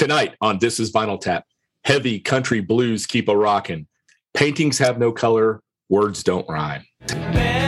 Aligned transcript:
Tonight 0.00 0.34
on 0.40 0.56
This 0.58 0.80
is 0.80 0.90
Vinyl 0.90 1.20
Tap, 1.20 1.44
heavy 1.84 2.20
country 2.20 2.60
blues 2.60 3.04
keep 3.04 3.28
a 3.28 3.36
rockin'. 3.36 3.86
Paintings 4.32 4.78
have 4.78 4.98
no 4.98 5.12
color, 5.12 5.60
words 5.90 6.22
don't 6.22 6.48
rhyme. 6.48 6.86
Man. 7.12 7.59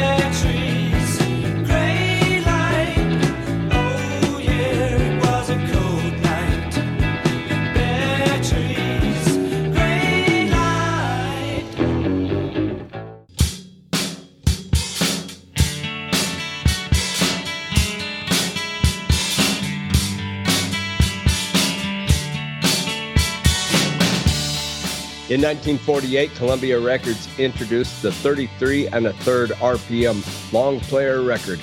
In 25.33 25.41
1948, 25.41 26.35
Columbia 26.35 26.79
Records 26.79 27.27
introduced 27.39 28.03
the 28.03 28.13
33 28.13 28.89
and 28.89 29.07
a 29.07 29.15
third 29.15 29.49
RPM 29.63 30.23
long 30.53 30.79
player 30.81 31.23
record. 31.23 31.59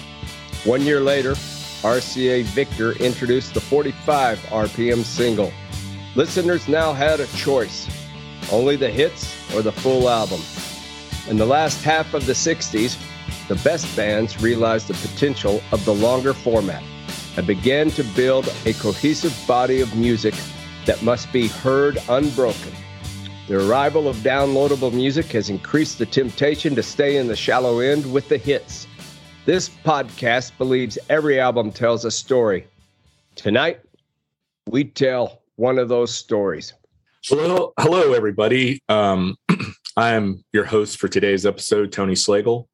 One 0.64 0.82
year 0.82 1.00
later, 1.02 1.34
RCA 1.84 2.46
Victor 2.46 2.94
introduced 2.94 3.54
the 3.54 3.62
45 3.62 4.40
RPM 4.48 5.04
single. 5.04 5.52
Listeners 6.16 6.68
now 6.68 6.94
had 6.94 7.20
a 7.20 7.28
choice 7.38 7.88
only 8.52 8.76
the 8.76 8.90
hits 8.90 9.36
or 9.54 9.62
the 9.62 9.72
full 9.72 10.10
album. 10.10 10.42
In 11.30 11.38
the 11.38 11.46
last 11.46 11.84
half 11.84 12.16
of 12.16 12.26
the 12.26 12.34
60s, 12.34 12.98
the 13.50 13.56
best 13.64 13.86
bands 13.96 14.42
realized 14.42 14.88
the 14.88 14.96
potential 14.96 15.62
of 15.74 15.86
the 15.86 15.94
longer 15.94 16.34
format 16.34 16.82
and 17.38 17.46
began 17.46 17.92
to 17.92 18.02
build 18.04 18.52
a 18.66 18.74
cohesive 18.74 19.38
body 19.48 19.80
of 19.80 19.96
music 19.96 20.34
that 20.88 21.04
must 21.04 21.32
be 21.32 21.48
heard 21.48 22.00
unbroken. 22.10 22.72
The 23.50 23.68
arrival 23.68 24.08
of 24.08 24.16
downloadable 24.18 24.94
music 24.94 25.26
has 25.32 25.50
increased 25.50 25.98
the 25.98 26.06
temptation 26.06 26.76
to 26.76 26.84
stay 26.84 27.18
in 27.18 27.26
the 27.26 27.36
shallow 27.36 27.80
end 27.80 28.14
with 28.14 28.30
the 28.30 28.38
hits. 28.38 28.86
This 29.48 29.68
podcast 29.68 30.56
believes 30.60 31.00
every 31.10 31.40
album 31.40 31.72
tells 31.72 32.06
a 32.06 32.12
story. 32.12 32.68
Tonight, 33.34 33.80
we 34.68 34.84
tell 34.84 35.42
one 35.56 35.80
of 35.80 35.90
those 35.90 36.14
stories. 36.14 36.76
Well, 37.32 37.74
hello, 37.80 38.14
everybody. 38.14 38.84
Um, 38.88 39.36
I 39.98 40.10
am 40.12 40.46
your 40.54 40.66
host 40.66 41.00
for 41.00 41.08
today's 41.08 41.44
episode, 41.44 41.92
Tony 41.92 42.14
Slagle. 42.14 42.68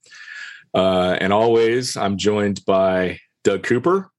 Uh, 0.73 1.15
and 1.21 1.31
always, 1.31 1.95
I'm 1.95 2.17
joined 2.17 2.65
by 2.65 3.19
Doug 3.45 3.63
Cooper. 3.63 4.11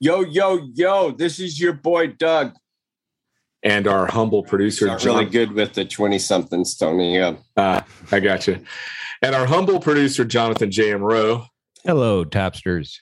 Yo, 0.00 0.22
yo, 0.22 0.58
yo, 0.74 1.12
this 1.12 1.38
is 1.38 1.60
your 1.60 1.72
boy, 1.72 2.08
Doug 2.08 2.54
and 3.62 3.86
our 3.86 4.06
humble 4.06 4.42
producer 4.42 4.96
John, 4.96 5.16
really 5.18 5.30
good 5.30 5.52
with 5.52 5.74
the 5.74 5.84
20 5.84 6.18
somethings 6.18 6.74
tony 6.74 7.16
yeah 7.16 7.34
uh, 7.56 7.80
i 8.10 8.20
got 8.20 8.46
you 8.46 8.60
and 9.22 9.34
our 9.34 9.46
humble 9.46 9.80
producer 9.80 10.24
jonathan 10.24 10.70
j 10.70 10.92
m 10.92 11.02
rowe 11.02 11.44
hello 11.84 12.24
tapsters 12.24 12.96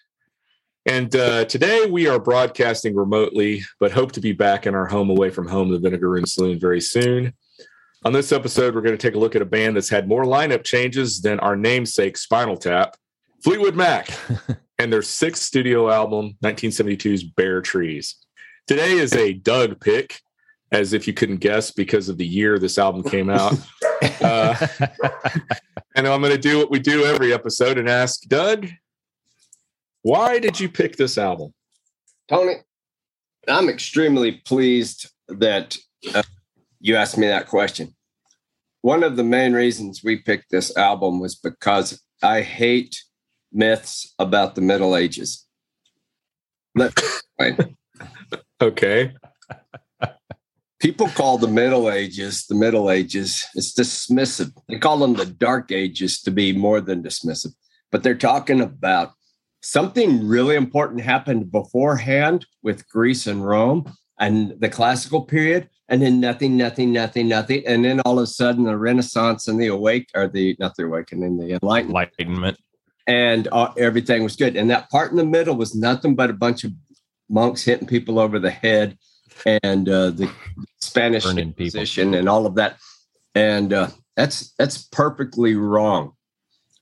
and 0.87 1.15
uh, 1.15 1.45
today 1.45 1.87
we 1.91 2.09
are 2.09 2.19
broadcasting 2.19 2.97
remotely 2.97 3.63
but 3.81 3.93
hope 3.93 4.13
to 4.13 4.21
be 4.21 4.33
back 4.33 4.67
in 4.67 4.75
our 4.75 4.87
home 4.87 5.11
away 5.11 5.31
from 5.31 5.49
home 5.49 5.71
the 5.71 5.79
vinegar 5.79 6.09
room 6.09 6.27
saloon 6.27 6.59
very 6.59 6.81
soon 6.81 7.33
on 8.05 8.13
this 8.13 8.33
episode 8.33 8.75
we're 8.75 8.81
going 8.83 8.97
to 8.97 9.03
take 9.09 9.15
a 9.15 9.19
look 9.19 9.37
at 9.37 9.43
a 9.43 9.47
band 9.47 9.77
that's 9.77 9.89
had 9.91 10.09
more 10.09 10.25
lineup 10.25 10.65
changes 10.65 11.21
than 11.21 11.39
our 11.41 11.55
namesake 11.57 12.17
spinal 12.17 12.57
tap 12.57 12.97
fleetwood 13.45 13.75
mac 13.75 14.09
and 14.79 14.91
their 14.93 15.03
sixth 15.03 15.43
studio 15.43 15.91
album 15.91 16.35
1972's 16.43 17.23
*Bare 17.25 17.61
Trees 17.61 18.17
today 18.67 18.93
is 18.93 19.13
a 19.13 19.35
doug 19.35 19.79
pick 19.83 20.21
as 20.73 20.93
if 20.93 21.07
you 21.07 21.13
couldn't 21.13 21.39
guess 21.39 21.71
because 21.71 22.09
of 22.09 22.17
the 22.17 22.27
year 22.27 22.59
this 22.59 22.79
album 22.79 23.03
came 23.03 23.29
out. 23.29 23.55
uh, 24.23 24.67
and 25.97 26.07
I'm 26.07 26.21
going 26.21 26.33
to 26.33 26.39
do 26.39 26.59
what 26.59 26.71
we 26.71 26.79
do 26.79 27.05
every 27.05 27.33
episode 27.33 27.79
and 27.79 27.89
ask 27.89 28.23
Doug, 28.23 28.69
why 30.03 30.39
did 30.39 30.59
you 30.61 30.69
pick 30.69 30.97
this 30.97 31.19
album? 31.19 31.53
Tony, 32.29 32.55
I'm 33.49 33.69
extremely 33.69 34.33
pleased 34.33 35.11
that 35.29 35.77
uh, 36.15 36.23
you 36.81 36.97
asked 36.97 37.19
me 37.19 37.27
that 37.27 37.49
question. 37.49 37.95
One 38.83 39.03
of 39.03 39.17
the 39.17 39.25
main 39.25 39.53
reasons 39.53 40.03
we 40.05 40.17
picked 40.17 40.51
this 40.51 40.75
album 40.77 41.21
was 41.21 41.35
because 41.35 42.01
I 42.23 42.43
hate 42.43 43.03
myths 43.53 44.15
about 44.19 44.55
the 44.55 44.61
Middle 44.61 44.97
Ages. 44.97 45.45
Let 46.75 46.97
okay 48.61 49.13
people 50.81 51.09
call 51.09 51.39
the 51.39 51.47
Middle 51.49 51.91
Ages 51.91 52.47
the 52.47 52.55
Middle 52.55 52.91
Ages. 52.91 53.47
It's 53.55 53.73
dismissive. 53.79 54.51
They 54.69 54.79
call 54.79 54.99
them 54.99 55.15
the 55.15 55.27
Dark 55.27 55.71
Ages 55.71 56.21
to 56.23 56.31
be 56.31 56.53
more 56.53 56.81
than 56.81 57.03
dismissive, 57.03 57.53
but 57.93 58.03
they're 58.03 58.17
talking 58.17 58.61
about 58.61 59.13
something 59.63 60.27
really 60.27 60.57
important 60.57 61.03
happened 61.03 61.53
beforehand 61.53 62.47
with 62.63 62.89
Greece 62.89 63.27
and 63.27 63.47
Rome 63.47 63.93
and 64.19 64.59
the 64.59 64.71
classical 64.71 65.21
period 65.23 65.69
and 65.91 66.01
then 66.01 66.19
nothing 66.19 66.57
nothing 66.57 66.93
nothing 66.95 67.29
nothing 67.29 67.63
and 67.67 67.85
then 67.85 68.01
all 68.01 68.19
of 68.19 68.23
a 68.23 68.27
sudden 68.27 68.65
the 68.65 68.77
renaissance 68.79 69.49
and 69.49 69.61
the 69.61 69.67
awake 69.67 70.09
or 70.15 70.29
the 70.29 70.57
not 70.59 70.75
the 70.77 70.85
awakening 70.87 71.37
the 71.37 71.59
enlightenment, 71.63 71.89
enlightenment. 72.19 72.59
and 73.07 73.49
uh, 73.53 73.71
everything 73.77 74.23
was 74.23 74.35
good 74.37 74.57
and 74.57 74.71
that 74.71 74.89
part 74.89 75.11
in 75.11 75.19
the 75.19 75.27
middle 75.27 75.55
was 75.57 75.75
nothing 75.75 76.15
but 76.15 76.31
a 76.31 76.35
bunch 76.35 76.65
of 76.65 76.73
monks 77.29 77.63
hitting 77.63 77.87
people 77.89 78.19
over 78.19 78.39
the 78.39 78.51
head 78.51 78.97
and 79.47 79.89
uh, 79.89 80.11
the 80.11 80.31
Spanish 80.81 81.25
position 81.57 82.15
and 82.15 82.29
all 82.29 82.47
of 82.47 82.55
that. 82.57 82.79
And 83.35 83.73
uh, 83.73 83.89
that's 84.17 84.53
that's 84.59 84.83
perfectly 84.85 85.55
wrong. 85.55 86.13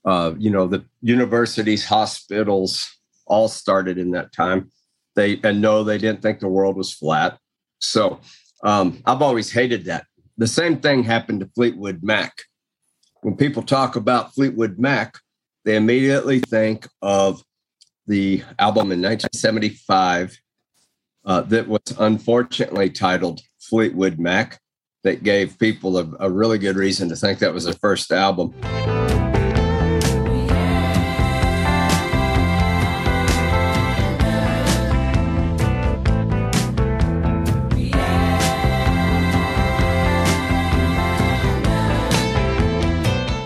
Uh, 0.04 0.34
you 0.38 0.50
know, 0.50 0.66
the 0.66 0.84
universities, 1.02 1.84
hospitals, 1.84 2.88
all 3.26 3.48
started 3.48 3.98
in 3.98 4.12
that 4.12 4.32
time. 4.32 4.70
They 5.14 5.41
and 5.42 5.60
no, 5.60 5.84
they 5.84 5.98
didn't 5.98 6.22
think 6.22 6.41
the 6.41 6.48
world 6.48 6.76
was 6.76 6.92
flat. 6.92 7.38
So 7.80 8.20
um, 8.64 9.02
I've 9.06 9.22
always 9.22 9.52
hated 9.52 9.84
that. 9.86 10.06
The 10.36 10.47
same 10.47 10.78
thing 10.80 11.02
happened 11.02 11.41
to 11.41 11.50
Fleetwood 11.54 12.02
Mac. 12.02 12.42
When 13.22 13.36
people 13.36 13.62
talk 13.62 13.97
about 13.97 14.34
Fleetwood 14.34 14.78
Mac, 14.78 15.18
they 15.64 15.76
immediately 15.76 16.38
think 16.41 16.86
of 17.02 17.42
the 18.06 18.42
album 18.58 18.84
in 18.91 19.02
1975 19.02 20.38
uh, 21.28 21.43
that 21.43 21.69
was 21.69 21.83
unfortunately 21.99 22.89
titled 22.89 23.43
Fleetwood 23.61 24.19
Mac, 24.19 24.59
that 25.05 25.22
gave 25.22 25.59
people 25.59 25.99
a, 25.99 26.11
a 26.21 26.31
really 26.31 26.56
good 26.59 26.75
reason 26.77 27.09
to 27.11 27.15
think 27.16 27.39
that 27.39 27.53
was 27.53 27.65
the 27.65 27.72
first 27.75 28.11
album. 28.12 28.53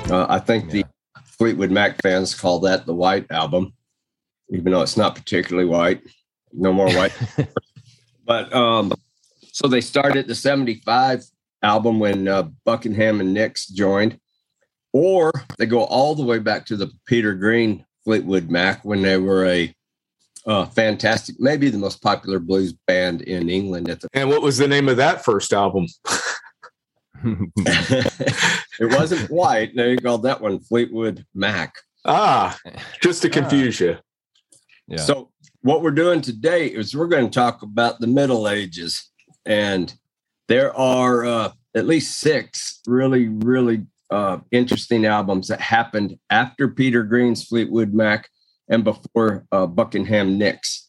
Uh, 0.09 0.27
I 0.29 0.39
think 0.39 0.67
yeah. 0.67 0.71
the 0.71 0.85
Fleetwood 1.25 1.73
Mac 1.73 2.01
fans 2.01 2.33
call 2.35 2.61
that 2.61 2.87
the 2.87 2.95
White 2.95 3.27
Album, 3.33 3.73
even 4.51 4.73
though 4.73 4.83
it's 4.83 4.97
not 4.97 5.17
particularly 5.17 5.69
white. 5.69 6.01
No 6.55 6.71
more 6.73 6.89
white 6.95 7.13
But 8.25 8.53
um, 8.55 8.93
so 9.53 9.69
they 9.69 9.81
started 9.81 10.27
the 10.27 10.35
75 10.35 11.25
album 11.63 11.99
when 11.99 12.29
uh, 12.29 12.45
Buckingham 12.65 13.21
and 13.21 13.35
Nicks 13.35 13.67
joined, 13.69 14.19
or 14.93 15.33
they 15.59 15.67
go 15.67 15.83
all 15.85 16.15
the 16.15 16.25
way 16.25 16.39
back 16.39 16.67
to 16.67 16.77
the 16.77 16.91
Peter 17.07 17.35
Green 17.35 17.85
Fleetwood 18.05 18.51
Mac 18.51 18.85
when 18.85 19.03
they 19.03 19.17
were 19.17 19.47
a 19.47 19.75
uh, 20.47 20.67
fantastic, 20.67 21.37
maybe 21.39 21.71
the 21.71 21.79
most 21.79 22.03
popular 22.03 22.39
blues 22.39 22.73
band 22.87 23.23
in 23.23 23.49
England 23.49 23.89
at 23.89 24.01
the. 24.01 24.09
And 24.13 24.29
what 24.29 24.43
was 24.43 24.59
the 24.59 24.69
name 24.69 24.89
of 24.89 24.97
that 24.97 25.25
first 25.25 25.53
album? 25.53 25.87
it 27.25 28.63
wasn't 28.99 29.31
White. 29.31 29.75
No, 29.77 29.87
you 29.87 29.99
called 29.99 30.25
that 30.25 30.41
one 30.41 30.59
Fleetwood 30.61 31.25
Mac. 31.35 31.75
Ah, 32.05 32.59
just 33.01 33.23
to 33.23 33.29
ah. 33.31 33.33
confuse 33.33 33.79
you. 33.79 33.97
Yeah. 34.89 34.97
So 34.97 35.32
what 35.63 35.81
we're 35.83 35.93
doing 35.93 36.21
today 36.21 36.67
is 36.67 36.95
we're 36.95 37.07
going 37.07 37.25
to 37.25 37.35
talk 37.35 37.63
about 37.63 38.01
the 38.01 38.07
Middle 38.07 38.49
Ages. 38.49 39.09
And 39.47 39.95
there 40.49 40.77
are 40.77 41.25
uh, 41.25 41.53
at 41.77 41.87
least 41.87 42.19
six 42.21 42.81
really, 42.87 43.29
really 43.29 43.87
uh, 44.11 44.39
interesting 44.51 45.07
albums 45.07 45.49
that 45.49 45.61
happened 45.61 46.19
after 46.31 46.69
Peter 46.69 47.03
Green's 47.05 47.45
Fleetwood 47.45 47.95
Mac 47.95 48.29
and 48.69 48.83
before 48.85 49.47
uh, 49.53 49.67
Buckingham 49.67 50.37
Nicks. 50.37 50.89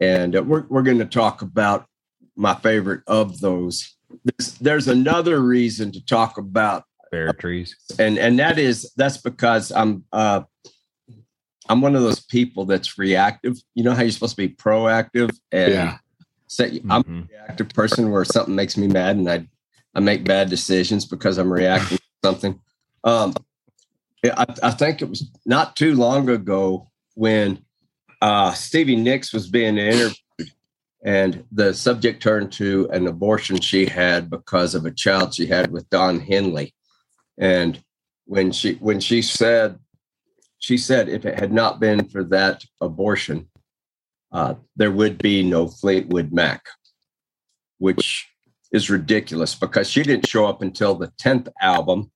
And 0.00 0.36
uh, 0.36 0.42
we're, 0.42 0.66
we're 0.68 0.82
going 0.82 0.98
to 0.98 1.04
talk 1.06 1.40
about 1.42 1.86
my 2.36 2.54
favorite 2.54 3.02
of 3.06 3.40
those. 3.40 3.96
This, 4.36 4.52
there's 4.52 4.88
another 4.88 5.40
reason 5.40 5.90
to 5.92 6.04
talk 6.04 6.36
about 6.38 6.84
Bare 7.10 7.32
Trees, 7.34 7.76
and 7.98 8.16
and 8.18 8.38
that 8.38 8.58
is 8.58 8.90
that's 8.96 9.18
because 9.18 9.70
I'm 9.70 10.04
uh, 10.12 10.42
I'm 11.68 11.80
one 11.80 11.94
of 11.94 12.02
those 12.02 12.20
people 12.20 12.64
that's 12.64 12.98
reactive. 12.98 13.58
You 13.74 13.84
know 13.84 13.92
how 13.92 14.02
you're 14.02 14.10
supposed 14.10 14.36
to 14.36 14.48
be 14.48 14.54
proactive 14.54 15.30
and 15.50 15.72
yeah. 15.72 15.98
Mm-hmm. 16.50 16.92
I'm 16.92 17.04
a 17.28 17.32
reactive 17.32 17.70
person 17.70 18.10
where 18.10 18.26
something 18.26 18.54
makes 18.54 18.76
me 18.76 18.86
mad 18.86 19.16
and 19.16 19.30
I 19.30 19.48
I 19.94 20.00
make 20.00 20.24
bad 20.24 20.50
decisions 20.50 21.04
because 21.06 21.38
I'm 21.38 21.52
reacting 21.52 21.98
to 21.98 22.04
something. 22.24 22.58
Um, 23.04 23.34
I, 24.24 24.46
I, 24.62 24.70
think 24.70 25.02
it 25.02 25.08
was 25.08 25.24
not 25.44 25.76
too 25.76 25.94
long 25.94 26.28
ago 26.30 26.88
when 27.14 27.62
uh, 28.22 28.52
Stevie 28.54 28.96
Nicks 28.96 29.34
was 29.34 29.48
being 29.50 29.76
interviewed, 29.76 30.50
and 31.04 31.44
the 31.52 31.74
subject 31.74 32.22
turned 32.22 32.52
to 32.52 32.88
an 32.90 33.06
abortion 33.06 33.60
she 33.60 33.84
had 33.84 34.30
because 34.30 34.74
of 34.74 34.86
a 34.86 34.90
child 34.90 35.34
she 35.34 35.44
had 35.46 35.70
with 35.72 35.88
Don 35.90 36.20
Henley, 36.20 36.74
and 37.38 37.82
when 38.26 38.50
she 38.52 38.74
when 38.74 38.98
she 39.00 39.20
said 39.22 39.78
she 40.62 40.78
said 40.78 41.08
if 41.08 41.26
it 41.26 41.38
had 41.38 41.52
not 41.52 41.80
been 41.80 42.08
for 42.08 42.22
that 42.24 42.64
abortion, 42.80 43.48
uh, 44.30 44.54
there 44.76 44.92
would 44.92 45.18
be 45.18 45.42
no 45.42 45.66
Fleetwood 45.66 46.32
Mac, 46.32 46.64
which 47.78 48.28
is 48.70 48.88
ridiculous 48.88 49.56
because 49.56 49.90
she 49.90 50.04
didn't 50.04 50.28
show 50.28 50.46
up 50.46 50.62
until 50.62 50.94
the 50.94 51.08
10th 51.20 51.48
album. 51.60 52.12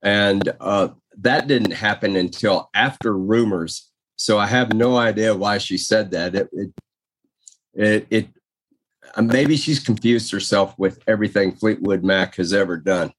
And 0.00 0.48
uh, 0.60 0.90
that 1.18 1.48
didn't 1.48 1.72
happen 1.72 2.14
until 2.14 2.70
after 2.72 3.16
rumors. 3.18 3.90
So 4.14 4.38
I 4.38 4.46
have 4.46 4.72
no 4.72 4.96
idea 4.96 5.34
why 5.34 5.58
she 5.58 5.76
said 5.76 6.12
that. 6.12 6.36
It, 6.36 6.48
it, 6.52 6.70
it, 7.74 8.06
it 8.10 8.28
uh, 9.16 9.22
maybe 9.22 9.56
she's 9.56 9.80
confused 9.80 10.30
herself 10.30 10.78
with 10.78 11.00
everything 11.08 11.56
Fleetwood 11.56 12.04
Mac 12.04 12.36
has 12.36 12.52
ever 12.52 12.76
done. 12.76 13.12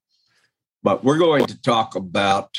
But 0.81 1.03
we're 1.03 1.17
going 1.17 1.47
to 1.47 1.61
talk 1.61 1.95
about 1.95 2.55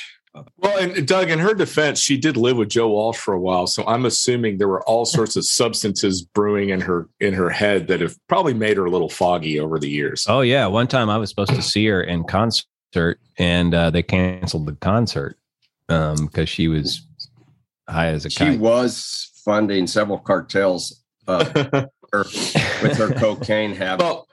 well, 0.57 0.79
and 0.79 1.07
Doug, 1.07 1.31
in 1.31 1.39
her 1.39 1.55
defense, 1.55 2.01
she 2.01 2.17
did 2.17 2.37
live 2.37 2.57
with 2.57 2.69
Joe 2.69 2.89
Walsh 2.89 3.19
for 3.19 3.35
a 3.35 3.39
while, 3.41 3.69
so 3.69 3.85
I'm 3.87 4.05
assuming 4.05 4.59
there 4.59 4.69
were 4.69 4.83
all 4.89 5.05
sorts 5.05 5.37
of 5.37 5.45
substances 5.45 6.23
brewing 6.23 6.71
in 6.71 6.81
her 6.81 7.09
in 7.21 7.35
her 7.35 7.51
head 7.51 7.87
that 7.89 8.01
have 8.01 8.17
probably 8.29 8.55
made 8.55 8.77
her 8.77 8.87
a 8.87 8.91
little 8.91 9.09
foggy 9.09 9.61
over 9.61 9.79
the 9.79 9.89
years. 9.89 10.27
Oh 10.29 10.41
yeah, 10.41 10.67
one 10.67 10.89
time 10.89 11.09
I 11.09 11.19
was 11.19 11.31
supposed 11.31 11.55
to 11.55 11.63
see 11.63 11.87
her 11.87 12.03
in 12.03 12.25
concert, 12.25 12.67
and 13.39 13.75
uh, 13.75 13.91
they 13.91 14.03
canceled 14.03 14.67
the 14.67 14.75
concert 14.77 15.37
because 15.87 16.19
um, 16.37 16.47
she 16.47 16.67
was 16.67 17.07
high 17.89 18.07
as 18.09 18.25
a 18.25 18.31
she 18.31 18.39
kite. 18.39 18.59
was 18.59 19.31
funding 19.45 19.87
several 19.87 20.19
cartels 20.19 21.05
uh, 21.29 21.85
with 22.13 22.97
her 22.97 23.15
cocaine 23.19 23.73
habit. 23.73 24.03
Well, 24.03 24.27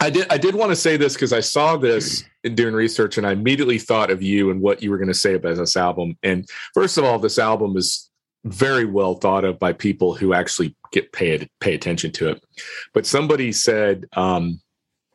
I 0.00 0.10
did. 0.10 0.26
I 0.30 0.38
did 0.38 0.54
want 0.54 0.70
to 0.72 0.76
say 0.76 0.96
this 0.96 1.14
because 1.14 1.32
I 1.32 1.40
saw 1.40 1.76
this 1.76 2.24
in 2.44 2.54
doing 2.54 2.74
research, 2.74 3.18
and 3.18 3.26
I 3.26 3.32
immediately 3.32 3.78
thought 3.78 4.10
of 4.10 4.22
you 4.22 4.50
and 4.50 4.60
what 4.60 4.82
you 4.82 4.90
were 4.90 4.98
going 4.98 5.08
to 5.08 5.14
say 5.14 5.34
about 5.34 5.56
this 5.56 5.76
album. 5.76 6.18
And 6.22 6.46
first 6.74 6.98
of 6.98 7.04
all, 7.04 7.18
this 7.18 7.38
album 7.38 7.76
is 7.76 8.10
very 8.44 8.84
well 8.84 9.14
thought 9.14 9.44
of 9.44 9.58
by 9.58 9.72
people 9.72 10.14
who 10.14 10.34
actually 10.34 10.76
get 10.92 11.12
paid 11.12 11.48
pay 11.60 11.74
attention 11.74 12.12
to 12.12 12.28
it. 12.30 12.44
But 12.92 13.06
somebody 13.06 13.52
said 13.52 14.06
um, 14.14 14.60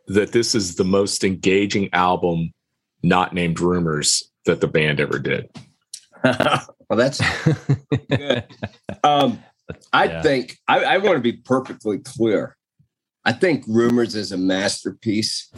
that 0.07 0.31
this 0.31 0.55
is 0.55 0.75
the 0.75 0.83
most 0.83 1.23
engaging 1.23 1.89
album, 1.93 2.51
not 3.03 3.33
named 3.33 3.59
Rumors, 3.59 4.31
that 4.45 4.61
the 4.61 4.67
band 4.67 4.99
ever 4.99 5.19
did. 5.19 5.47
well, 6.23 6.57
that's 6.89 7.21
good. 8.09 8.45
Um, 9.03 9.43
I 9.93 10.05
yeah. 10.05 10.21
think 10.23 10.57
I, 10.67 10.83
I 10.83 10.97
want 10.97 11.17
to 11.17 11.21
be 11.21 11.33
perfectly 11.33 11.99
clear. 11.99 12.55
I 13.23 13.33
think 13.33 13.63
Rumors 13.67 14.15
is 14.15 14.31
a 14.31 14.37
masterpiece. 14.37 15.51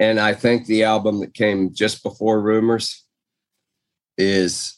And 0.00 0.18
I 0.18 0.32
think 0.34 0.66
the 0.66 0.82
album 0.82 1.20
that 1.20 1.30
came 1.34 1.72
just 1.72 2.02
before 2.02 2.40
Rumors 2.40 3.04
is 4.18 4.76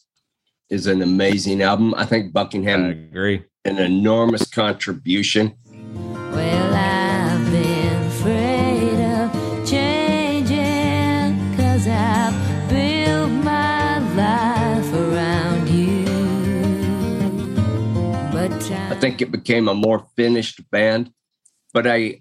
is 0.69 0.87
an 0.87 1.01
amazing 1.03 1.63
album. 1.63 1.95
I 1.97 2.05
think 2.05 2.33
Buckingham 2.35 2.85
I 2.85 2.89
agree 2.91 3.45
an 3.65 3.79
enormous 3.79 4.45
contribution. 4.49 5.55
Well, 5.95 6.75
I've 6.75 7.51
been 7.53 8.03
afraid 8.07 9.05
of 9.17 9.69
changing 9.69 11.57
cause 11.57 11.87
I've 11.87 12.69
built 12.69 13.31
my 13.45 13.99
life 14.15 14.93
around 14.93 15.69
you. 15.69 16.03
But 18.33 18.69
I 18.75 18.99
think 18.99 19.21
it 19.23 19.31
became 19.31 19.69
a 19.69 19.75
more 19.75 20.07
finished 20.17 20.69
band, 20.71 21.13
but 21.73 21.87
I 21.87 22.21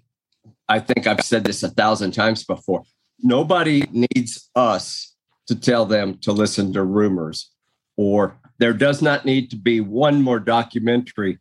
I 0.68 0.78
think 0.78 1.06
I've 1.06 1.22
said 1.22 1.44
this 1.44 1.62
a 1.64 1.70
thousand 1.70 2.12
times 2.12 2.44
before. 2.44 2.84
Nobody 3.18 3.84
needs 3.90 4.48
us 4.54 5.14
to 5.46 5.56
tell 5.58 5.84
them 5.86 6.18
to 6.18 6.30
listen 6.32 6.72
to 6.72 6.82
rumors 6.84 7.50
or 7.96 8.36
there 8.62 8.72
does 8.72 9.02
not 9.02 9.24
need 9.24 9.50
to 9.50 9.56
be 9.56 9.80
one 9.80 10.22
more 10.22 10.38
documentary 10.38 11.40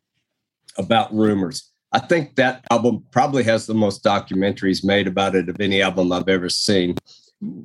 about 0.80 1.14
rumors. 1.14 1.70
I 1.92 2.00
think 2.00 2.34
that 2.38 2.66
album 2.72 3.06
probably 3.12 3.44
has 3.44 3.68
the 3.68 3.76
most 3.76 4.04
documentaries 4.04 4.84
made 4.84 5.06
about 5.06 5.36
it 5.36 5.48
of 5.48 5.62
any 5.62 5.84
album 5.84 6.12
I've 6.12 6.28
ever 6.28 6.50
seen. 6.50 6.96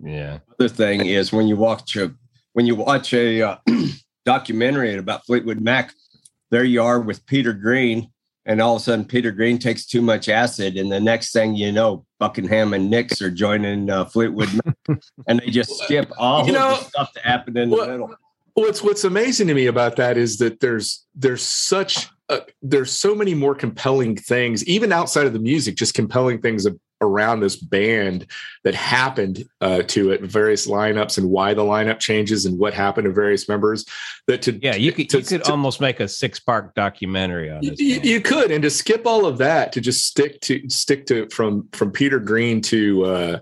Yeah. 0.04 0.40
The 0.58 0.68
thing 0.68 1.06
is 1.06 1.32
when 1.32 1.46
you 1.48 1.56
watch 1.56 1.96
a 1.96 2.12
when 2.52 2.66
you 2.66 2.74
watch 2.74 3.14
a 3.14 3.40
uh, 3.40 3.56
documentary 4.26 4.94
about 4.98 5.24
Fleetwood 5.24 5.60
Mac, 5.62 5.94
there 6.50 6.64
you 6.64 6.82
are 6.82 7.00
with 7.00 7.24
Peter 7.24 7.54
Green, 7.54 8.10
and 8.44 8.60
all 8.60 8.76
of 8.76 8.82
a 8.82 8.84
sudden 8.84 9.06
Peter 9.06 9.30
Green 9.32 9.58
takes 9.58 9.86
too 9.86 10.02
much 10.02 10.28
acid, 10.28 10.76
and 10.76 10.92
the 10.92 11.00
next 11.00 11.32
thing 11.32 11.56
you 11.56 11.72
know, 11.72 12.04
Buckingham 12.18 12.74
and 12.74 12.90
Nix 12.90 13.22
are 13.22 13.30
joining 13.30 13.88
uh, 13.88 14.04
Fleetwood 14.04 14.50
Mac, 14.66 14.98
and 15.26 15.38
they 15.40 15.46
just 15.46 15.70
skip 15.78 16.12
all 16.18 16.44
you 16.44 16.52
know, 16.52 16.72
the 16.76 16.84
stuff 16.84 17.14
that 17.14 17.24
happened 17.24 17.56
in 17.56 17.70
well, 17.70 17.86
the 17.86 17.90
middle 17.92 18.10
what's 18.56 18.82
what's 18.82 19.04
amazing 19.04 19.46
to 19.46 19.54
me 19.54 19.66
about 19.66 19.96
that 19.96 20.16
is 20.16 20.38
that 20.38 20.60
there's 20.60 21.06
there's 21.14 21.42
such 21.42 22.08
a, 22.30 22.40
there's 22.62 22.90
so 22.90 23.14
many 23.14 23.34
more 23.34 23.54
compelling 23.54 24.16
things 24.16 24.64
even 24.64 24.92
outside 24.92 25.26
of 25.26 25.32
the 25.34 25.38
music 25.38 25.76
just 25.76 25.92
compelling 25.94 26.40
things 26.40 26.66
around 27.02 27.40
this 27.40 27.56
band 27.56 28.24
that 28.64 28.74
happened 28.74 29.44
uh, 29.60 29.82
to 29.82 30.10
it 30.12 30.22
various 30.22 30.66
lineups 30.66 31.18
and 31.18 31.28
why 31.28 31.52
the 31.52 31.60
lineup 31.60 31.98
changes 32.00 32.46
and 32.46 32.58
what 32.58 32.72
happened 32.72 33.04
to 33.04 33.12
various 33.12 33.46
members 33.50 33.84
that 34.26 34.40
to 34.40 34.58
yeah 34.62 34.74
you 34.74 34.90
could, 34.90 35.10
to, 35.10 35.18
you 35.20 35.24
could 35.26 35.44
to, 35.44 35.50
almost 35.50 35.78
make 35.78 36.00
a 36.00 36.08
six 36.08 36.40
part 36.40 36.74
documentary 36.74 37.50
on 37.50 37.60
this 37.62 37.78
you, 37.78 38.00
you, 38.02 38.20
could 38.22 38.50
and 38.50 38.62
to 38.62 38.70
skip 38.70 39.06
all 39.06 39.26
of 39.26 39.36
that 39.36 39.70
to 39.70 39.80
just 39.82 40.06
stick 40.06 40.40
to 40.40 40.62
stick 40.70 41.04
to 41.04 41.28
from 41.28 41.68
from 41.72 41.90
peter 41.90 42.18
green 42.18 42.62
to 42.62 43.04
uh 43.04 43.38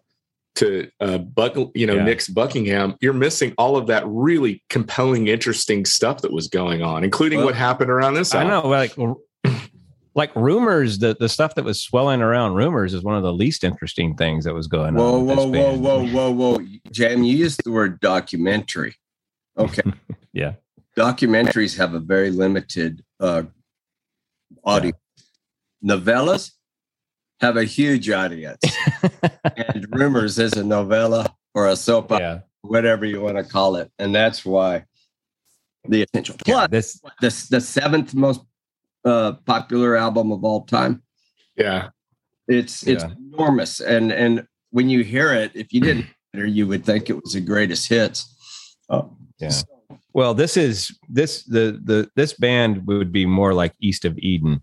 to 0.56 0.88
uh, 1.00 1.18
Buck, 1.18 1.56
you 1.74 1.86
know, 1.86 1.94
yeah. 1.94 2.04
Nick's 2.04 2.28
Buckingham, 2.28 2.96
you're 3.00 3.12
missing 3.12 3.54
all 3.58 3.76
of 3.76 3.86
that 3.88 4.04
really 4.06 4.62
compelling, 4.70 5.26
interesting 5.26 5.84
stuff 5.84 6.22
that 6.22 6.32
was 6.32 6.48
going 6.48 6.82
on, 6.82 7.04
including 7.04 7.38
well, 7.38 7.46
what 7.46 7.54
happened 7.54 7.90
around 7.90 8.14
this. 8.14 8.34
I 8.34 8.44
album. 8.44 8.62
know, 8.70 9.18
like, 9.44 9.60
like 10.14 10.36
rumors, 10.36 10.98
the 10.98 11.16
the 11.18 11.28
stuff 11.28 11.54
that 11.56 11.64
was 11.64 11.82
swelling 11.82 12.22
around 12.22 12.54
rumors 12.54 12.94
is 12.94 13.02
one 13.02 13.16
of 13.16 13.22
the 13.22 13.32
least 13.32 13.64
interesting 13.64 14.14
things 14.16 14.44
that 14.44 14.54
was 14.54 14.66
going 14.68 14.94
whoa, 14.94 15.18
on. 15.20 15.26
Whoa, 15.26 15.44
whoa, 15.46 15.76
whoa, 15.76 15.76
whoa, 16.04 16.30
whoa, 16.32 16.56
whoa, 16.58 16.66
Jam, 16.92 17.22
you 17.24 17.36
used 17.36 17.62
the 17.64 17.72
word 17.72 18.00
documentary. 18.00 18.94
Okay. 19.58 19.82
yeah. 20.32 20.54
Documentaries 20.96 21.76
have 21.76 21.94
a 21.94 21.98
very 22.00 22.30
limited 22.30 23.04
uh, 23.18 23.42
audience. 24.64 24.96
Yeah. 25.80 25.96
Novellas 25.96 26.52
have 27.40 27.56
a 27.56 27.64
huge 27.64 28.10
audience. 28.10 28.58
and 29.56 29.86
Rumors 29.92 30.38
is 30.38 30.52
a 30.54 30.64
novella 30.64 31.34
or 31.54 31.68
a 31.68 31.76
soap 31.76 32.12
opera, 32.12 32.18
yeah. 32.20 32.38
whatever 32.62 33.04
you 33.04 33.20
want 33.20 33.36
to 33.36 33.44
call 33.44 33.76
it. 33.76 33.90
And 33.98 34.14
that's 34.14 34.44
why 34.44 34.84
the 35.88 36.02
essential. 36.02 36.36
Plus, 36.44 36.60
yeah, 36.60 36.66
this, 36.66 37.00
the 37.20 37.46
the 37.56 37.60
seventh 37.60 38.14
most 38.14 38.40
uh, 39.04 39.32
popular 39.44 39.96
album 39.96 40.32
of 40.32 40.44
all 40.44 40.62
time. 40.62 41.02
Yeah. 41.56 41.90
It's 42.46 42.86
it's 42.86 43.04
yeah. 43.04 43.10
enormous. 43.32 43.80
And 43.80 44.12
and 44.12 44.46
when 44.70 44.88
you 44.90 45.02
hear 45.02 45.32
it, 45.32 45.52
if 45.54 45.72
you 45.72 45.80
didn't 45.80 46.06
hear 46.32 46.46
you 46.46 46.66
would 46.66 46.84
think 46.84 47.08
it 47.10 47.20
was 47.22 47.32
the 47.32 47.40
greatest 47.40 47.88
hits. 47.88 48.30
Oh, 48.90 49.16
yeah. 49.38 49.48
So, 49.48 49.66
well, 50.12 50.34
this 50.34 50.56
is 50.56 50.96
this 51.08 51.44
the 51.44 51.80
the 51.82 52.10
this 52.16 52.34
band 52.34 52.86
would 52.86 53.10
be 53.12 53.24
more 53.24 53.54
like 53.54 53.72
East 53.80 54.04
of 54.04 54.18
Eden 54.18 54.62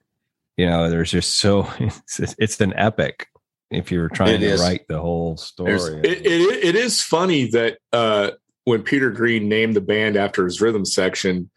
you 0.62 0.68
know, 0.70 0.92
there's 0.92 1.10
just 1.10 1.40
so 1.40 1.68
it's, 1.80 2.36
it's 2.38 2.62
an 2.62 2.74
epic 2.76 3.28
if 3.72 3.92
you're 3.92 4.10
trying 4.10 4.36
it 4.36 4.40
to 4.40 4.46
is. 4.46 4.62
write 4.62 4.88
the 4.88 5.00
whole 5.00 5.36
story. 5.38 5.74
It, 5.74 6.06
it, 6.24 6.66
it 6.66 6.76
is 6.76 7.02
funny 7.02 7.50
that 7.50 7.80
uh, 7.92 8.32
when 8.66 8.84
Peter 8.84 9.10
Green 9.10 9.50
named 9.50 9.76
the 9.76 9.82
band 9.82 10.18
after 10.18 10.46
his 10.46 10.62
rhythm 10.62 10.86
section, 10.86 11.50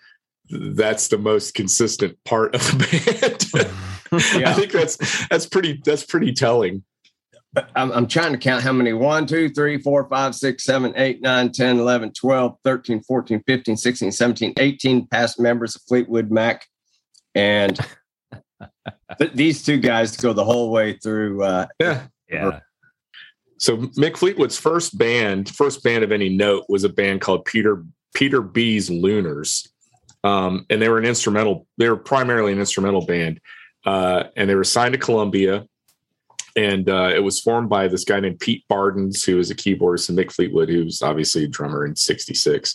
that's 0.49 1.09
the 1.09 1.19
most 1.19 1.53
consistent 1.55 2.17
part 2.25 2.55
of 2.55 2.63
the 2.63 3.71
band. 4.11 4.23
yeah. 4.41 4.51
I 4.51 4.55
think 4.55 4.73
that's 4.73 5.29
that's 5.29 5.47
pretty 5.47 5.83
that's 5.85 6.05
pretty 6.07 6.33
telling. 6.33 6.83
I'm, 7.77 7.93
I'm, 7.93 8.09
trying 8.09 8.33
to 8.33 8.39
count 8.39 8.65
how 8.65 8.73
many 8.73 8.93
1 8.93 9.27
2 9.29 9.51
3 9.51 9.79
4 9.79 10.09
5 10.09 10.35
6 10.35 10.65
7 10.65 10.93
8 10.97 11.23
9 11.23 11.53
10 11.53 11.79
11 11.79 12.13
12 12.13 12.57
13 12.65 13.03
14 13.05 13.43
15 13.47 13.77
16 13.77 14.11
17 14.13 14.53
18 14.59 15.07
past 15.07 15.39
members 15.39 15.77
of 15.77 15.83
fleetwood 15.83 16.33
mac 16.33 16.67
and 17.37 17.79
these 19.35 19.63
two 19.65 19.79
guys 19.79 20.17
go 20.17 20.33
the 20.33 20.45
whole 20.45 20.71
way 20.71 20.95
through. 20.95 21.43
Uh, 21.43 21.67
yeah. 21.81 22.07
Yeah. 22.31 22.61
So 23.59 23.79
Mick 23.99 24.17
Fleetwood's 24.17 24.59
first 24.59 24.99
band, 24.99 25.49
first 25.49 25.83
band 25.83 26.05
of 26.05 26.13
any 26.13 26.29
note, 26.29 26.65
was 26.69 26.85
a 26.85 26.89
band 26.89 27.21
called 27.21 27.45
Peter 27.45 27.85
Peter 28.15 28.43
B's 28.43 28.91
Looners, 28.91 29.69
um, 30.23 30.67
and 30.69 30.83
they 30.83 30.89
were 30.89 30.99
an 30.99 31.05
instrumental. 31.05 31.67
They 31.79 31.89
were 31.89 31.97
primarily 31.97 32.53
an 32.53 32.59
instrumental 32.59 33.07
band, 33.07 33.41
uh, 33.87 34.25
and 34.37 34.51
they 34.51 34.55
were 34.55 34.65
signed 34.65 34.93
to 34.95 34.99
Columbia. 34.99 35.67
And 36.57 36.89
uh, 36.89 37.11
it 37.13 37.19
was 37.19 37.41
formed 37.41 37.69
by 37.69 37.89
this 37.89 38.05
guy 38.05 38.21
named 38.21 38.39
Pete 38.39 38.63
Bardens, 38.69 39.25
who 39.25 39.37
was 39.39 39.51
a 39.51 39.57
keyboardist, 39.57 40.09
and 40.09 40.17
Mick 40.17 40.31
Fleetwood, 40.31 40.69
who 40.69 40.85
was 40.85 41.03
obviously 41.03 41.45
a 41.45 41.49
drummer 41.49 41.85
in 41.87 41.97
'66. 41.97 42.75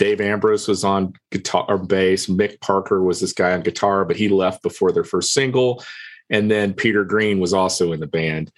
Dave 0.00 0.22
Ambrose 0.22 0.66
was 0.66 0.82
on 0.82 1.12
guitar 1.30 1.66
or 1.68 1.76
bass. 1.76 2.26
Mick 2.26 2.58
Parker 2.62 3.02
was 3.04 3.20
this 3.20 3.34
guy 3.34 3.52
on 3.52 3.60
guitar, 3.60 4.06
but 4.06 4.16
he 4.16 4.30
left 4.30 4.62
before 4.62 4.92
their 4.92 5.04
first 5.04 5.34
single. 5.34 5.84
And 6.30 6.50
then 6.50 6.72
Peter 6.72 7.04
Green 7.04 7.38
was 7.38 7.52
also 7.52 7.92
in 7.92 8.00
the 8.00 8.06
band. 8.06 8.50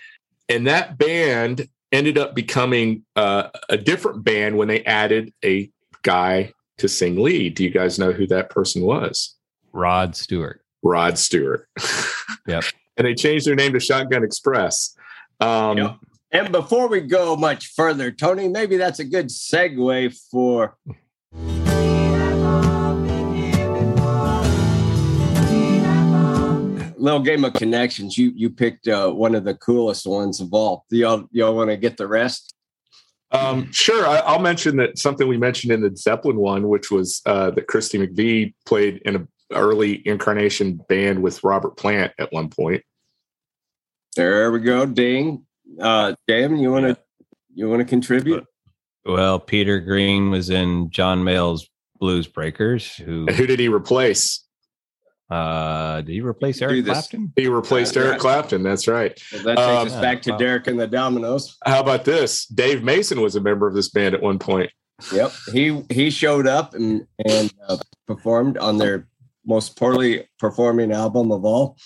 And 0.48 0.68
that 0.68 0.98
band 0.98 1.66
ended 1.90 2.16
up 2.16 2.36
becoming 2.36 3.04
uh, 3.16 3.48
a 3.68 3.76
different 3.76 4.22
band 4.22 4.56
when 4.56 4.68
they 4.68 4.84
added 4.84 5.34
a 5.44 5.68
guy 6.02 6.52
to 6.78 6.88
sing 6.88 7.20
lead. 7.20 7.56
Do 7.56 7.64
you 7.64 7.70
guys 7.70 7.98
know 7.98 8.12
who 8.12 8.26
that 8.28 8.48
person 8.48 8.82
was? 8.82 9.34
Rod 9.72 10.14
Stewart. 10.14 10.62
Rod 10.84 11.18
Stewart. 11.18 11.66
yep. 12.46 12.62
And 12.96 13.04
they 13.04 13.14
changed 13.16 13.46
their 13.48 13.54
name 13.56 13.72
to 13.72 13.80
Shotgun 13.80 14.22
Express. 14.22 14.96
Um, 15.40 15.76
yep. 15.76 15.96
And 16.30 16.52
before 16.52 16.86
we 16.86 17.00
go 17.00 17.34
much 17.34 17.66
further, 17.74 18.12
Tony, 18.12 18.46
maybe 18.46 18.76
that's 18.76 19.00
a 19.00 19.04
good 19.04 19.26
segue 19.26 20.16
for 20.30 20.76
little 26.98 27.20
game 27.20 27.44
of 27.44 27.52
connections. 27.54 28.16
You 28.16 28.32
you 28.34 28.50
picked 28.50 28.88
uh, 28.88 29.10
one 29.10 29.34
of 29.34 29.44
the 29.44 29.54
coolest 29.54 30.06
ones 30.06 30.40
of 30.40 30.52
all. 30.52 30.84
Do 30.90 30.96
y'all 30.96 31.28
y'all 31.32 31.54
want 31.54 31.70
to 31.70 31.76
get 31.76 31.96
the 31.96 32.06
rest? 32.08 32.54
Um, 33.32 33.72
sure. 33.72 34.06
I, 34.06 34.30
will 34.36 34.40
mention 34.42 34.76
that 34.76 34.98
something 34.98 35.26
we 35.26 35.38
mentioned 35.38 35.72
in 35.72 35.80
the 35.80 35.96
Zeppelin 35.96 36.36
one, 36.36 36.68
which 36.68 36.90
was 36.90 37.22
uh, 37.24 37.50
that 37.52 37.66
Christy 37.66 37.98
McVie 37.98 38.52
played 38.66 39.00
in 39.06 39.16
an 39.16 39.28
early 39.52 40.06
incarnation 40.06 40.78
band 40.90 41.22
with 41.22 41.42
Robert 41.42 41.78
Plant 41.78 42.12
at 42.18 42.30
one 42.30 42.50
point. 42.50 42.82
There 44.16 44.50
we 44.52 44.60
go. 44.60 44.84
Ding. 44.84 45.46
Uh, 45.80 46.14
you 46.28 46.70
want 46.70 46.86
to 46.86 46.98
you 47.54 47.70
want 47.70 47.80
to 47.80 47.86
contribute? 47.86 48.44
Well, 49.04 49.40
Peter 49.40 49.80
Green 49.80 50.30
was 50.30 50.50
in 50.50 50.90
John 50.90 51.22
Mayall's 51.24 51.68
Blues 51.98 52.26
Breakers. 52.26 52.94
Who 52.96 53.26
who 53.26 53.46
did 53.46 53.58
he 53.58 53.68
replace? 53.68 54.44
Uh, 55.30 56.02
did 56.02 56.12
he 56.12 56.20
replace 56.20 56.60
Eric 56.60 56.84
Clapton? 56.84 57.32
He 57.36 57.48
replaced 57.48 57.96
uh, 57.96 58.00
Eric 58.00 58.12
yeah. 58.14 58.18
Clapton. 58.18 58.62
That's 58.62 58.86
right. 58.86 59.18
Well, 59.32 59.42
that 59.44 59.54
takes 59.56 59.66
um, 59.68 59.86
us 59.88 59.96
back 60.00 60.20
to 60.22 60.32
wow. 60.32 60.36
Derek 60.38 60.66
and 60.66 60.78
the 60.78 60.86
Dominos. 60.86 61.54
How 61.64 61.80
about 61.80 62.04
this? 62.04 62.44
Dave 62.46 62.82
Mason 62.84 63.20
was 63.20 63.34
a 63.34 63.40
member 63.40 63.66
of 63.66 63.74
this 63.74 63.88
band 63.88 64.14
at 64.14 64.22
one 64.22 64.38
point. 64.38 64.70
Yep 65.12 65.32
he 65.52 65.82
he 65.90 66.10
showed 66.10 66.46
up 66.46 66.74
and 66.74 67.04
and 67.26 67.52
uh, 67.66 67.76
performed 68.06 68.56
on 68.58 68.78
their 68.78 69.08
most 69.44 69.76
poorly 69.76 70.28
performing 70.38 70.92
album 70.92 71.32
of 71.32 71.44
all, 71.44 71.76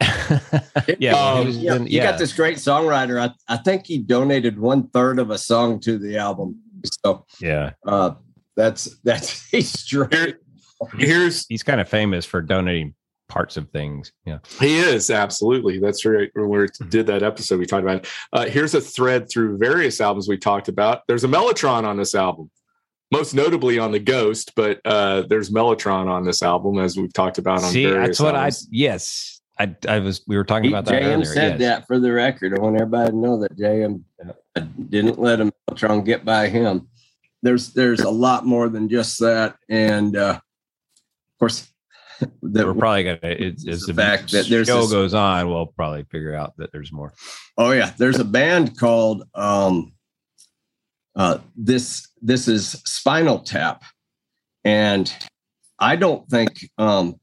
yeah, 0.00 0.38
um, 0.52 0.98
yeah, 0.98 1.44
yeah, 1.50 1.74
you 1.78 2.00
got 2.00 2.18
this 2.18 2.32
great 2.32 2.58
songwriter. 2.58 3.18
I, 3.18 3.34
I 3.52 3.56
think 3.58 3.86
he 3.86 3.98
donated 3.98 4.58
one 4.58 4.88
third 4.88 5.18
of 5.18 5.30
a 5.30 5.38
song 5.38 5.80
to 5.80 5.98
the 5.98 6.16
album. 6.16 6.56
So 7.04 7.26
yeah, 7.40 7.72
uh, 7.86 8.12
that's 8.56 8.98
that's 9.04 9.46
he's 9.50 9.74
Here's 10.96 11.46
he's 11.46 11.62
kind 11.62 11.80
of 11.80 11.88
famous 11.88 12.24
for 12.24 12.40
donating 12.40 12.94
parts 13.28 13.56
of 13.58 13.68
things. 13.70 14.12
Yeah, 14.24 14.38
he 14.58 14.78
is 14.78 15.10
absolutely. 15.10 15.78
That's 15.78 16.04
right. 16.06 16.30
When 16.32 16.48
we 16.48 16.56
mm-hmm. 16.58 16.88
did 16.88 17.06
that 17.08 17.22
episode, 17.22 17.58
we 17.60 17.66
talked 17.66 17.82
about. 17.84 18.06
Uh, 18.32 18.46
here's 18.46 18.74
a 18.74 18.80
thread 18.80 19.28
through 19.30 19.58
various 19.58 20.00
albums 20.00 20.28
we 20.28 20.38
talked 20.38 20.68
about. 20.68 21.02
There's 21.08 21.24
a 21.24 21.28
Mellotron 21.28 21.84
on 21.84 21.96
this 21.96 22.14
album 22.14 22.50
most 23.12 23.34
notably 23.34 23.76
on 23.76 23.90
the 23.90 23.98
Ghost, 23.98 24.52
but 24.54 24.80
uh, 24.84 25.22
there's 25.28 25.50
Mellotron 25.50 26.06
on 26.06 26.24
this 26.24 26.44
album, 26.44 26.78
as 26.78 26.96
we've 26.96 27.12
talked 27.12 27.38
about 27.38 27.54
on. 27.64 27.72
See, 27.72 27.84
that's 27.84 28.20
what 28.20 28.36
albums. 28.36 28.62
I 28.66 28.68
yes, 28.70 29.39
I, 29.60 29.76
I 29.86 29.98
was 29.98 30.22
we 30.26 30.38
were 30.38 30.44
talking 30.44 30.64
he, 30.64 30.70
about 30.70 30.86
that. 30.86 31.02
JM 31.02 31.26
said 31.26 31.60
yes. 31.60 31.60
that 31.80 31.86
for 31.86 31.98
the 31.98 32.10
record. 32.12 32.56
I 32.58 32.62
want 32.62 32.76
everybody 32.76 33.10
to 33.10 33.16
know 33.16 33.38
that 33.40 33.58
JM 33.58 34.02
I 34.24 34.30
uh, 34.58 34.64
didn't 34.88 35.18
let 35.18 35.38
him 35.38 35.52
try 35.76 35.92
and 35.92 36.02
get 36.02 36.24
by 36.24 36.48
him. 36.48 36.88
There's 37.42 37.74
there's 37.74 38.00
a 38.00 38.08
lot 38.10 38.46
more 38.46 38.70
than 38.70 38.88
just 38.88 39.20
that, 39.20 39.56
and 39.68 40.16
uh, 40.16 40.36
of 40.40 41.38
course, 41.38 41.68
that 42.20 42.66
we're 42.66 42.72
probably 42.72 43.04
gonna. 43.04 43.18
It's, 43.22 43.66
it's 43.66 43.84
the, 43.86 43.92
the 43.92 44.02
fact 44.02 44.32
that 44.32 44.46
there's 44.48 44.66
show 44.68 44.80
this, 44.80 44.92
goes 44.92 45.12
on. 45.12 45.50
We'll 45.50 45.66
probably 45.66 46.04
figure 46.04 46.34
out 46.34 46.56
that 46.56 46.72
there's 46.72 46.90
more. 46.90 47.12
Oh 47.58 47.72
yeah, 47.72 47.92
there's 47.98 48.18
a 48.18 48.24
band 48.24 48.78
called 48.78 49.24
um, 49.34 49.92
uh, 51.14 51.36
this. 51.54 52.08
This 52.22 52.48
is 52.48 52.70
Spinal 52.86 53.40
Tap, 53.40 53.82
and 54.64 55.12
I 55.78 55.96
don't 55.96 56.26
think 56.30 56.66
um, 56.78 57.19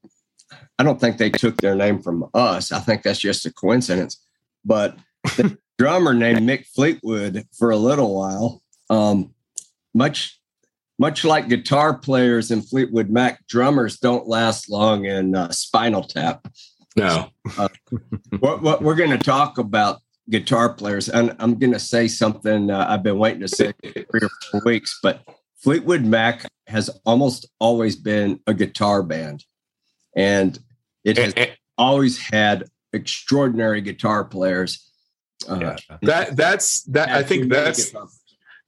I 0.80 0.84
don't 0.84 1.02
think 1.02 1.18
they 1.18 1.30
took 1.30 1.58
their 1.62 1.76
name 1.76 2.02
from 2.02 2.28
us. 2.34 2.72
I 2.72 2.80
think 2.80 3.04
that's 3.04 3.20
just 3.20 3.46
a 3.46 3.52
coincidence. 3.54 4.24
But 4.64 4.98
the 5.24 5.58
drummer 5.80 6.14
named 6.14 6.40
Mick 6.40 6.68
Fleetwood 6.68 7.48
for 7.58 7.72
a 7.72 7.78
little 7.78 8.16
while, 8.16 8.62
um, 8.90 9.34
much 9.94 10.40
much 11.00 11.24
like 11.24 11.48
guitar 11.50 11.96
players 11.96 12.50
in 12.50 12.62
Fleetwood 12.64 13.10
Mac, 13.10 13.46
drummers 13.48 13.98
don't 14.00 14.28
last 14.28 14.68
long 14.70 15.06
in 15.06 15.36
uh, 15.36 15.52
Spinal 15.52 16.04
Tap. 16.04 16.48
No. 16.96 17.30
uh, 17.56 17.68
what, 18.40 18.64
what, 18.64 18.82
we're 18.82 18.96
going 18.96 19.12
to 19.16 19.18
talk 19.20 19.60
about 19.60 20.00
guitar 20.32 20.74
players, 20.74 21.08
and 21.08 21.36
I'm 21.38 21.60
going 21.60 21.74
to 21.74 21.78
say 21.80 22.08
something 22.08 22.72
uh, 22.72 22.88
I've 22.90 23.04
been 23.04 23.20
waiting 23.20 23.42
to 23.42 23.48
say 23.48 23.74
three 23.84 24.22
or 24.24 24.30
four 24.52 24.62
weeks, 24.66 24.98
but 25.04 25.22
Fleetwood 25.62 26.02
Mac 26.04 26.48
has 26.66 26.90
almost 27.06 27.46
always 27.60 27.96
been 27.96 28.40
a 28.48 28.56
guitar 28.56 29.04
band. 29.04 29.46
And 30.16 30.58
it 31.08 31.18
has 31.18 31.34
and, 31.38 31.52
always 31.78 32.18
had 32.20 32.66
extraordinary 32.94 33.80
guitar 33.82 34.26
players. 34.26 34.92
Uh, 35.48 35.58
yeah. 35.62 35.76
That 36.02 36.36
that's 36.36 36.84
that. 36.84 37.10
I 37.10 37.24
think 37.24 37.50
that's. 37.52 37.92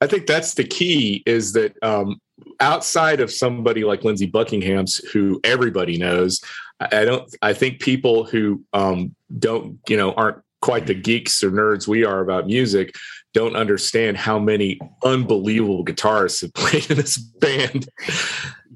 I 0.01 0.07
think 0.07 0.27
that's 0.27 0.53
the 0.53 0.63
key 0.63 1.23
is 1.25 1.51
that 1.53 1.75
um, 1.83 2.21
outside 2.61 3.19
of 3.19 3.29
somebody 3.29 3.83
like 3.83 4.05
Lindsey 4.05 4.27
Buckingham's, 4.27 4.95
who 5.11 5.41
everybody 5.43 5.97
knows, 5.97 6.39
I 6.79 7.03
don't. 7.03 7.29
I 7.41 7.51
think 7.51 7.81
people 7.81 8.23
who 8.23 8.63
um, 8.71 9.13
don't, 9.37 9.77
you 9.89 9.97
know, 9.97 10.13
aren't 10.13 10.37
quite 10.61 10.87
the 10.87 10.93
geeks 10.93 11.43
or 11.43 11.51
nerds 11.51 11.87
we 11.87 12.03
are 12.03 12.19
about 12.19 12.45
music 12.47 12.93
don't 13.33 13.55
understand 13.57 14.15
how 14.17 14.37
many 14.39 14.77
unbelievable 15.05 15.83
guitarists 15.85 16.41
have 16.41 16.53
played 16.53 16.89
in 16.89 16.95
this 16.97 17.17
band. 17.17 17.89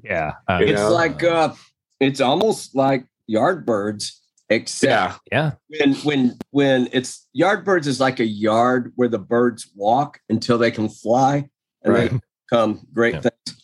Yeah, 0.02 0.32
um, 0.48 0.62
it's 0.62 0.78
know? 0.80 0.92
like 0.92 1.24
uh, 1.24 1.54
it's 2.00 2.20
almost 2.20 2.74
like 2.76 3.06
Yardbirds, 3.30 4.12
except 4.50 5.20
yeah, 5.32 5.52
yeah. 5.72 5.78
When 5.82 5.94
when 6.02 6.36
when 6.50 6.88
it's 6.92 7.26
Yardbirds 7.36 7.86
is 7.86 8.00
like 8.00 8.20
a 8.20 8.26
yard 8.26 8.92
where 8.96 9.08
the 9.08 9.18
birds 9.18 9.70
walk 9.74 10.20
until 10.28 10.58
they 10.58 10.70
can 10.70 10.88
fly 10.88 11.48
and 11.82 11.94
right. 11.94 12.10
they 12.10 12.20
come 12.50 12.86
great 12.92 13.14
yeah. 13.14 13.20
things. 13.20 13.58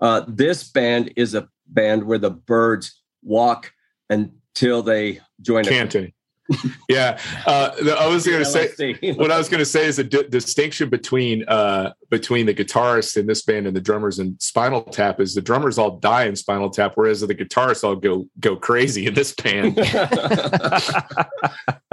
Uh, 0.00 0.22
this 0.28 0.68
band 0.70 1.12
is 1.16 1.34
a 1.34 1.48
band 1.66 2.04
where 2.04 2.18
the 2.18 2.30
birds 2.30 3.00
walk 3.22 3.72
until 4.08 4.82
they 4.82 5.20
join. 5.40 5.64
Canton. 5.64 6.12
yeah, 6.88 7.18
uh, 7.46 7.70
the, 7.82 7.94
I 7.94 8.06
was 8.06 8.26
going 8.26 8.44
to 8.44 8.44
say 8.44 8.94
what 9.14 9.30
I 9.30 9.38
was 9.38 9.48
going 9.48 9.58
to 9.60 9.64
say 9.66 9.86
is 9.86 9.98
a 9.98 10.04
distinction 10.04 10.88
between 10.88 11.44
uh, 11.48 11.92
between 12.08 12.46
the 12.46 12.54
guitarists 12.54 13.16
in 13.16 13.26
this 13.26 13.42
band 13.42 13.66
and 13.66 13.76
the 13.76 13.80
drummers 13.80 14.18
in 14.18 14.36
Spinal 14.40 14.82
Tap 14.82 15.20
is 15.20 15.34
the 15.34 15.42
drummers 15.42 15.78
all 15.78 15.98
die 15.98 16.24
in 16.24 16.34
Spinal 16.36 16.70
Tap, 16.70 16.92
whereas 16.94 17.20
the 17.20 17.34
guitarists 17.34 17.84
all 17.84 17.94
go 17.96 18.26
go 18.40 18.56
crazy 18.56 19.06
in 19.06 19.14
this 19.14 19.32
band. 19.34 19.76
so. 19.84 19.96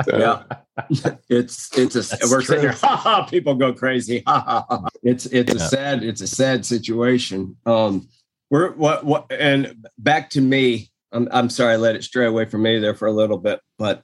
Yeah, 0.08 0.44
it's 1.30 1.78
it's 1.78 1.96
a 1.96 2.02
That's 2.02 2.32
we're 2.32 2.38
true. 2.42 2.46
sitting 2.56 2.62
here, 2.64 2.72
ha 2.74 2.96
ha, 2.96 3.24
people 3.26 3.56
go 3.56 3.74
crazy, 3.74 4.24
ha 4.26 4.42
ha. 4.42 4.66
ha. 4.70 4.88
It's 5.04 5.26
it's 5.28 5.54
yeah. 5.54 5.62
a 5.64 5.68
sad 5.70 6.04
it's 6.04 6.22
a 6.22 6.28
sad 6.28 6.66
situation. 6.66 7.56
Um, 7.66 8.08
we're 8.50 8.72
what 8.74 9.06
what 9.06 9.32
and 9.32 9.86
back 9.98 10.32
to 10.32 10.42
me. 10.42 10.90
I'm 11.12 11.28
I'm 11.32 11.50
sorry 11.50 11.74
I 11.74 11.78
let 11.78 11.96
it 11.96 12.04
stray 12.04 12.26
away 12.26 12.46
from 12.46 12.64
me 12.64 12.80
there 12.80 12.94
for 12.94 13.08
a 13.08 13.14
little 13.14 13.38
bit, 13.38 13.62
but 13.78 14.02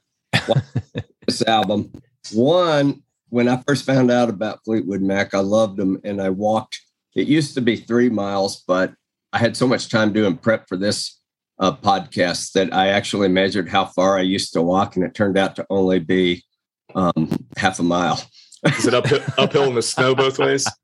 this 1.26 1.42
album. 1.46 1.92
One, 2.32 3.02
when 3.28 3.48
I 3.48 3.62
first 3.66 3.84
found 3.84 4.10
out 4.10 4.28
about 4.28 4.60
Fleetwood 4.64 5.02
Mac, 5.02 5.34
I 5.34 5.40
loved 5.40 5.76
them 5.76 6.00
and 6.04 6.20
I 6.20 6.30
walked. 6.30 6.80
It 7.14 7.28
used 7.28 7.54
to 7.54 7.60
be 7.60 7.76
three 7.76 8.08
miles, 8.08 8.62
but 8.66 8.92
I 9.32 9.38
had 9.38 9.56
so 9.56 9.66
much 9.66 9.88
time 9.88 10.12
doing 10.12 10.36
prep 10.36 10.68
for 10.68 10.76
this 10.76 11.20
uh, 11.58 11.72
podcast 11.74 12.52
that 12.52 12.72
I 12.74 12.88
actually 12.88 13.28
measured 13.28 13.68
how 13.68 13.84
far 13.86 14.18
I 14.18 14.22
used 14.22 14.52
to 14.54 14.62
walk, 14.62 14.96
and 14.96 15.04
it 15.04 15.14
turned 15.14 15.38
out 15.38 15.54
to 15.56 15.66
only 15.70 16.00
be 16.00 16.42
um, 16.94 17.28
half 17.56 17.78
a 17.78 17.82
mile. 17.84 18.20
Is 18.78 18.86
it 18.86 18.94
uphill, 18.94 19.20
uphill 19.38 19.64
in 19.64 19.74
the 19.74 19.82
snow 19.82 20.14
both 20.14 20.38
ways? 20.38 20.66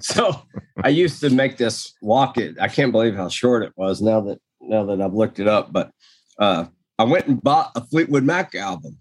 So 0.00 0.40
I 0.84 0.90
used 0.90 1.20
to 1.22 1.30
make 1.30 1.56
this 1.56 1.92
walk. 2.02 2.38
It 2.38 2.54
I 2.60 2.68
can't 2.68 2.92
believe 2.92 3.16
how 3.16 3.28
short 3.28 3.64
it 3.64 3.72
was 3.74 4.00
now 4.00 4.20
that 4.20 4.40
now 4.60 4.84
that 4.84 5.00
I've 5.02 5.12
looked 5.12 5.40
it 5.40 5.48
up, 5.48 5.72
but 5.72 5.90
uh, 6.38 6.66
I 6.98 7.04
went 7.04 7.26
and 7.28 7.40
bought 7.42 7.72
a 7.76 7.84
Fleetwood 7.84 8.24
Mac 8.24 8.54
album 8.54 8.98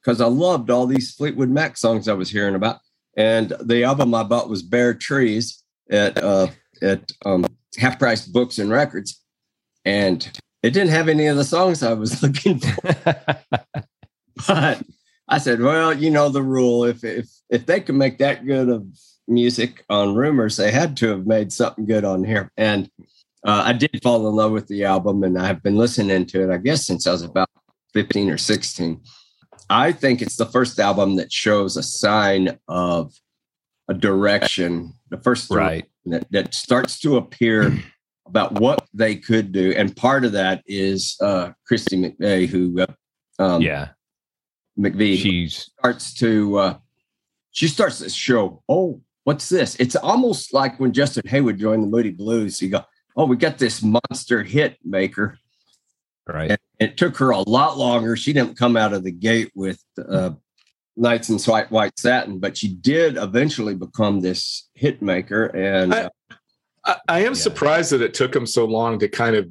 because 0.00 0.20
I 0.20 0.26
loved 0.26 0.68
all 0.70 0.86
these 0.86 1.12
Fleetwood 1.14 1.48
Mac 1.50 1.76
songs 1.76 2.08
I 2.08 2.14
was 2.14 2.28
hearing 2.28 2.56
about. 2.56 2.80
And 3.16 3.50
the 3.60 3.84
album 3.84 4.14
I 4.14 4.24
bought 4.24 4.50
was 4.50 4.62
Bare 4.62 4.94
Trees 4.94 5.62
at 5.90 6.18
uh, 6.22 6.48
at 6.82 7.12
um, 7.24 7.46
Half 7.78 7.98
Price 8.00 8.26
Books 8.26 8.58
and 8.58 8.68
Records, 8.70 9.22
and 9.86 10.24
it 10.62 10.70
didn't 10.70 10.90
have 10.90 11.08
any 11.08 11.24
of 11.26 11.36
the 11.38 11.44
songs 11.44 11.82
I 11.82 11.94
was 11.94 12.22
looking 12.22 12.58
for. 12.58 13.36
but 14.48 14.82
I 15.28 15.38
said, 15.38 15.60
well, 15.60 15.94
you 15.94 16.10
know 16.10 16.28
the 16.28 16.42
rule. 16.42 16.84
If 16.84 17.04
if 17.04 17.28
if 17.48 17.64
they 17.64 17.80
can 17.80 17.96
make 17.96 18.18
that 18.18 18.44
good 18.44 18.68
of 18.68 18.84
music 19.28 19.82
on 19.88 20.14
Rumors, 20.14 20.58
they 20.58 20.70
had 20.70 20.94
to 20.98 21.08
have 21.08 21.26
made 21.26 21.52
something 21.54 21.86
good 21.86 22.04
on 22.04 22.22
here. 22.22 22.50
And 22.58 22.90
uh, 23.46 23.62
I 23.64 23.72
did 23.72 24.02
fall 24.02 24.28
in 24.28 24.34
love 24.34 24.50
with 24.50 24.66
the 24.66 24.84
album 24.84 25.22
and 25.22 25.38
I've 25.38 25.62
been 25.62 25.76
listening 25.76 26.26
to 26.26 26.42
it, 26.42 26.52
I 26.52 26.58
guess, 26.58 26.84
since 26.84 27.06
I 27.06 27.12
was 27.12 27.22
about 27.22 27.48
15 27.94 28.28
or 28.28 28.38
16. 28.38 29.00
I 29.70 29.92
think 29.92 30.20
it's 30.20 30.36
the 30.36 30.46
first 30.46 30.80
album 30.80 31.14
that 31.16 31.32
shows 31.32 31.76
a 31.76 31.82
sign 31.82 32.58
of 32.66 33.14
a 33.88 33.94
direction, 33.94 34.92
the 35.10 35.18
first 35.18 35.48
right 35.50 35.84
that, 36.06 36.26
that 36.32 36.54
starts 36.54 36.98
to 37.00 37.16
appear 37.18 37.72
about 38.26 38.52
what 38.54 38.84
they 38.92 39.14
could 39.14 39.52
do. 39.52 39.72
And 39.76 39.94
part 39.96 40.24
of 40.24 40.32
that 40.32 40.62
is 40.66 41.16
uh, 41.20 41.52
Christy 41.68 41.96
McVeigh, 42.02 42.48
who, 42.48 42.80
uh, 42.82 42.86
um, 43.38 43.62
yeah, 43.62 43.90
McVeigh 44.76 45.18
She's... 45.18 45.70
starts 45.78 46.12
to, 46.14 46.58
uh, 46.58 46.74
she 47.52 47.68
starts 47.68 48.00
to 48.00 48.10
show, 48.10 48.64
oh, 48.68 49.00
what's 49.22 49.48
this? 49.48 49.76
It's 49.76 49.94
almost 49.94 50.52
like 50.52 50.80
when 50.80 50.92
Justin 50.92 51.22
Hayward 51.28 51.60
joined 51.60 51.84
the 51.84 51.88
Moody 51.88 52.10
Blues. 52.10 52.60
You 52.60 52.70
go, 52.70 52.80
oh, 53.16 53.26
we 53.26 53.36
got 53.36 53.58
this 53.58 53.82
monster 53.82 54.42
hit 54.42 54.76
maker. 54.84 55.38
Right. 56.28 56.50
And 56.50 56.58
it 56.78 56.96
took 56.96 57.16
her 57.18 57.30
a 57.30 57.40
lot 57.48 57.78
longer. 57.78 58.16
She 58.16 58.32
didn't 58.32 58.58
come 58.58 58.76
out 58.76 58.92
of 58.92 59.04
the 59.04 59.12
gate 59.12 59.50
with 59.54 59.82
uh, 60.06 60.30
Nights 60.96 61.28
in 61.28 61.38
White 61.38 61.70
White 61.70 61.98
Satin, 61.98 62.38
but 62.38 62.56
she 62.56 62.74
did 62.74 63.16
eventually 63.16 63.74
become 63.74 64.20
this 64.20 64.68
hit 64.74 65.00
maker. 65.00 65.46
And 65.46 65.94
I, 65.94 66.00
uh, 66.04 66.08
I, 66.84 66.96
I 67.08 67.18
am 67.20 67.26
yeah. 67.32 67.32
surprised 67.34 67.92
that 67.92 68.02
it 68.02 68.14
took 68.14 68.34
him 68.34 68.46
so 68.46 68.64
long 68.64 68.98
to 68.98 69.08
kind 69.08 69.36
of 69.36 69.48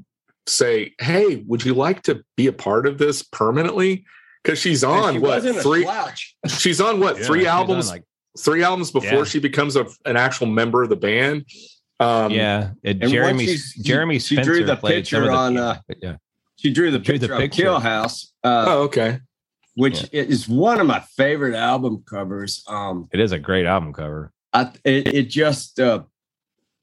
say, 0.48 0.94
"Hey, 1.00 1.38
would 1.48 1.64
you 1.64 1.74
like 1.74 2.02
to 2.04 2.24
be 2.36 2.48
a 2.48 2.54
part 2.54 2.86
of 2.88 2.98
this 2.98 3.22
permanently?" 3.24 4.06
Because 4.44 4.60
she's 4.60 4.84
on 4.84 5.22
what 5.22 5.44
three? 5.44 5.88
She's 6.48 6.82
on 6.82 7.00
what 7.00 7.18
three 7.18 7.46
albums? 7.48 7.90
Like, 7.90 8.04
three 8.38 8.64
albums 8.64 8.92
before 8.92 9.20
yeah. 9.20 9.24
she 9.24 9.40
becomes 9.40 9.76
a, 9.76 9.86
an 10.06 10.18
actual 10.18 10.48
member 10.48 10.84
of 10.84 10.90
the 10.90 10.96
band 10.98 11.46
um, 12.00 12.32
yeah, 12.32 12.72
it, 12.84 13.02
uh, 13.04 13.08
Jeremy 13.08 13.46
she, 13.56 13.82
Jeremy 13.82 14.20
Spencer 14.20 14.44
she 14.44 14.50
uh, 14.50 14.54
drew 14.54 14.66
the 14.66 14.76
picture 14.88 15.22
the, 15.22 15.30
on. 15.30 15.58
Uh, 15.58 15.80
yeah, 16.02 16.16
she 16.58 16.72
drew 16.72 16.92
the 16.92 17.00
picture 17.00 17.20
drew 17.20 17.28
the 17.28 17.38
picture. 17.38 17.64
Kiln 17.64 17.82
House. 17.82 18.34
Uh, 18.44 18.66
oh, 18.68 18.84
okay. 18.84 19.20
Which 19.76 20.02
yeah. 20.14 20.24
is 20.24 20.48
one 20.48 20.80
of 20.80 20.88
my 20.88 21.02
favorite 21.02 21.56
album 21.56 22.04
covers. 22.10 22.64
Um, 22.68 23.10
it 23.12 23.20
is 23.20 23.32
a 23.32 23.40
great 23.40 23.66
album 23.66 23.94
cover. 23.94 24.32
I, 24.54 24.72
it, 24.86 25.08
it 25.14 25.24
just 25.24 25.80
uh, 25.82 26.04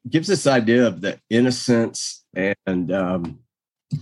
gives 0.09 0.29
this 0.29 0.47
idea 0.47 0.87
of 0.87 1.01
the 1.01 1.19
innocence 1.31 2.23
and 2.35 2.93
um, 2.93 3.39
you 3.91 4.01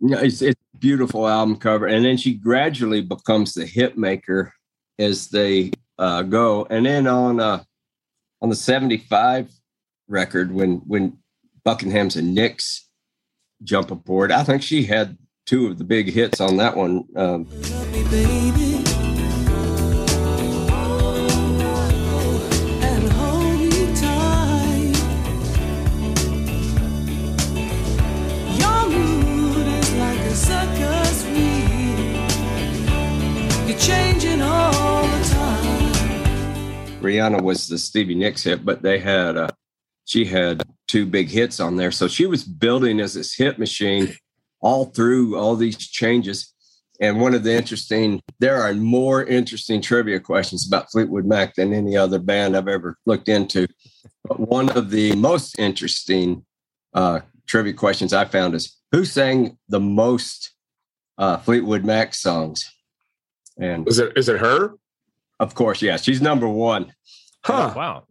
know, 0.00 0.18
it's 0.18 0.42
it's 0.42 0.60
beautiful 0.78 1.26
album 1.28 1.56
cover, 1.56 1.86
and 1.86 2.04
then 2.04 2.18
she 2.18 2.34
gradually 2.34 3.00
becomes 3.00 3.54
the 3.54 3.64
hit 3.64 3.96
maker 3.96 4.52
as 4.98 5.28
they 5.28 5.70
uh, 5.98 6.20
go, 6.22 6.66
and 6.68 6.84
then 6.84 7.06
on 7.06 7.40
uh, 7.40 7.62
on 8.42 8.50
the 8.50 8.56
seventy 8.56 8.98
five 8.98 9.50
record 10.10 10.52
when 10.52 10.78
when 10.86 11.16
Buckingham's 11.64 12.16
and 12.16 12.34
Nicks 12.34 12.86
jump 13.62 13.90
aboard. 13.90 14.32
I 14.32 14.42
think 14.42 14.62
she 14.62 14.84
had 14.84 15.16
two 15.46 15.68
of 15.68 15.78
the 15.78 15.84
big 15.84 16.10
hits 16.12 16.40
on 16.40 16.56
that 16.56 16.76
one. 16.76 17.04
Um, 17.16 17.46
Rhiannon 37.02 37.42
was 37.42 37.66
the 37.66 37.78
Stevie 37.78 38.14
Nicks 38.14 38.42
hit, 38.44 38.64
but 38.64 38.82
they 38.82 38.98
had 38.98 39.36
uh, 39.36 39.48
she 40.10 40.24
had 40.24 40.64
two 40.88 41.06
big 41.06 41.28
hits 41.28 41.60
on 41.60 41.76
there. 41.76 41.92
So 41.92 42.08
she 42.08 42.26
was 42.26 42.42
building 42.42 42.98
as 42.98 43.14
this 43.14 43.32
hit 43.32 43.60
machine 43.60 44.16
all 44.60 44.86
through 44.86 45.38
all 45.38 45.54
these 45.54 45.76
changes. 45.78 46.52
And 47.00 47.20
one 47.20 47.32
of 47.32 47.44
the 47.44 47.52
interesting, 47.54 48.20
there 48.40 48.60
are 48.60 48.74
more 48.74 49.22
interesting 49.22 49.80
trivia 49.80 50.18
questions 50.18 50.66
about 50.66 50.90
Fleetwood 50.90 51.26
Mac 51.26 51.54
than 51.54 51.72
any 51.72 51.96
other 51.96 52.18
band 52.18 52.56
I've 52.56 52.66
ever 52.66 52.96
looked 53.06 53.28
into. 53.28 53.68
But 54.26 54.40
one 54.40 54.68
of 54.70 54.90
the 54.90 55.14
most 55.14 55.56
interesting 55.60 56.44
uh, 56.92 57.20
trivia 57.46 57.74
questions 57.74 58.12
I 58.12 58.24
found 58.24 58.56
is 58.56 58.78
who 58.90 59.04
sang 59.04 59.58
the 59.68 59.78
most 59.78 60.52
uh, 61.18 61.36
Fleetwood 61.36 61.84
Mac 61.84 62.14
songs? 62.14 62.68
And 63.60 63.86
is 63.86 64.00
it 64.00 64.12
is 64.16 64.28
it 64.28 64.40
her? 64.40 64.74
Of 65.38 65.54
course, 65.54 65.80
yeah, 65.80 65.98
she's 65.98 66.20
number 66.20 66.48
one. 66.48 66.92
Huh. 67.44 67.70
Oh, 67.72 67.78
wow. 67.78 68.04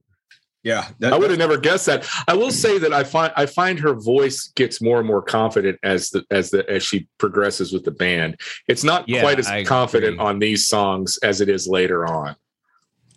Yeah, 0.63 0.89
that, 1.00 1.13
I 1.13 1.17
would 1.17 1.30
have 1.30 1.39
never 1.39 1.58
guessed 1.58 1.86
that. 1.86 2.08
I 2.28 2.36
will 2.36 2.52
say 2.52 2.78
that 2.80 2.91
I 2.91 3.06
find 3.06 3.32
I 3.38 3.45
find 3.45 3.80
her 3.80 3.93
voice 3.93 4.48
gets 4.56 4.82
more 4.82 5.00
and 5.00 5.08
more 5.08 5.22
confident 5.22 5.80
as 5.84 6.10
the 6.10 6.26
as 6.32 6.50
the 6.50 6.69
as 6.69 6.84
she 6.84 7.08
progresses 7.17 7.72
with 7.72 7.86
the 7.86 7.91
band. 7.91 8.39
It's 8.67 8.84
not 8.84 9.08
yeah, 9.08 9.22
quite 9.22 9.39
as 9.39 9.48
I 9.48 9.63
confident 9.63 10.15
agree. 10.15 10.26
on 10.26 10.39
these 10.39 10.67
songs 10.67 11.17
as 11.24 11.39
it 11.39 11.48
is 11.48 11.65
later 11.65 12.06
on. 12.06 12.36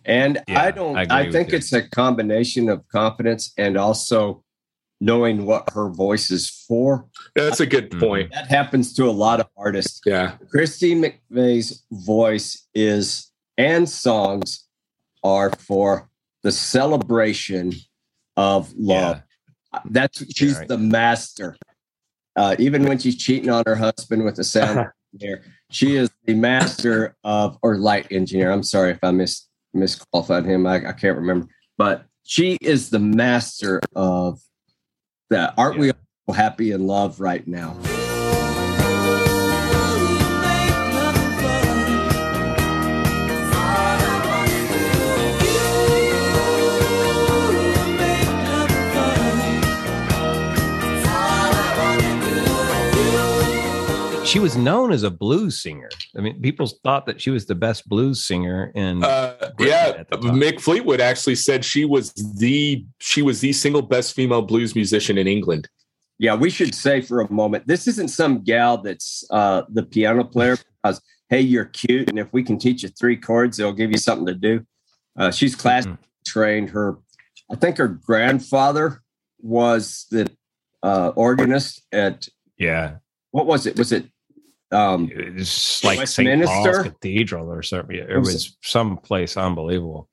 And 0.04 0.38
yeah, 0.46 0.62
I 0.62 0.70
don't. 0.70 0.96
I, 0.96 1.06
I 1.22 1.30
think 1.32 1.52
it's 1.52 1.72
a 1.72 1.88
combination 1.90 2.68
of 2.68 2.86
confidence 2.88 3.52
and 3.58 3.76
also 3.76 4.44
knowing 5.00 5.44
what 5.44 5.68
her 5.72 5.88
voice 5.88 6.30
is 6.30 6.48
for. 6.68 7.06
That's 7.34 7.58
a 7.58 7.66
good 7.66 7.90
mm-hmm. 7.90 8.00
point. 8.00 8.30
That 8.34 8.46
happens 8.46 8.92
to 8.94 9.04
a 9.06 9.10
lot 9.10 9.40
of 9.40 9.48
artists. 9.56 10.00
Yeah, 10.06 10.36
Christy 10.48 10.94
McVeigh's 10.94 11.82
voice 11.90 12.68
is 12.72 13.32
and 13.58 13.88
songs 13.88 14.64
are 15.24 15.50
for 15.56 16.08
the 16.42 16.52
celebration 16.52 17.72
of 18.36 18.72
love. 18.76 19.22
Yeah. 19.72 19.80
That's 19.86 20.24
she's 20.34 20.58
right. 20.58 20.68
the 20.68 20.78
master. 20.78 21.56
Uh, 22.36 22.56
even 22.58 22.84
when 22.84 22.98
she's 22.98 23.16
cheating 23.16 23.50
on 23.50 23.62
her 23.66 23.74
husband 23.74 24.24
with 24.24 24.38
a 24.38 24.44
sound 24.44 24.86
engineer, 25.14 25.42
she 25.70 25.96
is 25.96 26.10
the 26.26 26.34
master 26.34 27.16
of 27.24 27.58
or 27.62 27.76
light 27.78 28.06
engineer. 28.10 28.50
I'm 28.50 28.62
sorry 28.62 28.90
if 28.90 28.98
I 29.02 29.10
mis 29.10 29.46
misqualified 29.74 30.44
him. 30.46 30.66
I, 30.66 30.76
I 30.88 30.92
can't 30.92 31.16
remember, 31.16 31.46
but 31.78 32.04
she 32.24 32.58
is 32.60 32.90
the 32.90 32.98
master 32.98 33.80
of 33.94 34.40
that. 35.30 35.54
Aren't 35.56 35.76
yeah. 35.76 35.80
we 35.80 35.92
all 36.26 36.34
happy 36.34 36.70
in 36.70 36.86
love 36.86 37.20
right 37.20 37.46
now? 37.46 37.76
she 54.32 54.38
was 54.38 54.56
known 54.56 54.92
as 54.92 55.02
a 55.02 55.10
blues 55.10 55.60
singer. 55.60 55.90
I 56.16 56.22
mean, 56.22 56.40
people 56.40 56.66
thought 56.66 57.04
that 57.04 57.20
she 57.20 57.28
was 57.28 57.44
the 57.44 57.54
best 57.54 57.86
blues 57.86 58.24
singer 58.24 58.72
in. 58.74 59.04
Uh, 59.04 59.50
yeah, 59.58 60.04
Mick 60.14 60.58
Fleetwood 60.58 61.02
actually 61.02 61.34
said 61.34 61.64
she 61.66 61.84
was 61.84 62.14
the 62.14 62.82
she 62.98 63.20
was 63.20 63.40
the 63.40 63.52
single 63.52 63.82
best 63.82 64.16
female 64.16 64.40
blues 64.40 64.74
musician 64.74 65.18
in 65.18 65.26
England. 65.28 65.68
Yeah, 66.18 66.34
we 66.34 66.48
should 66.50 66.74
say 66.74 67.02
for 67.02 67.20
a 67.20 67.30
moment, 67.30 67.66
this 67.66 67.86
isn't 67.86 68.08
some 68.08 68.42
gal 68.42 68.78
that's 68.78 69.22
uh, 69.30 69.62
the 69.68 69.82
piano 69.82 70.24
player. 70.24 70.56
Because, 70.82 71.02
hey, 71.28 71.40
you're 71.42 71.64
cute, 71.66 72.08
and 72.08 72.18
if 72.18 72.32
we 72.32 72.42
can 72.42 72.58
teach 72.58 72.82
you 72.82 72.88
three 72.90 73.16
chords, 73.18 73.58
it'll 73.58 73.72
give 73.72 73.90
you 73.90 73.98
something 73.98 74.26
to 74.26 74.34
do. 74.34 74.64
Uh, 75.18 75.30
she's 75.30 75.54
class 75.54 75.84
mm-hmm. 75.84 75.96
trained. 76.26 76.70
Her, 76.70 76.96
I 77.50 77.56
think 77.56 77.76
her 77.76 77.88
grandfather 77.88 79.02
was 79.42 80.06
the 80.10 80.30
uh, 80.82 81.12
organist 81.16 81.82
at. 81.92 82.28
Yeah. 82.56 82.96
What 83.32 83.46
was 83.46 83.66
it? 83.66 83.78
Was 83.78 83.92
it 83.92 84.11
um 84.72 85.08
it's 85.12 85.84
like 85.84 86.06
St. 86.08 86.44
Paul's 86.44 86.78
Cathedral 86.78 87.52
or 87.52 87.62
something. 87.62 87.96
It 87.96 88.18
was 88.18 88.56
some 88.62 88.96
place 88.98 89.36
unbelievable. 89.36 90.08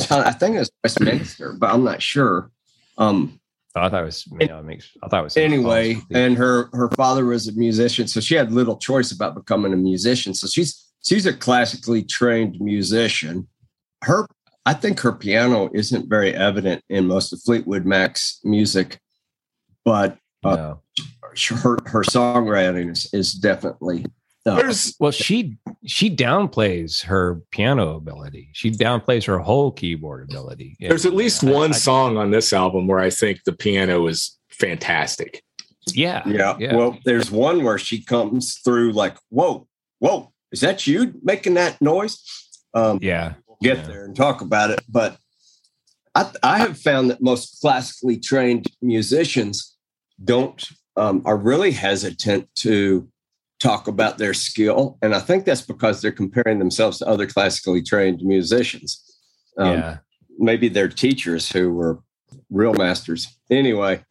John, 0.00 0.24
I 0.26 0.32
think 0.32 0.56
it 0.56 0.60
was 0.60 0.70
Westminster, 0.82 1.52
but 1.56 1.72
I'm 1.72 1.84
not 1.84 2.02
sure. 2.02 2.50
Um 2.98 3.40
oh, 3.76 3.82
I 3.82 3.88
thought 3.88 4.02
it 4.02 4.06
was 4.06 4.26
you 4.40 4.48
know, 4.48 4.64
I 5.04 5.08
thought 5.08 5.20
it 5.20 5.24
was 5.24 5.36
anyway. 5.36 5.98
And 6.12 6.36
her 6.36 6.68
her 6.72 6.88
father 6.90 7.24
was 7.24 7.46
a 7.48 7.52
musician, 7.52 8.08
so 8.08 8.20
she 8.20 8.34
had 8.34 8.52
little 8.52 8.76
choice 8.76 9.12
about 9.12 9.34
becoming 9.34 9.72
a 9.72 9.76
musician. 9.76 10.34
So 10.34 10.48
she's 10.48 10.84
she's 11.04 11.26
a 11.26 11.32
classically 11.32 12.02
trained 12.02 12.60
musician. 12.60 13.46
Her 14.02 14.26
I 14.66 14.74
think 14.74 14.98
her 15.00 15.12
piano 15.12 15.70
isn't 15.74 16.08
very 16.08 16.34
evident 16.34 16.82
in 16.88 17.06
most 17.06 17.32
of 17.32 17.40
Fleetwood 17.42 17.84
Mac's 17.86 18.40
music, 18.42 18.98
but 19.84 20.18
uh, 20.44 20.56
no 20.56 20.80
her 21.44 21.78
her 21.86 22.00
songwriting 22.02 22.90
is, 22.90 23.08
is 23.12 23.32
definitely 23.32 24.04
uh, 24.46 24.72
well 25.00 25.10
she 25.12 25.56
she 25.84 26.14
downplays 26.14 27.04
her 27.04 27.42
piano 27.50 27.96
ability 27.96 28.48
she 28.52 28.70
downplays 28.70 29.24
her 29.26 29.38
whole 29.38 29.70
keyboard 29.70 30.28
ability 30.30 30.76
there's 30.80 31.06
at 31.06 31.14
least 31.14 31.42
yeah, 31.42 31.52
one 31.52 31.70
I, 31.70 31.74
song 31.76 32.16
on 32.16 32.30
this 32.30 32.52
album 32.52 32.86
where 32.86 33.00
i 33.00 33.10
think 33.10 33.42
the 33.44 33.52
piano 33.52 34.06
is 34.06 34.38
fantastic 34.50 35.42
yeah, 35.88 36.22
yeah 36.26 36.56
yeah 36.58 36.74
well 36.74 36.98
there's 37.04 37.30
one 37.30 37.64
where 37.64 37.78
she 37.78 38.02
comes 38.02 38.56
through 38.58 38.92
like 38.92 39.16
whoa 39.28 39.66
whoa 39.98 40.32
is 40.52 40.60
that 40.60 40.86
you 40.86 41.14
making 41.22 41.54
that 41.54 41.80
noise 41.82 42.20
um 42.74 42.98
yeah 43.02 43.34
we'll 43.46 43.58
get 43.62 43.78
yeah. 43.78 43.84
there 43.86 44.04
and 44.04 44.16
talk 44.16 44.40
about 44.40 44.70
it 44.70 44.80
but 44.88 45.18
I, 46.14 46.30
I 46.42 46.58
have 46.60 46.78
found 46.78 47.10
that 47.10 47.20
most 47.20 47.60
classically 47.60 48.16
trained 48.16 48.68
musicians 48.80 49.76
don't 50.24 50.64
um, 50.96 51.22
are 51.24 51.36
really 51.36 51.72
hesitant 51.72 52.48
to 52.56 53.08
talk 53.60 53.88
about 53.88 54.18
their 54.18 54.34
skill. 54.34 54.98
And 55.02 55.14
I 55.14 55.20
think 55.20 55.44
that's 55.44 55.62
because 55.62 56.00
they're 56.00 56.12
comparing 56.12 56.58
themselves 56.58 56.98
to 56.98 57.06
other 57.06 57.26
classically 57.26 57.82
trained 57.82 58.20
musicians. 58.22 59.02
Um, 59.58 59.72
yeah. 59.74 59.96
Maybe 60.38 60.68
their 60.68 60.88
teachers 60.88 61.50
who 61.50 61.72
were 61.72 62.00
real 62.50 62.74
masters. 62.74 63.28
Anyway. 63.50 64.04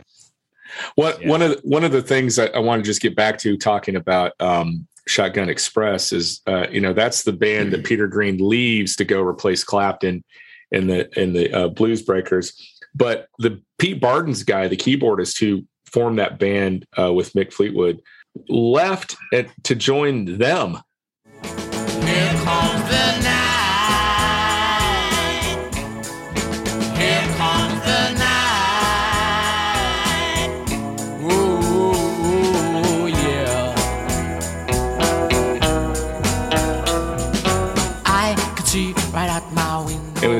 What, 0.95 1.21
yeah. 1.21 1.29
One 1.29 1.41
of 1.41 1.51
the, 1.51 1.61
one 1.63 1.83
of 1.83 1.91
the 1.91 2.01
things 2.01 2.37
I 2.39 2.57
want 2.59 2.83
to 2.83 2.85
just 2.85 3.01
get 3.01 3.15
back 3.15 3.37
to 3.39 3.55
talking 3.55 3.95
about 3.95 4.33
um, 4.41 4.87
Shotgun 5.07 5.47
Express 5.47 6.11
is 6.11 6.41
uh, 6.47 6.65
you 6.69 6.81
know 6.81 6.91
that's 6.91 7.23
the 7.23 7.31
band 7.31 7.71
that 7.71 7.81
hmm. 7.81 7.85
Peter 7.85 8.07
Green 8.07 8.39
leaves 8.39 8.95
to 8.97 9.05
go 9.05 9.21
replace 9.21 9.63
Clapton 9.63 10.23
in 10.71 10.87
the 10.87 11.07
in 11.17 11.31
the 11.31 11.53
uh, 11.53 11.67
Blues 11.69 12.01
Breakers. 12.01 12.51
But 12.93 13.29
the 13.39 13.61
Pete 13.77 14.01
Barden's 14.01 14.43
guy, 14.43 14.67
the 14.67 14.75
keyboardist 14.75 15.39
who 15.39 15.63
formed 15.91 16.19
that 16.19 16.39
band 16.39 16.85
uh, 16.99 17.13
with 17.13 17.33
Mick 17.33 17.53
Fleetwood, 17.53 18.01
left 18.49 19.15
at, 19.33 19.45
eh, 19.45 19.49
to 19.63 19.75
join 19.75 20.37
them 20.37 20.77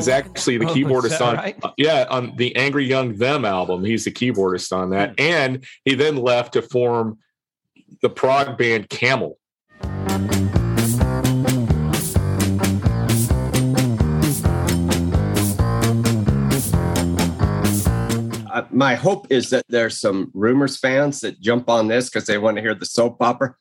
is 0.06 0.12
actually 0.12 0.58
the 0.58 0.66
oh, 0.66 0.74
keyboardist 0.74 1.24
on 1.24 1.36
right? 1.36 1.56
Uh, 1.62 1.72
yeah 1.76 2.06
on 2.10 2.34
the 2.36 2.54
Angry 2.56 2.84
Young 2.84 3.16
Them 3.16 3.44
album. 3.44 3.84
He's 3.84 4.04
the 4.04 4.10
keyboardist 4.12 4.74
on 4.76 4.90
that, 4.90 5.16
mm 5.16 5.26
and 5.26 5.64
he 5.84 5.94
then 5.94 6.14
left 6.16 6.52
to 6.52 6.62
form 6.62 7.18
the 8.02 8.08
prog 8.08 8.56
band 8.56 8.88
Camel. 8.88 9.38
Uh, 18.48 18.62
my 18.70 18.94
hope 18.94 19.26
is 19.32 19.50
that 19.50 19.64
there's 19.68 19.98
some 19.98 20.30
rumors 20.32 20.76
fans 20.76 21.20
that 21.22 21.40
jump 21.40 21.68
on 21.68 21.88
this 21.88 22.08
because 22.08 22.26
they 22.26 22.38
want 22.38 22.56
to 22.56 22.60
hear 22.60 22.74
the 22.74 22.86
soap 22.86 23.16
opera. 23.20 23.56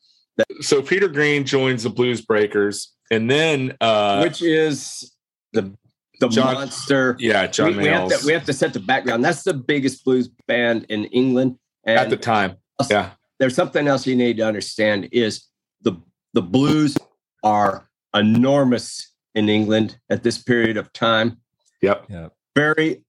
So 0.61 0.81
Peter 0.83 1.07
Green 1.07 1.45
joins 1.45 1.83
the 1.83 1.89
Blues 1.89 2.21
Breakers, 2.21 2.93
and 3.09 3.29
then 3.31 3.75
uh, 3.81 4.19
which 4.21 4.41
is 4.43 5.11
the 5.53 5.73
the 6.19 6.29
John, 6.29 6.53
monster. 6.55 7.15
Yeah, 7.19 7.47
John 7.47 7.71
we, 7.75 7.83
we 7.83 7.87
have, 7.87 8.07
to, 8.09 8.25
we 8.25 8.33
have 8.33 8.45
to 8.45 8.53
set 8.53 8.73
the 8.73 8.79
background. 8.79 9.23
That's 9.23 9.43
the 9.43 9.53
biggest 9.53 10.03
blues 10.03 10.27
band 10.47 10.85
in 10.89 11.05
England 11.05 11.57
and 11.83 11.97
at 11.97 12.09
the 12.09 12.17
time. 12.17 12.57
yeah, 12.89 13.11
there's 13.39 13.55
something 13.55 13.87
else 13.87 14.05
you 14.07 14.15
need 14.15 14.37
to 14.37 14.43
understand 14.43 15.09
is 15.11 15.45
the 15.81 15.93
the 16.33 16.41
blues 16.41 16.97
are 17.43 17.89
enormous 18.13 19.11
in 19.35 19.49
England 19.49 19.97
at 20.09 20.23
this 20.23 20.37
period 20.37 20.77
of 20.77 20.91
time. 20.93 21.37
Yep. 21.81 22.05
yep. 22.09 22.33
Very. 22.55 23.01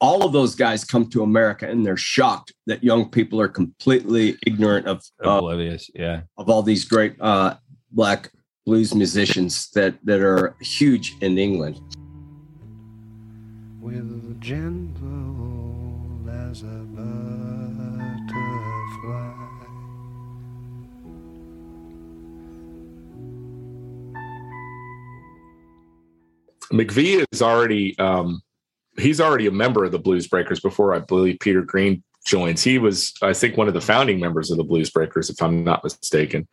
All 0.00 0.24
of 0.24 0.32
those 0.32 0.56
guys 0.56 0.82
come 0.84 1.06
to 1.10 1.22
America 1.22 1.68
and 1.68 1.86
they're 1.86 1.96
shocked 1.96 2.52
that 2.66 2.82
young 2.82 3.08
people 3.08 3.40
are 3.40 3.46
completely 3.46 4.36
ignorant 4.44 4.88
of 4.88 5.04
oblivious. 5.20 5.88
Uh, 5.90 6.02
yeah. 6.02 6.20
Of 6.36 6.50
all 6.50 6.64
these 6.64 6.84
great 6.84 7.14
uh, 7.20 7.54
black 7.92 8.32
blues 8.66 8.92
musicians 8.92 9.70
that 9.70 9.94
that 10.04 10.20
are 10.20 10.56
huge 10.60 11.14
in 11.20 11.38
England 11.38 11.80
with 13.82 14.40
gentle 14.40 15.66
as 16.30 16.62
a 16.62 16.66
butterfly. 16.94 18.12
McVie 26.72 27.24
is 27.32 27.42
already 27.42 27.98
um, 27.98 28.40
he's 28.98 29.20
already 29.20 29.46
a 29.48 29.50
member 29.50 29.84
of 29.84 29.90
the 29.90 29.98
Blues 29.98 30.28
Breakers 30.28 30.60
before 30.60 30.94
I 30.94 31.00
believe 31.00 31.38
Peter 31.40 31.62
Green 31.62 32.04
joins. 32.24 32.62
He 32.62 32.78
was 32.78 33.12
I 33.20 33.32
think 33.32 33.56
one 33.56 33.66
of 33.66 33.74
the 33.74 33.80
founding 33.80 34.20
members 34.20 34.52
of 34.52 34.58
the 34.58 34.64
Blues 34.64 34.90
Breakers, 34.90 35.28
if 35.28 35.42
I'm 35.42 35.64
not 35.64 35.82
mistaken. 35.82 36.46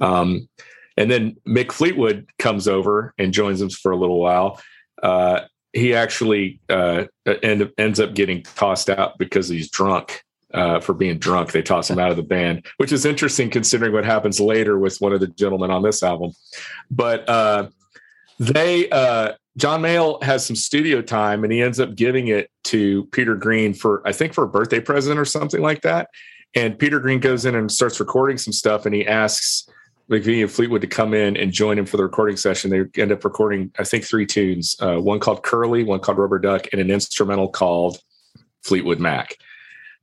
Um, 0.00 0.48
and 0.96 1.10
then 1.10 1.36
Mick 1.46 1.72
Fleetwood 1.72 2.26
comes 2.38 2.66
over 2.66 3.12
and 3.18 3.34
joins 3.34 3.60
them 3.60 3.68
for 3.68 3.92
a 3.92 3.96
little 3.96 4.18
while. 4.18 4.58
Uh, 5.02 5.42
he 5.72 5.94
actually 5.94 6.60
uh, 6.68 7.04
uh, 7.26 7.34
end, 7.42 7.70
ends 7.78 8.00
up 8.00 8.14
getting 8.14 8.42
tossed 8.42 8.90
out 8.90 9.18
because 9.18 9.48
he's 9.48 9.70
drunk 9.70 10.22
uh, 10.52 10.80
for 10.80 10.94
being 10.94 11.18
drunk. 11.18 11.52
They 11.52 11.62
toss 11.62 11.90
him 11.90 11.98
out 11.98 12.10
of 12.10 12.16
the 12.16 12.22
band, 12.22 12.66
which 12.78 12.92
is 12.92 13.04
interesting 13.04 13.50
considering 13.50 13.92
what 13.92 14.04
happens 14.04 14.40
later 14.40 14.78
with 14.78 14.98
one 15.00 15.12
of 15.12 15.20
the 15.20 15.28
gentlemen 15.28 15.70
on 15.70 15.82
this 15.82 16.02
album. 16.02 16.32
But 16.90 17.28
uh, 17.28 17.68
they, 18.40 18.90
uh, 18.90 19.32
John 19.56 19.82
Mayall 19.82 20.22
has 20.24 20.44
some 20.44 20.56
studio 20.56 21.02
time 21.02 21.44
and 21.44 21.52
he 21.52 21.62
ends 21.62 21.78
up 21.78 21.94
giving 21.94 22.28
it 22.28 22.50
to 22.64 23.04
Peter 23.12 23.36
Green 23.36 23.72
for, 23.72 24.06
I 24.06 24.12
think, 24.12 24.32
for 24.32 24.44
a 24.44 24.48
birthday 24.48 24.80
present 24.80 25.18
or 25.20 25.24
something 25.24 25.60
like 25.62 25.82
that. 25.82 26.08
And 26.56 26.76
Peter 26.76 26.98
Green 26.98 27.20
goes 27.20 27.44
in 27.44 27.54
and 27.54 27.70
starts 27.70 28.00
recording 28.00 28.38
some 28.38 28.52
stuff 28.52 28.86
and 28.86 28.94
he 28.94 29.06
asks, 29.06 29.68
McVie 30.10 30.42
and 30.42 30.50
Fleetwood 30.50 30.80
to 30.80 30.88
come 30.88 31.14
in 31.14 31.36
and 31.36 31.52
join 31.52 31.78
him 31.78 31.86
for 31.86 31.96
the 31.96 32.02
recording 32.02 32.36
session. 32.36 32.68
They 32.70 33.00
end 33.00 33.12
up 33.12 33.24
recording, 33.24 33.72
I 33.78 33.84
think, 33.84 34.04
three 34.04 34.26
tunes: 34.26 34.76
uh, 34.80 34.96
one 34.96 35.20
called 35.20 35.44
Curly, 35.44 35.84
one 35.84 36.00
called 36.00 36.18
Rubber 36.18 36.40
Duck, 36.40 36.66
and 36.72 36.80
an 36.80 36.90
instrumental 36.90 37.48
called 37.48 37.98
Fleetwood 38.62 38.98
Mac. 38.98 39.36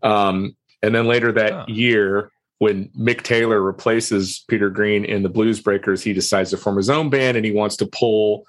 Um, 0.04 0.56
and 0.82 0.96
then 0.96 1.08
later 1.08 1.34
that 1.34 1.52
oh. 1.52 1.65
year, 1.67 2.32
when 2.60 2.88
Mick 2.98 3.24
Taylor 3.24 3.62
replaces 3.62 4.46
Peter 4.48 4.70
Green 4.70 5.04
in 5.04 5.24
the 5.24 5.30
Blues 5.30 5.60
Breakers, 5.60 6.02
he 6.02 6.13
decides 6.13 6.52
to 6.52 6.58
form 6.58 6.78
his 6.78 6.89
own 6.89 7.10
band, 7.10 7.36
and 7.36 7.46
he 7.46 7.52
wants 7.52 7.76
to 7.78 7.86
pull 7.86 8.46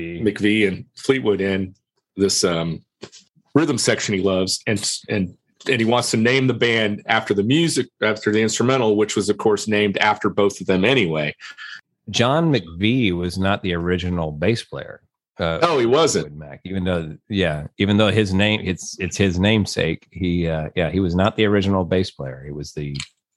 McVie 0.00 0.68
and 0.68 0.84
Fleetwood 0.94 1.40
in 1.40 1.74
this 2.16 2.44
um, 2.44 2.84
rhythm 3.54 3.78
section 3.78 4.14
he 4.14 4.20
loves 4.20 4.60
and 4.66 4.88
and 5.08 5.36
and 5.68 5.80
he 5.80 5.84
wants 5.84 6.10
to 6.12 6.16
name 6.16 6.46
the 6.46 6.54
band 6.54 7.02
after 7.06 7.34
the 7.34 7.42
music 7.42 7.86
after 8.02 8.30
the 8.32 8.40
instrumental 8.40 8.96
which 8.96 9.16
was 9.16 9.28
of 9.28 9.36
course 9.38 9.68
named 9.68 9.98
after 9.98 10.30
both 10.30 10.60
of 10.60 10.66
them 10.66 10.84
anyway 10.84 11.34
john 12.08 12.52
mcvie 12.52 13.12
was 13.16 13.38
not 13.38 13.62
the 13.62 13.74
original 13.74 14.32
bass 14.32 14.62
player 14.62 15.02
uh, 15.38 15.58
oh 15.62 15.78
he 15.78 15.86
wasn't 15.86 16.34
mac 16.36 16.60
even 16.64 16.84
though 16.84 17.16
yeah 17.30 17.66
even 17.78 17.96
though 17.96 18.10
his 18.10 18.34
name 18.34 18.60
it's 18.64 18.98
it's 19.00 19.16
his 19.16 19.38
namesake 19.38 20.06
he 20.10 20.46
uh, 20.46 20.68
yeah 20.76 20.90
he 20.90 21.00
was 21.00 21.14
not 21.14 21.34
the 21.36 21.46
original 21.46 21.84
bass 21.86 22.10
player 22.10 22.42
he 22.44 22.52
was 22.52 22.72
the 22.72 22.94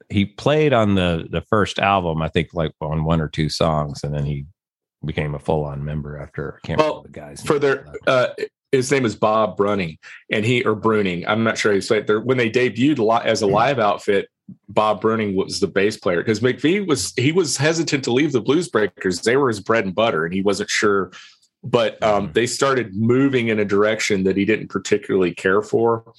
he 0.10 0.26
played 0.26 0.74
on 0.74 0.96
the 0.96 1.28
the 1.32 1.40
first 1.42 1.80
album 1.80 2.22
i 2.22 2.28
think 2.28 2.50
like 2.54 2.74
on 2.82 3.04
one 3.06 3.22
or 3.22 3.30
two 3.30 3.48
songs 3.48 4.04
and 4.04 4.14
then 4.14 4.26
he 4.26 4.46
became 5.06 5.34
a 5.36 5.40
full-on 5.40 5.84
member 5.86 6.18
after 6.18 6.60
I 6.64 6.68
can't 6.68 6.78
well, 6.80 6.96
remember 7.04 7.08
the 7.10 7.14
guys 7.20 7.42
for 7.44 7.58
their 7.60 7.86
uh, 8.08 8.28
his 8.74 8.92
name 8.92 9.06
is 9.06 9.16
Bob 9.16 9.56
Brunning, 9.56 9.98
and 10.32 10.44
he 10.44 10.66
or 10.66 10.76
Bruning. 10.76 11.24
I'm 11.28 11.44
not 11.44 11.58
sure 11.58 11.72
he's 11.74 11.90
like 11.92 12.10
are 12.10 12.20
when 12.20 12.38
they 12.38 12.50
debuted 12.50 13.00
as 13.26 13.42
a 13.42 13.48
hmm. 13.48 13.54
live 13.54 13.80
outfit. 13.80 14.28
Bob 14.68 15.00
Brunning 15.02 15.36
was 15.36 15.62
the 15.62 15.68
bass 15.68 15.96
player 15.96 16.18
because 16.18 16.42
McVie 16.42 16.86
was 16.86 17.14
he 17.16 17.32
was 17.32 17.56
hesitant 17.56 18.04
to 18.04 18.12
leave 18.12 18.32
the 18.34 18.42
Blues 18.42 18.68
Breakers. 18.68 19.22
They 19.22 19.38
were 19.38 19.48
his 19.48 19.62
bread 19.62 19.86
and 19.86 19.96
butter, 19.96 20.26
and 20.26 20.34
he 20.34 20.42
wasn't 20.42 20.70
sure. 20.72 21.12
But 21.64 22.02
um, 22.04 22.28
hmm. 22.28 22.34
they 22.34 22.48
started 22.48 22.96
moving 22.98 23.48
in 23.48 23.60
a 23.60 23.66
direction 23.66 24.24
that 24.24 24.36
he 24.36 24.44
didn't 24.44 24.68
particularly 24.70 25.34
care 25.36 25.62
for, 25.62 26.12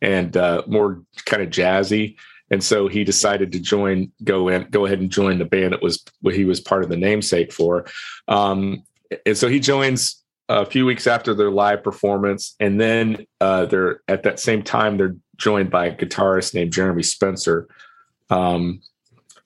and 0.00 0.34
uh, 0.36 0.62
more 0.66 1.02
kind 1.26 1.42
of 1.42 1.50
jazzy. 1.50 2.16
And 2.50 2.64
so 2.64 2.88
he 2.88 3.04
decided 3.04 3.52
to 3.52 3.60
join, 3.60 4.10
go 4.24 4.48
in, 4.48 4.62
go 4.70 4.86
ahead 4.86 5.00
and 5.00 5.10
join 5.12 5.38
the 5.38 5.44
band 5.44 5.74
that 5.74 5.82
was 5.82 6.02
what 6.22 6.34
he 6.34 6.46
was 6.46 6.60
part 6.60 6.82
of 6.82 6.88
the 6.88 6.96
namesake 6.96 7.52
for. 7.52 7.84
Um, 8.26 8.84
and 9.26 9.36
so 9.36 9.48
he 9.48 9.60
joins 9.60 10.17
a 10.48 10.64
few 10.66 10.86
weeks 10.86 11.06
after 11.06 11.34
their 11.34 11.50
live 11.50 11.82
performance, 11.82 12.54
and 12.58 12.80
then 12.80 13.26
uh, 13.40 13.66
they're 13.66 14.00
at 14.08 14.22
that 14.22 14.40
same 14.40 14.62
time 14.62 14.96
they're 14.96 15.16
joined 15.36 15.70
by 15.70 15.86
a 15.86 15.94
guitarist 15.96 16.54
named 16.54 16.72
Jeremy 16.72 17.02
Spencer. 17.02 17.68
Um, 18.30 18.80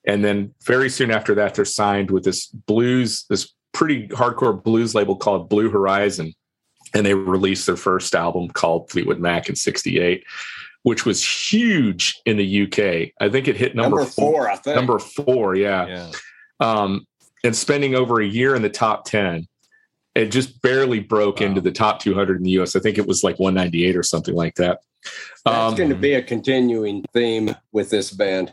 and 0.07 0.25
then 0.25 0.55
very 0.65 0.89
soon 0.89 1.11
after 1.11 1.35
that, 1.37 1.55
they're 1.55 1.65
signed 1.65 2.11
with 2.11 2.25
this 2.25 2.47
blues, 2.47 3.25
this 3.29 3.53
pretty 3.73 4.09
hardcore 4.09 4.61
blues 4.61 4.95
label 4.95 5.17
called 5.17 5.49
Blue 5.49 5.71
Horizon, 5.71 6.35
and 6.95 7.05
they 7.05 7.15
released 7.15 7.67
their 7.67 7.77
first 7.77 8.15
album 8.15 8.49
called 8.49 8.89
Fleetwood 8.91 9.19
Mac 9.19 9.49
in 9.49 9.57
'68, 9.57 10.23
which 10.85 11.05
was 11.05 11.25
huge 11.51 12.21
in 12.27 12.37
the 12.37 12.63
UK. 12.63 13.13
I 13.21 13.29
think 13.29 13.49
it 13.49 13.57
hit 13.57 13.75
number, 13.75 13.99
number 13.99 14.11
four, 14.11 14.33
four, 14.33 14.51
I 14.51 14.57
think 14.57 14.77
number 14.77 14.99
four, 15.01 15.57
yeah. 15.57 15.87
yeah. 15.87 16.11
Um, 16.61 17.07
and 17.45 17.57
spending 17.57 17.97
over 17.97 18.21
a 18.21 18.27
year 18.27 18.55
in 18.55 18.63
the 18.63 18.71
top 18.71 19.05
ten 19.05 19.49
it 20.15 20.27
just 20.27 20.61
barely 20.63 21.01
broke 21.01 21.41
wow. 21.41 21.47
into 21.47 21.61
the 21.61 21.73
top 21.73 22.01
200 22.01 22.39
in 22.39 22.43
the 22.43 22.51
US. 22.61 22.77
I 22.77 22.81
think 22.81 22.99
it 22.99 23.07
was 23.07 23.25
like 23.25 23.39
198 23.39 23.97
or 23.97 24.03
something 24.03 24.35
like 24.35 24.57
that. 24.57 24.81
That's 25.45 25.57
um, 25.57 25.75
going 25.75 25.91
to 25.91 25.97
be 25.97 26.15
a 26.15 26.23
continuing 26.23 27.05
theme 27.13 27.55
with 27.73 27.91
this 27.91 28.11
band. 28.11 28.53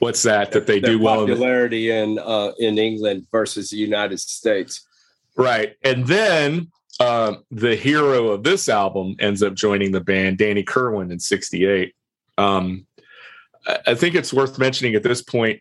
What's 0.00 0.22
that? 0.24 0.50
That 0.52 0.66
they 0.66 0.80
do 0.80 0.98
well 0.98 1.20
popularity 1.20 1.92
in 1.92 2.18
uh, 2.18 2.50
in 2.58 2.76
England 2.76 3.26
versus 3.30 3.70
the 3.70 3.76
United 3.76 4.18
States, 4.18 4.84
right? 5.36 5.76
And 5.84 6.04
then 6.08 6.72
uh, 6.98 7.34
the 7.52 7.76
hero 7.76 8.30
of 8.30 8.42
this 8.42 8.68
album 8.68 9.14
ends 9.20 9.44
up 9.44 9.54
joining 9.54 9.92
the 9.92 10.00
band, 10.00 10.38
Danny 10.38 10.64
Kirwan, 10.64 11.12
in 11.12 11.20
'68. 11.20 11.94
Um, 12.36 12.84
I 13.86 13.94
think 13.94 14.16
it's 14.16 14.32
worth 14.34 14.58
mentioning 14.58 14.96
at 14.96 15.04
this 15.04 15.22
point 15.22 15.60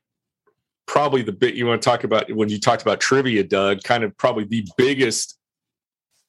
probably 0.87 1.21
the 1.21 1.31
bit 1.31 1.53
you 1.53 1.67
want 1.67 1.79
to 1.81 1.85
talk 1.87 2.03
about 2.03 2.31
when 2.33 2.49
you 2.49 2.59
talked 2.59 2.81
about 2.81 2.99
trivia, 2.99 3.43
Doug, 3.43 3.83
kind 3.83 4.03
of 4.03 4.17
probably 4.17 4.45
the 4.45 4.65
biggest 4.77 5.37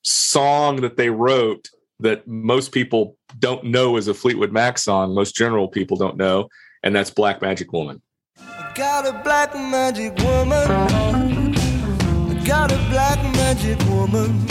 song 0.03 0.77
that 0.83 0.97
they 0.97 1.09
wrote 1.09 1.69
that 2.01 2.27
most 2.29 2.73
people 2.73 3.17
don't 3.39 3.65
know 3.65 3.97
is 3.97 4.09
a 4.09 4.15
Fleetwood 4.15 4.53
Mac 4.53 4.79
song, 4.79 5.15
most 5.15 5.35
general 5.35 5.69
people 5.69 5.97
don't 5.97 6.17
know, 6.17 6.49
and 6.83 6.95
that's 6.95 7.11
Black 7.11 7.41
Magic 7.41 7.73
Woman. 7.73 8.03
I 8.41 8.71
got 8.75 9.05
a 9.07 9.13
black 9.25 9.53
magic 9.55 10.17
woman. 10.19 11.55
I 11.57 12.45
got 12.47 12.71
a 12.71 12.77
black 12.91 13.19
magic 13.35 13.79
woman. 13.89 14.45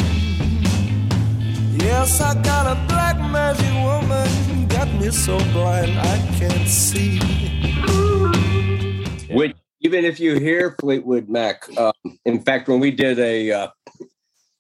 Yes, 1.81 2.19
I 2.19 2.33
got 2.41 2.65
a 2.65 2.87
black 2.89 3.15
magic 3.17 3.73
woman. 3.85 4.67
Got 4.67 4.89
me 4.99 5.09
so 5.11 5.37
blind 5.53 5.97
I 5.97 6.17
can't 6.37 6.67
see. 6.67 7.19
Which 9.33 9.56
even 9.81 10.05
if 10.05 10.19
you 10.19 10.39
hear 10.39 10.75
Fleetwood 10.79 11.29
Mac, 11.29 11.65
um, 11.77 11.93
in 12.25 12.41
fact, 12.41 12.67
when 12.67 12.79
we 12.79 12.91
did 12.91 13.19
a, 13.19 13.51
uh, 13.51 13.67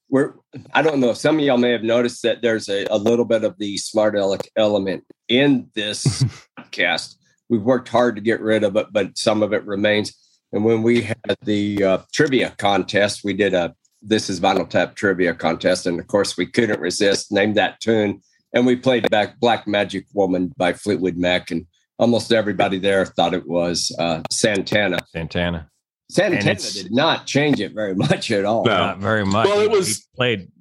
we're, 0.09 0.33
I 0.73 0.81
don't 0.81 0.99
know, 0.99 1.13
some 1.13 1.37
of 1.39 1.43
y'all 1.43 1.57
may 1.57 1.71
have 1.71 1.83
noticed 1.83 2.21
that 2.23 2.41
there's 2.41 2.69
a, 2.69 2.85
a 2.89 2.97
little 2.97 3.25
bit 3.25 3.43
of 3.43 3.57
the 3.57 3.77
smart 3.77 4.15
aleck 4.15 4.47
element 4.55 5.03
in 5.27 5.69
this 5.75 6.23
podcast. 6.57 7.15
We've 7.49 7.63
worked 7.63 7.87
hard 7.87 8.15
to 8.15 8.21
get 8.21 8.41
rid 8.41 8.63
of 8.65 8.75
it, 8.75 8.87
but 8.91 9.17
some 9.17 9.41
of 9.41 9.53
it 9.53 9.65
remains. 9.65 10.13
And 10.51 10.65
when 10.65 10.83
we 10.83 11.01
had 11.03 11.37
the 11.43 11.81
uh, 11.83 11.97
trivia 12.13 12.53
contest, 12.57 13.21
we 13.23 13.33
did 13.33 13.53
a 13.53 13.73
This 14.01 14.29
is 14.29 14.39
Vinyl 14.41 14.69
Tap 14.69 14.95
trivia 14.95 15.33
contest. 15.33 15.85
And 15.85 15.97
of 15.99 16.07
course, 16.07 16.37
we 16.37 16.45
couldn't 16.45 16.79
resist, 16.81 17.31
name 17.31 17.53
that 17.53 17.79
tune. 17.79 18.21
And 18.53 18.65
we 18.65 18.75
played 18.75 19.09
back 19.09 19.39
Black 19.39 19.65
Magic 19.67 20.05
Woman 20.13 20.53
by 20.57 20.73
Fleetwood 20.73 21.15
Mac. 21.17 21.49
And 21.49 21.65
almost 21.99 22.31
everybody 22.31 22.79
there 22.79 23.05
thought 23.05 23.33
it 23.33 23.47
was 23.47 23.95
uh, 23.99 24.21
Santana. 24.31 24.99
Santana. 25.11 25.69
Santana 26.09 26.55
did 26.55 26.91
not 26.91 27.25
change 27.25 27.59
it 27.59 27.73
very 27.73 27.95
much 27.95 28.31
at 28.31 28.45
all. 28.45 28.63
No. 28.65 28.71
Not 28.71 28.99
very 28.99 29.25
much. 29.25 29.47
Well, 29.47 29.59
it 29.61 29.69
was 29.71 29.87
he 29.97 30.03
played 30.15 30.51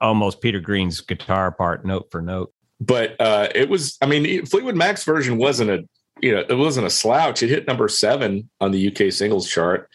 almost 0.00 0.40
Peter 0.40 0.60
Green's 0.60 1.00
guitar 1.00 1.50
part, 1.52 1.84
note 1.84 2.08
for 2.10 2.22
note. 2.22 2.52
But 2.80 3.16
uh, 3.20 3.48
it 3.54 3.68
was, 3.68 3.96
I 4.02 4.06
mean, 4.06 4.44
Fleetwood 4.46 4.76
Mac's 4.76 5.04
version 5.04 5.38
wasn't 5.38 5.70
a, 5.70 5.88
you 6.20 6.32
know, 6.34 6.42
it 6.48 6.54
wasn't 6.54 6.86
a 6.86 6.90
slouch. 6.90 7.42
It 7.42 7.48
hit 7.48 7.66
number 7.66 7.88
seven 7.88 8.50
on 8.60 8.72
the 8.72 8.88
UK 8.88 9.12
singles 9.12 9.48
chart, 9.48 9.88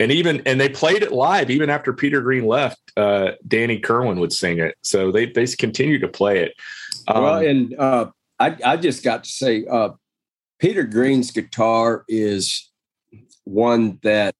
and 0.00 0.10
even 0.10 0.42
and 0.46 0.60
they 0.60 0.68
played 0.68 1.02
it 1.02 1.12
live 1.12 1.48
even 1.48 1.70
after 1.70 1.92
Peter 1.92 2.20
Green 2.20 2.46
left. 2.46 2.80
Uh, 2.96 3.32
Danny 3.46 3.78
Kirwan 3.80 4.18
would 4.18 4.32
sing 4.32 4.58
it, 4.58 4.74
so 4.82 5.12
they 5.12 5.26
they 5.26 5.46
continued 5.46 6.00
to 6.02 6.08
play 6.08 6.40
it. 6.42 6.52
Um, 7.06 7.22
well, 7.22 7.36
and 7.38 7.74
uh, 7.78 8.10
I 8.38 8.56
I 8.64 8.76
just 8.76 9.04
got 9.04 9.24
to 9.24 9.30
say, 9.30 9.64
uh, 9.66 9.90
Peter 10.64 10.84
Green's 10.84 11.30
guitar 11.30 12.06
is 12.08 12.70
one 13.44 13.98
that 14.02 14.34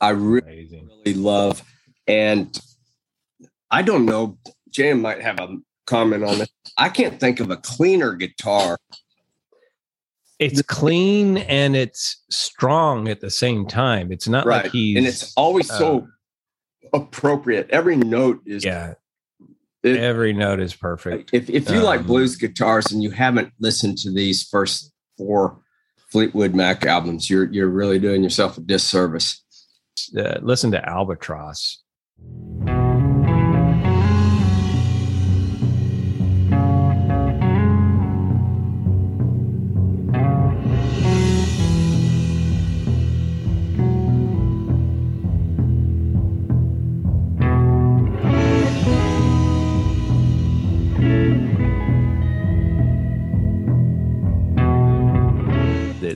I 0.00 0.08
really, 0.08 0.70
really 0.72 1.12
love. 1.20 1.62
And 2.08 2.58
I 3.70 3.82
don't 3.82 4.06
know, 4.06 4.38
Jam 4.70 5.02
might 5.02 5.20
have 5.20 5.38
a 5.38 5.54
comment 5.86 6.24
on 6.24 6.38
this. 6.38 6.48
I 6.78 6.88
can't 6.88 7.20
think 7.20 7.40
of 7.40 7.50
a 7.50 7.58
cleaner 7.58 8.14
guitar. 8.14 8.78
It's 10.38 10.62
clean 10.62 11.36
and 11.36 11.76
it's 11.76 12.22
strong 12.30 13.08
at 13.08 13.20
the 13.20 13.28
same 13.30 13.66
time. 13.66 14.10
It's 14.10 14.26
not 14.28 14.46
right. 14.46 14.62
like 14.64 14.72
he's 14.72 14.96
and 14.96 15.06
it's 15.06 15.30
always 15.36 15.70
uh, 15.72 15.76
so 15.76 16.08
appropriate. 16.94 17.68
Every 17.68 17.96
note 17.96 18.40
is 18.46 18.64
yeah 18.64 18.94
it, 19.86 19.96
every 19.96 20.32
note 20.32 20.60
is 20.60 20.74
perfect. 20.74 21.30
If 21.32 21.48
if 21.48 21.70
you 21.70 21.78
um, 21.78 21.84
like 21.84 22.06
blues 22.06 22.36
guitars 22.36 22.90
and 22.90 23.02
you 23.02 23.10
haven't 23.10 23.52
listened 23.60 23.98
to 23.98 24.10
these 24.12 24.42
first 24.48 24.92
four 25.16 25.60
Fleetwood 26.10 26.54
Mac 26.54 26.84
albums, 26.84 27.30
you're 27.30 27.50
you're 27.52 27.68
really 27.68 27.98
doing 27.98 28.22
yourself 28.22 28.58
a 28.58 28.60
disservice. 28.60 29.42
Uh, 30.16 30.38
listen 30.42 30.70
to 30.72 30.88
Albatross. 30.88 31.82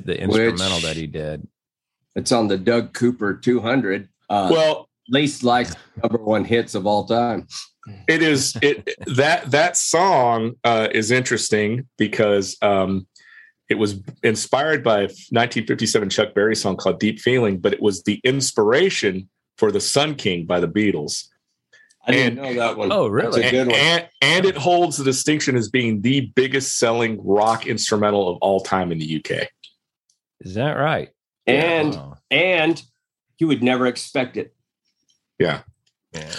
the 0.04 0.18
instrumental 0.20 0.76
Which, 0.76 0.84
that 0.84 0.96
he 0.96 1.06
did. 1.06 1.46
It's 2.16 2.32
on 2.32 2.48
the 2.48 2.58
Doug 2.58 2.92
Cooper 2.92 3.34
200. 3.34 4.08
Uh, 4.28 4.48
well, 4.52 4.88
least 5.08 5.42
liked 5.42 5.76
number 6.02 6.18
one 6.18 6.44
hits 6.44 6.74
of 6.74 6.86
all 6.86 7.04
time. 7.04 7.46
It 8.06 8.22
is 8.22 8.56
it 8.62 8.88
that 9.16 9.50
that 9.50 9.76
song 9.76 10.52
uh, 10.64 10.88
is 10.92 11.10
interesting 11.10 11.88
because 11.98 12.56
um, 12.62 13.06
it 13.68 13.74
was 13.76 14.00
inspired 14.22 14.84
by 14.84 14.98
a 15.00 15.08
1957 15.08 16.10
Chuck 16.10 16.34
Berry 16.34 16.54
song 16.54 16.76
called 16.76 17.00
Deep 17.00 17.18
Feeling, 17.20 17.58
but 17.58 17.72
it 17.72 17.80
was 17.82 18.02
the 18.04 18.20
inspiration 18.22 19.28
for 19.56 19.72
the 19.72 19.80
Sun 19.80 20.16
King 20.16 20.46
by 20.46 20.60
the 20.60 20.68
Beatles. 20.68 21.26
I 22.06 22.12
didn't 22.12 22.38
and, 22.38 22.56
know 22.56 22.60
that 22.68 22.76
one. 22.76 22.92
Oh, 22.92 23.08
really? 23.08 23.42
and, 23.44 23.72
and, 24.22 24.46
it 24.46 24.56
holds 24.56 24.96
the 24.96 25.04
distinction 25.04 25.54
as 25.56 25.68
being 25.68 26.00
the 26.02 26.22
biggest 26.34 26.76
selling 26.78 27.18
rock 27.24 27.66
instrumental 27.66 28.28
of 28.28 28.38
all 28.40 28.60
time 28.60 28.90
in 28.92 28.98
the 28.98 29.16
UK. 29.24 29.48
Is 30.40 30.54
that 30.54 30.72
right? 30.72 31.10
And 31.46 31.98
and 32.30 32.82
you 33.38 33.46
would 33.46 33.62
never 33.62 33.86
expect 33.86 34.36
it. 34.36 34.54
Yeah. 35.38 35.60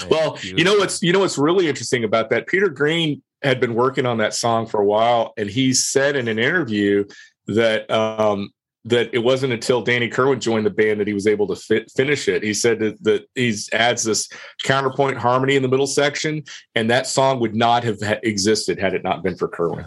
well, 0.10 0.38
you, 0.42 0.56
you 0.58 0.64
know 0.64 0.76
what's 0.78 1.02
you 1.02 1.14
know 1.14 1.20
what's 1.20 1.38
really 1.38 1.68
interesting 1.68 2.04
about 2.04 2.30
that. 2.32 2.48
Peter 2.48 2.70
Green 2.70 3.22
had 3.44 3.60
been 3.60 3.74
working 3.74 4.06
on 4.06 4.18
that 4.18 4.34
song 4.34 4.68
for 4.68 4.82
a 4.82 4.86
while, 4.86 5.34
and 5.38 5.50
he 5.50 5.74
said 5.74 6.16
in 6.16 6.28
an 6.28 6.40
interview 6.40 7.06
that 7.48 7.90
um, 7.92 8.52
that 8.86 9.10
it 9.14 9.20
wasn't 9.20 9.54
until 9.54 9.82
Danny 9.82 10.10
Kirwan 10.10 10.40
joined 10.40 10.66
the 10.66 10.70
band 10.72 11.00
that 11.00 11.08
he 11.08 11.14
was 11.14 11.28
able 11.28 11.48
to 11.48 11.56
fit, 11.56 11.92
finish 11.92 12.28
it. 12.28 12.44
He 12.44 12.54
said 12.54 12.80
that, 12.80 13.04
that 13.04 13.26
he 13.36 13.56
adds 13.74 14.04
this 14.04 14.28
counterpoint 14.64 15.18
harmony 15.18 15.56
in 15.56 15.62
the 15.62 15.68
middle 15.70 15.88
section, 15.88 16.44
and 16.76 16.90
that 16.90 17.08
song 17.08 17.40
would 17.40 17.56
not 17.56 17.84
have 17.84 18.02
ha- 18.02 18.16
existed 18.24 18.80
had 18.80 18.94
it 18.94 19.04
not 19.04 19.24
been 19.24 19.36
for 19.38 19.48
Kirwan. 19.48 19.86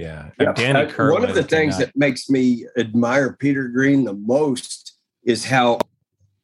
Yeah. 0.00 0.30
yeah. 0.40 0.52
Danny 0.54 0.90
uh, 0.90 1.12
One 1.12 1.22
of 1.24 1.34
the 1.34 1.42
things 1.42 1.76
that 1.78 1.94
makes 1.94 2.30
me 2.30 2.64
admire 2.78 3.34
Peter 3.34 3.68
Green 3.68 4.04
the 4.04 4.14
most 4.14 4.96
is 5.24 5.44
how 5.44 5.78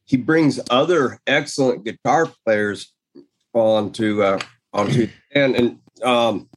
he 0.05 0.15
brings 0.15 0.59
other 0.69 1.19
excellent 1.25 1.83
guitar 1.83 2.29
players 2.45 2.93
onto 3.53 4.21
uh, 4.21 4.39
onto 4.73 5.07
and 5.33 5.55
and 5.55 5.79
um, 6.03 6.47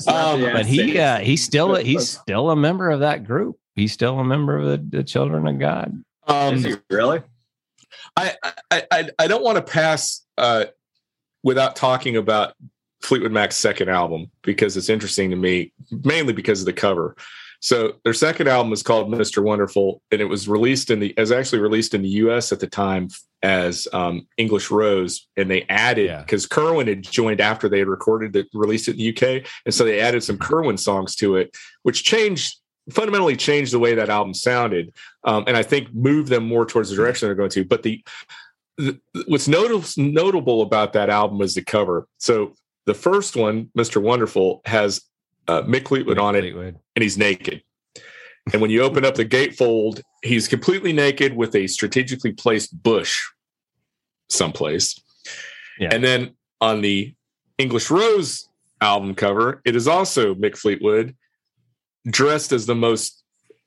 um, 0.07 0.41
but 0.43 0.67
he 0.67 0.99
uh, 0.99 1.17
he's 1.17 1.43
still 1.43 1.75
a, 1.77 1.81
he's 1.81 2.07
still 2.11 2.51
a 2.51 2.55
member 2.55 2.91
of 2.91 2.99
that 2.99 3.23
group. 3.23 3.57
He's 3.75 3.91
still 3.91 4.19
a 4.19 4.23
member 4.23 4.55
of 4.59 4.67
the, 4.91 4.97
the 4.97 5.03
Children 5.03 5.47
of 5.47 5.57
God. 5.57 5.99
Um, 6.27 6.63
really? 6.91 7.23
I 8.15 8.35
I 8.69 9.09
I, 9.19 9.27
don't 9.27 9.43
want 9.43 9.55
to 9.57 9.61
pass 9.63 10.25
uh, 10.37 10.65
without 11.43 11.75
talking 11.75 12.17
about 12.17 12.53
Fleetwood 13.01 13.31
Mac's 13.31 13.55
second 13.55 13.89
album 13.89 14.29
because 14.43 14.75
it's 14.77 14.89
interesting 14.89 15.29
to 15.29 15.35
me, 15.35 15.71
mainly 16.03 16.33
because 16.33 16.59
of 16.59 16.65
the 16.65 16.73
cover. 16.73 17.15
So 17.63 17.93
their 18.03 18.13
second 18.13 18.47
album 18.47 18.73
is 18.73 18.81
called 18.81 19.07
Mr. 19.07 19.43
Wonderful, 19.43 20.01
and 20.11 20.19
it 20.19 20.25
was 20.25 20.49
released 20.49 20.89
in 20.89 20.99
the 20.99 21.15
as 21.17 21.31
actually 21.31 21.59
released 21.61 21.93
in 21.93 22.01
the 22.01 22.09
U.S. 22.25 22.51
at 22.51 22.59
the 22.59 22.67
time 22.67 23.09
as 23.43 23.87
um, 23.93 24.27
English 24.37 24.69
Rose, 24.71 25.27
and 25.37 25.49
they 25.49 25.63
added 25.69 26.15
because 26.25 26.43
yeah. 26.49 26.55
Kirwan 26.55 26.87
had 26.87 27.03
joined 27.03 27.39
after 27.39 27.69
they 27.69 27.79
had 27.79 27.87
recorded 27.87 28.35
it, 28.35 28.47
released 28.53 28.87
it 28.87 28.91
in 28.91 28.97
the 28.97 29.03
U.K., 29.03 29.45
and 29.65 29.73
so 29.73 29.85
they 29.85 29.99
added 29.99 30.23
some 30.23 30.37
mm-hmm. 30.37 30.53
Kirwan 30.53 30.77
songs 30.79 31.15
to 31.17 31.35
it, 31.37 31.55
which 31.83 32.03
changed 32.03 32.60
fundamentally 32.89 33.35
changed 33.35 33.71
the 33.73 33.79
way 33.79 33.93
that 33.95 34.09
album 34.09 34.33
sounded, 34.33 34.93
um, 35.23 35.43
and 35.47 35.55
I 35.55 35.63
think 35.63 35.93
moved 35.93 36.29
them 36.29 36.47
more 36.47 36.65
towards 36.65 36.89
the 36.89 36.95
direction 36.95 37.27
they're 37.27 37.35
going 37.35 37.49
to. 37.51 37.65
But 37.65 37.83
the, 37.83 38.03
the 38.77 38.99
what's 39.27 39.47
notable 39.47 39.85
notable 39.97 40.61
about 40.61 40.93
that 40.93 41.09
album 41.09 41.41
is 41.41 41.53
the 41.53 41.63
cover. 41.63 42.07
So 42.17 42.55
the 42.85 42.93
first 42.93 43.35
one, 43.35 43.69
Mr. 43.77 44.01
Wonderful, 44.01 44.61
has 44.65 45.01
uh, 45.47 45.61
Mick 45.63 45.87
Fleetwood 45.87 46.17
Mick 46.17 46.23
on 46.23 46.35
it, 46.35 46.41
Fleetwood. 46.41 46.79
and 46.95 47.03
he's 47.03 47.17
naked. 47.17 47.61
And 48.53 48.61
when 48.61 48.71
you 48.71 48.81
open 48.81 49.05
up 49.05 49.13
the 49.13 49.25
gatefold, 49.25 50.01
he's 50.23 50.47
completely 50.47 50.93
naked 50.93 51.35
with 51.35 51.55
a 51.55 51.67
strategically 51.67 52.31
placed 52.31 52.81
bush 52.81 53.21
someplace. 54.29 54.99
Yeah. 55.77 55.89
And 55.91 56.03
then 56.03 56.31
on 56.59 56.81
the 56.81 57.13
English 57.59 57.91
Rose 57.91 58.49
album 58.81 59.13
cover, 59.13 59.61
it 59.63 59.75
is 59.75 59.87
also 59.87 60.33
Mick 60.33 60.57
Fleetwood 60.57 61.15
dressed 62.09 62.51
as 62.51 62.65
the 62.65 62.75
most 62.75 63.23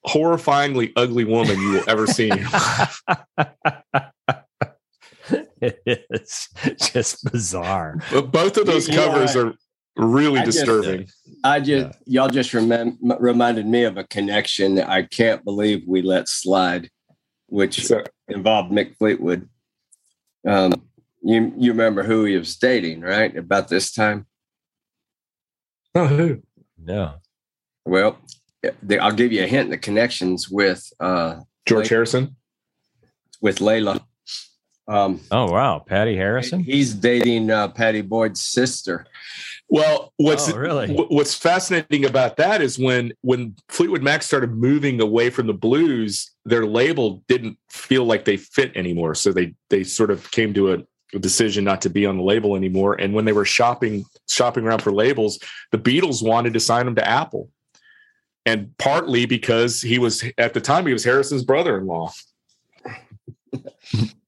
horrifyingly 0.07 0.93
ugly 0.97 1.25
woman 1.25 1.59
you 1.61 1.71
will 1.73 1.85
ever 1.91 2.07
see 2.07 2.29
in 2.31 2.39
your 2.39 2.51
life. 2.51 3.03
it's 5.63 6.49
just 6.93 7.31
bizarre. 7.33 7.99
But 8.11 8.33
both 8.33 8.57
of 8.57 8.67
those 8.67 8.87
covers 8.87 9.35
I, 9.35 9.41
are 9.41 9.53
really 9.97 10.41
I 10.41 10.45
disturbing. 10.45 11.05
Just, 11.07 11.15
I 11.45 11.61
just 11.61 11.99
yeah. 12.07 12.23
y'all 12.23 12.29
just 12.31 12.51
remem- 12.53 12.99
reminded 13.19 13.67
me 13.67 13.85
of 13.85 13.97
a 13.97 14.05
connection 14.05 14.79
I 14.81 15.03
can't 15.03 15.43
believe 15.45 15.85
we 15.87 16.03
let 16.03 16.29
slide, 16.29 16.91
which 17.47 17.87
so, 17.87 18.03
involved 18.29 18.73
Mick 18.73 18.97
Fleetwood. 18.99 19.49
Um, 20.47 20.73
you 21.23 21.51
you 21.57 21.71
remember 21.73 22.03
who 22.03 22.25
he 22.25 22.37
was 22.37 22.55
dating, 22.57 23.01
right? 23.01 23.35
About 23.35 23.69
this 23.69 23.91
time. 23.93 24.27
Oh, 25.95 26.07
who? 26.09 26.43
No. 26.77 27.15
Well, 27.85 28.19
I'll 29.01 29.13
give 29.13 29.33
you 29.33 29.45
a 29.45 29.47
hint. 29.47 29.71
The 29.71 29.79
connections 29.79 30.49
with 30.51 30.91
uh, 31.01 31.41
George 31.67 31.89
Harrison, 31.89 32.37
with 33.41 33.59
Layla. 33.59 34.03
Um, 34.89 35.21
oh 35.31 35.51
wow, 35.53 35.79
Pattie 35.81 36.17
Harrison. 36.17 36.61
He's 36.61 36.95
dating 36.95 37.51
uh, 37.51 37.69
Pattie 37.69 38.01
Boyd's 38.01 38.41
sister. 38.41 39.07
Well, 39.69 40.13
what's 40.19 40.51
oh, 40.51 40.57
really 40.57 40.95
what's 40.95 41.35
fascinating 41.35 42.05
about 42.07 42.37
that 42.37 42.63
is 42.63 42.79
when 42.79 43.13
when 43.23 43.55
Fleetwood 43.69 44.03
Mac 44.03 44.23
started 44.23 44.53
moving 44.53 45.01
away 45.01 45.31
from 45.31 45.47
the 45.47 45.55
blues, 45.55 46.31
their 46.45 46.67
label 46.67 47.23
didn't 47.29 47.59
feel 47.71 48.05
like 48.05 48.25
they 48.25 48.37
fit 48.39 48.75
anymore, 48.77 49.15
so 49.15 49.31
they 49.33 49.55
they 49.71 49.85
sort 49.85 50.11
of 50.11 50.31
came 50.31 50.55
to 50.55 50.73
a, 50.75 50.79
a 51.15 51.19
decision 51.19 51.65
not 51.65 51.81
to 51.83 51.91
be 51.91 52.07
on 52.07 52.17
the 52.19 52.23
label 52.25 52.57
anymore. 52.57 52.95
And 52.95 53.13
when 53.15 53.25
they 53.27 53.33
were 53.33 53.47
shopping 53.47 54.05
shopping 54.29 54.65
around 54.65 54.83
for 54.83 54.93
labels, 54.93 55.39
the 55.71 55.79
Beatles 55.79 56.23
wanted 56.27 56.53
to 56.55 56.61
sign 56.61 56.85
them 56.85 56.95
to 56.97 57.09
Apple, 57.09 57.49
and 58.47 58.77
partly 58.79 59.27
because 59.27 59.81
he 59.81 59.99
was 59.99 60.25
at 60.39 60.55
the 60.55 60.61
time 60.61 60.87
he 60.87 60.93
was 60.93 61.05
Harrison's 61.05 61.45
brother-in-law. 61.45 62.13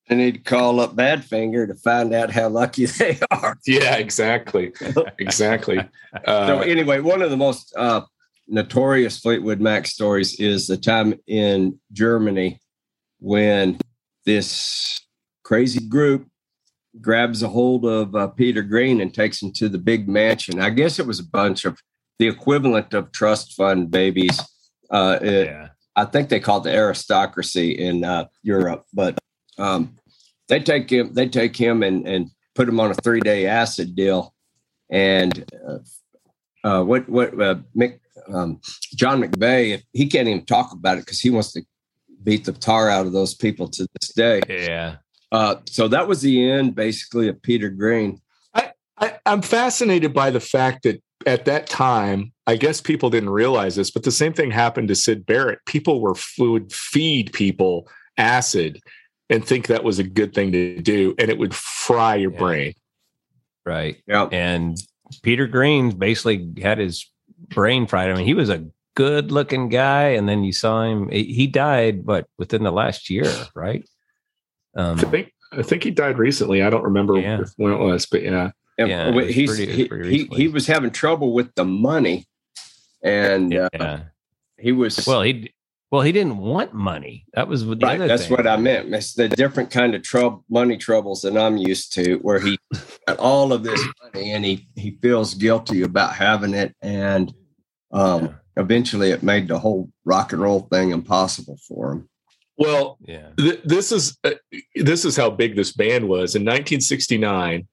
I 0.09 0.15
need 0.15 0.35
to 0.35 0.41
call 0.41 0.81
up 0.81 0.95
Badfinger 0.95 1.67
to 1.67 1.75
find 1.75 2.15
out 2.15 2.31
how 2.31 2.49
lucky 2.49 2.87
they 2.87 3.19
are. 3.31 3.59
Yeah, 3.67 3.97
exactly, 3.97 4.73
exactly. 5.19 5.79
Uh, 6.25 6.47
so 6.47 6.61
anyway, 6.61 6.99
one 6.99 7.21
of 7.21 7.29
the 7.29 7.37
most 7.37 7.75
uh, 7.77 8.01
notorious 8.49 9.19
Fleetwood 9.21 9.61
Mac 9.61 9.87
stories 9.87 10.41
is 10.41 10.67
the 10.67 10.79
time 10.79 11.13
in 11.27 11.79
Germany 11.93 12.59
when 13.21 13.77
this 14.25 14.99
crazy 15.43 15.87
group 15.87 16.27
grabs 17.03 17.43
a 17.43 17.49
hold 17.49 17.85
of 17.85 18.15
uh, 18.15 18.29
Peter 18.29 18.63
Green 18.63 19.03
and 19.03 19.13
takes 19.13 19.43
him 19.43 19.53
to 19.57 19.69
the 19.69 19.77
big 19.77 20.09
mansion. 20.09 20.59
I 20.59 20.71
guess 20.71 20.99
it 20.99 21.07
was 21.07 21.21
a 21.21 21.29
bunch 21.29 21.67
of 21.67 21.77
the 22.19 22.27
equivalent 22.29 22.95
of 22.95 23.13
trust 23.13 23.55
fund 23.55 23.91
babies. 23.91 24.41
Uh, 24.91 25.19
it, 25.21 25.47
yeah. 25.47 25.69
I 25.97 26.05
think 26.05 26.29
they 26.29 26.41
call 26.41 26.59
it 26.59 26.65
the 26.65 26.75
aristocracy 26.75 27.73
in 27.73 28.05
uh, 28.05 28.27
Europe, 28.43 28.85
but 28.93 29.19
um, 29.59 29.97
they 30.49 30.61
take 30.61 30.91
him, 30.91 31.13
they 31.15 31.29
take 31.29 31.57
him 31.57 31.83
and, 31.83 32.07
and 32.07 32.29
put 32.55 32.69
him 32.69 32.81
on 32.81 32.91
a 32.91 32.95
three 32.95 33.21
day 33.21 33.47
acid 33.47 33.95
deal. 33.95 34.35
And 34.91 35.51
uh, 36.63 36.69
uh 36.69 36.85
what, 36.85 37.09
what 37.09 37.29
uh, 37.41 37.57
Mick, 37.77 37.99
um, 38.29 38.61
John 38.95 39.23
McVie, 39.23 39.83
he 39.93 40.07
can't 40.07 40.29
even 40.29 40.45
talk 40.45 40.73
about 40.73 40.99
it 40.99 41.01
because 41.01 41.21
he 41.21 41.31
wants 41.31 41.53
to 41.53 41.63
beat 42.23 42.45
the 42.45 42.53
tar 42.53 42.91
out 42.91 43.07
of 43.07 43.13
those 43.13 43.35
people 43.35 43.69
to 43.69 43.87
this 44.01 44.13
day. 44.13 44.41
Yeah. 44.49 44.97
Uh, 45.33 45.57
so 45.67 45.89
that 45.89 46.07
was 46.07 46.23
the 46.23 46.51
end 46.51 46.75
basically 46.75 47.29
of 47.29 47.41
Peter 47.43 47.69
Green. 47.69 48.21
I, 48.55 48.73
I, 48.99 49.19
I'm 49.27 49.43
fascinated 49.43 50.13
by 50.15 50.31
the 50.31 50.41
fact 50.41 50.83
that 50.85 51.03
at 51.27 51.45
that 51.45 51.67
time, 51.69 52.33
I 52.47 52.57
guess 52.57 52.81
people 52.81 53.11
didn't 53.11 53.31
realize 53.31 53.75
this, 53.75 53.91
but 53.91 54.05
the 54.05 54.13
same 54.13 54.33
thing 54.33 54.51
happened 54.53 54.89
to 54.89 54.95
Syd 54.95 55.27
Barrett. 55.27 55.59
People 55.67 56.01
were 56.01 56.15
would 56.39 56.73
feed 56.73 57.33
people 57.33 57.89
acid 58.17 58.81
and 59.29 59.45
think 59.45 59.67
that 59.67 59.83
was 59.85 59.99
a 59.99 60.05
good 60.05 60.33
thing 60.35 60.53
to 60.53 60.81
do, 60.81 61.15
and 61.19 61.29
it 61.29 61.37
would 61.37 61.55
fry 61.55 62.15
your 62.15 62.33
yeah. 62.33 62.39
brain. 62.39 62.75
Right. 63.67 63.97
Yeah. 64.07 64.29
And 64.31 64.77
Peter 65.23 65.49
Green 65.49 65.91
basically 65.91 66.49
had 66.63 66.79
his 66.79 67.11
brain 67.49 67.89
fried. 67.89 68.09
I 68.11 68.15
mean, 68.15 68.25
he 68.25 68.35
was 68.35 68.49
a 68.49 68.65
good 68.95 69.33
looking 69.33 69.69
guy, 69.69 70.11
and 70.11 70.29
then 70.29 70.45
you 70.45 70.53
saw 70.53 70.85
him. 70.85 71.09
He 71.11 71.49
died, 71.49 72.07
but 72.07 72.29
within 72.39 72.63
the 72.63 72.71
last 72.71 73.11
year, 73.11 73.29
right? 73.55 73.85
Um, 74.77 74.99
I 75.01 75.05
think 75.05 75.33
I 75.53 75.63
think 75.63 75.83
he 75.83 75.91
died 75.91 76.19
recently. 76.19 76.63
I 76.63 76.71
don't 76.71 76.85
remember 76.85 77.17
yeah. 77.19 77.41
when 77.57 77.73
it 77.73 77.79
was, 77.81 78.07
but 78.07 78.23
yeah 78.23 78.53
yeah, 78.79 79.11
pretty, 79.13 79.33
he, 79.33 79.87
he, 79.87 80.29
he 80.33 80.49
was 80.49 80.67
having 80.67 80.91
trouble 80.91 81.33
with 81.33 81.55
the 81.55 81.65
money, 81.65 82.27
and 83.03 83.53
yeah. 83.53 83.69
Uh, 83.79 84.01
he 84.59 84.73
was 84.73 85.07
well. 85.07 85.23
He 85.23 85.53
well, 85.91 86.03
he 86.03 86.13
didn't 86.13 86.39
want 86.39 86.75
money. 86.75 87.25
That 87.35 87.49
was 87.49 87.65
the 87.65 87.77
right. 87.77 87.99
That's 87.99 88.25
thing. 88.27 88.33
what 88.37 88.47
I 88.47 88.57
meant. 88.57 88.95
It's 88.95 89.15
the 89.15 89.29
different 89.29 89.71
kind 89.71 89.95
of 89.95 90.03
trouble, 90.03 90.45
money 90.51 90.77
troubles 90.77 91.23
that 91.23 91.37
I'm 91.37 91.57
used 91.57 91.93
to, 91.95 92.17
where 92.17 92.39
he 92.41 92.59
got 93.07 93.19
all 93.19 93.53
of 93.53 93.63
this 93.63 93.83
money 94.03 94.33
and 94.33 94.45
he 94.45 94.67
he 94.77 94.99
feels 95.03 95.35
guilty 95.35 95.83
about 95.83 96.15
having 96.15 96.53
it, 96.55 96.75
and 96.83 97.33
um, 97.93 98.27
yeah. 98.27 98.33
eventually 98.57 99.11
it 99.11 99.23
made 99.23 99.49
the 99.49 99.59
whole 99.59 99.91
rock 100.05 100.33
and 100.33 100.43
roll 100.43 100.61
thing 100.73 100.91
impossible 100.91 101.59
for 101.69 101.93
him. 101.93 102.09
Well, 102.59 102.99
yeah. 103.03 103.31
Th- 103.39 103.61
this 103.65 103.91
is 103.93 104.19
uh, 104.25 104.33
this 104.75 105.05
is 105.07 105.17
how 105.17 105.31
big 105.31 105.55
this 105.57 105.73
band 105.73 106.05
was 106.09 106.35
in 106.35 106.43
1969. 106.43 107.67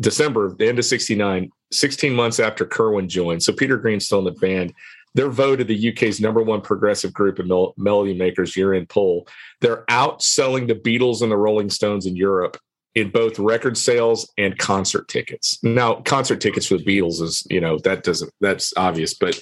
December, 0.00 0.54
the 0.56 0.68
end 0.68 0.78
of 0.78 0.84
69, 0.84 1.50
16 1.72 2.14
months 2.14 2.40
after 2.40 2.64
Kirwan 2.64 3.08
joined. 3.08 3.42
So 3.42 3.52
Peter 3.52 3.76
Green's 3.76 4.06
still 4.06 4.18
in 4.20 4.24
the 4.24 4.32
band. 4.32 4.72
They're 5.14 5.30
voted 5.30 5.68
the 5.68 5.92
UK's 5.92 6.20
number 6.20 6.42
one 6.42 6.60
progressive 6.60 7.12
group 7.12 7.38
of 7.38 7.46
mel- 7.46 7.74
Melody 7.76 8.14
Makers 8.14 8.56
year 8.56 8.74
in 8.74 8.86
poll. 8.86 9.28
They're 9.60 9.84
outselling 9.86 10.66
the 10.66 10.74
Beatles 10.74 11.22
and 11.22 11.30
the 11.30 11.36
Rolling 11.36 11.70
Stones 11.70 12.06
in 12.06 12.16
Europe 12.16 12.56
in 12.96 13.10
both 13.10 13.38
record 13.38 13.76
sales 13.76 14.30
and 14.38 14.56
concert 14.58 15.06
tickets. 15.08 15.62
Now, 15.62 15.96
concert 16.04 16.40
tickets 16.40 16.66
for 16.66 16.78
the 16.78 16.84
Beatles 16.84 17.20
is, 17.22 17.46
you 17.50 17.60
know, 17.60 17.78
that 17.80 18.02
doesn't, 18.04 18.32
that's 18.40 18.72
obvious, 18.76 19.14
but 19.14 19.38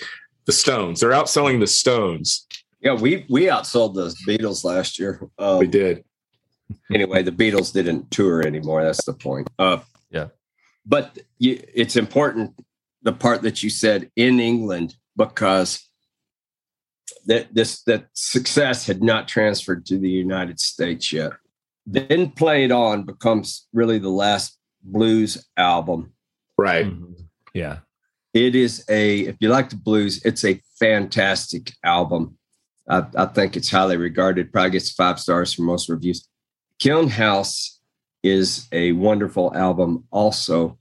the 0.47 0.53
Stones, 0.53 1.01
they're 1.01 1.11
outselling 1.11 1.61
the 1.61 1.67
Stones. 1.67 2.47
Yeah, 2.81 2.95
we 2.95 3.25
we 3.31 3.43
outsold 3.43 3.95
the 3.95 4.09
Beatles 4.27 4.65
last 4.65 4.99
year. 4.99 5.21
Um, 5.39 5.59
we 5.59 5.69
did. 5.69 6.03
Anyway, 6.93 7.23
the 7.23 7.31
Beatles 7.31 7.73
didn't 7.73 8.11
tour 8.11 8.45
anymore. 8.45 8.83
That's 8.83 9.05
the 9.05 9.13
point. 9.13 9.49
Uh, 9.59 9.79
but 10.87 11.19
it's 11.39 11.97
important 11.97 12.53
the 13.03 13.13
part 13.13 13.43
that 13.43 13.63
you 13.63 13.71
said 13.71 14.11
in 14.17 14.41
England 14.41 14.97
because 15.17 15.89
that 17.27 17.55
this 17.55 17.83
that 17.85 18.07
success 18.15 18.87
had 18.87 19.03
not 19.03 19.29
transferred 19.29 19.87
to 19.87 19.99
the 19.99 20.11
United 20.11 20.59
States 20.59 21.13
yet. 21.13 21.33
Then 21.87 22.31
Play 22.31 22.71
On 22.71 23.05
becomes 23.05 23.67
really 23.73 23.99
the 23.99 24.09
last 24.09 24.59
blues 24.83 25.45
album. 25.57 26.13
Right. 26.57 26.87
Mm-hmm. 26.87 27.13
Yeah. 27.55 27.79
It 28.35 28.55
is 28.55 28.85
a 28.89 29.21
if 29.21 29.37
you 29.41 29.49
like 29.51 29.71
the 29.71 29.77
blues, 29.77 30.23
it's 30.25 30.45
a 30.45 30.61
fantastic 30.79 31.73
album. 31.85 32.37
I, 32.89 33.05
I 33.17 33.27
think 33.27 33.57
it's 33.57 33.71
highly 33.71 33.97
regarded. 33.97 34.53
Probably 34.53 34.71
gets 34.71 34.91
five 34.93 35.21
stars 35.21 35.53
from 35.53 35.67
most 35.67 35.89
reviews. 35.89 36.27
Kiln 36.79 37.09
House 37.09 37.79
is 38.23 38.69
a 38.73 38.93
wonderful 38.93 39.55
album 39.57 40.05
also. 40.11 40.79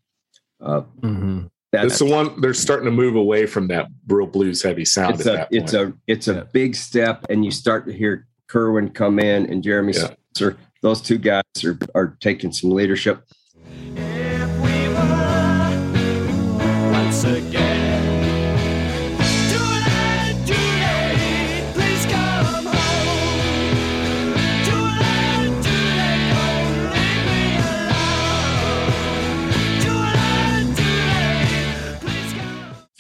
Uh, 0.62 0.82
mm-hmm. 1.00 1.46
That's 1.72 2.00
the 2.00 2.06
one 2.06 2.40
they're 2.42 2.54
starting 2.54 2.86
to 2.86 2.92
move 2.92 3.16
away 3.16 3.46
from 3.46 3.68
that 3.70 3.88
real 4.08 4.28
blues 4.28 4.62
heavy 4.62 4.86
sound. 4.86 5.16
It's 5.16 5.26
a 5.26 5.48
it's 5.52 5.74
point. 5.74 5.94
a 5.96 5.98
it's 6.08 6.28
a 6.28 6.34
yeah. 6.34 6.44
big 6.52 6.76
step, 6.76 7.26
and 7.30 7.46
you 7.46 7.52
start 7.52 7.86
to 7.88 7.94
hear 7.94 8.28
Kirwan 8.50 8.94
come 8.94 9.20
in 9.20 9.46
and 9.50 9.64
Jeremy 9.64 9.94
yeah. 9.96 10.10
Spencer. 10.36 10.58
Those 10.82 11.02
two 11.02 11.18
guys 11.18 11.44
are 11.64 11.78
are 11.96 12.18
taking 12.20 12.52
some 12.52 12.72
leadership. 12.72 13.24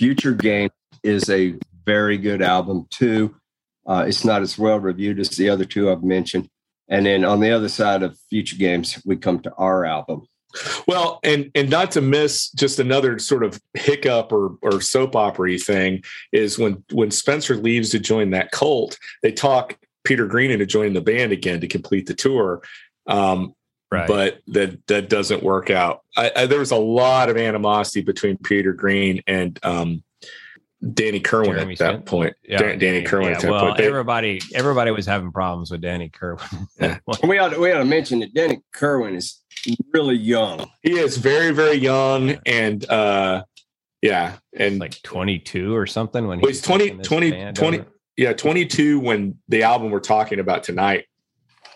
Future 0.01 0.33
Game 0.33 0.71
is 1.03 1.29
a 1.29 1.53
very 1.85 2.17
good 2.17 2.41
album 2.41 2.87
too. 2.89 3.35
Uh, 3.85 4.03
it's 4.07 4.25
not 4.25 4.41
as 4.41 4.57
well 4.57 4.79
reviewed 4.79 5.19
as 5.19 5.29
the 5.29 5.47
other 5.47 5.63
two 5.63 5.91
I've 5.91 6.03
mentioned. 6.03 6.49
And 6.87 7.05
then 7.05 7.23
on 7.23 7.39
the 7.39 7.51
other 7.51 7.69
side 7.69 8.01
of 8.01 8.17
Future 8.27 8.55
Games, 8.57 8.99
we 9.05 9.15
come 9.15 9.41
to 9.41 9.53
our 9.59 9.85
album. 9.85 10.23
Well, 10.87 11.19
and 11.21 11.51
and 11.53 11.69
not 11.69 11.91
to 11.91 12.01
miss 12.01 12.49
just 12.53 12.79
another 12.79 13.19
sort 13.19 13.43
of 13.43 13.61
hiccup 13.75 14.31
or 14.31 14.57
or 14.63 14.81
soap 14.81 15.15
opera 15.15 15.55
thing 15.59 16.01
is 16.31 16.57
when 16.57 16.83
when 16.91 17.11
Spencer 17.11 17.55
leaves 17.55 17.91
to 17.91 17.99
join 17.99 18.31
that 18.31 18.49
cult, 18.49 18.97
they 19.21 19.31
talk 19.31 19.77
Peter 20.03 20.25
Green 20.25 20.49
into 20.49 20.65
joining 20.65 20.93
the 20.93 21.01
band 21.01 21.31
again 21.31 21.61
to 21.61 21.67
complete 21.67 22.07
the 22.07 22.15
tour. 22.15 22.63
Um, 23.05 23.53
Right. 23.91 24.07
But 24.07 24.39
that 24.47 24.87
that 24.87 25.09
doesn't 25.09 25.43
work 25.43 25.69
out. 25.69 26.03
I, 26.15 26.31
I, 26.35 26.45
there 26.45 26.59
was 26.59 26.71
a 26.71 26.77
lot 26.77 27.27
of 27.29 27.35
animosity 27.35 27.99
between 28.01 28.37
Peter 28.37 28.71
Green 28.71 29.21
and 29.27 29.59
um, 29.63 30.01
Danny 30.93 31.19
Kirwan 31.19 31.55
Jeremy 31.55 31.73
at 31.73 31.79
that 31.79 31.93
Smith? 31.95 32.05
point. 32.05 32.35
Yeah, 32.47 32.59
Dan, 32.59 32.79
Danny 32.79 32.99
yeah, 33.01 33.09
Kirwan. 33.09 33.31
Yeah, 33.31 33.49
well, 33.49 33.75
they, 33.75 33.85
everybody 33.85 34.39
everybody 34.55 34.91
was 34.91 35.05
having 35.05 35.29
problems 35.33 35.71
with 35.71 35.81
Danny 35.81 36.07
Kirwan. 36.07 36.67
yeah. 36.79 36.99
we 37.27 37.37
ought 37.37 37.49
to, 37.49 37.59
we 37.59 37.69
ought 37.73 37.79
to 37.79 37.85
mention 37.85 38.21
that 38.21 38.33
Danny 38.33 38.61
Kirwan 38.73 39.13
is 39.13 39.41
really 39.93 40.15
young. 40.15 40.63
He 40.81 40.93
is 40.97 41.17
very 41.17 41.51
very 41.51 41.75
young 41.75 42.37
and 42.45 42.89
uh 42.89 43.43
yeah 44.01 44.37
and 44.57 44.79
like 44.79 45.01
22 45.03 45.75
or 45.75 45.85
something 45.85 46.25
when 46.27 46.39
he's 46.39 46.61
20 46.61 46.91
20 47.01 47.51
20 47.53 47.79
over. 47.79 47.87
yeah 48.17 48.33
22 48.33 48.99
when 48.99 49.37
the 49.49 49.61
album 49.63 49.91
we're 49.91 49.99
talking 49.99 50.39
about 50.39 50.63
tonight 50.63 51.05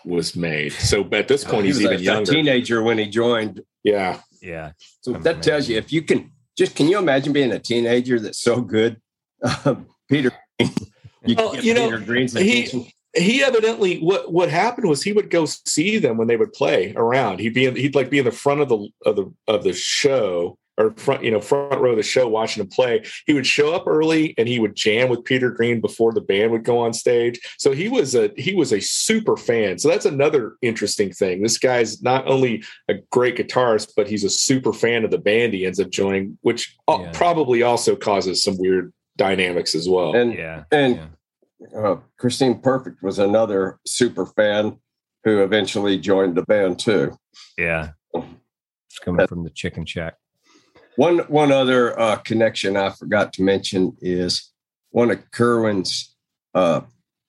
was 0.06 0.36
made. 0.36 0.72
So 0.72 1.06
at 1.12 1.28
this 1.28 1.44
uh, 1.44 1.50
point, 1.50 1.62
he 1.64 1.68
he's 1.68 1.82
even 1.82 2.00
younger. 2.00 2.32
Teenager 2.32 2.82
when 2.82 2.98
he 2.98 3.06
joined. 3.08 3.60
Yeah, 3.82 4.20
yeah. 4.40 4.72
So 5.00 5.14
I'm 5.14 5.22
that 5.22 5.36
amazing. 5.36 5.50
tells 5.50 5.68
you 5.68 5.76
if 5.76 5.92
you 5.92 6.02
can 6.02 6.30
just 6.56 6.74
can 6.76 6.88
you 6.88 6.98
imagine 6.98 7.32
being 7.32 7.52
a 7.52 7.58
teenager 7.58 8.18
that's 8.20 8.40
so 8.40 8.60
good, 8.60 9.00
um, 9.64 9.86
Peter? 10.08 10.32
You, 10.58 11.34
well, 11.36 11.56
you 11.58 11.74
know, 11.74 11.96
he, 12.36 12.70
he 13.14 13.42
evidently 13.42 13.98
what 14.00 14.32
what 14.32 14.48
happened 14.48 14.88
was 14.88 15.02
he 15.02 15.12
would 15.12 15.28
go 15.30 15.44
see 15.44 15.98
them 15.98 16.16
when 16.16 16.28
they 16.28 16.36
would 16.36 16.52
play 16.52 16.94
around. 16.96 17.40
He'd 17.40 17.54
be 17.54 17.66
in, 17.66 17.76
he'd 17.76 17.94
like 17.94 18.10
be 18.10 18.20
in 18.20 18.24
the 18.24 18.30
front 18.30 18.60
of 18.60 18.68
the 18.68 18.88
of 19.04 19.16
the 19.16 19.32
of 19.48 19.64
the 19.64 19.72
show, 19.72 20.56
or 20.78 20.92
front, 20.96 21.24
you 21.24 21.30
know, 21.30 21.40
front 21.40 21.80
row 21.80 21.90
of 21.92 21.96
the 21.96 22.02
show 22.02 22.28
watching 22.28 22.60
him 22.62 22.68
play. 22.68 23.02
He 23.26 23.32
would 23.32 23.46
show 23.46 23.72
up 23.72 23.86
early 23.86 24.34
and 24.38 24.46
he 24.48 24.58
would 24.58 24.76
jam 24.76 25.08
with 25.08 25.24
Peter 25.24 25.50
Green 25.50 25.80
before 25.80 26.12
the 26.12 26.20
band 26.20 26.52
would 26.52 26.64
go 26.64 26.78
on 26.78 26.92
stage. 26.92 27.40
So 27.58 27.72
he 27.72 27.88
was 27.88 28.14
a 28.14 28.30
he 28.36 28.54
was 28.54 28.72
a 28.72 28.80
super 28.80 29.36
fan. 29.36 29.78
So 29.78 29.88
that's 29.88 30.06
another 30.06 30.56
interesting 30.62 31.12
thing. 31.12 31.42
This 31.42 31.58
guy's 31.58 32.02
not 32.02 32.26
only 32.28 32.62
a 32.88 32.94
great 33.10 33.36
guitarist, 33.36 33.92
but 33.96 34.08
he's 34.08 34.24
a 34.24 34.30
super 34.30 34.72
fan 34.72 35.04
of 35.04 35.10
the 35.10 35.18
band 35.18 35.54
he 35.54 35.66
ends 35.66 35.80
up 35.80 35.90
joining, 35.90 36.36
which 36.42 36.76
yeah. 36.88 37.10
probably 37.12 37.62
also 37.62 37.96
causes 37.96 38.42
some 38.42 38.56
weird 38.58 38.92
dynamics 39.16 39.74
as 39.74 39.88
well. 39.88 40.14
And 40.14 40.34
yeah. 40.34 40.64
And 40.70 40.96
yeah. 40.96 41.06
Uh, 41.74 41.98
Christine 42.18 42.60
Perfect 42.60 43.02
was 43.02 43.18
another 43.18 43.78
super 43.86 44.26
fan 44.26 44.76
who 45.24 45.40
eventually 45.42 45.98
joined 45.98 46.34
the 46.36 46.42
band 46.42 46.78
too. 46.78 47.16
Yeah. 47.56 47.90
It's 48.14 48.98
coming 49.02 49.26
from 49.26 49.42
the 49.42 49.50
chicken 49.50 49.86
shack. 49.86 50.16
One 50.96 51.18
one 51.28 51.52
other 51.52 51.98
uh, 51.98 52.16
connection 52.16 52.76
I 52.76 52.90
forgot 52.90 53.32
to 53.34 53.42
mention 53.42 53.96
is 54.00 54.50
one 54.90 55.10
of 55.10 55.18
Kirwan's 55.30 56.14
uh, 56.54 56.80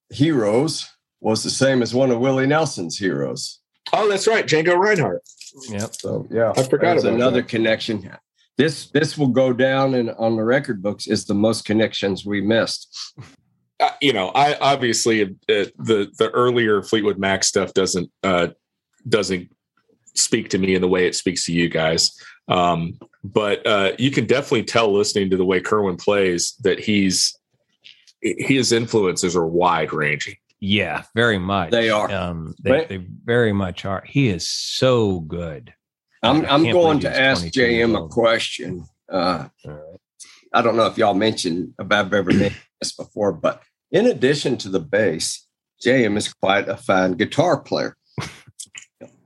heroes 0.09 0.89
was 1.20 1.43
the 1.43 1.49
same 1.49 1.82
as 1.82 1.93
one 1.93 2.09
of 2.09 2.20
Willie 2.20 2.47
Nelson's 2.47 2.97
heroes. 2.97 3.59
Oh, 3.91 4.09
that's 4.09 4.26
right, 4.28 4.45
Django 4.47 4.78
Reinhardt. 4.78 5.22
Yeah. 5.70 5.88
So 5.91 6.28
yeah, 6.32 6.53
I 6.55 6.63
forgot 6.63 6.99
about 6.99 7.13
another 7.13 7.41
that. 7.41 7.49
connection. 7.49 8.09
This 8.57 8.89
this 8.91 9.18
will 9.18 9.28
go 9.28 9.51
down 9.51 9.93
in 9.95 10.09
on 10.11 10.38
the 10.38 10.43
record 10.45 10.82
books 10.82 11.07
is 11.07 11.26
the 11.26 11.34
most 11.36 11.65
connections 11.65 12.26
we 12.26 12.39
missed. 12.39 12.95
Uh, 13.80 13.89
you 14.01 14.13
know, 14.13 14.30
I 14.30 14.55
obviously 14.59 15.24
uh, 15.24 15.28
the 15.49 16.09
the 16.18 16.30
earlier 16.34 16.82
Fleetwood 16.84 17.18
Mac 17.18 17.43
stuff 17.43 17.74
doesn't 17.74 18.09
uh, 18.24 18.47
doesn't 19.09 19.49
speak 20.15 20.49
to 20.49 20.57
me 20.57 20.74
in 20.74 20.82
the 20.82 20.88
way 20.88 21.05
it 21.05 21.15
speaks 21.15 21.45
to 21.45 21.51
you 21.53 21.68
guys. 21.68 22.18
Um, 22.47 22.97
but 23.34 23.66
uh, 23.68 23.92
you 23.98 24.12
can 24.12 24.26
definitely 24.26 24.64
tell 24.64 24.94
listening 24.94 25.30
to 25.30 25.38
the 25.38 25.46
way 25.46 25.60
Kirwan 25.60 25.98
plays 25.98 26.54
that 26.62 26.80
he's 26.80 27.38
his 28.22 28.72
influences 28.72 29.36
are 29.36 29.46
wide 29.46 29.94
ranging. 29.94 30.36
Yeah, 30.60 31.04
very 31.14 31.38
much. 31.38 31.72
They 31.72 31.90
are. 31.90 32.12
Um, 32.12 32.56
they, 32.62 32.72
right? 32.72 32.90
they 32.90 32.98
very 33.24 33.54
much 33.54 33.86
are. 33.86 34.04
He 34.06 34.30
is 34.30 34.48
so 34.48 35.20
good. 35.22 35.74
I'm 36.24 36.46
I'm 36.46 36.64
going 36.64 37.00
to 37.02 37.20
ask 37.20 37.46
JM 37.46 38.04
a 38.04 38.08
question. 38.08 38.86
Uh, 39.10 39.48
right. 39.66 39.80
I 40.54 40.62
don't 40.62 40.76
know 40.76 40.88
if 40.88 40.98
y'all 40.98 41.14
mentioned 41.14 41.74
if 41.80 41.92
I've 41.92 42.14
ever 42.14 42.32
mentioned 42.32 42.62
this 42.82 42.92
before, 42.94 43.32
but 43.34 43.62
in 43.92 44.08
addition 44.08 44.58
to 44.60 44.70
the 44.70 44.80
bass, 44.80 45.46
JM 45.86 46.18
is 46.18 46.34
quite 46.34 46.68
a 46.70 46.78
fine 46.78 47.14
guitar 47.14 47.58
player. 47.60 47.96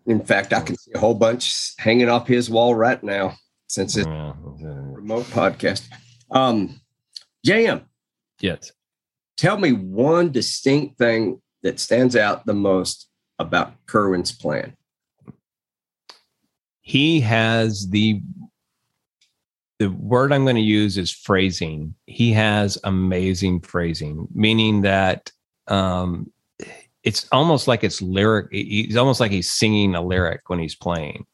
In 0.08 0.20
fact, 0.20 0.52
I 0.52 0.60
can 0.62 0.76
see 0.78 0.91
a 0.95 0.99
whole 0.99 1.14
bunch 1.14 1.74
hanging 1.78 2.10
off 2.10 2.28
his 2.28 2.49
wall 2.49 2.74
right 2.76 3.02
now 3.02 3.36
since 3.72 3.95
it's 3.95 4.05
a 4.05 4.36
remote 4.41 5.24
podcast. 5.28 5.88
Um, 6.30 6.82
JM. 7.47 7.86
Yes. 8.41 8.74
Tell 9.38 9.57
me 9.57 9.72
one 9.72 10.30
distinct 10.30 10.97
thing 10.97 11.41
that 11.63 11.80
stands 11.80 12.17
out 12.17 12.45
the 12.45 12.53
most 12.53 13.07
about 13.39 13.74
Kirwan's 13.86 14.34
plan. 14.34 14.76
He 16.82 17.22
has 17.22 17.89
the 17.89 18.22
the 19.80 19.88
word 19.89 20.34
I'm 20.34 20.43
going 20.43 20.57
to 20.57 20.61
use 20.61 20.97
is 20.97 21.09
phrasing. 21.11 21.95
He 22.07 22.34
has 22.34 22.78
amazing 22.84 23.61
phrasing, 23.61 24.28
meaning 24.36 24.82
that 24.82 25.32
um, 25.69 26.30
it's 27.03 27.26
almost 27.32 27.69
like 27.69 27.86
it's 27.86 28.01
lyric. 28.01 28.47
He's 28.51 28.97
almost 28.97 29.22
like 29.22 29.32
he's 29.32 29.49
singing 29.49 29.95
a 29.95 30.01
lyric 30.01 30.49
when 30.49 30.59
he's 30.59 30.76
playing, 30.76 31.26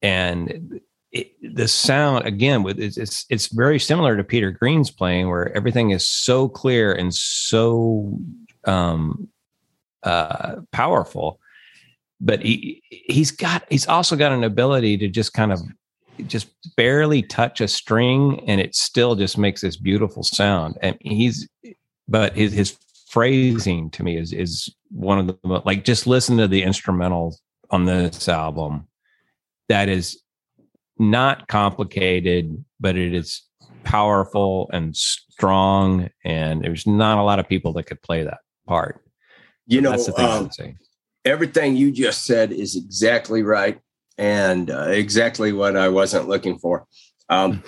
and 0.00 0.80
it, 1.14 1.30
the 1.54 1.68
sound 1.68 2.26
again 2.26 2.64
with 2.64 2.78
it's, 2.80 2.96
it's, 2.98 3.24
it's 3.30 3.46
very 3.54 3.78
similar 3.78 4.16
to 4.16 4.24
Peter 4.24 4.50
Green's 4.50 4.90
playing, 4.90 5.28
where 5.30 5.56
everything 5.56 5.90
is 5.90 6.06
so 6.06 6.48
clear 6.48 6.92
and 6.92 7.14
so 7.14 8.18
um, 8.64 9.28
uh, 10.02 10.56
powerful. 10.72 11.38
But 12.20 12.40
he 12.42 12.82
he's 12.90 13.30
got 13.30 13.64
he's 13.70 13.86
also 13.86 14.16
got 14.16 14.32
an 14.32 14.42
ability 14.44 14.96
to 14.98 15.08
just 15.08 15.32
kind 15.34 15.52
of 15.52 15.60
just 16.26 16.48
barely 16.76 17.22
touch 17.22 17.60
a 17.60 17.68
string, 17.68 18.42
and 18.48 18.60
it 18.60 18.74
still 18.74 19.14
just 19.14 19.38
makes 19.38 19.60
this 19.60 19.76
beautiful 19.76 20.24
sound. 20.24 20.76
And 20.82 20.96
he's 21.00 21.48
but 22.08 22.34
his 22.34 22.52
his 22.52 22.76
phrasing 23.08 23.88
to 23.90 24.02
me 24.02 24.16
is 24.18 24.32
is 24.32 24.74
one 24.90 25.20
of 25.20 25.28
the 25.28 25.38
like 25.64 25.84
just 25.84 26.08
listen 26.08 26.36
to 26.38 26.48
the 26.48 26.64
instrumental 26.64 27.38
on 27.70 27.84
this 27.84 28.28
album. 28.28 28.88
That 29.68 29.88
is 29.88 30.18
not 30.98 31.48
complicated, 31.48 32.64
but 32.80 32.96
it 32.96 33.14
is 33.14 33.42
powerful 33.82 34.70
and 34.72 34.96
strong. 34.96 36.08
And 36.24 36.62
there's 36.62 36.86
not 36.86 37.18
a 37.18 37.22
lot 37.22 37.38
of 37.38 37.48
people 37.48 37.72
that 37.74 37.84
could 37.84 38.00
play 38.02 38.22
that 38.22 38.38
part. 38.66 39.00
You 39.66 39.80
know, 39.80 39.94
um, 40.18 40.50
everything 41.24 41.76
you 41.76 41.90
just 41.90 42.24
said 42.26 42.52
is 42.52 42.76
exactly 42.76 43.42
right 43.42 43.78
and 44.18 44.70
uh, 44.70 44.88
exactly 44.88 45.52
what 45.52 45.76
I 45.76 45.88
wasn't 45.88 46.28
looking 46.28 46.58
for. 46.58 46.86
Um, 47.30 47.62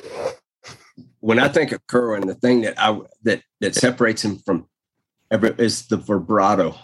when 1.21 1.39
I 1.39 1.49
think 1.49 1.73
of 1.73 1.85
Kirwan, 1.87 2.27
the 2.27 2.35
thing 2.35 2.61
that 2.61 2.75
I 2.79 2.99
that 3.23 3.41
that 3.61 3.75
separates 3.75 4.23
him 4.23 4.39
from 4.45 4.69
every 5.31 5.55
is 5.57 5.87
the 5.87 5.97
vibrato, 5.97 6.77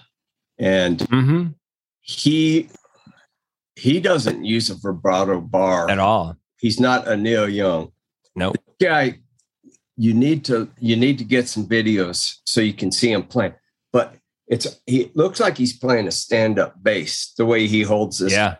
and 0.58 0.98
mm-hmm. 1.00 1.46
he 2.00 2.70
he 3.82 3.98
doesn't 3.98 4.44
use 4.44 4.70
a 4.70 4.76
vibrato 4.76 5.40
bar 5.40 5.90
at 5.90 5.98
all. 5.98 6.36
He's 6.60 6.78
not 6.78 7.08
a 7.08 7.16
Neil 7.16 7.48
Young. 7.48 7.90
No 8.36 8.50
nope. 8.52 8.56
guy. 8.80 9.18
You 9.96 10.14
need 10.14 10.44
to 10.44 10.70
you 10.78 10.94
need 10.94 11.18
to 11.18 11.24
get 11.24 11.48
some 11.48 11.66
videos 11.68 12.36
so 12.44 12.60
you 12.60 12.72
can 12.74 12.92
see 12.92 13.10
him 13.10 13.24
playing. 13.24 13.54
But 13.92 14.14
it's 14.46 14.80
he 14.86 15.10
looks 15.14 15.40
like 15.40 15.58
he's 15.58 15.76
playing 15.76 16.06
a 16.06 16.12
stand 16.12 16.60
up 16.60 16.80
bass 16.80 17.32
the 17.36 17.44
way 17.44 17.66
he 17.66 17.82
holds 17.82 18.20
this. 18.20 18.32
Yeah. 18.32 18.56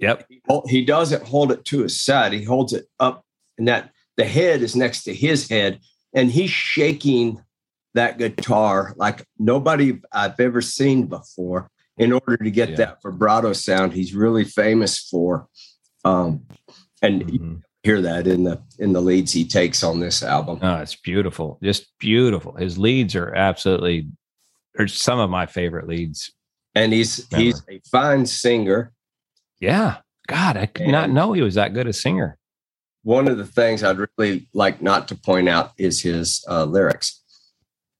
Yep. 0.00 0.26
He, 0.28 0.40
he 0.66 0.84
doesn't 0.84 1.22
hold 1.26 1.52
it 1.52 1.64
to 1.66 1.84
his 1.84 1.98
side. 2.00 2.32
He 2.32 2.42
holds 2.44 2.72
it 2.72 2.86
up, 2.98 3.24
and 3.58 3.68
that 3.68 3.92
the 4.16 4.24
head 4.24 4.62
is 4.62 4.74
next 4.74 5.04
to 5.04 5.14
his 5.14 5.48
head, 5.48 5.78
and 6.12 6.30
he's 6.32 6.50
shaking 6.50 7.40
that 7.94 8.18
guitar 8.18 8.92
like 8.96 9.24
nobody 9.38 10.00
I've 10.12 10.38
ever 10.40 10.62
seen 10.62 11.06
before 11.06 11.70
in 11.98 12.12
order 12.12 12.36
to 12.36 12.50
get 12.50 12.70
yeah. 12.70 12.76
that 12.76 13.02
vibrato 13.02 13.52
sound 13.52 13.92
he's 13.92 14.14
really 14.14 14.44
famous 14.44 14.98
for. 14.98 15.48
Um, 16.04 16.42
and 17.02 17.22
mm-hmm. 17.26 17.54
hear 17.82 18.00
that 18.00 18.26
in 18.26 18.44
the 18.44 18.62
in 18.78 18.92
the 18.92 19.02
leads 19.02 19.32
he 19.32 19.46
takes 19.46 19.82
on 19.84 20.00
this 20.00 20.22
album. 20.22 20.58
Oh, 20.62 20.76
it's 20.76 20.94
beautiful, 20.96 21.58
just 21.62 21.86
beautiful. 21.98 22.54
His 22.54 22.78
leads 22.78 23.14
are 23.14 23.34
absolutely 23.34 24.08
are 24.78 24.88
some 24.88 25.18
of 25.18 25.28
my 25.28 25.46
favorite 25.46 25.86
leads. 25.88 26.32
And 26.74 26.92
he's 26.92 27.26
ever. 27.32 27.42
he's 27.42 27.62
a 27.68 27.80
fine 27.90 28.26
singer. 28.26 28.92
Yeah. 29.60 29.96
God, 30.28 30.56
I 30.58 30.66
did 30.66 30.88
not 30.88 31.08
know 31.10 31.32
he 31.32 31.40
was 31.40 31.54
that 31.54 31.72
good 31.72 31.86
a 31.86 31.92
singer. 31.92 32.36
One 33.02 33.26
of 33.28 33.38
the 33.38 33.46
things 33.46 33.82
I'd 33.82 33.96
really 34.18 34.46
like 34.52 34.82
not 34.82 35.08
to 35.08 35.14
point 35.14 35.48
out 35.48 35.72
is 35.78 36.02
his 36.02 36.44
uh, 36.48 36.64
lyrics 36.66 37.22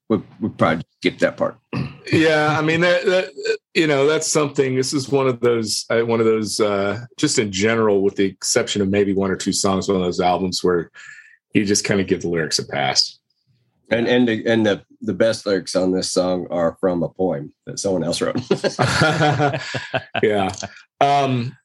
we'll, 0.09 0.23
we'll 0.41 0.51
probably 0.53 0.85
skip 1.01 1.19
that 1.19 1.37
part. 1.37 1.59
yeah, 2.13 2.57
I 2.59 2.63
mean, 2.63 2.81
that, 2.81 3.05
that, 3.05 3.59
you 3.75 3.87
know, 3.87 4.07
that's 4.07 4.27
something. 4.27 4.75
This 4.75 4.93
is 4.93 5.09
one 5.09 5.29
of 5.29 5.41
those, 5.41 5.85
uh, 5.91 6.01
one 6.03 6.21
of 6.21 6.27
those, 6.27 6.61
uh, 6.61 7.05
just 7.17 7.39
in 7.39 7.53
general, 7.53 8.01
with 8.03 8.17
the 8.17 8.25
exception 8.25 8.83
of 8.83 8.89
maybe 8.89 9.13
one 9.13 9.31
or 9.31 9.37
two 9.37 9.53
songs, 9.53 9.89
one 9.89 9.97
of 9.99 10.03
those 10.03 10.21
albums 10.21 10.65
where 10.65 10.91
you 11.55 11.65
just 11.65 11.85
kind 11.85 12.01
of 12.01 12.07
give 12.07 12.23
the 12.23 12.29
lyrics 12.29 12.59
a 12.59 12.67
pass. 12.67 13.19
And 13.91 14.07
and 14.07 14.29
the, 14.29 14.45
and 14.47 14.67
the 14.67 14.85
the 15.01 15.15
best 15.15 15.47
lyrics 15.47 15.75
on 15.75 15.93
this 15.93 16.13
song 16.13 16.47
are 16.51 16.77
from 16.79 17.03
a 17.03 17.09
poem 17.09 17.55
that 17.65 17.79
someone 17.79 18.05
else 18.05 18.21
wrote. 18.21 18.37
yeah. 20.23 20.53
Um, 21.01 21.57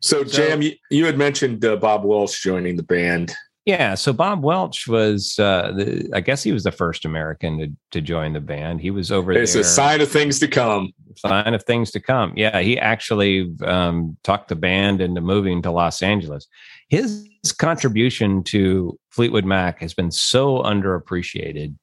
so, 0.00 0.24
so, 0.24 0.24
Jam, 0.24 0.62
you, 0.62 0.72
you 0.90 1.06
had 1.06 1.16
mentioned 1.16 1.64
uh, 1.64 1.76
Bob 1.76 2.02
Walsh 2.02 2.42
joining 2.42 2.74
the 2.74 2.82
band. 2.82 3.32
Yeah, 3.66 3.94
so 3.94 4.14
Bob 4.14 4.42
Welch 4.42 4.88
was, 4.88 5.38
uh, 5.38 5.72
the, 5.76 6.08
I 6.14 6.20
guess 6.20 6.42
he 6.42 6.50
was 6.50 6.64
the 6.64 6.72
first 6.72 7.04
American 7.04 7.58
to, 7.58 7.70
to 7.90 8.00
join 8.00 8.32
the 8.32 8.40
band. 8.40 8.80
He 8.80 8.90
was 8.90 9.12
over 9.12 9.32
it's 9.32 9.52
there. 9.52 9.60
It's 9.60 9.68
a 9.68 9.72
sign 9.74 10.00
of 10.00 10.10
things 10.10 10.38
to 10.40 10.48
come. 10.48 10.92
Sign 11.16 11.52
of 11.52 11.62
things 11.64 11.90
to 11.90 12.00
come. 12.00 12.32
Yeah, 12.36 12.60
he 12.60 12.78
actually 12.78 13.54
um, 13.64 14.16
talked 14.22 14.48
the 14.48 14.56
band 14.56 15.02
into 15.02 15.20
moving 15.20 15.60
to 15.62 15.70
Los 15.70 16.00
Angeles. 16.00 16.46
His 16.88 17.28
contribution 17.58 18.42
to 18.44 18.98
Fleetwood 19.10 19.44
Mac 19.44 19.78
has 19.80 19.92
been 19.92 20.10
so 20.10 20.62
underappreciated. 20.62 21.74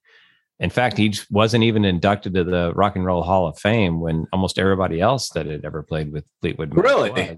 In 0.59 0.69
fact, 0.71 0.97
he 0.97 1.13
wasn't 1.29 1.63
even 1.63 1.85
inducted 1.85 2.33
to 2.33 2.43
the 2.43 2.73
Rock 2.73 2.95
and 2.95 3.05
Roll 3.05 3.21
Hall 3.21 3.47
of 3.47 3.57
Fame 3.59 3.99
when 3.99 4.25
almost 4.33 4.57
everybody 4.57 4.99
else 4.99 5.29
that 5.29 5.45
had 5.45 5.63
ever 5.63 5.83
played 5.83 6.11
with 6.11 6.25
Fleetwood 6.41 6.73
Mac. 6.73 6.83
Really? 6.83 7.11
Was. 7.11 7.37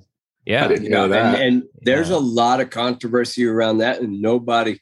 Yeah, 0.49 0.65
know, 0.67 1.13
and, 1.13 1.35
and, 1.37 1.63
there's 1.81 2.09
yeah. 2.09 2.15
a 2.15 2.17
lot 2.17 2.59
of 2.59 2.71
controversy 2.71 3.45
around 3.45 3.77
that, 3.77 4.01
and 4.01 4.19
nobody 4.19 4.79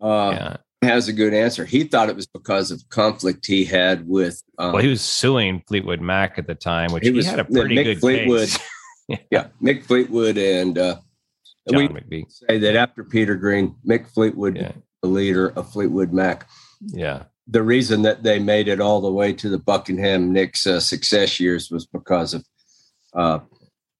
uh, 0.00 0.30
yeah. 0.30 0.56
has 0.82 1.08
a 1.08 1.12
good 1.12 1.34
answer. 1.34 1.64
He 1.64 1.82
thought 1.82 2.08
it 2.08 2.14
was 2.14 2.28
because 2.28 2.70
of 2.70 2.80
conflict 2.90 3.44
he 3.44 3.64
had 3.64 4.06
with. 4.08 4.40
Um, 4.56 4.74
well, 4.74 4.82
he 4.82 4.86
was 4.88 5.00
suing 5.00 5.64
Fleetwood 5.66 6.00
Mac 6.00 6.38
at 6.38 6.46
the 6.46 6.54
time, 6.54 6.92
which 6.92 7.02
he, 7.02 7.10
was, 7.10 7.24
he 7.24 7.30
had 7.32 7.40
a 7.40 7.44
pretty 7.44 7.74
good 7.82 7.98
Fleetwood. 7.98 8.48
yeah. 9.32 9.48
yeah. 9.60 9.80
Fleetwood 9.82 10.38
and 10.38 10.78
uh, 10.78 10.98
John 11.68 11.80
we 11.88 11.88
McVie. 11.88 12.24
say 12.30 12.58
that 12.58 12.76
after 12.76 13.02
Peter 13.02 13.34
Green, 13.34 13.74
Mick 13.84 14.08
Fleetwood, 14.08 14.56
yeah. 14.56 14.70
the 15.02 15.08
leader 15.08 15.48
of 15.56 15.72
Fleetwood 15.72 16.12
Mac. 16.12 16.48
Yeah. 16.80 17.24
The 17.48 17.64
reason 17.64 18.02
that 18.02 18.22
they 18.22 18.38
made 18.38 18.68
it 18.68 18.80
all 18.80 19.00
the 19.00 19.10
way 19.12 19.32
to 19.32 19.48
the 19.48 19.58
Buckingham 19.58 20.32
Nicks 20.32 20.68
uh, 20.68 20.78
success 20.78 21.40
years 21.40 21.68
was 21.68 21.84
because 21.84 22.32
of 22.34 22.44
uh, 23.12 23.40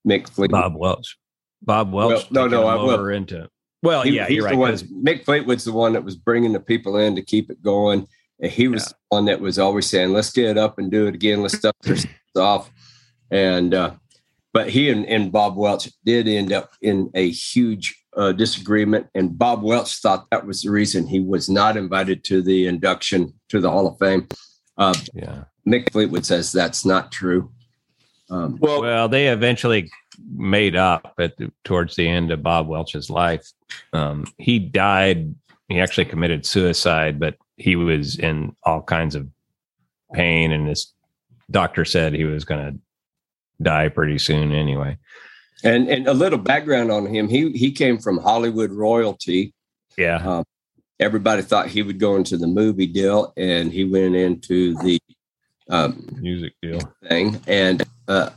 Mick 0.05 0.29
Fleetwood. 0.29 0.51
Bob 0.51 0.75
Welch. 0.75 1.17
Bob 1.61 1.91
Welch. 1.91 2.29
Well, 2.31 2.47
no, 2.47 2.61
no, 2.61 2.67
I 2.67 2.75
will. 2.75 3.07
Into, 3.09 3.49
well, 3.81 4.03
he, 4.03 4.11
yeah, 4.11 4.27
you're 4.27 4.45
right. 4.45 4.55
One, 4.55 4.73
Mick 4.77 5.25
Fleetwood's 5.25 5.65
the 5.65 5.71
one 5.73 5.93
that 5.93 6.03
was 6.03 6.15
bringing 6.15 6.53
the 6.53 6.59
people 6.59 6.97
in 6.97 7.15
to 7.15 7.21
keep 7.21 7.49
it 7.49 7.61
going. 7.61 8.07
And 8.39 8.51
he 8.51 8.67
was 8.67 8.87
yeah. 8.87 8.93
one 9.17 9.25
that 9.25 9.41
was 9.41 9.57
always 9.57 9.89
saying, 9.89 10.11
let's 10.11 10.31
get 10.31 10.45
it 10.49 10.57
up 10.57 10.77
and 10.77 10.91
do 10.91 11.07
it 11.07 11.15
again. 11.15 11.41
Let's 11.41 11.57
stuff 11.57 11.75
this 11.81 12.05
off. 12.35 12.69
And, 13.31 13.73
uh, 13.73 13.95
but 14.53 14.69
he 14.69 14.89
and, 14.89 15.05
and, 15.07 15.31
Bob 15.31 15.57
Welch 15.57 15.89
did 16.05 16.27
end 16.27 16.53
up 16.53 16.71
in 16.81 17.09
a 17.15 17.29
huge 17.31 17.95
uh, 18.15 18.31
disagreement. 18.33 19.07
And 19.15 19.37
Bob 19.37 19.63
Welch 19.63 19.95
thought 20.01 20.27
that 20.31 20.45
was 20.45 20.61
the 20.61 20.71
reason 20.71 21.07
he 21.07 21.19
was 21.19 21.49
not 21.49 21.75
invited 21.75 22.23
to 22.25 22.41
the 22.41 22.67
induction 22.67 23.33
to 23.49 23.59
the 23.59 23.71
Hall 23.71 23.87
of 23.87 23.97
Fame. 23.97 24.27
Uh, 24.77 24.93
yeah. 25.13 25.45
Mick 25.67 25.91
Fleetwood 25.91 26.25
says 26.25 26.51
that's 26.51 26.85
not 26.85 27.11
true. 27.11 27.51
Um, 28.29 28.57
well, 28.59 28.81
well, 28.81 29.07
they 29.07 29.27
eventually 29.29 29.89
made 30.35 30.75
up 30.75 31.13
at 31.19 31.37
the, 31.37 31.51
towards 31.63 31.95
the 31.95 32.07
end 32.07 32.31
of 32.31 32.41
Bob 32.43 32.67
Welch's 32.67 33.09
life. 33.09 33.45
Um, 33.93 34.25
he 34.37 34.59
died. 34.59 35.35
He 35.69 35.79
actually 35.79 36.05
committed 36.05 36.45
suicide, 36.45 37.19
but 37.19 37.35
he 37.57 37.75
was 37.75 38.17
in 38.17 38.55
all 38.63 38.81
kinds 38.81 39.15
of 39.15 39.27
pain, 40.13 40.51
and 40.51 40.67
his 40.67 40.91
doctor 41.51 41.85
said 41.85 42.13
he 42.13 42.25
was 42.25 42.45
going 42.45 42.73
to 42.73 42.79
die 43.61 43.89
pretty 43.89 44.17
soon 44.17 44.51
anyway. 44.51 44.97
And 45.63 45.87
and 45.87 46.07
a 46.07 46.13
little 46.13 46.39
background 46.39 46.91
on 46.91 47.05
him. 47.05 47.27
He 47.27 47.51
he 47.51 47.71
came 47.71 47.97
from 47.97 48.17
Hollywood 48.17 48.71
royalty. 48.71 49.53
Yeah. 49.97 50.17
Um, 50.17 50.43
everybody 50.99 51.41
thought 51.41 51.67
he 51.67 51.81
would 51.81 51.99
go 51.99 52.15
into 52.15 52.37
the 52.37 52.47
movie 52.47 52.87
deal, 52.87 53.33
and 53.37 53.71
he 53.71 53.83
went 53.83 54.15
into 54.15 54.75
the 54.83 54.99
um, 55.69 56.07
music 56.21 56.53
deal 56.61 56.79
thing. 57.07 57.39
And 57.47 57.83
uh, 58.07 58.31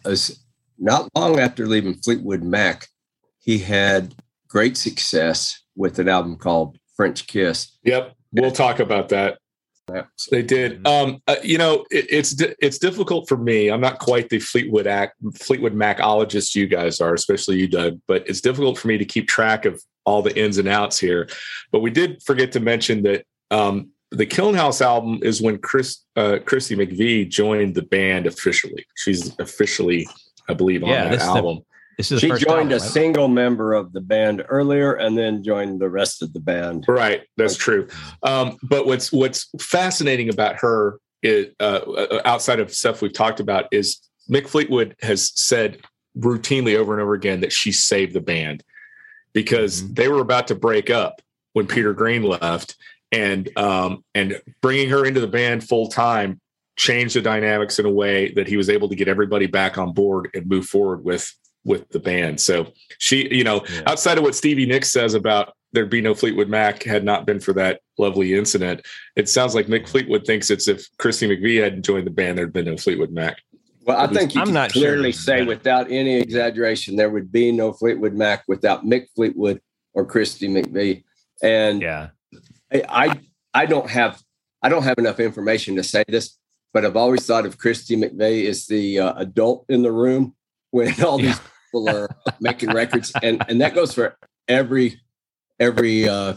not 0.78 1.08
long 1.14 1.38
after 1.40 1.66
leaving 1.66 1.94
Fleetwood 1.94 2.42
Mac, 2.42 2.88
he 3.40 3.58
had 3.58 4.14
great 4.48 4.76
success 4.76 5.62
with 5.76 5.98
an 5.98 6.08
album 6.08 6.36
called 6.36 6.78
French 6.96 7.26
Kiss. 7.26 7.78
Yep, 7.84 8.14
we'll 8.32 8.50
talk 8.50 8.80
about 8.80 9.08
that. 9.10 9.38
Absolutely. 9.92 10.06
They 10.30 10.46
did. 10.46 10.82
Mm-hmm. 10.82 10.86
Um, 11.14 11.22
uh, 11.28 11.36
you 11.42 11.56
know, 11.56 11.84
it, 11.90 12.06
it's 12.10 12.36
it's 12.60 12.76
difficult 12.78 13.26
for 13.26 13.38
me. 13.38 13.70
I'm 13.70 13.80
not 13.80 13.98
quite 14.00 14.28
the 14.28 14.38
Fleetwood 14.38 14.86
Act 14.86 15.14
Fleetwood 15.36 15.74
Macologist 15.74 16.54
you 16.54 16.66
guys 16.66 17.00
are, 17.00 17.14
especially 17.14 17.56
you, 17.56 17.68
Doug. 17.68 17.98
But 18.06 18.28
it's 18.28 18.42
difficult 18.42 18.76
for 18.76 18.88
me 18.88 18.98
to 18.98 19.06
keep 19.06 19.28
track 19.28 19.64
of 19.64 19.82
all 20.04 20.20
the 20.20 20.38
ins 20.38 20.58
and 20.58 20.68
outs 20.68 21.00
here. 21.00 21.26
But 21.72 21.80
we 21.80 21.90
did 21.90 22.22
forget 22.22 22.52
to 22.52 22.60
mention 22.60 23.02
that 23.04 23.24
um, 23.50 23.88
the 24.10 24.26
Kiln 24.26 24.54
House 24.54 24.80
album 24.80 25.20
is 25.22 25.42
when 25.42 25.58
Chris 25.58 25.98
uh, 26.16 26.38
Christy 26.44 26.74
McVie 26.76 27.28
joined 27.28 27.74
the 27.74 27.82
band 27.82 28.26
officially. 28.26 28.86
She's 28.96 29.38
officially, 29.38 30.06
I 30.48 30.54
believe, 30.54 30.82
on 30.82 30.88
yeah, 30.90 31.08
that 31.10 31.20
album. 31.20 31.56
The, 31.56 31.64
this 31.98 32.12
is 32.12 32.20
she 32.20 32.28
joined 32.28 32.42
album, 32.44 32.68
a 32.70 32.74
right? 32.74 32.80
single 32.80 33.28
member 33.28 33.74
of 33.74 33.92
the 33.92 34.00
band 34.00 34.44
earlier, 34.48 34.94
and 34.94 35.16
then 35.18 35.42
joined 35.42 35.80
the 35.80 35.90
rest 35.90 36.22
of 36.22 36.32
the 36.32 36.40
band. 36.40 36.86
Right, 36.88 37.22
that's 37.36 37.56
true. 37.56 37.86
Um, 38.22 38.56
but 38.62 38.86
what's 38.86 39.12
what's 39.12 39.48
fascinating 39.60 40.30
about 40.30 40.56
her, 40.60 41.00
is, 41.22 41.48
uh, 41.60 41.62
uh, 41.78 42.22
outside 42.24 42.60
of 42.60 42.72
stuff 42.72 43.02
we've 43.02 43.12
talked 43.12 43.40
about, 43.40 43.66
is 43.72 43.98
Mick 44.30 44.48
Fleetwood 44.48 44.96
has 45.02 45.32
said 45.38 45.78
routinely 46.18 46.76
over 46.76 46.94
and 46.94 47.02
over 47.02 47.14
again 47.14 47.40
that 47.40 47.52
she 47.52 47.72
saved 47.72 48.14
the 48.14 48.20
band 48.20 48.62
because 49.34 49.82
mm-hmm. 49.82 49.94
they 49.94 50.08
were 50.08 50.20
about 50.20 50.48
to 50.48 50.54
break 50.54 50.88
up 50.88 51.20
when 51.52 51.66
Peter 51.66 51.92
Green 51.92 52.22
left, 52.22 52.76
and 53.12 53.48
um, 53.58 54.04
and 54.14 54.40
bringing 54.60 54.88
her 54.90 55.04
into 55.04 55.20
the 55.20 55.26
band 55.26 55.66
full 55.66 55.88
time 55.88 56.40
changed 56.76 57.16
the 57.16 57.20
dynamics 57.20 57.78
in 57.78 57.86
a 57.86 57.90
way 57.90 58.32
that 58.32 58.46
he 58.46 58.56
was 58.56 58.70
able 58.70 58.88
to 58.88 58.94
get 58.94 59.08
everybody 59.08 59.46
back 59.46 59.78
on 59.78 59.92
board 59.92 60.30
and 60.34 60.46
move 60.46 60.66
forward 60.66 61.04
with 61.04 61.32
with 61.64 61.88
the 61.90 61.98
band. 61.98 62.40
So 62.40 62.68
she, 62.98 63.32
you 63.34 63.44
know, 63.44 63.62
yeah. 63.72 63.82
outside 63.86 64.18
of 64.18 64.24
what 64.24 64.34
Stevie 64.34 64.66
Nicks 64.66 64.90
says 64.92 65.14
about 65.14 65.52
there'd 65.72 65.90
be 65.90 66.00
no 66.00 66.14
Fleetwood 66.14 66.48
Mac 66.48 66.82
had 66.82 67.04
not 67.04 67.26
been 67.26 67.40
for 67.40 67.52
that 67.54 67.80
lovely 67.98 68.34
incident, 68.34 68.86
it 69.16 69.28
sounds 69.28 69.54
like 69.54 69.66
Mick 69.66 69.88
Fleetwood 69.88 70.24
thinks 70.24 70.50
it's 70.50 70.66
if 70.68 70.86
Christy 70.98 71.28
McVie 71.28 71.62
hadn't 71.62 71.84
joined 71.84 72.06
the 72.06 72.10
band, 72.12 72.38
there'd 72.38 72.52
been 72.54 72.64
no 72.66 72.76
Fleetwood 72.76 73.10
Mac. 73.10 73.38
Well, 73.82 73.96
I 73.98 74.06
think 74.06 74.34
you 74.34 74.40
I'm 74.42 74.52
can 74.52 74.70
clearly 74.70 75.12
sure. 75.12 75.20
say 75.22 75.42
without 75.44 75.90
any 75.90 76.20
exaggeration, 76.20 76.96
there 76.96 77.08
would 77.10 77.32
be 77.32 77.50
no 77.52 77.72
Fleetwood 77.72 78.12
Mac 78.14 78.44
without 78.48 78.84
Mick 78.86 79.06
Fleetwood 79.16 79.60
or 79.94 80.04
Christy 80.06 80.46
McVie. 80.48 81.04
And 81.42 81.80
yeah. 81.82 82.08
I, 82.72 82.82
I 82.88 83.20
I 83.62 83.66
don't 83.66 83.88
have 83.88 84.22
I 84.62 84.68
don't 84.68 84.82
have 84.82 84.98
enough 84.98 85.20
information 85.20 85.76
to 85.76 85.82
say 85.82 86.04
this, 86.08 86.36
but 86.72 86.84
I've 86.84 86.96
always 86.96 87.24
thought 87.26 87.46
of 87.46 87.58
Christy 87.58 87.96
McVie 87.96 88.46
as 88.46 88.66
the 88.66 89.00
uh, 89.00 89.14
adult 89.16 89.64
in 89.68 89.82
the 89.82 89.92
room 89.92 90.34
when 90.70 91.02
all 91.02 91.20
yeah. 91.20 91.26
these 91.28 91.40
people 91.68 91.88
are 91.88 92.08
making 92.40 92.72
records, 92.72 93.12
and 93.22 93.44
and 93.48 93.60
that 93.60 93.74
goes 93.74 93.94
for 93.94 94.16
every 94.48 95.00
every 95.58 96.08
uh, 96.08 96.34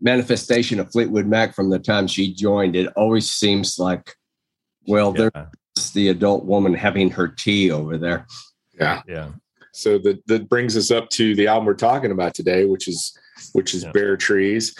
manifestation 0.00 0.78
of 0.80 0.90
Fleetwood 0.92 1.26
Mac 1.26 1.54
from 1.54 1.70
the 1.70 1.78
time 1.78 2.06
she 2.06 2.32
joined. 2.34 2.76
It 2.76 2.88
always 2.88 3.30
seems 3.30 3.78
like, 3.78 4.14
well, 4.86 5.14
yeah. 5.16 5.28
there's 5.74 5.90
the 5.92 6.08
adult 6.08 6.44
woman 6.44 6.74
having 6.74 7.10
her 7.10 7.28
tea 7.28 7.70
over 7.70 7.96
there. 7.96 8.26
Yeah, 8.78 9.02
yeah. 9.08 9.28
So 9.72 9.96
that 9.98 10.26
that 10.26 10.48
brings 10.50 10.76
us 10.76 10.90
up 10.90 11.08
to 11.10 11.34
the 11.34 11.46
album 11.46 11.64
we're 11.64 11.74
talking 11.74 12.10
about 12.12 12.34
today, 12.34 12.66
which 12.66 12.86
is 12.86 13.16
which 13.54 13.72
is 13.72 13.84
yeah. 13.84 13.92
Bare 13.92 14.16
Trees. 14.18 14.74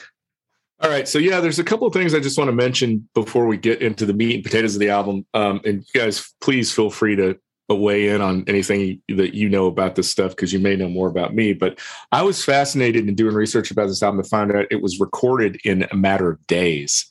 All 0.82 0.90
right. 0.90 1.06
So 1.06 1.18
yeah, 1.20 1.38
there's 1.38 1.60
a 1.60 1.64
couple 1.64 1.86
of 1.86 1.92
things 1.92 2.12
I 2.12 2.18
just 2.18 2.36
want 2.36 2.48
to 2.48 2.52
mention 2.56 3.08
before 3.14 3.46
we 3.46 3.56
get 3.56 3.80
into 3.82 4.04
the 4.04 4.12
meat 4.12 4.34
and 4.34 4.42
potatoes 4.44 4.74
of 4.74 4.80
the 4.80 4.88
album. 4.90 5.24
Um, 5.32 5.60
and 5.64 5.86
you 5.94 6.00
guys, 6.00 6.32
please 6.40 6.72
feel 6.72 6.90
free 6.90 7.14
to 7.16 7.38
weigh 7.68 8.08
in 8.08 8.20
on 8.20 8.44
anything 8.48 9.00
that 9.08 9.32
you 9.34 9.48
know 9.48 9.64
about 9.66 9.94
this 9.94 10.10
stuff 10.10 10.32
because 10.32 10.52
you 10.52 10.58
may 10.58 10.76
know 10.76 10.90
more 10.90 11.08
about 11.08 11.34
me. 11.34 11.54
But 11.54 11.78
I 12.10 12.20
was 12.20 12.44
fascinated 12.44 13.08
in 13.08 13.14
doing 13.14 13.34
research 13.34 13.70
about 13.70 13.86
this 13.88 14.02
album 14.02 14.22
to 14.22 14.28
find 14.28 14.52
out 14.54 14.66
it 14.70 14.82
was 14.82 15.00
recorded 15.00 15.58
in 15.64 15.86
a 15.90 15.96
matter 15.96 16.28
of 16.30 16.46
days. 16.48 17.10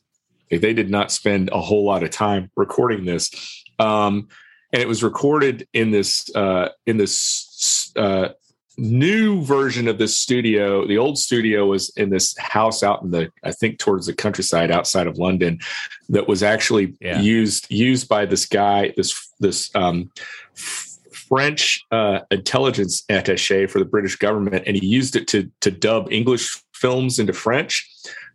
Like 0.51 0.61
they 0.61 0.73
did 0.75 0.91
not 0.91 1.11
spend 1.11 1.49
a 1.51 1.59
whole 1.59 1.83
lot 1.83 2.03
of 2.03 2.11
time 2.11 2.51
recording 2.55 3.05
this, 3.05 3.31
um, 3.79 4.27
and 4.71 4.79
it 4.83 4.87
was 4.87 5.01
recorded 5.03 5.67
in 5.73 5.89
this 5.89 6.29
uh, 6.35 6.69
in 6.85 6.97
this 6.97 7.91
uh, 7.95 8.27
new 8.77 9.41
version 9.43 9.87
of 9.87 9.97
this 9.97 10.17
studio 10.17 10.87
the 10.87 10.97
old 10.97 11.17
studio 11.17 11.65
was 11.65 11.89
in 11.97 12.09
this 12.09 12.37
house 12.37 12.83
out 12.83 13.01
in 13.01 13.11
the 13.11 13.29
i 13.43 13.51
think 13.51 13.77
towards 13.77 14.05
the 14.05 14.13
countryside 14.13 14.71
outside 14.71 15.07
of 15.07 15.17
london 15.17 15.59
that 16.07 16.27
was 16.27 16.41
actually 16.41 16.95
yeah. 17.01 17.19
used 17.19 17.69
used 17.69 18.07
by 18.07 18.25
this 18.25 18.45
guy 18.45 18.93
this 18.95 19.29
this 19.39 19.69
um, 19.75 20.09
french 20.53 21.83
uh, 21.91 22.19
intelligence 22.31 23.03
attaché 23.09 23.69
for 23.69 23.79
the 23.79 23.85
british 23.85 24.15
government 24.15 24.63
and 24.65 24.77
he 24.77 24.85
used 24.85 25.15
it 25.17 25.27
to 25.27 25.51
to 25.59 25.69
dub 25.69 26.07
english 26.11 26.57
films 26.73 27.19
into 27.19 27.33
french 27.33 27.89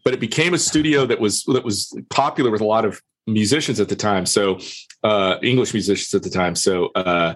but 0.04 0.12
it 0.12 0.20
became 0.20 0.52
a 0.52 0.58
studio 0.58 1.06
that 1.06 1.18
was 1.18 1.44
that 1.44 1.64
was 1.64 1.98
popular 2.10 2.50
with 2.50 2.60
a 2.60 2.64
lot 2.64 2.84
of 2.84 3.00
musicians 3.26 3.80
at 3.80 3.88
the 3.88 3.96
time 3.96 4.26
so 4.26 4.58
uh, 5.02 5.36
english 5.42 5.72
musicians 5.72 6.12
at 6.14 6.22
the 6.22 6.30
time 6.30 6.54
so 6.54 6.88
uh, 6.94 7.34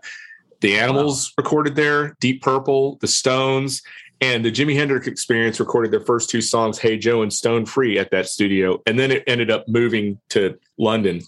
the 0.60 0.78
Animals 0.78 1.28
wow. 1.36 1.42
recorded 1.42 1.74
there, 1.74 2.16
Deep 2.20 2.42
Purple, 2.42 2.98
The 3.00 3.06
Stones, 3.06 3.82
and 4.20 4.44
the 4.44 4.52
Jimi 4.52 4.74
Hendrix 4.74 5.06
Experience 5.06 5.58
recorded 5.58 5.90
their 5.90 6.00
first 6.00 6.28
two 6.28 6.42
songs, 6.42 6.78
Hey 6.78 6.98
Joe 6.98 7.22
and 7.22 7.32
Stone 7.32 7.66
Free, 7.66 7.98
at 7.98 8.10
that 8.10 8.28
studio. 8.28 8.82
And 8.86 8.98
then 8.98 9.10
it 9.10 9.24
ended 9.26 9.50
up 9.50 9.66
moving 9.68 10.20
to 10.30 10.58
London 10.78 11.22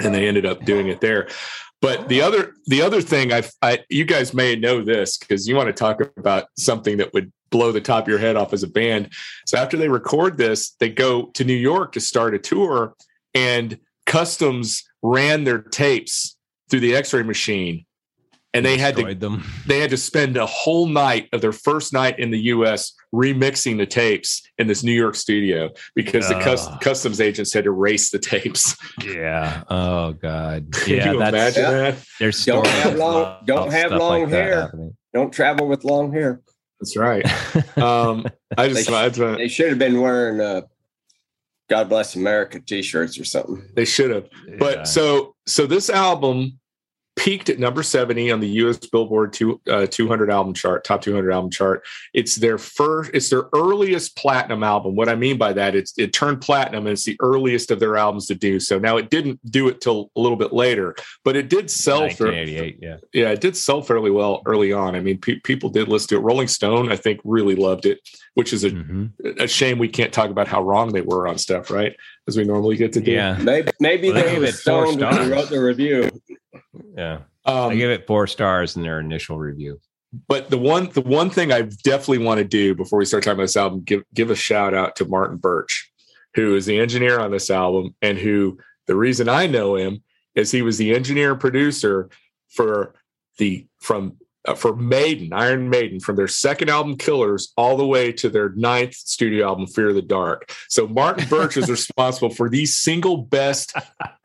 and 0.00 0.12
they 0.12 0.26
ended 0.26 0.44
up 0.44 0.64
doing 0.64 0.88
it 0.88 1.00
there. 1.00 1.28
But 1.80 2.08
the 2.08 2.22
other 2.22 2.54
the 2.66 2.82
other 2.82 3.00
thing 3.00 3.32
I, 3.32 3.42
I 3.62 3.80
you 3.90 4.04
guys 4.04 4.34
may 4.34 4.56
know 4.56 4.82
this 4.82 5.16
because 5.18 5.46
you 5.46 5.54
want 5.54 5.68
to 5.68 5.72
talk 5.72 6.00
about 6.16 6.44
something 6.56 6.96
that 6.96 7.12
would 7.14 7.30
blow 7.50 7.70
the 7.70 7.80
top 7.80 8.04
of 8.04 8.08
your 8.08 8.18
head 8.18 8.34
off 8.36 8.52
as 8.52 8.62
a 8.64 8.68
band. 8.68 9.10
So 9.46 9.56
after 9.58 9.76
they 9.76 9.88
record 9.88 10.36
this, 10.36 10.70
they 10.80 10.88
go 10.88 11.26
to 11.34 11.44
New 11.44 11.52
York 11.54 11.92
to 11.92 12.00
start 12.00 12.34
a 12.34 12.38
tour, 12.38 12.94
and 13.34 13.78
Customs 14.06 14.82
ran 15.02 15.44
their 15.44 15.58
tapes 15.58 16.36
through 16.68 16.80
the 16.80 16.94
X-ray 16.96 17.22
machine 17.22 17.84
and 18.54 18.64
they 18.64 18.78
had 18.78 18.96
to 18.96 19.14
them. 19.14 19.44
they 19.66 19.80
had 19.80 19.90
to 19.90 19.96
spend 19.96 20.36
a 20.36 20.46
whole 20.46 20.86
night 20.86 21.28
of 21.32 21.40
their 21.42 21.52
first 21.52 21.92
night 21.92 22.18
in 22.20 22.30
the 22.30 22.38
U.S. 22.54 22.92
remixing 23.12 23.76
the 23.76 23.84
tapes 23.86 24.48
in 24.58 24.68
this 24.68 24.82
New 24.84 24.92
York 24.92 25.16
studio 25.16 25.70
because 25.94 26.30
uh, 26.30 26.38
the 26.38 26.44
cus- 26.44 26.68
customs 26.80 27.20
agents 27.20 27.52
had 27.52 27.66
erased 27.66 28.12
the 28.12 28.18
tapes. 28.18 28.76
Yeah. 29.04 29.64
Oh 29.68 30.12
God. 30.12 30.68
Yeah. 30.86 31.02
Can 31.04 31.14
you 31.14 31.20
imagine 31.22 31.62
yeah. 31.62 31.70
that? 31.72 31.96
There's 32.18 32.42
don't 32.44 32.66
have 32.66 32.94
long 32.94 33.38
don't 33.44 33.70
have 33.70 33.90
long 33.90 34.20
like 34.22 34.28
hair. 34.30 34.72
Don't 35.12 35.32
travel 35.32 35.66
with 35.66 35.84
long 35.84 36.12
hair. 36.12 36.40
That's 36.80 36.96
right. 36.96 37.24
Um, 37.76 38.26
I 38.56 38.68
just 38.68 38.88
they, 38.88 39.08
they 39.36 39.48
should 39.48 39.70
have 39.70 39.78
been 39.78 40.00
wearing 40.00 40.40
uh, 40.40 40.62
God 41.70 41.88
Bless 41.88 42.14
America 42.14 42.60
t-shirts 42.60 43.18
or 43.18 43.24
something. 43.24 43.64
They 43.74 43.84
should 43.84 44.10
have. 44.10 44.28
Yeah. 44.46 44.54
But 44.58 44.86
so 44.88 45.34
so 45.46 45.66
this 45.66 45.88
album 45.90 46.58
peaked 47.16 47.48
at 47.48 47.58
number 47.58 47.82
70 47.82 48.30
on 48.30 48.40
the 48.40 48.48
US 48.64 48.78
Billboard 48.78 49.32
two, 49.32 49.60
uh, 49.68 49.86
200 49.88 50.30
album 50.30 50.52
chart, 50.54 50.84
top 50.84 51.00
200 51.02 51.30
album 51.30 51.50
chart. 51.50 51.84
It's 52.12 52.36
their 52.36 52.58
first, 52.58 53.10
it's 53.14 53.28
their 53.28 53.44
earliest 53.54 54.16
platinum 54.16 54.62
album. 54.62 54.96
What 54.96 55.08
I 55.08 55.14
mean 55.14 55.38
by 55.38 55.52
that, 55.52 55.74
it's, 55.76 55.92
it 55.98 56.12
turned 56.12 56.40
platinum 56.40 56.86
and 56.86 56.92
it's 56.94 57.04
the 57.04 57.16
earliest 57.20 57.70
of 57.70 57.78
their 57.80 57.96
albums 57.96 58.26
to 58.26 58.34
do 58.34 58.58
so. 58.58 58.78
Now 58.78 58.96
it 58.96 59.10
didn't 59.10 59.40
do 59.50 59.68
it 59.68 59.80
till 59.80 60.10
a 60.16 60.20
little 60.20 60.36
bit 60.36 60.52
later, 60.52 60.96
but 61.24 61.36
it 61.36 61.48
did 61.48 61.70
sell. 61.70 62.08
For, 62.10 62.32
yeah. 62.32 62.96
yeah, 63.12 63.28
it 63.30 63.40
did 63.40 63.56
sell 63.56 63.80
fairly 63.80 64.10
well 64.10 64.42
early 64.44 64.72
on. 64.72 64.94
I 64.94 65.00
mean, 65.00 65.18
pe- 65.18 65.40
people 65.40 65.70
did 65.70 65.88
listen 65.88 66.08
to 66.08 66.16
it. 66.16 66.20
Rolling 66.20 66.48
Stone, 66.48 66.92
I 66.92 66.96
think, 66.96 67.20
really 67.24 67.54
loved 67.54 67.86
it, 67.86 67.98
which 68.34 68.52
is 68.52 68.62
a, 68.64 68.70
mm-hmm. 68.72 69.06
a 69.40 69.48
shame 69.48 69.78
we 69.78 69.88
can't 69.88 70.12
talk 70.12 70.28
about 70.28 70.46
how 70.46 70.62
wrong 70.62 70.92
they 70.92 71.00
were 71.00 71.26
on 71.26 71.38
stuff, 71.38 71.70
right? 71.70 71.96
As 72.28 72.36
we 72.36 72.44
normally 72.44 72.76
get 72.76 72.92
to 72.94 73.00
do. 73.00 73.12
Yeah. 73.12 73.38
Maybe, 73.40 73.70
maybe 73.80 74.12
well, 74.12 74.22
David 74.22 74.54
Stone 74.54 74.98
wrote 75.00 75.48
the 75.48 75.62
review. 75.62 76.10
Yeah. 76.96 77.20
Um, 77.44 77.70
I 77.72 77.74
give 77.76 77.90
it 77.90 78.06
four 78.06 78.26
stars 78.26 78.76
in 78.76 78.82
their 78.82 79.00
initial 79.00 79.38
review. 79.38 79.80
But 80.28 80.48
the 80.50 80.58
one 80.58 80.90
the 80.90 81.00
one 81.00 81.28
thing 81.30 81.52
I 81.52 81.62
definitely 81.62 82.18
want 82.24 82.38
to 82.38 82.44
do 82.44 82.74
before 82.74 82.98
we 83.00 83.04
start 83.04 83.24
talking 83.24 83.34
about 83.34 83.42
this 83.44 83.56
album, 83.56 83.80
give 83.82 84.02
give 84.14 84.30
a 84.30 84.36
shout 84.36 84.72
out 84.72 84.94
to 84.96 85.08
Martin 85.08 85.38
Birch, 85.38 85.90
who 86.34 86.54
is 86.54 86.66
the 86.66 86.78
engineer 86.78 87.18
on 87.18 87.32
this 87.32 87.50
album, 87.50 87.94
and 88.00 88.16
who 88.18 88.58
the 88.86 88.94
reason 88.94 89.28
I 89.28 89.46
know 89.46 89.74
him 89.74 90.02
is 90.36 90.50
he 90.50 90.62
was 90.62 90.78
the 90.78 90.94
engineer 90.94 91.32
and 91.32 91.40
producer 91.40 92.08
for 92.50 92.94
the 93.38 93.66
from 93.80 94.16
uh, 94.46 94.54
for 94.54 94.76
Maiden, 94.76 95.32
Iron 95.32 95.68
Maiden, 95.70 96.00
from 96.00 96.16
their 96.16 96.28
second 96.28 96.68
album 96.68 96.96
Killers 96.96 97.52
all 97.56 97.76
the 97.76 97.86
way 97.86 98.12
to 98.12 98.28
their 98.28 98.50
ninth 98.50 98.94
studio 98.94 99.46
album 99.46 99.66
Fear 99.66 99.90
of 99.90 99.94
the 99.94 100.02
Dark. 100.02 100.54
So 100.68 100.86
Martin 100.86 101.28
Birch 101.28 101.56
is 101.56 101.70
responsible 101.70 102.30
for 102.30 102.48
the 102.48 102.66
single 102.66 103.18
best 103.18 103.74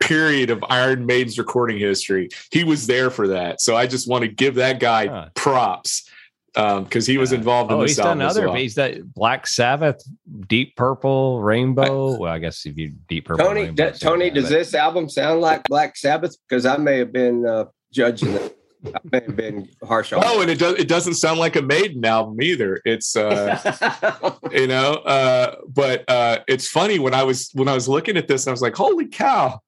period 0.00 0.50
of 0.50 0.64
Iron 0.68 1.06
Maiden's 1.06 1.38
recording 1.38 1.78
history. 1.78 2.28
He 2.50 2.64
was 2.64 2.86
there 2.86 3.10
for 3.10 3.28
that. 3.28 3.60
So 3.60 3.76
I 3.76 3.86
just 3.86 4.08
want 4.08 4.22
to 4.22 4.28
give 4.28 4.56
that 4.56 4.80
guy 4.80 5.06
huh. 5.06 5.28
props 5.34 6.08
because 6.52 7.08
um, 7.08 7.12
he 7.12 7.16
was 7.16 7.32
involved 7.32 7.70
in 7.70 7.78
oh, 7.78 7.82
he's 7.82 7.96
done 7.96 8.20
other 8.20 8.46
well. 8.46 8.56
he's 8.56 8.74
that 8.74 9.14
black 9.14 9.46
sabbath 9.46 10.02
deep 10.48 10.74
purple 10.74 11.40
rainbow 11.40 12.16
I, 12.16 12.18
well 12.18 12.32
i 12.32 12.40
guess 12.40 12.66
if 12.66 12.76
you 12.76 12.88
deep 13.08 13.26
purple 13.26 13.46
tony 13.46 13.60
rainbow, 13.66 13.90
d- 13.92 13.98
tony 14.00 14.30
does 14.30 14.48
that. 14.48 14.54
this 14.56 14.74
album 14.74 15.08
sound 15.08 15.40
like 15.42 15.62
black 15.68 15.96
sabbath 15.96 16.34
because 16.48 16.66
i 16.66 16.76
may 16.76 16.98
have 16.98 17.12
been 17.12 17.46
uh, 17.46 17.66
judging 17.92 18.32
it 18.32 18.59
I 18.86 18.98
may 19.12 19.20
have 19.24 19.36
been 19.36 19.68
harsh 19.84 20.12
on. 20.12 20.22
Oh, 20.24 20.40
and 20.40 20.50
it 20.50 20.58
does. 20.58 20.76
It 20.78 20.88
doesn't 20.88 21.14
sound 21.14 21.38
like 21.38 21.56
a 21.56 21.62
Maiden 21.62 22.04
album 22.04 22.40
either. 22.40 22.80
It's 22.84 23.14
uh, 23.16 24.30
you 24.52 24.66
know, 24.66 24.94
uh, 24.94 25.56
but 25.68 26.04
uh, 26.08 26.38
it's 26.48 26.66
funny 26.68 26.98
when 26.98 27.12
I 27.14 27.22
was 27.22 27.50
when 27.52 27.68
I 27.68 27.74
was 27.74 27.88
looking 27.88 28.16
at 28.16 28.26
this, 28.28 28.46
I 28.46 28.50
was 28.50 28.62
like, 28.62 28.74
holy 28.76 29.06
cow. 29.08 29.60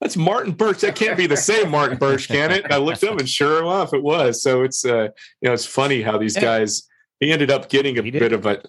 That's 0.00 0.16
Martin 0.16 0.52
Birch. 0.52 0.80
That 0.82 0.94
can't 0.94 1.16
be 1.16 1.26
the 1.26 1.38
same 1.38 1.70
Martin 1.70 1.96
Birch, 1.96 2.28
can 2.28 2.50
it? 2.52 2.64
And 2.64 2.72
I 2.74 2.76
looked 2.76 3.02
up, 3.02 3.18
and 3.18 3.26
sure 3.28 3.62
enough, 3.62 3.94
it 3.94 4.02
was. 4.02 4.42
So 4.42 4.62
it's 4.62 4.84
uh, 4.84 5.04
you 5.40 5.48
know, 5.48 5.52
it's 5.52 5.64
funny 5.66 6.02
how 6.02 6.18
these 6.18 6.36
guys. 6.36 6.82
He 7.18 7.32
ended 7.32 7.50
up 7.50 7.70
getting 7.70 7.96
a 7.96 8.02
bit 8.02 8.34
of 8.34 8.44
a, 8.44 8.62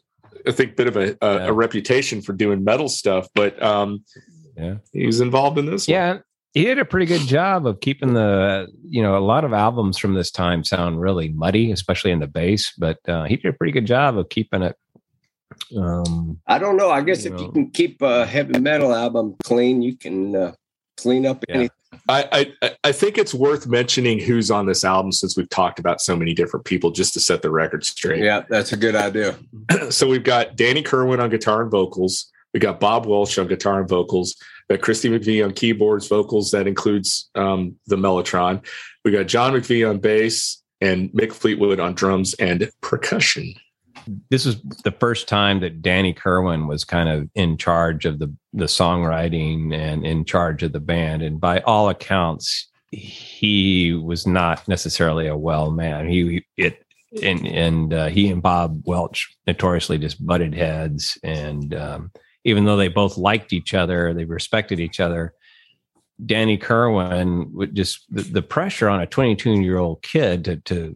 I 0.48 0.54
think, 0.54 0.78
bit 0.78 0.88
of 0.88 0.96
a, 0.96 1.18
a, 1.22 1.36
yeah. 1.36 1.46
a 1.48 1.52
reputation 1.52 2.22
for 2.22 2.32
doing 2.32 2.64
metal 2.64 2.88
stuff, 2.88 3.28
but 3.36 3.62
um, 3.62 4.06
yeah. 4.56 4.76
he's 4.94 5.20
involved 5.20 5.58
in 5.58 5.66
this. 5.66 5.86
Yeah, 5.90 6.14
one 6.14 6.24
he 6.58 6.66
did 6.66 6.80
a 6.80 6.86
pretty 6.86 7.06
good 7.06 7.22
job 7.22 7.68
of 7.68 7.80
keeping 7.82 8.14
the 8.14 8.68
you 8.84 9.02
know 9.02 9.18
a 9.18 9.20
lot 9.20 9.44
of 9.46 9.54
albums 9.54 9.98
from 9.98 10.14
this 10.16 10.32
time 10.32 10.64
sound 10.64 11.00
really 11.00 11.30
muddy 11.30 11.72
especially 11.72 12.12
in 12.12 12.20
the 12.20 12.28
bass 12.28 12.72
but 12.78 12.98
uh, 13.08 13.24
he 13.26 13.36
did 13.38 13.48
a 13.50 13.54
pretty 13.54 13.72
good 13.72 13.86
job 13.86 14.18
of 14.18 14.28
keeping 14.30 14.64
it 14.64 14.76
um, 15.78 16.40
i 16.48 16.58
don't 16.58 16.78
know 16.78 16.90
i 16.90 17.02
guess 17.02 17.26
you 17.26 17.32
if 17.34 17.38
know. 17.40 17.46
you 17.46 17.52
can 17.52 17.70
keep 17.72 18.02
a 18.02 18.26
heavy 18.26 18.60
metal 18.60 18.94
album 18.94 19.36
clean 19.44 19.82
you 19.82 19.96
can 19.96 20.36
uh, 20.36 20.52
clean 20.98 21.26
up 21.26 21.44
yeah. 21.48 21.56
anything 21.56 21.74
I, 22.10 22.50
I, 22.62 22.72
I 22.86 22.92
think 22.94 23.18
it's 23.18 23.34
worth 23.34 23.66
mentioning 23.68 24.20
who's 24.20 24.50
on 24.52 24.66
this 24.66 24.84
album 24.86 25.12
since 25.12 25.36
we've 25.38 25.50
talked 25.50 25.78
about 25.80 26.00
so 26.02 26.16
many 26.16 26.34
different 26.34 26.66
people 26.66 26.92
just 26.92 27.14
to 27.16 27.20
set 27.20 27.42
the 27.42 27.50
record 27.50 27.86
straight. 27.86 28.24
Yeah, 28.24 28.44
that's 28.50 28.72
a 28.72 28.78
good 28.78 28.96
idea. 28.96 29.36
so 29.90 30.08
we've 30.08 30.24
got 30.24 30.56
Danny 30.58 30.82
Kerwin 30.84 31.20
on 31.20 31.30
guitar 31.30 31.62
and 31.62 31.72
vocals, 31.72 32.32
we 32.54 32.60
got 32.60 32.80
Bob 32.80 33.06
Welch 33.06 33.38
on 33.38 33.48
guitar 33.48 33.80
and 33.80 33.90
vocals. 33.90 34.36
We 34.70 34.76
got 34.76 34.84
Christy 34.84 35.10
McVie 35.10 35.44
on 35.44 35.54
keyboards, 35.54 36.08
vocals. 36.08 36.52
That 36.52 36.68
includes 36.68 37.30
um, 37.36 37.76
the 37.88 37.96
Mellotron. 37.96 38.66
We 39.04 39.12
got 39.12 39.28
John 39.28 39.54
McVie 39.54 39.88
on 39.90 40.00
bass 40.00 40.62
and 40.82 41.10
Mick 41.12 41.34
Fleetwood 41.34 41.80
on 41.80 41.94
drums 41.94 42.34
and 42.36 42.70
percussion. 42.82 43.54
This 44.30 44.46
is 44.46 44.62
the 44.86 44.92
first 44.92 45.28
time 45.28 45.60
that 45.60 45.82
Danny 45.82 46.14
Kirwan 46.14 46.68
was 46.68 46.86
kind 46.86 47.10
of 47.10 47.30
in 47.36 47.58
charge 47.58 48.06
of 48.06 48.20
the 48.20 48.34
the 48.54 48.64
songwriting 48.66 49.74
and 49.74 50.06
in 50.06 50.24
charge 50.24 50.64
of 50.64 50.72
the 50.72 50.80
band. 50.80 51.22
And 51.24 51.42
by 51.42 51.60
all 51.62 51.90
accounts, 51.90 52.68
he 52.92 53.92
was 53.94 54.26
not 54.26 54.66
necessarily 54.68 55.28
a 55.28 55.36
well 55.36 55.72
man. 55.72 56.08
He 56.08 56.46
it 56.56 56.82
and 57.22 57.46
and 57.46 57.94
uh, 57.94 58.08
he 58.08 58.30
and 58.30 58.42
Bob 58.42 58.82
Welch 58.86 59.36
notoriously 59.46 59.98
just 59.98 60.26
butted 60.26 60.56
heads 60.56 61.18
and. 61.22 61.74
Um, 61.76 62.12
even 62.48 62.64
though 62.64 62.78
they 62.78 62.88
both 62.88 63.18
liked 63.18 63.52
each 63.52 63.74
other, 63.74 64.14
they 64.14 64.24
respected 64.24 64.80
each 64.80 65.02
other. 65.02 65.34
Danny 66.26 66.58
Kirwan 66.58 67.52
would 67.54 67.76
just 67.76 68.02
the, 68.10 68.22
the 68.24 68.42
pressure 68.42 68.88
on 68.88 69.02
a 69.02 69.06
22 69.06 69.62
year 69.62 69.78
old 69.78 70.02
kid 70.02 70.46
to, 70.46 70.56
to, 70.62 70.96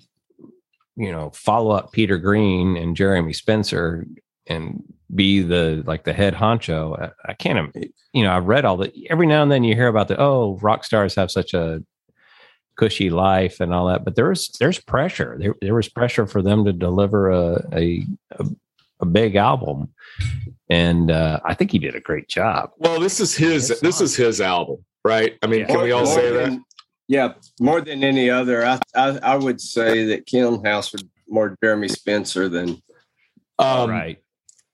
you 0.95 1.11
know, 1.11 1.29
follow 1.31 1.71
up 1.71 1.91
Peter 1.91 2.17
Green 2.17 2.77
and 2.77 2.95
Jeremy 2.95 3.33
Spencer 3.33 4.07
and 4.47 4.81
be 5.13 5.41
the 5.41 5.83
like 5.85 6.05
the 6.05 6.13
head 6.13 6.33
honcho. 6.33 6.97
I, 6.99 7.11
I 7.31 7.33
can't, 7.33 7.75
you 8.13 8.23
know, 8.23 8.31
I've 8.35 8.47
read 8.47 8.63
all 8.63 8.77
the 8.77 8.91
Every 9.09 9.27
now 9.27 9.43
and 9.43 9.51
then 9.51 9.65
you 9.65 9.75
hear 9.75 9.89
about 9.89 10.07
the 10.07 10.19
oh, 10.19 10.57
rock 10.61 10.85
stars 10.85 11.15
have 11.15 11.29
such 11.29 11.53
a 11.53 11.83
cushy 12.77 13.09
life 13.09 13.59
and 13.59 13.73
all 13.73 13.87
that, 13.87 14.05
but 14.05 14.15
there's 14.15 14.49
there's 14.59 14.79
pressure. 14.79 15.35
There 15.37 15.53
there 15.61 15.75
was 15.75 15.89
pressure 15.89 16.25
for 16.25 16.41
them 16.41 16.63
to 16.65 16.71
deliver 16.73 17.29
a 17.29 17.63
a, 17.73 18.05
a 18.39 18.45
a 19.01 19.05
big 19.05 19.35
album, 19.35 19.89
and 20.69 21.11
uh, 21.11 21.39
I 21.43 21.53
think 21.55 21.71
he 21.71 21.79
did 21.79 21.95
a 21.95 21.99
great 21.99 22.29
job. 22.29 22.69
Well, 22.77 22.99
this 22.99 23.19
is 23.19 23.35
his 23.35 23.79
this 23.81 23.99
is 23.99 24.15
his 24.15 24.39
album, 24.39 24.85
right? 25.03 25.37
I 25.41 25.47
mean, 25.47 25.61
yeah. 25.61 25.65
can 25.65 25.75
more, 25.75 25.83
we 25.83 25.91
all 25.91 26.05
say 26.05 26.31
than, 26.31 26.51
that? 26.55 26.59
Yeah, 27.07 27.33
more 27.59 27.81
than 27.81 28.03
any 28.03 28.29
other, 28.29 28.65
I, 28.65 28.79
I, 28.95 29.19
I 29.23 29.35
would 29.35 29.59
say 29.59 30.05
that 30.05 30.27
Kiln 30.27 30.63
House 30.63 30.93
was 30.93 31.03
more 31.27 31.57
Jeremy 31.61 31.89
Spencer 31.89 32.47
than. 32.47 32.81
Um, 33.59 33.89
right. 33.89 34.19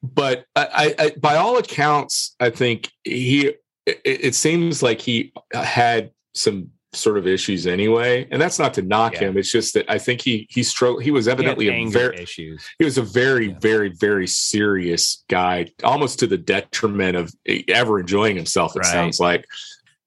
But 0.03 0.45
I, 0.55 0.93
I, 0.99 1.11
by 1.19 1.38
all 1.38 1.57
accounts, 1.57 2.36
I 2.39 2.49
think 2.51 2.91
he. 3.03 3.55
It, 3.88 3.99
it 4.03 4.36
seems 4.36 4.84
like 4.84 4.99
he 4.99 5.34
had 5.53 6.11
some 6.34 6.71
sort 6.98 7.18
of 7.18 7.28
issues 7.28 7.68
anyway. 7.68 8.28
And 8.32 8.41
that's 8.41 8.60
not 8.60 8.74
to 8.76 8.82
knock 8.82 9.14
yeah. 9.14 9.22
him. 9.30 9.38
It's 9.38 9.52
just 9.52 9.74
that 9.76 9.89
I 9.89 9.98
think 9.98 10.22
he 10.22 10.48
he 10.50 10.64
struggled. 10.64 11.04
He 11.04 11.12
was 11.12 11.28
evidently 11.28 11.66
he 11.72 11.72
a 11.86 11.89
very 11.89 12.18
issues. 12.20 12.64
He 12.80 12.86
was 12.86 12.98
a 12.98 13.02
very 13.02 13.48
yeah. 13.52 13.60
very 13.60 13.89
very 13.89 14.28
serious 14.28 15.24
guy, 15.30 15.68
almost 15.84 16.20
to 16.20 16.28
the 16.28 16.38
detriment 16.38 17.16
of 17.16 17.34
ever 17.68 18.00
enjoying 18.02 18.36
himself. 18.36 18.76
It 18.76 18.80
right. 18.80 18.91
sounds 18.91 19.20
like. 19.20 19.45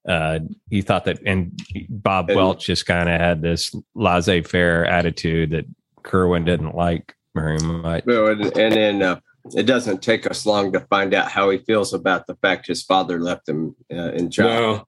Uh, 0.09 0.39
you 0.71 0.81
thought 0.83 1.05
that, 1.05 1.19
and 1.27 1.61
Bob 1.91 2.31
and, 2.31 2.37
Welch 2.37 2.65
just 2.65 2.87
kind 2.87 3.07
of 3.11 3.21
had 3.21 3.43
this 3.43 3.73
laissez-faire 3.95 4.87
attitude 4.87 5.51
that 5.51 5.67
Kirwan 6.05 6.47
didn't 6.47 6.75
like 6.75 7.15
very 7.35 7.59
much. 7.59 8.05
And, 8.07 8.73
then 8.73 9.03
uh, 9.03 9.21
it 9.55 9.65
doesn't 9.65 10.01
take 10.03 10.29
us 10.29 10.47
long 10.47 10.73
to 10.73 10.81
find 10.81 11.13
out 11.13 11.31
how 11.31 11.51
he 11.51 11.59
feels 11.59 11.93
about 11.93 12.27
the 12.27 12.35
fact 12.37 12.67
his 12.67 12.83
father 12.83 13.21
left 13.21 13.47
him 13.47 13.77
uh, 13.93 14.13
in 14.13 14.31
charge. 14.31 14.49
No, 14.79 14.87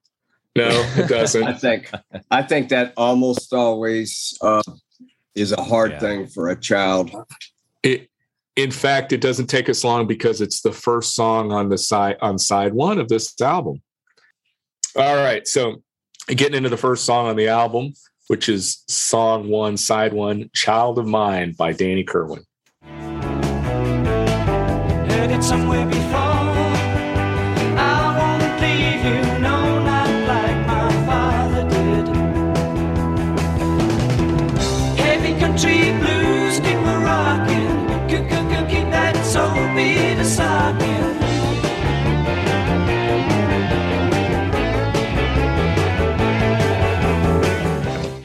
no, 0.57 0.69
it 0.97 1.09
doesn't. 1.09 1.45
I 1.47 1.53
think 1.55 1.91
I 2.31 2.43
think 2.43 2.69
that 2.71 2.93
almost 2.97 3.53
always 3.55 4.37
uh, 4.41 4.63
is 5.35 5.53
a 5.53 5.63
hard 5.63 5.93
yeah. 5.93 5.99
thing 5.99 6.27
for 6.27 6.49
a 6.49 6.59
child. 6.59 7.11
It, 7.83 8.09
in 8.57 8.71
fact, 8.71 9.13
it 9.13 9.21
doesn't 9.23 9.47
take 9.47 9.69
us 9.71 9.83
long 9.83 10.07
because 10.07 10.41
it's 10.43 10.61
the 10.61 10.73
first 10.73 11.15
song 11.15 11.53
on 11.53 11.69
the 11.71 11.79
side 11.79 12.17
on 12.21 12.39
side 12.39 12.75
one 12.75 12.99
of 12.99 13.09
this 13.09 13.39
album. 13.41 13.81
All 14.97 15.17
right, 15.17 15.49
so 15.49 15.83
getting 16.29 16.57
into 16.59 16.69
the 16.69 16.77
first 16.77 17.05
song 17.07 17.27
on 17.29 17.37
the 17.37 17.49
album, 17.49 17.95
which 18.29 18.51
is 18.51 18.85
song 18.89 19.49
one, 19.49 19.79
side 19.79 20.13
one, 20.13 20.51
"Child 20.55 20.99
of 20.99 21.07
Mine" 21.07 21.55
by 21.57 21.73
Danny 21.73 22.05
Kirwan. 22.05 22.45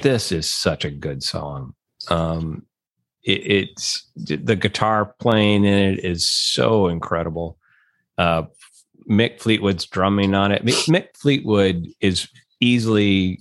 this 0.04 0.32
is 0.32 0.50
such 0.50 0.86
a 0.86 0.90
good 0.92 1.22
song. 1.24 1.74
Um, 2.10 2.66
it, 3.24 3.32
it's 3.34 4.06
the 4.16 4.56
guitar 4.56 5.16
playing 5.20 5.66
in 5.66 5.78
it 5.96 6.06
is 6.06 6.30
so 6.30 6.88
incredible. 6.90 7.58
Uh, 8.20 8.44
Mick 9.10 9.42
Fleetwood's 9.42 9.86
drumming 9.86 10.34
on 10.36 10.52
it. 10.54 10.64
Mick 10.64 11.08
Fleetwood 11.18 11.88
is 12.02 12.28
easily, 12.62 13.40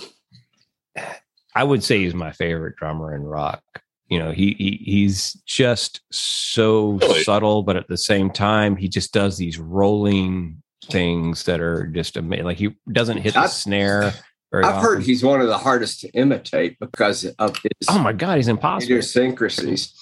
I 1.55 1.63
would 1.65 1.85
say, 1.85 1.99
he's 2.03 2.15
my 2.15 2.33
favorite 2.33 2.77
drummer 2.77 3.15
in 3.15 3.23
rock 3.25 3.63
you 4.09 4.19
know 4.19 4.33
he, 4.33 4.55
he 4.59 4.81
he's 4.85 5.33
just 5.47 6.01
so 6.13 6.91
really? 6.93 7.23
subtle 7.25 7.63
but 7.63 7.77
at 7.77 7.89
the 7.89 7.97
same 7.97 8.31
time 8.31 8.77
he 8.77 8.89
just 8.89 9.13
does 9.13 9.37
these 9.37 9.59
rolling 9.59 10.63
things 10.87 11.45
that 11.45 11.61
are 11.61 11.87
just 11.89 12.17
amazing 12.17 12.45
like 12.45 12.57
he 12.59 12.71
doesn't 12.93 13.19
hit 13.19 13.35
That's, 13.35 13.53
the 13.55 13.61
snare 13.61 14.13
i've 14.55 14.65
often. 14.65 14.81
heard 14.83 15.03
he's 15.03 15.25
one 15.25 15.41
of 15.41 15.49
the 15.49 15.59
hardest 15.59 16.01
to 16.03 16.09
imitate 16.11 16.79
because 16.79 17.25
of 17.25 17.57
his 17.57 17.89
oh 17.91 17.99
my 17.99 18.13
god 18.13 18.37
he's 18.37 18.49
impossible 18.49 18.85
idiosyncrasies 18.93 19.93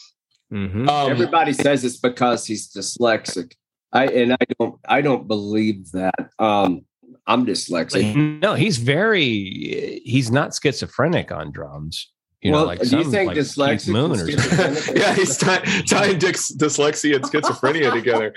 mm-hmm. 0.52 0.88
um, 0.88 1.11
everybody 1.11 1.52
says 1.52 1.84
it's 1.84 1.96
because 1.98 2.46
he's 2.46 2.70
dyslexic 2.72 3.52
i 3.92 4.07
and 4.07 4.34
i 4.34 4.44
don't 4.59 4.74
i 4.86 5.00
don't 5.00 5.26
believe 5.26 5.90
that 5.92 6.14
um 6.38 6.82
i'm 7.26 7.46
dyslexic 7.46 8.14
no 8.42 8.52
he's 8.55 8.76
very 8.76 10.02
he's 10.05 10.30
not 10.30 10.55
schizophrenic 10.55 11.32
on 11.32 11.50
drums 11.50 12.12
you 12.45 12.53
well, 12.53 12.61
know, 12.62 12.66
like 12.66 12.80
do 12.80 12.84
some, 12.84 12.99
you 13.01 13.11
think 13.11 13.28
like 13.28 13.38
dyslexic 13.38 13.88
Moon 13.88 14.12
or 14.12 14.30
something. 14.30 14.97
yeah, 14.99 15.14
he's 15.14 15.38
tying 15.38 15.64
dyslexia 16.18 17.16
and 17.16 17.24
schizophrenia 17.24 17.90
together. 17.90 18.34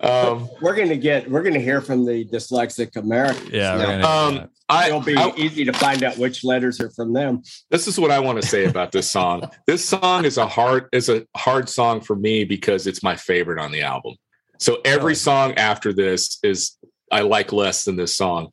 Um, 0.00 0.50
we're 0.60 0.74
gonna 0.74 0.96
get 0.96 1.30
we're 1.30 1.44
gonna 1.44 1.60
hear 1.60 1.80
from 1.80 2.04
the 2.04 2.24
dyslexic 2.24 2.96
Americans. 2.96 3.50
Yeah, 3.52 3.76
gonna, 4.02 4.06
um, 4.06 4.34
yeah. 4.68 4.86
it'll 4.88 5.00
be 5.00 5.16
I, 5.16 5.32
easy 5.36 5.64
to 5.66 5.72
find 5.72 6.02
out 6.02 6.18
which 6.18 6.42
letters 6.42 6.80
are 6.80 6.90
from 6.90 7.12
them. 7.12 7.42
This 7.70 7.86
is 7.86 7.96
what 7.98 8.10
I 8.10 8.18
want 8.18 8.42
to 8.42 8.46
say 8.46 8.64
about 8.64 8.90
this 8.90 9.08
song. 9.08 9.44
this 9.68 9.84
song 9.88 10.24
is 10.24 10.36
a 10.36 10.48
hard 10.48 10.88
is 10.90 11.08
a 11.08 11.24
hard 11.36 11.68
song 11.68 12.00
for 12.00 12.16
me 12.16 12.42
because 12.44 12.88
it's 12.88 13.04
my 13.04 13.14
favorite 13.14 13.60
on 13.60 13.70
the 13.70 13.82
album. 13.82 14.16
So 14.58 14.78
every 14.84 15.14
song 15.14 15.54
after 15.54 15.92
this 15.92 16.40
is 16.42 16.76
I 17.12 17.20
like 17.20 17.52
less 17.52 17.84
than 17.84 17.94
this 17.94 18.16
song. 18.16 18.48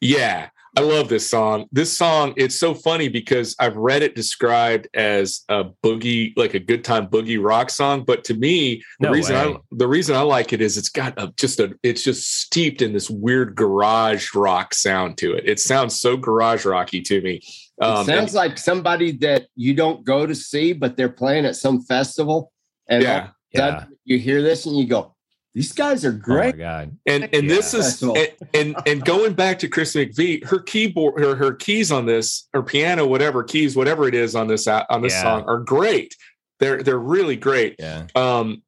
Yeah, 0.00 0.50
I 0.76 0.80
love 0.80 1.08
this 1.08 1.28
song. 1.30 1.66
This 1.70 1.96
song, 1.96 2.34
it's 2.36 2.56
so 2.56 2.74
funny 2.74 3.06
because 3.08 3.54
I've 3.60 3.76
read 3.76 4.02
it 4.02 4.16
described 4.16 4.88
as 4.92 5.44
a 5.48 5.64
boogie, 5.84 6.32
like 6.36 6.54
a 6.54 6.58
good 6.58 6.82
time 6.82 7.06
boogie 7.06 7.42
rock 7.42 7.70
song. 7.70 8.02
But 8.04 8.24
to 8.24 8.34
me, 8.34 8.82
no 8.98 9.08
the 9.08 9.12
reason 9.14 9.34
way. 9.36 9.40
I 9.54 9.60
the 9.70 9.86
reason 9.86 10.16
I 10.16 10.22
like 10.22 10.52
it 10.52 10.60
is 10.60 10.76
it's 10.76 10.88
got 10.88 11.14
a, 11.16 11.32
just 11.36 11.60
a 11.60 11.74
it's 11.84 12.02
just 12.02 12.40
steeped 12.40 12.82
in 12.82 12.92
this 12.92 13.08
weird 13.08 13.54
garage 13.54 14.34
rock 14.34 14.74
sound 14.74 15.16
to 15.18 15.34
it. 15.34 15.48
It 15.48 15.60
sounds 15.60 16.00
so 16.00 16.16
garage 16.16 16.64
rocky 16.64 17.00
to 17.02 17.20
me. 17.22 17.40
Um, 17.80 18.00
it 18.02 18.06
sounds 18.06 18.08
and, 18.08 18.34
like 18.34 18.58
somebody 18.58 19.12
that 19.18 19.46
you 19.54 19.74
don't 19.74 20.02
go 20.02 20.26
to 20.26 20.34
see, 20.34 20.72
but 20.72 20.96
they're 20.96 21.08
playing 21.08 21.44
at 21.46 21.54
some 21.54 21.82
festival, 21.82 22.50
and 22.88 23.00
yeah, 23.02 23.28
yeah. 23.52 23.84
you 24.04 24.18
hear 24.18 24.42
this 24.42 24.66
and 24.66 24.76
you 24.76 24.86
go, 24.88 25.13
these 25.54 25.72
guys 25.72 26.04
are 26.04 26.08
oh 26.10 26.18
great. 26.18 26.54
Oh 26.56 26.58
God. 26.58 26.96
And 27.06 27.24
and 27.32 27.44
yeah. 27.46 27.54
this 27.54 27.74
is 27.74 28.02
and, 28.02 28.28
and, 28.52 28.76
and 28.86 29.04
going 29.04 29.34
back 29.34 29.60
to 29.60 29.68
Chris 29.68 29.94
McVie, 29.94 30.44
her 30.44 30.58
keyboard 30.58 31.20
her 31.22 31.34
her 31.36 31.52
keys 31.54 31.92
on 31.92 32.06
this 32.06 32.48
or 32.52 32.62
piano, 32.62 33.06
whatever 33.06 33.44
keys, 33.44 33.76
whatever 33.76 34.08
it 34.08 34.14
is 34.14 34.34
on 34.34 34.48
this 34.48 34.66
on 34.66 35.02
this 35.02 35.12
yeah. 35.12 35.22
song 35.22 35.44
are 35.44 35.58
great. 35.60 36.16
They're 36.60 36.82
they're 36.82 36.98
really 36.98 37.36
great. 37.36 37.76
Yeah. 37.78 38.06
Um 38.16 38.62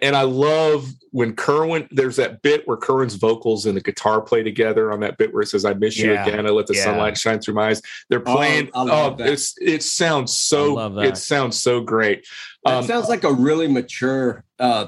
and, 0.00 0.16
I 0.16 0.22
love 0.22 0.90
when 1.10 1.36
Kirwan, 1.36 1.86
there's 1.90 2.16
that 2.16 2.40
bit 2.40 2.66
where 2.66 2.78
Kirwan's 2.78 3.16
vocals 3.16 3.66
and 3.66 3.76
the 3.76 3.82
guitar 3.82 4.22
play 4.22 4.42
together 4.42 4.90
on 4.90 5.00
that 5.00 5.18
bit 5.18 5.34
where 5.34 5.42
it 5.42 5.48
says, 5.48 5.66
I 5.66 5.74
miss 5.74 5.98
you 5.98 6.12
again. 6.14 6.46
I 6.46 6.50
let 6.50 6.68
the 6.68 6.72
sunlight 6.74 7.18
shine 7.18 7.38
through 7.38 7.52
my 7.54 7.68
eyes. 7.68 7.82
They're 8.08 8.22
oh, 8.26 8.34
playing. 8.34 8.70
Oh, 8.72 8.90
oh 8.90 9.16
it's, 9.18 9.52
it 9.60 9.82
sounds 9.82 10.38
so, 10.38 10.98
it 11.00 11.18
sounds 11.18 11.58
so 11.60 11.82
great. 11.82 12.26
Um, 12.64 12.82
it 12.82 12.86
sounds 12.86 13.10
like 13.10 13.24
a 13.24 13.32
really 13.34 13.68
mature 13.68 14.44
uh, 14.58 14.86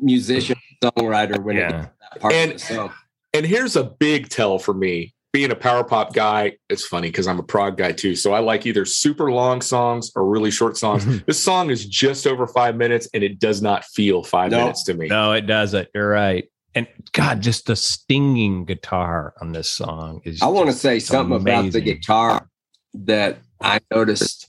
musician 0.00 0.56
songwriter 0.82 1.42
when 1.42 1.56
yeah. 1.56 1.88
and, 2.30 2.60
so. 2.60 2.90
And 3.32 3.44
here's 3.46 3.76
a 3.76 3.84
big 3.84 4.28
tell 4.28 4.58
for 4.58 4.74
me. 4.74 5.12
Being 5.32 5.50
a 5.50 5.54
power 5.56 5.84
pop 5.84 6.14
guy, 6.14 6.56
it's 6.70 6.86
funny 6.86 7.08
because 7.08 7.26
I'm 7.26 7.38
a 7.38 7.42
prog 7.42 7.76
guy 7.76 7.92
too. 7.92 8.16
So 8.16 8.32
I 8.32 8.38
like 8.38 8.64
either 8.64 8.86
super 8.86 9.30
long 9.30 9.60
songs 9.60 10.10
or 10.16 10.24
really 10.24 10.50
short 10.50 10.78
songs. 10.78 11.22
this 11.24 11.42
song 11.42 11.68
is 11.70 11.84
just 11.84 12.26
over 12.26 12.46
five 12.46 12.76
minutes 12.76 13.06
and 13.12 13.22
it 13.22 13.38
does 13.38 13.60
not 13.60 13.84
feel 13.86 14.22
five 14.22 14.50
minutes 14.52 14.82
to 14.84 14.94
me. 14.94 15.08
No, 15.08 15.32
it 15.32 15.42
doesn't. 15.42 15.88
You're 15.94 16.08
right. 16.08 16.46
And 16.74 16.86
God, 17.12 17.42
just 17.42 17.66
the 17.66 17.76
stinging 17.76 18.64
guitar 18.64 19.34
on 19.40 19.52
this 19.52 19.70
song 19.70 20.22
is. 20.24 20.40
I 20.40 20.46
want 20.46 20.68
to 20.68 20.72
say 20.74 20.98
something 20.98 21.36
amazing. 21.36 21.60
about 21.60 21.72
the 21.72 21.80
guitar 21.82 22.48
that 22.94 23.38
I 23.60 23.80
noticed. 23.90 24.48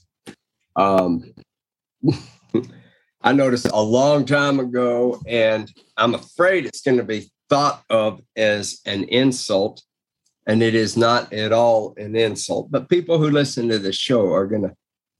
Um, 0.74 1.34
I 3.22 3.32
noticed 3.32 3.66
a 3.66 3.82
long 3.82 4.24
time 4.24 4.60
ago, 4.60 5.20
and 5.26 5.72
I'm 5.96 6.14
afraid 6.14 6.66
it's 6.66 6.82
going 6.82 6.98
to 6.98 7.04
be 7.04 7.30
thought 7.48 7.82
of 7.90 8.20
as 8.36 8.80
an 8.86 9.04
insult, 9.04 9.82
and 10.46 10.62
it 10.62 10.74
is 10.74 10.96
not 10.96 11.32
at 11.32 11.52
all 11.52 11.94
an 11.96 12.14
insult. 12.14 12.70
But 12.70 12.88
people 12.88 13.18
who 13.18 13.30
listen 13.30 13.68
to 13.68 13.78
the 13.78 13.92
show 13.92 14.32
are 14.32 14.46
going 14.46 14.62
to 14.62 14.74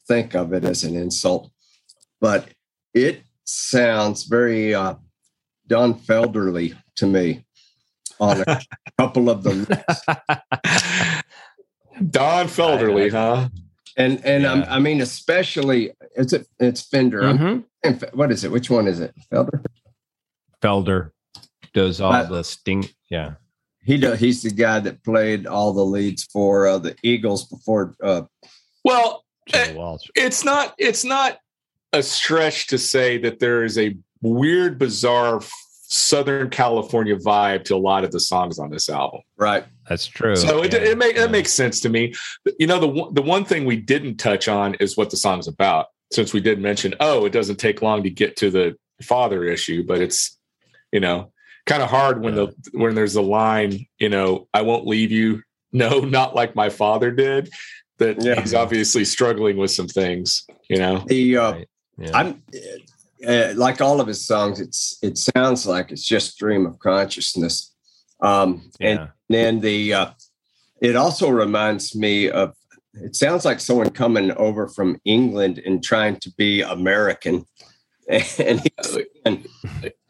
think 0.06 0.34
of 0.34 0.52
it 0.52 0.64
as 0.64 0.84
an 0.84 0.96
insult. 0.96 1.50
But 2.20 2.48
it 2.94 3.20
sounds 3.44 4.24
very 4.24 4.74
uh, 4.74 4.94
Don 5.66 5.94
Felderly 5.98 6.76
to 6.96 7.06
me 7.06 7.44
on 8.20 8.42
a 8.42 8.60
couple 8.98 9.28
of 9.28 9.42
the 9.42 9.54
lists. 9.54 10.04
Don 12.10 12.46
Felderly, 12.46 13.10
huh? 13.10 13.48
And 13.98 14.24
and 14.24 14.44
yeah. 14.44 14.52
um, 14.52 14.64
I 14.68 14.78
mean, 14.78 15.00
especially 15.00 15.90
it's 16.14 16.32
it's 16.60 16.80
Fender. 16.82 17.22
Mm-hmm. 17.22 18.16
what 18.16 18.30
is 18.30 18.44
it? 18.44 18.52
Which 18.52 18.70
one 18.70 18.86
is 18.86 19.00
it? 19.00 19.12
Felder. 19.32 19.64
Felder 20.62 21.10
does 21.74 22.00
all 22.00 22.12
I, 22.12 22.22
the 22.22 22.44
sting. 22.44 22.88
Yeah. 23.10 23.32
He 23.82 23.98
He's 24.16 24.42
the 24.42 24.50
guy 24.50 24.78
that 24.80 25.02
played 25.02 25.46
all 25.46 25.72
the 25.72 25.84
leads 25.84 26.24
for 26.24 26.68
uh, 26.68 26.78
the 26.78 26.94
Eagles 27.02 27.46
before. 27.46 27.94
Uh, 28.02 28.22
well, 28.84 29.24
eh, 29.52 29.74
it's 30.14 30.44
not. 30.44 30.74
It's 30.78 31.04
not 31.04 31.38
a 31.92 32.02
stretch 32.02 32.68
to 32.68 32.78
say 32.78 33.18
that 33.18 33.40
there 33.40 33.64
is 33.64 33.76
a 33.78 33.96
weird, 34.22 34.78
bizarre 34.78 35.40
Southern 35.90 36.50
California 36.50 37.16
vibe 37.16 37.64
to 37.64 37.74
a 37.74 37.78
lot 37.78 38.04
of 38.04 38.12
the 38.12 38.20
songs 38.20 38.60
on 38.60 38.70
this 38.70 38.88
album. 38.88 39.22
Right. 39.36 39.64
That's 39.88 40.06
true. 40.06 40.36
So 40.36 40.62
it, 40.62 40.72
yeah. 40.72 40.80
it, 40.80 40.98
make, 40.98 41.16
it 41.16 41.30
makes 41.30 41.52
sense 41.52 41.80
to 41.80 41.88
me. 41.88 42.14
You 42.58 42.66
know, 42.66 42.78
the, 42.80 43.10
the 43.12 43.22
one 43.22 43.44
thing 43.44 43.64
we 43.64 43.76
didn't 43.76 44.16
touch 44.16 44.46
on 44.48 44.74
is 44.74 44.96
what 44.96 45.10
the 45.10 45.16
song's 45.16 45.48
about. 45.48 45.86
Since 46.12 46.32
we 46.32 46.40
did 46.40 46.60
mention, 46.60 46.94
oh, 47.00 47.24
it 47.24 47.32
doesn't 47.32 47.56
take 47.56 47.82
long 47.82 48.02
to 48.02 48.10
get 48.10 48.36
to 48.36 48.50
the 48.50 48.76
father 49.02 49.44
issue, 49.44 49.84
but 49.84 50.00
it's, 50.00 50.36
you 50.92 51.00
know, 51.00 51.32
kind 51.66 51.82
of 51.82 51.90
hard 51.90 52.22
when 52.22 52.34
yeah. 52.34 52.46
the 52.70 52.78
when 52.78 52.94
there's 52.94 53.14
a 53.14 53.20
line, 53.22 53.86
you 53.98 54.08
know, 54.08 54.48
I 54.54 54.62
won't 54.62 54.86
leave 54.86 55.10
you. 55.10 55.42
No, 55.70 56.00
not 56.00 56.34
like 56.34 56.54
my 56.56 56.70
father 56.70 57.10
did. 57.10 57.50
That 57.98 58.22
yeah. 58.22 58.40
he's 58.40 58.54
obviously 58.54 59.04
struggling 59.04 59.58
with 59.58 59.70
some 59.70 59.86
things, 59.86 60.46
you 60.70 60.78
know. 60.78 61.04
The 61.06 61.36
uh, 61.36 61.52
right. 61.98 62.14
I'm 62.14 62.42
uh, 63.22 63.30
uh, 63.30 63.52
like 63.54 63.82
all 63.82 64.00
of 64.00 64.06
his 64.06 64.24
songs. 64.26 64.60
It's 64.62 64.96
it 65.02 65.18
sounds 65.18 65.66
like 65.66 65.92
it's 65.92 66.06
just 66.06 66.30
stream 66.32 66.64
of 66.64 66.78
consciousness 66.78 67.70
um, 68.20 68.70
yeah. 68.80 68.88
And 68.88 69.08
then 69.28 69.60
the 69.60 69.94
uh, 69.94 70.10
it 70.80 70.96
also 70.96 71.30
reminds 71.30 71.94
me 71.94 72.30
of 72.30 72.54
it 72.94 73.16
sounds 73.16 73.44
like 73.44 73.60
someone 73.60 73.90
coming 73.90 74.32
over 74.32 74.68
from 74.68 75.00
England 75.04 75.60
and 75.64 75.82
trying 75.82 76.16
to 76.20 76.30
be 76.36 76.62
American. 76.62 77.46
and 78.08 78.60
uh, 78.60 78.84
keep 78.92 79.06
and 79.26 79.46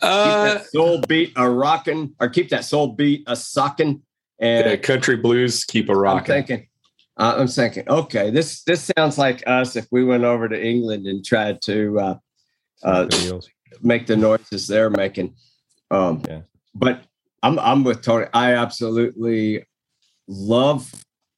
uh, 0.02 0.58
soul 0.60 1.00
beat 1.08 1.32
a 1.34 1.50
rocking 1.50 2.14
or 2.20 2.28
keep 2.28 2.48
that 2.48 2.64
soul 2.64 2.92
beat 2.94 3.24
a 3.26 3.34
sucking 3.34 4.00
and 4.38 4.66
yeah, 4.66 4.76
country 4.76 5.16
blues 5.16 5.64
keep 5.64 5.88
a 5.88 5.96
rocking. 5.96 6.32
I'm 6.36 6.44
thinking, 6.46 6.68
uh, 7.16 7.34
I'm 7.38 7.48
thinking, 7.48 7.88
okay, 7.88 8.30
this 8.30 8.62
this 8.62 8.88
sounds 8.96 9.18
like 9.18 9.42
us 9.48 9.74
if 9.74 9.86
we 9.90 10.04
went 10.04 10.22
over 10.22 10.48
to 10.48 10.62
England 10.64 11.06
and 11.08 11.24
tried 11.24 11.60
to 11.62 11.98
uh, 11.98 12.14
uh, 12.84 13.08
make 13.82 14.06
the 14.06 14.16
noises 14.16 14.68
they're 14.68 14.90
making. 14.90 15.34
Um, 15.90 16.22
yeah. 16.28 16.42
But 16.76 17.02
I'm 17.42 17.58
I'm 17.58 17.84
with 17.84 18.02
Tony. 18.02 18.26
I 18.34 18.52
absolutely 18.54 19.64
love 20.26 20.92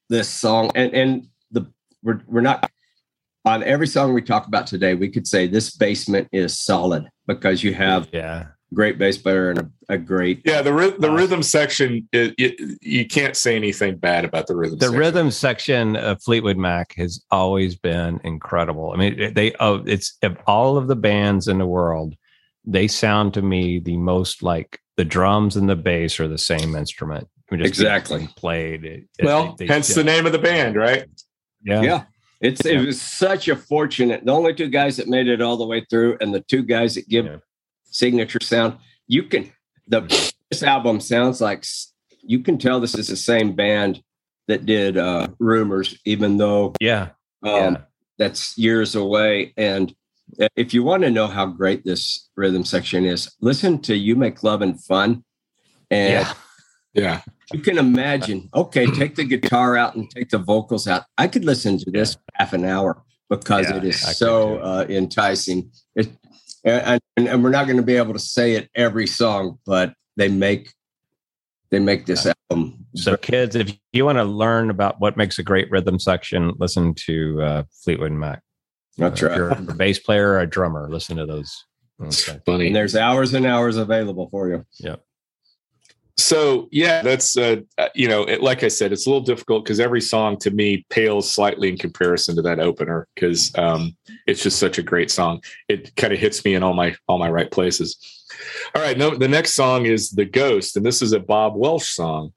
this 0.08 0.28
song, 0.28 0.70
and 0.74 0.92
and 0.94 1.26
the 1.50 1.66
we're 2.02 2.20
we're 2.26 2.40
not 2.40 2.70
on 3.44 3.62
every 3.62 3.86
song 3.86 4.14
we 4.14 4.22
talk 4.22 4.46
about 4.46 4.66
today. 4.66 4.94
We 4.94 5.10
could 5.10 5.26
say 5.26 5.46
this 5.46 5.70
basement 5.76 6.28
is 6.32 6.56
solid 6.56 7.06
because 7.26 7.62
you 7.62 7.74
have 7.74 8.08
yeah 8.12 8.46
great 8.72 8.98
bass 8.98 9.18
player 9.18 9.50
and 9.50 9.58
a, 9.58 9.68
a 9.90 9.98
great 9.98 10.40
yeah 10.46 10.62
the 10.62 10.94
the 10.98 11.10
uh, 11.10 11.14
rhythm 11.14 11.42
section 11.42 12.08
it, 12.12 12.34
it, 12.38 12.78
you 12.80 13.04
can't 13.04 13.36
say 13.36 13.56
anything 13.56 13.96
bad 13.96 14.24
about 14.24 14.46
the 14.46 14.54
rhythm 14.54 14.78
the 14.78 14.84
section. 14.86 14.98
rhythm 14.98 15.30
section 15.30 15.96
of 15.96 16.22
Fleetwood 16.22 16.56
Mac 16.56 16.94
has 16.96 17.22
always 17.30 17.74
been 17.74 18.20
incredible. 18.24 18.92
I 18.92 18.96
mean 18.96 19.34
they 19.34 19.52
oh, 19.60 19.82
it's 19.86 20.16
of 20.22 20.38
all 20.46 20.78
of 20.78 20.88
the 20.88 20.96
bands 20.96 21.46
in 21.46 21.58
the 21.58 21.66
world 21.66 22.14
they 22.64 22.86
sound 22.88 23.34
to 23.34 23.42
me 23.42 23.78
the 23.78 23.96
most 23.96 24.42
like 24.42 24.80
the 24.96 25.04
drums 25.04 25.56
and 25.56 25.68
the 25.68 25.76
bass 25.76 26.20
are 26.20 26.28
the 26.28 26.38
same 26.38 26.74
instrument. 26.76 27.28
I 27.50 27.54
mean, 27.56 27.64
exactly 27.64 28.28
played. 28.36 28.84
It, 28.84 29.04
well, 29.22 29.56
they, 29.58 29.66
they 29.66 29.72
hence 29.72 29.88
the 29.94 30.04
name 30.04 30.26
of 30.26 30.32
the 30.32 30.38
band, 30.38 30.76
right? 30.76 31.06
Yeah. 31.62 31.82
Yeah. 31.82 32.02
It's 32.40 32.62
yeah. 32.64 32.72
it 32.74 32.86
was 32.86 33.00
such 33.00 33.48
a 33.48 33.56
fortunate. 33.56 34.24
The 34.24 34.32
only 34.32 34.54
two 34.54 34.68
guys 34.68 34.96
that 34.98 35.08
made 35.08 35.26
it 35.28 35.42
all 35.42 35.56
the 35.56 35.66
way 35.66 35.84
through, 35.90 36.16
and 36.20 36.34
the 36.34 36.40
two 36.40 36.62
guys 36.62 36.94
that 36.94 37.08
give 37.08 37.26
yeah. 37.26 37.36
signature 37.84 38.38
sound. 38.40 38.76
You 39.08 39.24
can 39.24 39.50
the 39.88 40.02
mm-hmm. 40.02 40.28
this 40.50 40.62
album 40.62 41.00
sounds 41.00 41.40
like 41.40 41.64
you 42.22 42.40
can 42.40 42.58
tell 42.58 42.78
this 42.80 42.94
is 42.94 43.08
the 43.08 43.16
same 43.16 43.54
band 43.56 44.02
that 44.46 44.64
did 44.66 44.96
uh 44.96 45.28
rumors, 45.38 45.98
even 46.04 46.36
though 46.36 46.72
yeah, 46.80 47.08
um, 47.42 47.52
yeah. 47.52 47.76
that's 48.16 48.56
years 48.56 48.94
away. 48.94 49.52
And 49.56 49.92
uh, 50.40 50.48
if 50.56 50.74
you 50.74 50.82
want 50.82 51.02
to 51.02 51.10
know 51.10 51.26
how 51.26 51.46
great 51.46 51.84
this 51.84 52.28
rhythm 52.36 52.64
section 52.64 53.04
is, 53.04 53.34
listen 53.40 53.80
to 53.82 53.96
You 53.96 54.14
Make 54.16 54.42
Loving 54.42 54.74
Fun. 54.74 55.24
And 55.90 56.12
yeah. 56.26 56.32
yeah. 56.92 57.20
You 57.52 57.60
can 57.60 57.78
imagine, 57.78 58.48
okay, 58.54 58.86
take 58.86 59.16
the 59.16 59.24
guitar 59.24 59.76
out 59.76 59.96
and 59.96 60.08
take 60.08 60.28
the 60.30 60.38
vocals 60.38 60.86
out. 60.86 61.02
I 61.18 61.26
could 61.26 61.44
listen 61.44 61.78
to 61.78 61.90
this 61.90 62.16
half 62.34 62.52
an 62.52 62.64
hour 62.64 63.02
because 63.28 63.68
yeah, 63.68 63.76
it 63.76 63.84
is 63.84 64.04
I 64.04 64.12
so 64.12 64.58
uh, 64.58 64.86
enticing. 64.88 65.70
It, 65.96 66.10
and, 66.64 67.00
and, 67.16 67.26
and 67.28 67.42
we're 67.42 67.50
not 67.50 67.64
going 67.66 67.78
to 67.78 67.82
be 67.82 67.96
able 67.96 68.12
to 68.12 68.18
say 68.20 68.52
it 68.52 68.70
every 68.76 69.06
song, 69.08 69.58
but 69.66 69.94
they 70.16 70.28
make 70.28 70.74
they 71.70 71.78
make 71.78 72.04
this 72.06 72.26
album. 72.50 72.84
So, 72.96 73.16
kids, 73.16 73.54
if 73.54 73.70
you 73.92 74.04
want 74.04 74.18
to 74.18 74.24
learn 74.24 74.70
about 74.70 75.00
what 75.00 75.16
makes 75.16 75.38
a 75.38 75.42
great 75.44 75.70
rhythm 75.70 76.00
section, 76.00 76.52
listen 76.58 76.94
to 77.06 77.40
uh, 77.42 77.62
Fleetwood 77.84 78.10
Mac. 78.10 78.42
That's 79.00 79.22
uh, 79.22 79.26
right. 79.28 79.36
you're 79.36 79.48
a 79.50 79.60
bass 79.76 79.98
player 79.98 80.28
or 80.30 80.40
a 80.40 80.46
drummer, 80.46 80.86
listen 80.88 81.16
to 81.16 81.26
those. 81.26 81.64
Okay. 82.00 82.38
Funny. 82.46 82.68
And 82.68 82.76
there's 82.76 82.94
hours 82.96 83.34
and 83.34 83.44
hours 83.44 83.76
available 83.76 84.28
for 84.30 84.48
you. 84.48 84.64
Yep. 84.78 85.02
So 86.16 86.68
yeah, 86.70 87.00
that's 87.02 87.36
uh, 87.38 87.60
uh, 87.78 87.88
you 87.94 88.06
know, 88.06 88.24
it, 88.24 88.42
like 88.42 88.62
I 88.62 88.68
said, 88.68 88.92
it's 88.92 89.06
a 89.06 89.10
little 89.10 89.24
difficult 89.24 89.64
because 89.64 89.80
every 89.80 90.02
song 90.02 90.36
to 90.40 90.50
me 90.50 90.84
pales 90.90 91.30
slightly 91.30 91.70
in 91.70 91.78
comparison 91.78 92.36
to 92.36 92.42
that 92.42 92.58
opener 92.60 93.08
because 93.14 93.50
um, 93.56 93.96
it's 94.26 94.42
just 94.42 94.58
such 94.58 94.76
a 94.76 94.82
great 94.82 95.10
song. 95.10 95.42
It 95.68 95.96
kind 95.96 96.12
of 96.12 96.18
hits 96.18 96.44
me 96.44 96.54
in 96.54 96.62
all 96.62 96.74
my 96.74 96.94
all 97.06 97.16
my 97.18 97.30
right 97.30 97.50
places. 97.50 97.96
All 98.74 98.82
right, 98.82 98.98
no, 98.98 99.14
the 99.16 99.28
next 99.28 99.54
song 99.54 99.86
is 99.86 100.10
"The 100.10 100.26
Ghost," 100.26 100.76
and 100.76 100.84
this 100.84 101.00
is 101.00 101.12
a 101.12 101.20
Bob 101.20 101.56
Welch 101.56 101.84
song. 101.94 102.32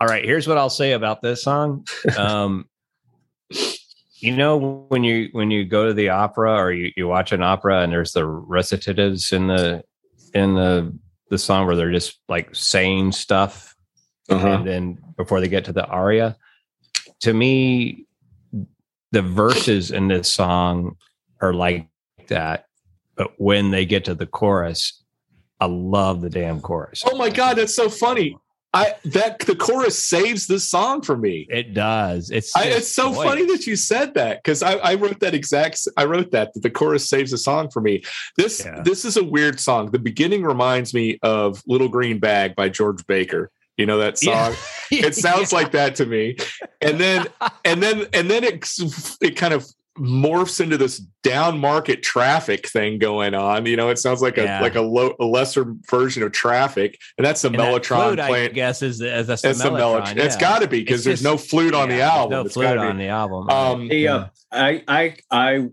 All 0.00 0.08
right, 0.08 0.24
here's 0.24 0.48
what 0.48 0.58
I'll 0.58 0.70
say 0.70 0.92
about 0.92 1.22
this 1.22 1.42
song. 1.42 1.86
Um, 2.16 2.66
you 4.18 4.34
know 4.34 4.84
when 4.88 5.04
you 5.04 5.28
when 5.32 5.50
you 5.50 5.64
go 5.64 5.86
to 5.86 5.94
the 5.94 6.08
opera 6.08 6.54
or 6.56 6.72
you, 6.72 6.90
you 6.96 7.06
watch 7.06 7.30
an 7.32 7.42
opera 7.42 7.82
and 7.82 7.92
there's 7.92 8.12
the 8.12 8.22
recitatives 8.26 9.32
in 9.32 9.46
the 9.46 9.84
in 10.34 10.54
the 10.54 10.96
the 11.30 11.38
song 11.38 11.66
where 11.66 11.76
they're 11.76 11.92
just 11.92 12.18
like 12.28 12.54
saying 12.54 13.12
stuff 13.12 13.74
uh-huh. 14.30 14.46
and 14.48 14.66
then 14.66 14.98
before 15.16 15.40
they 15.40 15.48
get 15.48 15.64
to 15.66 15.72
the 15.72 15.84
aria 15.86 16.36
to 17.20 17.32
me 17.34 18.06
the 19.10 19.20
verses 19.22 19.90
in 19.90 20.08
this 20.08 20.32
song 20.32 20.96
are 21.42 21.52
like 21.52 21.86
that 22.28 22.64
but 23.16 23.32
when 23.38 23.70
they 23.72 23.84
get 23.84 24.04
to 24.06 24.14
the 24.14 24.26
chorus 24.26 25.02
i 25.60 25.66
love 25.66 26.20
the 26.22 26.30
damn 26.30 26.60
chorus 26.62 27.02
oh 27.06 27.16
my 27.18 27.28
god 27.30 27.58
that's 27.58 27.74
so 27.76 27.88
funny 27.90 28.34
I 28.74 28.92
that 29.04 29.38
the 29.40 29.54
chorus 29.54 30.02
saves 30.04 30.48
this 30.48 30.68
song 30.68 31.00
for 31.02 31.16
me. 31.16 31.46
It 31.48 31.74
does. 31.74 32.30
It's 32.30 32.54
I, 32.56 32.64
it's 32.64 32.88
so 32.88 33.12
voice. 33.12 33.28
funny 33.28 33.46
that 33.46 33.66
you 33.68 33.76
said 33.76 34.14
that 34.14 34.42
because 34.42 34.62
I, 34.64 34.74
I, 34.74 34.94
wrote 34.96 35.20
that 35.20 35.32
exact. 35.32 35.80
I 35.96 36.04
wrote 36.04 36.32
that 36.32 36.52
that 36.54 36.62
the 36.62 36.70
chorus 36.70 37.08
saves 37.08 37.30
the 37.30 37.38
song 37.38 37.70
for 37.70 37.80
me. 37.80 38.02
This 38.36 38.64
yeah. 38.66 38.82
this 38.82 39.04
is 39.04 39.16
a 39.16 39.22
weird 39.22 39.60
song. 39.60 39.92
The 39.92 39.98
beginning 40.00 40.42
reminds 40.42 40.92
me 40.92 41.18
of 41.22 41.62
Little 41.68 41.88
Green 41.88 42.18
Bag 42.18 42.56
by 42.56 42.68
George 42.68 43.06
Baker. 43.06 43.52
You 43.76 43.86
know 43.86 43.98
that 43.98 44.18
song. 44.18 44.54
Yeah. 44.90 45.06
it 45.06 45.14
sounds 45.14 45.52
yeah. 45.52 45.58
like 45.58 45.70
that 45.72 45.94
to 45.96 46.06
me. 46.06 46.36
And 46.80 46.98
then 46.98 47.26
and 47.64 47.80
then 47.80 48.06
and 48.12 48.28
then 48.28 48.42
it 48.42 48.68
it 49.20 49.36
kind 49.36 49.54
of 49.54 49.64
morphs 49.98 50.60
into 50.60 50.76
this 50.76 50.98
down 51.22 51.58
market 51.58 52.02
traffic 52.02 52.68
thing 52.68 52.98
going 52.98 53.34
on. 53.34 53.66
You 53.66 53.76
know, 53.76 53.90
it 53.90 53.98
sounds 53.98 54.22
like 54.22 54.36
yeah. 54.36 54.60
a 54.60 54.62
like 54.62 54.74
a, 54.74 54.80
low, 54.80 55.14
a 55.20 55.24
lesser 55.24 55.74
version 55.88 56.22
of 56.22 56.32
traffic, 56.32 56.98
and 57.16 57.24
that's 57.26 57.42
the 57.42 57.48
and 57.48 57.56
Mellotron 57.56 58.16
that 58.16 58.28
flute, 58.28 58.50
I 58.50 58.52
guess 58.52 58.82
is, 58.82 59.00
as 59.00 59.28
a 59.28 59.34
Mellotron. 59.34 59.58
The 59.58 59.62
Mellotron. 59.70 60.16
Yeah. 60.16 60.24
It's 60.24 60.36
got 60.36 60.62
to 60.62 60.68
be 60.68 60.80
because 60.80 61.04
there's 61.04 61.20
just, 61.20 61.24
no 61.24 61.36
flute 61.36 61.74
yeah, 61.74 61.80
on 61.80 61.88
the 61.88 62.00
album. 62.00 62.42
No 62.44 62.48
flute 62.48 62.76
on 62.78 62.98
the 62.98 63.08
album. 63.08 63.48
Um, 63.48 63.88
hey, 63.88 64.06
uh, 64.06 64.26
I 64.50 64.82
I 64.88 65.16
I 65.30 65.68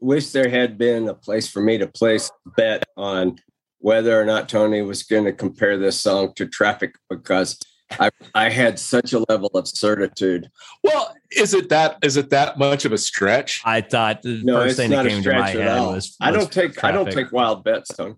wish 0.00 0.30
there 0.30 0.48
had 0.50 0.76
been 0.76 1.08
a 1.08 1.14
place 1.14 1.48
for 1.48 1.60
me 1.62 1.78
to 1.78 1.86
place 1.86 2.30
bet 2.56 2.84
on 2.96 3.36
whether 3.78 4.20
or 4.20 4.24
not 4.24 4.48
Tony 4.48 4.82
was 4.82 5.02
going 5.02 5.24
to 5.24 5.32
compare 5.32 5.78
this 5.78 6.00
song 6.00 6.32
to 6.34 6.46
Traffic 6.46 6.94
because 7.08 7.58
I, 7.92 8.10
I 8.34 8.48
had 8.50 8.78
such 8.78 9.12
a 9.12 9.20
level 9.28 9.50
of 9.54 9.66
certitude. 9.68 10.50
Well, 10.82 11.14
is 11.30 11.54
it 11.54 11.68
that 11.68 11.98
is 12.02 12.16
it 12.16 12.30
that 12.30 12.58
much 12.58 12.84
of 12.84 12.92
a 12.92 12.98
stretch? 12.98 13.62
I 13.64 13.80
thought 13.80 14.22
the 14.22 14.42
no, 14.42 14.56
first 14.62 14.76
thing 14.76 14.90
that 14.90 15.06
came 15.06 15.22
to 15.22 15.32
my 15.32 15.50
head 15.50 15.80
was, 15.80 15.92
was, 15.94 16.16
I 16.20 16.30
don't 16.30 16.50
take 16.50 16.72
traffic. 16.74 16.84
I 16.84 16.92
don't 16.92 17.10
take 17.10 17.32
wild 17.32 17.64
bets, 17.64 17.88
Tony. 17.96 18.14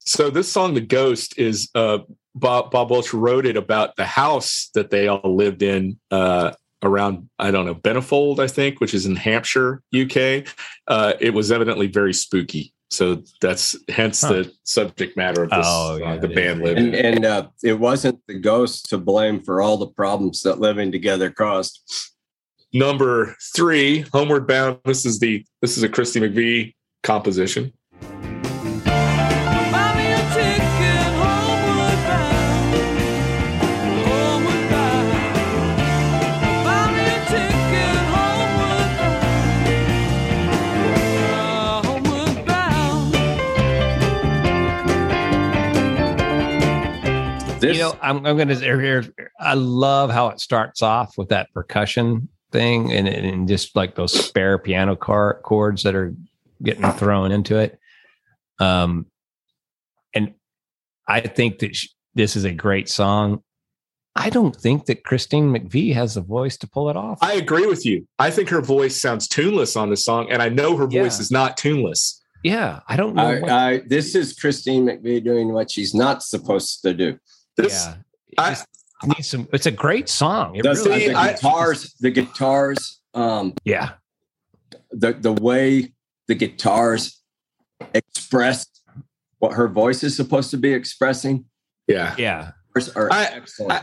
So 0.00 0.30
this 0.30 0.50
song, 0.50 0.74
"The 0.74 0.80
Ghost," 0.80 1.38
is 1.38 1.68
uh, 1.74 1.98
Bob 2.34 2.70
Bob 2.70 2.90
Welch 2.90 3.12
wrote 3.14 3.46
it 3.46 3.56
about 3.56 3.96
the 3.96 4.06
house 4.06 4.70
that 4.74 4.90
they 4.90 5.08
all 5.08 5.34
lived 5.36 5.62
in 5.62 6.00
uh, 6.10 6.52
around 6.82 7.28
I 7.38 7.50
don't 7.50 7.66
know 7.66 7.74
Benifold, 7.74 8.38
I 8.38 8.48
think, 8.48 8.80
which 8.80 8.94
is 8.94 9.06
in 9.06 9.16
Hampshire, 9.16 9.82
UK. 9.94 10.44
Uh, 10.88 11.12
it 11.20 11.34
was 11.34 11.52
evidently 11.52 11.86
very 11.86 12.14
spooky, 12.14 12.72
so 12.92 13.22
that's 13.40 13.74
hence 13.88 14.20
huh. 14.20 14.28
the 14.32 14.52
subject 14.64 15.16
matter 15.16 15.44
of 15.44 15.48
this, 15.50 15.64
oh, 15.66 15.94
uh, 15.94 15.96
yeah, 15.96 16.12
uh, 16.12 16.18
the 16.18 16.28
band 16.28 16.60
living. 16.60 16.88
And, 16.88 16.94
and 16.94 17.24
uh, 17.24 17.48
it 17.64 17.78
wasn't 17.80 18.20
the 18.28 18.34
ghost 18.38 18.90
to 18.90 18.98
blame 18.98 19.40
for 19.40 19.62
all 19.62 19.78
the 19.78 19.86
problems 19.86 20.42
that 20.42 20.60
living 20.60 20.92
together 20.92 21.30
caused. 21.30 21.80
Number 22.74 23.34
three, 23.56 24.00
Homeward 24.12 24.46
Bound. 24.46 24.78
This 24.84 25.06
is 25.06 25.18
the 25.18 25.42
this 25.62 25.78
is 25.78 25.82
a 25.82 25.88
Christy 25.88 26.20
McVie 26.20 26.74
composition. 27.02 27.72
this, 47.62 47.76
you 47.76 47.82
know, 47.82 47.96
I'm, 48.02 48.18
I'm 48.26 48.36
going 48.36 48.48
to. 48.48 48.68
Er, 48.68 48.98
er, 49.18 49.30
I 49.40 49.54
love 49.54 50.10
how 50.10 50.28
it 50.28 50.40
starts 50.40 50.82
off 50.82 51.16
with 51.16 51.28
that 51.30 51.52
percussion 51.54 52.28
thing 52.50 52.92
and, 52.92 53.08
and 53.08 53.48
just 53.48 53.74
like 53.74 53.94
those 53.94 54.12
spare 54.12 54.58
piano 54.58 54.94
car, 54.94 55.40
chords 55.44 55.82
that 55.84 55.94
are 55.94 56.14
getting 56.62 56.90
thrown 56.92 57.32
into 57.32 57.56
it. 57.58 57.78
Um, 58.60 59.06
and 60.14 60.34
I 61.08 61.20
think 61.20 61.60
that 61.60 61.74
sh- 61.74 61.88
this 62.14 62.36
is 62.36 62.44
a 62.44 62.52
great 62.52 62.88
song. 62.90 63.42
I 64.14 64.28
don't 64.28 64.54
think 64.54 64.84
that 64.86 65.04
Christine 65.04 65.48
McVie 65.54 65.94
has 65.94 66.14
the 66.16 66.20
voice 66.20 66.58
to 66.58 66.68
pull 66.68 66.90
it 66.90 66.96
off. 66.98 67.18
I 67.22 67.32
agree 67.32 67.64
with 67.66 67.86
you. 67.86 68.06
I 68.18 68.30
think 68.30 68.50
her 68.50 68.60
voice 68.60 69.00
sounds 69.00 69.26
tuneless 69.26 69.74
on 69.74 69.88
this 69.88 70.04
song, 70.04 70.30
and 70.30 70.42
I 70.42 70.50
know 70.50 70.76
her 70.76 70.84
voice 70.86 70.92
yeah. 71.16 71.22
is 71.22 71.30
not 71.30 71.56
tuneless. 71.56 72.20
Yeah, 72.44 72.80
I 72.88 72.96
don't 72.96 73.14
know. 73.14 73.22
I, 73.22 73.70
I, 73.72 73.82
this 73.86 74.14
is 74.14 74.34
Christine 74.34 74.84
McVie 74.84 75.22
doing 75.24 75.52
what 75.54 75.70
she's 75.70 75.94
not 75.94 76.22
supposed 76.22 76.82
to 76.82 76.92
do. 76.92 77.16
This, 77.56 77.86
yeah. 78.38 78.56
I, 79.02 79.06
need 79.06 79.22
some 79.24 79.48
it's 79.52 79.66
a 79.66 79.70
great 79.72 80.08
song 80.08 80.54
it 80.54 80.62
the, 80.62 80.70
really 80.70 80.82
thing, 81.06 81.12
the 81.12 81.32
guitars 81.32 81.82
just, 81.82 82.00
the 82.00 82.10
guitars 82.12 83.00
um 83.14 83.52
yeah 83.64 83.90
the 84.92 85.12
the 85.14 85.32
way 85.32 85.92
the 86.28 86.36
guitars 86.36 87.20
express 87.94 88.64
what 89.40 89.54
her 89.54 89.66
voice 89.66 90.04
is 90.04 90.14
supposed 90.16 90.52
to 90.52 90.56
be 90.56 90.72
expressing 90.72 91.44
yeah 91.88 92.14
yeah 92.16 92.52
are 92.94 93.12
I, 93.12 93.24
excellent. 93.24 93.72
I, 93.72 93.82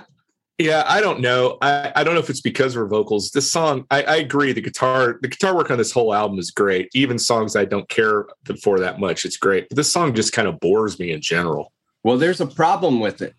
yeah 0.57 0.85
i 0.87 1.01
don't 1.01 1.19
know 1.19 1.57
I, 1.61 1.91
I 1.97 2.05
don't 2.05 2.13
know 2.13 2.21
if 2.21 2.29
it's 2.29 2.39
because 2.39 2.71
of 2.73 2.79
her 2.79 2.87
vocals 2.87 3.31
this 3.31 3.51
song 3.51 3.83
I, 3.91 4.03
I 4.03 4.15
agree 4.15 4.53
the 4.53 4.61
guitar 4.61 5.17
the 5.21 5.27
guitar 5.27 5.53
work 5.53 5.69
on 5.69 5.77
this 5.77 5.91
whole 5.91 6.13
album 6.13 6.39
is 6.39 6.49
great 6.49 6.87
even 6.93 7.19
songs 7.19 7.57
i 7.57 7.65
don't 7.65 7.89
care 7.89 8.25
for 8.63 8.79
that 8.79 9.01
much 9.01 9.25
it's 9.25 9.35
great 9.37 9.67
but 9.69 9.75
this 9.75 9.91
song 9.91 10.15
just 10.15 10.31
kind 10.31 10.47
of 10.47 10.61
bores 10.61 10.97
me 10.97 11.11
in 11.11 11.19
general 11.19 11.73
well 12.05 12.17
there's 12.17 12.39
a 12.39 12.47
problem 12.47 13.01
with 13.01 13.21
it 13.21 13.33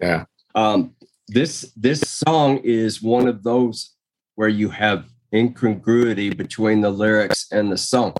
yeah. 0.00 0.24
Um, 0.54 0.94
this 1.28 1.72
this 1.76 2.00
song 2.00 2.58
is 2.58 3.02
one 3.02 3.28
of 3.28 3.42
those 3.42 3.94
where 4.36 4.48
you 4.48 4.70
have 4.70 5.06
incongruity 5.32 6.30
between 6.30 6.80
the 6.80 6.90
lyrics 6.90 7.46
and 7.52 7.70
the 7.70 7.76
song. 7.76 8.14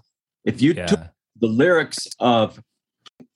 If 0.45 0.61
you 0.61 0.72
yeah. 0.72 0.87
took 0.87 1.01
the 1.41 1.47
lyrics 1.47 2.07
of 2.18 2.61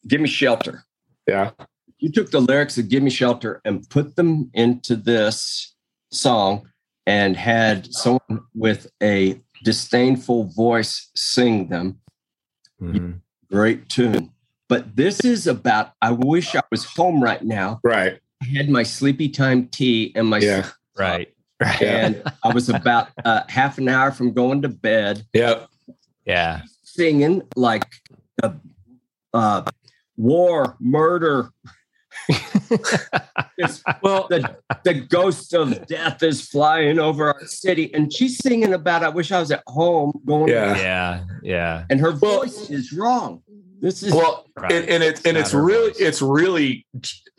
"Give 0.09 0.21
Me 0.21 0.29
Shelter," 0.29 0.85
yeah, 1.27 1.51
you 1.99 2.11
took 2.11 2.31
the 2.31 2.41
lyrics 2.41 2.77
of 2.79 2.89
"Give 2.89 3.03
Me 3.03 3.11
Shelter" 3.11 3.61
and 3.65 3.89
put 3.89 4.17
them 4.17 4.51
into 4.53 4.97
this 4.97 5.75
song, 6.11 6.69
and 7.07 7.37
had 7.37 7.93
someone 7.95 8.43
with 8.55 8.89
a 9.03 9.41
disdainful 9.65 10.51
voice 10.55 11.11
sing 11.17 11.69
them. 11.69 11.99
Mm-hmm. 12.81 13.13
Great 13.51 13.89
tune. 13.89 14.33
But 14.69 14.97
this 14.97 15.21
is 15.25 15.47
about 15.47 15.93
I 16.03 16.11
wish 16.11 16.55
I 16.57 16.63
was 16.71 16.85
home 16.85 17.23
right 17.23 17.43
now. 17.43 17.81
Right. 17.85 18.19
I 18.43 18.57
had 18.57 18.69
my 18.69 18.83
sleepy 18.83 19.29
time 19.29 19.69
tea 19.69 20.13
and 20.17 20.27
my 20.27 20.39
yeah. 20.39 20.69
right. 20.99 21.29
Right. 21.61 21.83
And 21.83 22.23
I 22.43 22.53
was 22.53 22.69
about 22.69 23.09
uh, 23.25 23.43
half 23.49 23.79
an 23.79 23.89
hour 23.89 24.11
from 24.11 24.33
going 24.33 24.63
to 24.63 24.69
bed. 24.69 25.25
Yep. 25.33 25.69
Yeah. 26.27 26.63
Singing 26.83 27.43
like 27.55 27.85
the 28.39 28.59
uh, 29.33 29.63
war, 30.17 30.77
murder. 30.81 31.51
well, 34.03 34.27
the, 34.29 34.57
the 34.83 34.95
ghost 34.95 35.55
of 35.55 35.87
death 35.87 36.21
is 36.25 36.47
flying 36.49 36.99
over 36.99 37.33
our 37.33 37.47
city, 37.47 37.95
and 37.95 38.13
she's 38.13 38.39
singing 38.39 38.73
about 38.75 39.03
"I 39.03 39.09
wish 39.09 39.33
I 39.33 39.41
was 39.41 39.51
at 39.51 39.63
home." 39.67 40.21
Going, 40.25 40.49
yeah, 40.49 40.77
yeah, 40.77 41.25
yeah. 41.43 41.85
And 41.91 41.99
her 42.01 42.13
voice 42.13 42.69
well, 42.69 42.79
is 42.79 42.93
wrong. 42.93 43.43
This 43.81 44.03
is 44.05 44.15
well, 44.15 44.47
right. 44.57 44.71
and, 44.71 44.89
and, 44.89 45.03
it, 45.03 45.07
it's 45.17 45.23
and 45.23 45.37
it's 45.37 45.53
really 45.53 45.89
voice. 45.91 46.01
it's 46.01 46.23
really 46.23 46.87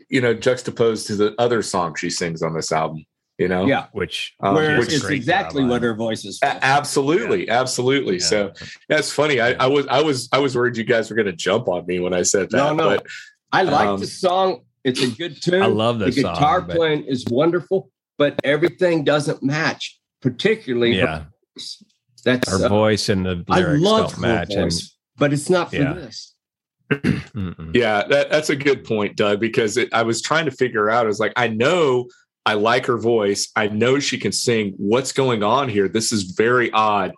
you 0.09 0.21
know, 0.21 0.33
juxtaposed 0.33 1.07
to 1.07 1.15
the 1.15 1.35
other 1.39 1.61
song 1.61 1.95
she 1.95 2.09
sings 2.09 2.41
on 2.41 2.53
this 2.53 2.71
album. 2.71 3.05
You 3.39 3.47
know, 3.47 3.65
yeah, 3.65 3.87
which 3.93 4.35
um, 4.41 4.53
which 4.77 4.93
is 4.93 5.09
exactly 5.09 5.65
what 5.65 5.81
her 5.81 5.95
voice 5.95 6.23
is. 6.23 6.39
absolutely, 6.43 7.47
yeah. 7.47 7.59
absolutely. 7.61 8.15
Yeah. 8.17 8.25
So 8.25 8.51
that's 8.89 9.11
funny. 9.11 9.41
I, 9.41 9.53
I, 9.53 9.65
was 9.65 9.87
I 9.87 10.01
was 10.01 10.29
I 10.31 10.37
was 10.37 10.55
worried 10.55 10.77
you 10.77 10.83
guys 10.83 11.09
were 11.09 11.15
going 11.15 11.25
to 11.25 11.33
jump 11.33 11.67
on 11.67 11.85
me 11.87 11.99
when 11.99 12.13
I 12.13 12.21
said 12.21 12.51
that. 12.51 12.57
No, 12.57 12.73
no. 12.75 12.89
But, 12.91 13.07
I 13.51 13.63
like 13.63 13.87
um, 13.87 13.99
the 13.99 14.05
song. 14.07 14.61
It's 14.83 15.01
a 15.01 15.07
good 15.07 15.41
tune. 15.41 15.63
I 15.63 15.65
love 15.65 15.97
the 15.99 16.11
song, 16.11 16.33
guitar 16.35 16.61
but... 16.61 16.75
playing 16.75 17.05
is 17.05 17.25
wonderful, 17.27 17.89
but 18.19 18.39
everything 18.43 19.03
doesn't 19.03 19.41
match, 19.41 19.99
particularly 20.21 20.93
yeah. 20.95 21.05
Her 21.05 21.27
that's 22.23 22.51
her 22.59 22.65
uh, 22.65 22.69
voice 22.69 23.09
and 23.09 23.25
the 23.25 23.43
lyrics 23.47 23.51
I 23.85 23.89
love 23.89 24.11
don't 24.11 24.21
match. 24.21 24.47
Voice, 24.53 24.79
and, 24.79 24.81
but 25.17 25.33
it's 25.33 25.49
not 25.49 25.71
for 25.71 25.75
yeah. 25.77 25.93
this 25.93 26.32
yeah, 27.73 28.03
that, 28.07 28.27
that's 28.29 28.49
a 28.49 28.55
good 28.55 28.83
point, 28.83 29.15
Doug, 29.15 29.39
because 29.39 29.77
it, 29.77 29.93
I 29.93 30.03
was 30.03 30.21
trying 30.21 30.45
to 30.45 30.51
figure 30.51 30.89
out, 30.89 31.05
I 31.05 31.07
was 31.07 31.19
like, 31.19 31.33
I 31.35 31.47
know 31.47 32.07
I 32.45 32.53
like 32.53 32.85
her 32.87 32.97
voice. 32.97 33.49
I 33.55 33.67
know 33.67 33.99
she 33.99 34.17
can 34.17 34.31
sing. 34.31 34.73
What's 34.77 35.11
going 35.13 35.43
on 35.43 35.69
here? 35.69 35.87
This 35.87 36.11
is 36.11 36.23
very 36.23 36.71
odd 36.71 37.13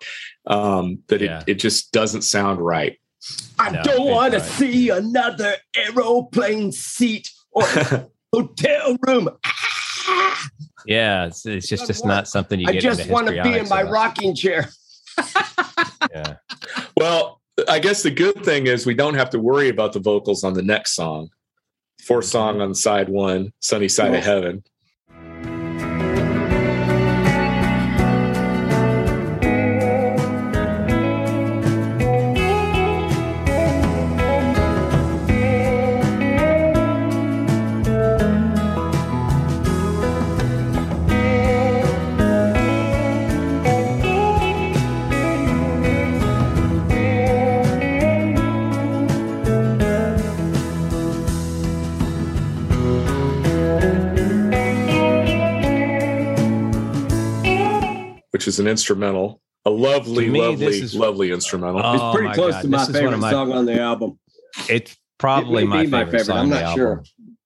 um, 0.46 1.00
that 1.08 1.22
yeah. 1.22 1.40
it, 1.48 1.54
it 1.54 1.56
just 1.56 1.92
doesn't 1.92 2.22
sound 2.22 2.60
right. 2.62 3.00
I 3.58 3.72
no, 3.72 3.82
don't 3.84 4.08
want 4.08 4.34
right. 4.34 4.42
to 4.42 4.48
see 4.48 4.90
another 4.90 5.56
aeroplane 5.76 6.72
seat 6.72 7.32
or 7.52 7.64
hotel 8.34 8.98
room. 9.08 9.30
yeah, 10.86 11.26
it's, 11.28 11.46
it's 11.46 11.68
just, 11.68 11.88
just 11.88 12.06
not 12.06 12.28
something 12.28 12.60
you 12.60 12.68
I 12.70 12.78
just 12.80 13.08
want 13.10 13.28
to 13.28 13.42
be 13.42 13.58
in 13.58 13.68
my 13.68 13.82
rocking 13.82 14.36
chair. 14.36 14.70
yeah. 16.14 16.36
Well, 16.98 17.42
I 17.70 17.80
guess 17.80 18.04
the 18.04 18.12
good 18.12 18.44
thing 18.44 18.68
is 18.68 18.86
we 18.86 18.94
don't 18.96 19.14
have 19.16 19.30
to 19.32 19.40
worry 19.40 19.70
about 19.70 19.94
the 19.94 20.00
vocals 20.00 20.44
on 20.44 20.54
the 20.54 20.62
next 20.62 20.94
song. 20.94 21.30
Fourth 22.04 22.26
song 22.26 22.54
mm-hmm. 22.56 22.64
on 22.64 22.76
side 22.76 23.10
one, 23.10 23.54
Sunny 23.60 23.88
Side 23.88 24.14
of 24.14 24.24
Heaven. 24.24 24.64
which 58.36 58.50
is 58.50 58.60
an 58.60 58.68
instrumental, 58.68 59.42
a 59.64 59.70
lovely, 59.70 60.28
me, 60.30 60.42
lovely, 60.42 60.66
is, 60.78 60.94
lovely 60.94 61.32
instrumental. 61.32 61.80
Oh, 61.82 61.94
it's 62.10 62.18
pretty 62.18 62.34
close 62.36 62.52
God. 62.56 62.62
to 62.64 62.68
my 62.68 62.86
favorite 62.86 63.18
my, 63.20 63.32
song 63.32 63.54
on 63.54 63.64
the 63.66 63.80
album. 63.80 64.20
It's 64.68 64.94
probably 65.20 65.64
it 65.64 65.68
my, 65.68 65.78
favorite 65.86 65.92
my, 65.92 66.04
favorite 66.04 66.26
song. 66.26 66.38
I'm 66.40 66.50
not 66.50 66.76
sure. 66.76 66.90
Album. 66.96 67.06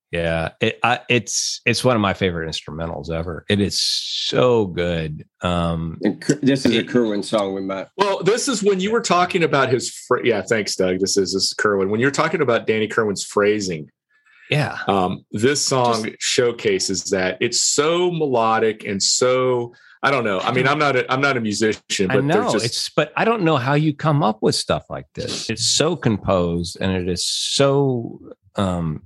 Yeah, 0.09 0.49
it, 0.59 0.79
I, 0.81 1.01
it's 1.07 1.61
it's 1.67 1.83
one 1.83 1.95
of 1.95 2.01
my 2.01 2.15
favorite 2.15 2.49
instrumentals 2.49 3.11
ever. 3.11 3.45
It 3.49 3.61
is 3.61 3.79
so 3.79 4.65
good. 4.65 5.27
Um, 5.41 5.99
and 6.03 6.19
this 6.41 6.65
is 6.65 6.71
it, 6.73 6.87
a 6.87 6.91
Kirwan 6.91 7.21
song 7.23 7.53
we 7.53 7.61
met. 7.61 7.89
Well, 7.95 8.23
this 8.23 8.47
is 8.47 8.63
when 8.63 8.79
you 8.79 8.89
were 8.91 9.01
talking 9.01 9.43
about 9.43 9.69
his. 9.69 9.91
Fra- 10.07 10.25
yeah, 10.25 10.41
thanks, 10.41 10.75
Doug. 10.75 11.01
This 11.01 11.17
is 11.17 11.35
this 11.35 11.43
is 11.43 11.53
Kirwan. 11.53 11.91
When 11.91 11.99
you're 11.99 12.09
talking 12.09 12.41
about 12.41 12.65
Danny 12.65 12.87
Kirwan's 12.87 13.23
phrasing, 13.23 13.91
yeah, 14.49 14.79
um, 14.87 15.23
this 15.33 15.63
song 15.63 16.05
Just, 16.05 16.15
showcases 16.19 17.03
that. 17.11 17.37
It's 17.41 17.61
so 17.61 18.09
melodic 18.09 18.85
and 18.87 19.03
so 19.03 19.71
I 20.01 20.11
don't 20.11 20.23
know. 20.23 20.39
I 20.39 20.53
mean, 20.53 20.65
I'm 20.67 20.79
not 20.79 20.95
a, 20.95 21.11
I'm 21.11 21.19
not 21.19 21.35
a 21.35 21.41
musician. 21.41 22.07
But 22.07 22.17
I 22.17 22.21
know 22.21 22.51
just... 22.53 22.65
it's, 22.65 22.89
but 22.89 23.11
I 23.17 23.25
don't 23.25 23.43
know 23.43 23.57
how 23.57 23.73
you 23.73 23.93
come 23.93 24.23
up 24.23 24.41
with 24.41 24.55
stuff 24.55 24.83
like 24.89 25.07
this. 25.13 25.49
It's 25.49 25.65
so 25.65 25.95
composed 25.97 26.77
and 26.79 26.91
it 26.91 27.09
is 27.09 27.25
so. 27.25 28.19
um 28.55 29.03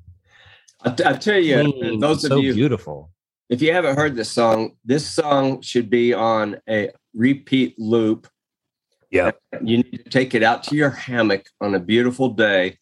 I, 0.83 0.89
t- 0.91 1.03
I 1.05 1.13
tell 1.13 1.39
you, 1.39 1.71
clean, 1.71 1.95
uh, 2.03 2.07
those 2.07 2.23
of 2.25 2.29
so 2.29 2.37
you 2.37 2.53
beautiful. 2.53 3.09
If 3.49 3.61
you 3.61 3.73
haven't 3.73 3.95
heard 3.95 4.15
this 4.15 4.29
song, 4.31 4.75
this 4.85 5.05
song 5.07 5.61
should 5.61 5.89
be 5.89 6.13
on 6.13 6.57
a 6.69 6.91
repeat 7.15 7.75
loop. 7.79 8.27
Yeah, 9.09 9.31
you 9.63 9.77
need 9.77 10.01
to 10.03 10.09
take 10.09 10.33
it 10.35 10.43
out 10.43 10.63
to 10.65 10.75
your 10.75 10.89
hammock 10.91 11.45
on 11.61 11.73
a 11.73 11.79
beautiful 11.79 12.29
day 12.29 12.77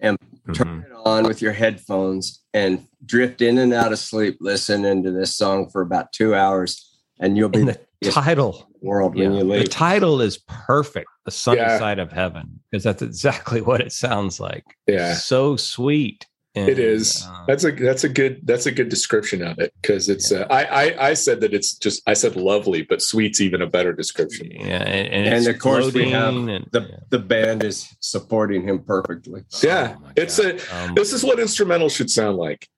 and 0.00 0.16
turn 0.54 0.68
mm-hmm. 0.82 0.92
it 0.92 0.96
on 1.04 1.24
with 1.24 1.40
your 1.42 1.52
headphones 1.52 2.42
and 2.52 2.84
drift 3.06 3.42
in 3.42 3.58
and 3.58 3.72
out 3.74 3.92
of 3.92 3.98
sleep 4.00 4.38
listening 4.40 5.02
to 5.04 5.10
this 5.12 5.36
song 5.36 5.68
for 5.70 5.80
about 5.82 6.10
two 6.12 6.34
hours 6.34 6.93
and 7.20 7.36
you'll 7.36 7.48
be 7.48 7.60
in 7.60 7.66
the 7.66 7.80
title 8.10 8.68
world 8.82 9.16
yeah, 9.16 9.28
when 9.28 9.36
you 9.36 9.44
leave. 9.44 9.62
The 9.62 9.68
title 9.68 10.20
is 10.20 10.38
perfect, 10.48 11.08
the 11.24 11.30
sunny 11.30 11.58
yeah. 11.60 11.78
side 11.78 11.98
of 11.98 12.12
heaven, 12.12 12.60
because 12.70 12.82
that's 12.84 13.02
exactly 13.02 13.60
what 13.60 13.80
it 13.80 13.92
sounds 13.92 14.40
like. 14.40 14.64
Yeah, 14.86 15.14
so 15.14 15.56
sweet. 15.56 16.26
And, 16.56 16.68
it 16.68 16.78
is. 16.78 17.26
Um, 17.26 17.44
that's 17.48 17.64
a 17.64 17.72
that's 17.72 18.04
a 18.04 18.08
good 18.08 18.40
that's 18.44 18.64
a 18.64 18.70
good 18.70 18.88
description 18.88 19.42
of 19.44 19.58
it 19.58 19.74
because 19.82 20.08
it's. 20.08 20.30
Yeah. 20.30 20.38
Uh, 20.48 20.54
I, 20.54 20.64
I 20.92 21.06
I 21.08 21.14
said 21.14 21.40
that 21.40 21.52
it's 21.52 21.74
just 21.74 22.00
I 22.06 22.14
said 22.14 22.36
lovely, 22.36 22.82
but 22.82 23.02
sweet's 23.02 23.40
even 23.40 23.60
a 23.60 23.66
better 23.66 23.92
description. 23.92 24.52
Yeah, 24.52 24.60
and, 24.82 25.08
and, 25.12 25.34
and 25.34 25.46
of 25.48 25.58
course 25.58 25.92
we 25.92 26.10
have 26.10 26.32
and, 26.32 26.68
the 26.70 26.82
yeah. 26.88 26.96
the 27.10 27.18
band 27.18 27.64
is 27.64 27.92
supporting 27.98 28.68
him 28.68 28.84
perfectly. 28.84 29.40
Oh 29.52 29.60
yeah, 29.64 29.96
oh 29.98 30.08
it's 30.14 30.38
God. 30.38 30.60
a. 30.70 30.76
Um, 30.90 30.94
this 30.94 31.12
is 31.12 31.24
what 31.24 31.40
instrumental 31.40 31.88
should 31.88 32.10
sound 32.10 32.36
like. 32.36 32.68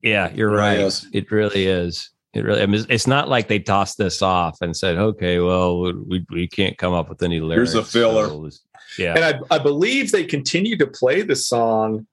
Yeah, 0.00 0.32
you're 0.32 0.48
right. 0.50 0.90
It 1.12 1.30
really 1.30 1.66
is. 1.66 2.08
It 2.34 2.44
really, 2.44 2.62
I 2.62 2.66
mean, 2.66 2.84
it's 2.90 3.06
not 3.06 3.28
like 3.28 3.48
they 3.48 3.58
tossed 3.58 3.96
this 3.96 4.20
off 4.20 4.60
and 4.60 4.76
said, 4.76 4.96
"Okay, 4.98 5.38
well, 5.40 5.80
we 5.94 6.26
we 6.30 6.46
can't 6.46 6.76
come 6.76 6.92
up 6.92 7.08
with 7.08 7.22
any 7.22 7.40
lyrics." 7.40 7.72
Here's 7.72 7.86
a 7.86 7.90
filler. 7.90 8.28
So, 8.28 8.50
yeah, 8.98 9.14
and 9.18 9.24
I, 9.50 9.56
I 9.56 9.58
believe 9.58 10.12
they 10.12 10.24
continued 10.24 10.80
to 10.80 10.86
play 10.86 11.22
the 11.22 11.34
song 11.36 12.06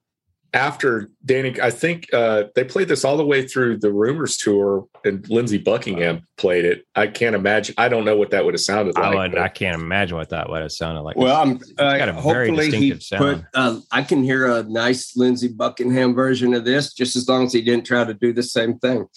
after 0.53 1.09
Danny. 1.25 1.59
I 1.61 1.69
think 1.69 2.05
uh, 2.13 2.45
they 2.55 2.63
played 2.63 2.87
this 2.87 3.03
all 3.03 3.17
the 3.17 3.25
way 3.25 3.45
through 3.45 3.79
the 3.79 3.91
Rumors 3.91 4.37
tour, 4.37 4.87
and 5.03 5.29
Lindsey 5.29 5.57
Buckingham 5.57 6.15
wow. 6.15 6.21
played 6.37 6.63
it. 6.63 6.85
I 6.95 7.07
can't 7.07 7.35
imagine. 7.35 7.75
I 7.77 7.89
don't 7.89 8.05
know 8.05 8.15
what 8.15 8.29
that 8.31 8.45
would 8.45 8.53
have 8.53 8.61
sounded 8.61 8.97
oh, 8.97 9.01
like. 9.01 9.11
I, 9.13 9.17
would, 9.27 9.37
I 9.37 9.49
can't 9.49 9.81
imagine 9.81 10.15
what 10.17 10.29
that 10.29 10.49
would 10.49 10.61
have 10.61 10.71
sounded 10.71 11.01
like. 11.01 11.17
Well, 11.17 11.35
I'm 11.35 11.59
uh, 11.77 11.97
got 11.97 12.07
a 12.07 12.15
uh, 12.15 12.21
very 12.21 12.55
distinctive 12.55 13.03
sound. 13.03 13.19
Put, 13.53 13.59
um, 13.59 13.77
uh, 13.77 13.79
I 13.91 14.01
can 14.01 14.23
hear 14.23 14.49
a 14.49 14.63
nice 14.63 15.17
Lindsey 15.17 15.49
Buckingham 15.49 16.13
version 16.13 16.53
of 16.53 16.63
this, 16.63 16.93
just 16.93 17.17
as 17.17 17.27
long 17.27 17.43
as 17.43 17.51
he 17.51 17.61
didn't 17.61 17.85
try 17.85 18.05
to 18.05 18.13
do 18.13 18.31
the 18.31 18.43
same 18.43 18.79
thing. 18.79 19.07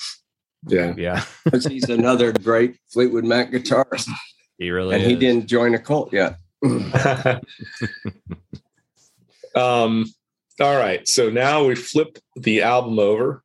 Yeah. 0.67 0.95
Yeah. 0.97 1.25
he's 1.69 1.89
another 1.89 2.33
great 2.33 2.79
Fleetwood 2.89 3.25
Mac 3.25 3.51
guitarist. 3.53 4.09
He 4.59 4.71
really 4.71 4.95
And 4.97 5.03
is. 5.05 5.09
he 5.11 5.17
didn't 5.17 5.47
join 5.47 5.75
a 5.75 5.79
cult 5.79 6.13
yet. 6.13 6.37
um, 9.55 10.05
all 10.61 10.77
right. 10.77 11.07
So 11.07 11.31
now 11.31 11.65
we 11.65 11.75
flip 11.77 12.19
the 12.35 12.63
album 12.63 12.99
over, 12.99 13.45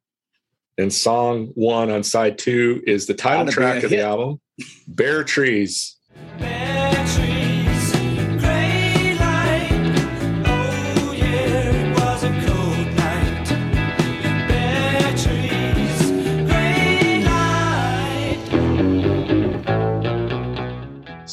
and 0.80 0.92
song 0.92 1.52
one 1.54 1.92
on 1.92 2.02
side 2.02 2.40
two 2.40 2.82
is 2.88 3.06
the 3.06 3.14
title 3.14 3.46
Gotta 3.46 3.56
track 3.56 3.84
of 3.84 3.92
hit. 3.92 3.98
the 3.98 4.02
album, 4.02 4.40
"Bare 4.88 5.24
Trees. 5.24 5.96
Bare. 6.40 6.83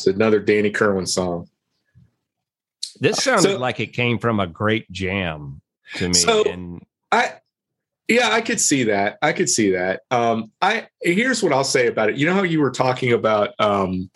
It's 0.06 0.16
another 0.16 0.40
Danny 0.40 0.70
Kirwan 0.70 1.06
song. 1.06 1.46
This 3.00 3.18
uh, 3.18 3.22
sounded 3.22 3.52
so, 3.52 3.58
like 3.58 3.80
it 3.80 3.92
came 3.92 4.18
from 4.18 4.40
a 4.40 4.46
great 4.46 4.90
jam 4.90 5.60
to 5.96 6.08
me. 6.08 6.14
So 6.14 6.42
and- 6.44 6.82
I, 7.12 7.34
yeah, 8.08 8.30
I 8.32 8.40
could 8.40 8.60
see 8.60 8.84
that. 8.84 9.18
I 9.22 9.32
could 9.32 9.48
see 9.48 9.72
that. 9.72 10.00
Um, 10.10 10.50
I 10.60 10.88
here's 11.02 11.42
what 11.42 11.52
I'll 11.52 11.64
say 11.64 11.86
about 11.86 12.10
it. 12.10 12.16
You 12.16 12.26
know 12.26 12.34
how 12.34 12.42
you 12.42 12.60
were 12.60 12.70
talking 12.70 13.12
about 13.12 13.50
um, 13.60 14.10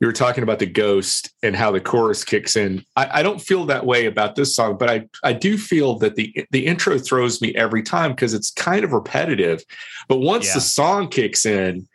you 0.00 0.06
were 0.06 0.12
talking 0.12 0.42
about 0.44 0.58
the 0.60 0.66
ghost 0.66 1.30
and 1.42 1.56
how 1.56 1.70
the 1.72 1.80
chorus 1.80 2.22
kicks 2.22 2.56
in. 2.56 2.84
I, 2.94 3.20
I 3.20 3.22
don't 3.22 3.40
feel 3.40 3.64
that 3.66 3.84
way 3.86 4.06
about 4.06 4.34
this 4.36 4.54
song, 4.54 4.76
but 4.78 4.88
I 4.90 5.08
I 5.24 5.32
do 5.32 5.56
feel 5.58 5.98
that 6.00 6.14
the 6.16 6.46
the 6.52 6.66
intro 6.66 6.98
throws 6.98 7.40
me 7.40 7.54
every 7.56 7.82
time 7.82 8.10
because 8.12 8.34
it's 8.34 8.50
kind 8.52 8.84
of 8.84 8.92
repetitive. 8.92 9.62
But 10.08 10.18
once 10.18 10.46
yeah. 10.48 10.54
the 10.54 10.60
song 10.60 11.08
kicks 11.08 11.46
in, 11.46 11.88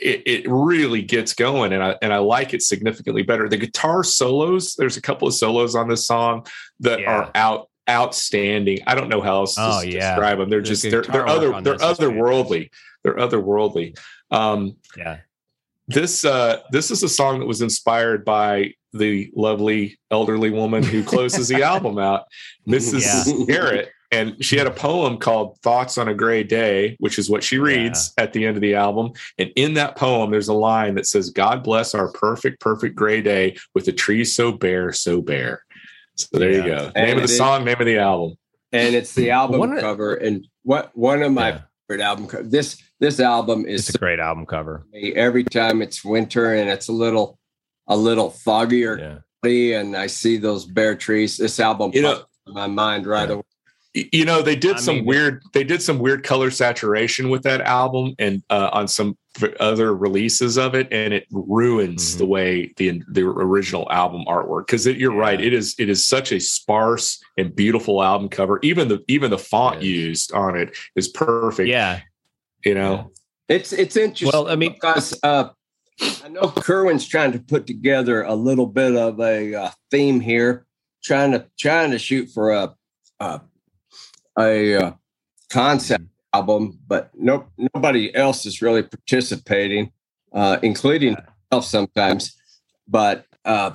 it, 0.00 0.22
it, 0.26 0.44
really 0.48 1.02
gets 1.02 1.34
going 1.34 1.72
and 1.72 1.82
I, 1.82 1.96
and 2.02 2.12
I 2.12 2.18
like 2.18 2.54
it 2.54 2.62
significantly 2.62 3.22
better. 3.22 3.48
The 3.48 3.56
guitar 3.56 4.04
solos, 4.04 4.74
there's 4.74 4.96
a 4.96 5.02
couple 5.02 5.28
of 5.28 5.34
solos 5.34 5.74
on 5.74 5.88
this 5.88 6.06
song 6.06 6.46
that 6.80 7.00
yeah. 7.00 7.12
are 7.12 7.30
out 7.34 7.68
outstanding. 7.88 8.80
I 8.86 8.94
don't 8.94 9.08
know 9.08 9.20
how 9.20 9.36
else 9.40 9.54
to 9.56 9.60
oh, 9.62 9.80
yeah. 9.82 10.10
describe 10.14 10.38
them. 10.38 10.50
They're 10.50 10.60
just 10.60 10.82
they're, 10.82 11.02
they're 11.02 11.26
other 11.26 11.60
they're 11.62 11.76
otherworldly. 11.76 12.70
They're 13.02 13.14
otherworldly. 13.16 13.98
Um, 14.30 14.76
yeah. 14.96 15.18
This 15.88 16.24
uh, 16.24 16.60
this 16.70 16.90
is 16.90 17.02
a 17.02 17.08
song 17.08 17.40
that 17.40 17.46
was 17.46 17.60
inspired 17.60 18.24
by 18.24 18.74
the 18.92 19.30
lovely 19.34 19.98
elderly 20.10 20.50
woman 20.50 20.82
who 20.82 21.02
closes 21.02 21.48
the 21.48 21.62
album 21.62 21.98
out, 21.98 22.24
Mrs. 22.68 23.26
Yeah. 23.38 23.44
Garrett 23.46 23.90
and 24.12 24.44
she 24.44 24.58
had 24.58 24.66
a 24.66 24.70
poem 24.72 25.16
called 25.16 25.58
thoughts 25.60 25.96
on 25.98 26.06
a 26.06 26.14
gray 26.14 26.44
day 26.44 26.94
which 27.00 27.18
is 27.18 27.28
what 27.28 27.42
she 27.42 27.58
reads 27.58 28.12
yeah. 28.16 28.24
at 28.24 28.32
the 28.32 28.44
end 28.46 28.56
of 28.56 28.60
the 28.60 28.74
album 28.74 29.10
and 29.38 29.50
in 29.56 29.74
that 29.74 29.96
poem 29.96 30.30
there's 30.30 30.48
a 30.48 30.54
line 30.54 30.94
that 30.94 31.06
says 31.06 31.30
god 31.30 31.64
bless 31.64 31.94
our 31.94 32.12
perfect 32.12 32.60
perfect 32.60 32.94
gray 32.94 33.20
day 33.20 33.56
with 33.74 33.86
the 33.86 33.92
trees 33.92 34.36
so 34.36 34.52
bare 34.52 34.92
so 34.92 35.20
bare 35.20 35.64
so 36.14 36.38
there 36.38 36.52
yeah. 36.52 36.56
you 36.58 36.62
go 36.66 36.92
and 36.94 37.06
name 37.08 37.16
of 37.16 37.22
the 37.22 37.28
song 37.28 37.60
is, 37.62 37.66
name 37.66 37.80
of 37.80 37.86
the 37.86 37.98
album 37.98 38.36
and 38.72 38.94
it's 38.94 39.14
the 39.14 39.30
album 39.30 39.58
one 39.58 39.80
cover 39.80 40.14
of, 40.14 40.22
and 40.22 40.46
what 40.62 40.90
one 40.96 41.22
of 41.22 41.32
my 41.32 41.48
yeah. 41.50 41.60
favorite 41.88 42.04
album 42.04 42.26
co- 42.28 42.42
this 42.42 42.80
this 43.00 43.18
album 43.18 43.66
is 43.66 43.88
a 43.92 43.98
great 43.98 44.20
album 44.20 44.46
cover 44.46 44.86
every 45.16 45.42
time 45.42 45.82
it's 45.82 46.04
winter 46.04 46.54
and 46.54 46.68
it's 46.68 46.88
a 46.88 46.92
little 46.92 47.38
a 47.88 47.96
little 47.96 48.30
foggier 48.30 49.20
and 49.44 49.96
i 49.96 50.06
see 50.06 50.36
those 50.36 50.64
bare 50.66 50.94
trees 50.94 51.36
this 51.38 51.58
album 51.58 51.90
you 51.94 52.02
know, 52.02 52.22
my 52.46 52.66
mind 52.68 53.06
right 53.06 53.28
away 53.30 53.42
you 53.94 54.24
know 54.24 54.42
they 54.42 54.56
did 54.56 54.76
I 54.76 54.80
some 54.80 54.96
mean, 54.96 55.04
weird 55.04 55.42
they 55.52 55.64
did 55.64 55.82
some 55.82 55.98
weird 55.98 56.22
color 56.24 56.50
saturation 56.50 57.28
with 57.28 57.42
that 57.42 57.60
album 57.60 58.14
and 58.18 58.42
uh, 58.50 58.70
on 58.72 58.88
some 58.88 59.16
other 59.60 59.94
releases 59.94 60.56
of 60.58 60.74
it 60.74 60.88
and 60.90 61.12
it 61.14 61.26
ruins 61.30 62.10
mm-hmm. 62.10 62.18
the 62.18 62.26
way 62.26 62.72
the 62.76 63.02
the 63.10 63.22
original 63.22 63.90
album 63.90 64.24
artwork 64.26 64.66
because 64.66 64.86
you're 64.86 65.14
yeah. 65.14 65.20
right 65.20 65.40
it 65.40 65.52
is 65.52 65.74
it 65.78 65.88
is 65.88 66.04
such 66.04 66.32
a 66.32 66.40
sparse 66.40 67.22
and 67.38 67.54
beautiful 67.56 68.02
album 68.02 68.28
cover 68.28 68.58
even 68.62 68.88
the 68.88 69.00
even 69.08 69.30
the 69.30 69.38
font 69.38 69.82
yeah. 69.82 69.88
used 69.88 70.32
on 70.32 70.56
it 70.56 70.76
is 70.96 71.08
perfect 71.08 71.68
yeah 71.68 72.00
you 72.64 72.74
know 72.74 73.10
it's 73.48 73.72
it's 73.72 73.96
interesting 73.96 74.30
well 74.32 74.48
i 74.50 74.54
mean 74.56 74.72
because 74.74 75.18
uh, 75.22 75.48
i 76.22 76.28
know 76.28 76.42
Kirwan's 76.48 77.06
trying 77.08 77.32
to 77.32 77.38
put 77.38 77.66
together 77.66 78.22
a 78.22 78.34
little 78.34 78.66
bit 78.66 78.94
of 78.96 79.18
a 79.20 79.54
uh, 79.54 79.70
theme 79.90 80.20
here 80.20 80.66
trying 81.02 81.32
to 81.32 81.46
trying 81.58 81.90
to 81.92 81.98
shoot 81.98 82.28
for 82.30 82.52
a, 82.52 82.74
a 83.20 83.40
a 84.38 84.76
uh, 84.76 84.92
concept 85.50 86.04
mm-hmm. 86.04 86.38
album, 86.38 86.78
but 86.86 87.10
no, 87.14 87.46
nobody 87.74 88.14
else 88.14 88.46
is 88.46 88.62
really 88.62 88.82
participating, 88.82 89.92
uh, 90.32 90.58
including 90.62 91.16
myself 91.50 91.64
sometimes. 91.64 92.36
But 92.88 93.26
uh, 93.44 93.72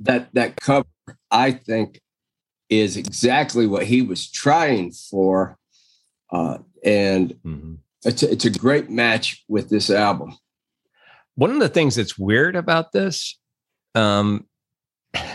that 0.00 0.28
that 0.34 0.56
cover, 0.56 0.86
I 1.30 1.52
think, 1.52 2.00
is 2.68 2.96
exactly 2.96 3.66
what 3.66 3.84
he 3.86 4.02
was 4.02 4.30
trying 4.30 4.92
for, 4.92 5.56
uh, 6.30 6.58
and 6.84 7.30
mm-hmm. 7.44 7.74
it's 8.04 8.22
a, 8.22 8.32
it's 8.32 8.44
a 8.44 8.50
great 8.50 8.90
match 8.90 9.44
with 9.48 9.68
this 9.70 9.90
album. 9.90 10.34
One 11.36 11.50
of 11.50 11.58
the 11.58 11.68
things 11.68 11.96
that's 11.96 12.16
weird 12.16 12.54
about 12.54 12.92
this, 12.92 13.38
um, 13.94 14.46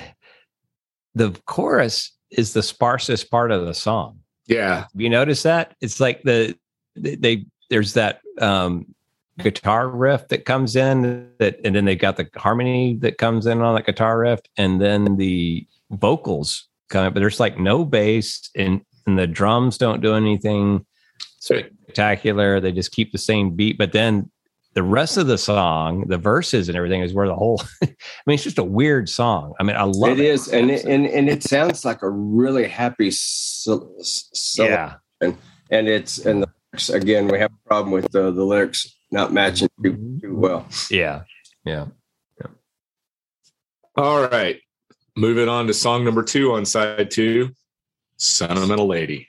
the 1.16 1.32
chorus 1.46 2.14
is 2.32 2.54
the 2.54 2.62
sparsest 2.64 3.30
part 3.30 3.52
of 3.52 3.66
the 3.66 3.74
song. 3.74 4.20
Yeah. 4.48 4.86
You 4.96 5.10
notice 5.10 5.44
that? 5.44 5.76
It's 5.82 6.00
like 6.00 6.24
the 6.24 6.56
they 6.96 7.46
there's 7.70 7.94
that 7.94 8.20
um 8.40 8.86
guitar 9.40 9.88
riff 9.88 10.28
that 10.28 10.44
comes 10.44 10.76
in 10.76 11.30
that 11.40 11.60
and 11.64 11.74
then 11.76 11.86
they 11.86 11.96
got 11.96 12.18
the 12.18 12.28
harmony 12.36 12.98
that 13.00 13.18
comes 13.18 13.46
in 13.46 13.62
on 13.62 13.74
that 13.76 13.86
guitar 13.86 14.20
riff 14.20 14.40
and 14.58 14.82
then 14.82 15.16
the 15.18 15.66
vocals 15.92 16.68
come 16.90 17.06
in, 17.06 17.14
but 17.14 17.20
there's 17.22 17.40
like 17.40 17.58
no 17.60 17.86
bass 17.86 18.50
and 18.56 18.82
and 19.06 19.18
the 19.18 19.28
drums 19.28 19.78
don't 19.78 20.02
do 20.02 20.14
anything 20.14 20.86
spectacular. 21.40 22.60
They 22.60 22.72
just 22.72 22.92
keep 22.92 23.12
the 23.12 23.18
same 23.18 23.52
beat, 23.56 23.78
but 23.78 23.94
then 23.94 24.30
the 24.80 24.84
rest 24.84 25.18
of 25.18 25.28
the 25.28 25.38
song, 25.38 26.06
the 26.08 26.18
verses 26.18 26.70
and 26.70 26.78
everything 26.78 27.02
is 27.02 27.14
where 27.14 27.28
the 27.28 27.36
whole. 27.36 27.60
I 27.84 27.90
mean, 28.26 28.36
it's 28.36 28.44
just 28.46 28.58
a 28.58 28.64
weird 28.64 29.10
song. 29.10 29.52
I 29.60 29.64
mean, 29.64 29.76
I 29.76 29.84
love 29.84 30.12
it. 30.12 30.20
It 30.22 30.28
is, 30.30 30.48
and 30.48 30.72
it, 30.72 30.86
and 30.86 31.06
and 31.06 31.28
it 31.28 31.44
sounds 31.44 31.84
like 31.84 32.02
a 32.02 32.10
really 32.10 32.66
happy. 32.66 33.12
So, 33.12 33.90
yeah, 34.58 34.96
and 35.20 35.38
and 35.70 35.90
it's 35.90 36.20
and 36.20 36.44
the 36.44 36.48
lyrics, 36.72 36.88
again, 36.90 37.28
we 37.28 37.40
have 37.40 37.52
a 37.52 37.68
problem 37.68 37.92
with 37.92 38.10
the, 38.14 38.32
the 38.32 38.44
lyrics 38.46 38.88
not 39.12 39.34
matching 39.34 39.68
too, 39.84 39.92
too 39.92 40.00
mm-hmm. 40.30 40.40
well. 40.40 40.66
Yeah, 40.90 41.24
yeah, 41.66 41.88
yeah. 42.40 42.48
All 43.98 44.26
right, 44.30 44.62
moving 45.18 45.50
on 45.50 45.68
to 45.68 45.74
song 45.74 46.06
number 46.06 46.24
two 46.24 46.54
on 46.54 46.64
side 46.64 47.12
two, 47.12 47.50
"Sentimental 48.16 48.88
Lady." 48.88 49.28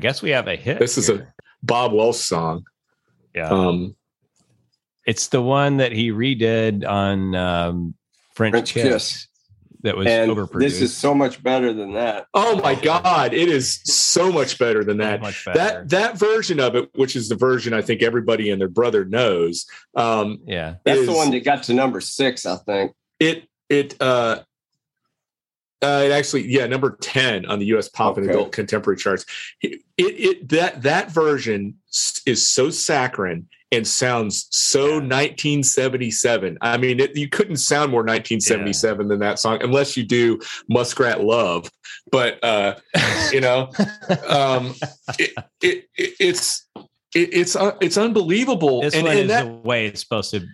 guess 0.00 0.20
we 0.22 0.30
have 0.30 0.48
a 0.48 0.56
hit. 0.56 0.80
This 0.80 0.96
here. 0.96 1.02
is 1.14 1.20
a 1.20 1.32
Bob 1.62 1.92
Welch 1.92 2.16
song. 2.16 2.64
Yeah. 3.34 3.48
Um, 3.48 3.94
it's 5.06 5.28
the 5.28 5.40
one 5.42 5.76
that 5.76 5.92
he 5.92 6.10
redid 6.10 6.86
on 6.86 7.34
um, 7.34 7.94
French, 8.34 8.52
French 8.54 8.74
Kiss. 8.74 8.84
Kiss. 8.84 9.26
That 9.82 9.96
was 9.96 10.06
and 10.08 10.30
overproduced. 10.30 10.58
This 10.60 10.80
is 10.82 10.94
so 10.94 11.14
much 11.14 11.42
better 11.42 11.72
than 11.72 11.94
that. 11.94 12.26
Oh 12.34 12.60
my 12.60 12.74
God! 12.74 13.32
It 13.32 13.48
is 13.48 13.80
so 13.84 14.30
much 14.30 14.58
better 14.58 14.84
than 14.84 14.98
that. 14.98 15.22
Better. 15.22 15.52
That 15.54 15.88
that 15.88 16.18
version 16.18 16.60
of 16.60 16.76
it, 16.76 16.90
which 16.96 17.16
is 17.16 17.30
the 17.30 17.34
version 17.34 17.72
I 17.72 17.80
think 17.80 18.02
everybody 18.02 18.50
and 18.50 18.60
their 18.60 18.68
brother 18.68 19.06
knows. 19.06 19.64
Um, 19.96 20.38
yeah, 20.44 20.74
that's 20.84 21.00
is, 21.00 21.06
the 21.06 21.14
one 21.14 21.30
that 21.30 21.44
got 21.44 21.62
to 21.62 21.72
number 21.74 22.02
six, 22.02 22.44
I 22.44 22.56
think. 22.58 22.92
It 23.18 23.44
it 23.70 23.96
uh, 24.02 24.40
uh, 25.82 26.02
it 26.04 26.12
actually, 26.12 26.46
yeah, 26.46 26.66
number 26.66 26.96
ten 27.00 27.46
on 27.46 27.58
the 27.58 27.64
U.S. 27.66 27.88
pop 27.88 28.12
okay. 28.12 28.20
and 28.22 28.30
adult 28.30 28.52
contemporary 28.52 28.98
charts. 28.98 29.24
It, 29.62 29.80
it, 29.96 30.46
that 30.50 30.82
that 30.82 31.10
version 31.10 31.74
is 32.26 32.46
so 32.46 32.68
saccharine 32.68 33.46
and 33.72 33.86
sounds 33.88 34.48
so 34.50 34.84
yeah. 34.86 34.92
1977. 34.94 36.58
I 36.60 36.76
mean, 36.76 37.00
it, 37.00 37.16
you 37.16 37.28
couldn't 37.30 37.56
sound 37.56 37.90
more 37.92 38.00
1977 38.00 39.06
yeah. 39.06 39.08
than 39.08 39.20
that 39.20 39.38
song, 39.38 39.62
unless 39.62 39.96
you 39.96 40.04
do 40.04 40.38
Muskrat 40.68 41.22
Love. 41.24 41.70
But 42.12 42.44
uh, 42.44 42.74
you 43.32 43.40
know, 43.40 43.70
um, 44.28 44.74
it, 45.62 45.86
it's 45.96 46.68
it's 47.14 47.56
uh, 47.56 47.74
it's 47.80 47.96
unbelievable. 47.96 48.82
This 48.82 48.92
and, 48.94 49.04
one 49.04 49.12
and 49.12 49.20
is 49.22 49.28
that, 49.28 49.46
the 49.46 49.52
way 49.54 49.86
it's 49.86 50.02
supposed 50.02 50.32
to 50.32 50.46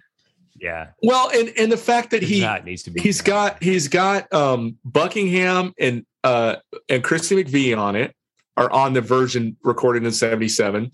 yeah. 0.66 0.88
Well, 1.00 1.30
and 1.32 1.52
and 1.56 1.70
the 1.70 1.76
fact 1.76 2.10
that 2.10 2.24
he 2.24 2.40
that 2.40 2.64
needs 2.64 2.82
to 2.82 2.90
be 2.90 3.00
he's 3.00 3.20
got 3.22 3.62
he's 3.62 3.86
got 3.86 4.32
um 4.32 4.76
Buckingham 4.84 5.72
and 5.78 6.04
uh 6.24 6.56
and 6.88 7.04
Christy 7.04 7.36
McVie 7.36 7.78
on 7.78 7.94
it 7.94 8.12
are 8.56 8.68
on 8.72 8.92
the 8.92 9.00
version 9.00 9.56
recorded 9.62 10.02
in 10.04 10.10
77. 10.10 10.90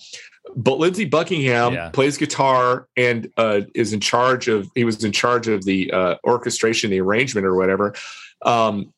But 0.54 0.76
Lindsey 0.78 1.06
Buckingham 1.06 1.72
yeah. 1.72 1.88
plays 1.88 2.18
guitar 2.18 2.86
and 2.98 3.30
uh, 3.38 3.60
is 3.76 3.92
in 3.92 4.00
charge 4.00 4.48
of, 4.48 4.68
he 4.74 4.82
was 4.82 5.04
in 5.04 5.12
charge 5.12 5.46
of 5.46 5.64
the 5.64 5.90
uh, 5.92 6.16
orchestration, 6.26 6.90
the 6.90 7.00
arrangement 7.00 7.46
or 7.46 7.54
whatever. 7.54 7.94
Um, 8.44 8.92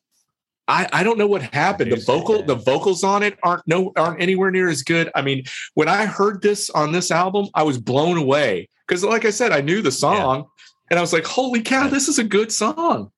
I, 0.67 0.89
I 0.91 1.03
don't 1.03 1.19
know 1.19 1.27
what 1.27 1.43
happened. 1.43 1.91
The 1.91 2.03
vocal, 2.07 2.41
the 2.41 2.55
vocals 2.55 3.03
on 3.03 3.21
it 3.21 3.37
aren't 3.43 3.65
no 3.67 3.91
aren't 3.95 4.19
anywhere 4.19 4.49
near 4.49 4.67
as 4.67 4.81
good. 4.81 5.11
I 5.13 5.21
mean, 5.21 5.43
when 5.75 5.87
I 5.87 6.07
heard 6.07 6.41
this 6.41 6.71
on 6.71 6.91
this 6.91 7.11
album, 7.11 7.47
I 7.53 7.61
was 7.61 7.77
blown 7.77 8.17
away 8.17 8.67
because, 8.87 9.03
like 9.03 9.25
I 9.25 9.29
said, 9.29 9.51
I 9.51 9.61
knew 9.61 9.83
the 9.83 9.91
song, 9.91 10.45
and 10.89 10.99
I 10.99 11.01
was 11.01 11.13
like, 11.13 11.25
"Holy 11.25 11.61
cow, 11.61 11.87
this 11.87 12.07
is 12.07 12.19
a 12.19 12.23
good 12.23 12.51
song." 12.51 13.11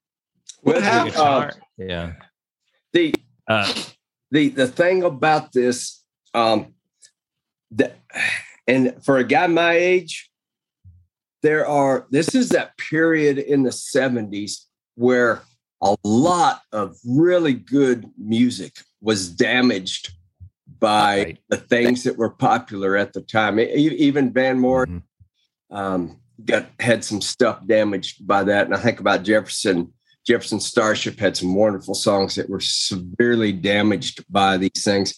What 0.62 0.82
happened? 0.82 1.16
Uh, 1.16 1.52
yeah. 1.78 2.14
The 2.94 3.14
uh. 3.48 3.72
the 4.32 4.50
the 4.50 4.68
thing 4.68 5.04
about 5.04 5.52
this, 5.54 6.04
um, 6.34 6.74
that, 7.72 7.98
and 8.68 8.96
for 9.04 9.18
a 9.18 9.24
guy 9.24 9.48
my 9.48 9.74
age, 9.74 10.30
there 11.44 11.68
are 11.68 12.08
this 12.12 12.36
is 12.36 12.50
that 12.50 12.78
period 12.78 13.38
in 13.38 13.64
the 13.64 13.70
'70s 13.72 14.66
where 14.96 15.42
a 15.82 15.96
lot 16.04 16.62
of 16.72 16.96
really 17.08 17.54
good 17.54 18.06
music 18.18 18.78
was 19.02 19.30
damaged 19.30 20.12
by 20.80 21.24
right. 21.24 21.38
the 21.50 21.58
things 21.58 22.04
that 22.04 22.18
were 22.18 22.32
popular 22.32 22.98
at 22.98 23.14
the 23.14 23.22
time. 23.22 23.60
Even 23.60 24.32
Van 24.32 24.58
Morrison. 24.60 24.96
Mm-hmm. 25.00 25.04
Um, 25.76 26.20
got 26.46 26.68
had 26.80 27.04
some 27.04 27.22
stuff 27.22 27.66
damaged 27.66 28.26
by 28.28 28.44
that. 28.44 28.66
And 28.66 28.76
I 28.76 28.80
think 28.80 29.00
about 29.00 29.24
Jefferson. 29.24 29.92
Jefferson 30.26 30.60
Starship 30.60 31.20
had 31.20 31.38
some 31.38 31.56
wonderful 31.56 31.96
songs 31.96 32.36
that 32.36 32.50
were 32.50 32.60
severely 32.60 33.54
damaged 33.54 34.26
by 34.30 34.58
these 34.58 34.84
things, 34.84 35.16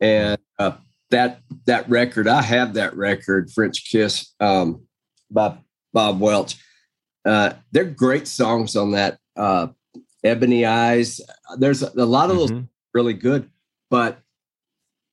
and 0.00 0.36
uh, 0.58 0.72
that 1.12 1.40
that 1.66 1.88
record 1.88 2.26
I 2.26 2.42
have 2.42 2.74
that 2.74 2.96
record 2.96 3.52
French 3.52 3.88
Kiss 3.88 4.34
um, 4.40 4.82
by 5.30 5.56
Bob 5.92 6.18
Welch. 6.20 6.56
Uh, 7.24 7.52
they're 7.70 7.84
great 7.84 8.26
songs 8.26 8.74
on 8.74 8.90
that. 8.92 9.18
Uh, 9.36 9.68
Ebony 10.24 10.66
Eyes. 10.66 11.20
There's 11.58 11.82
a, 11.84 11.92
a 11.96 12.04
lot 12.04 12.30
of 12.32 12.36
mm-hmm. 12.38 12.54
those 12.56 12.64
really 12.94 13.14
good, 13.14 13.48
but 13.90 14.18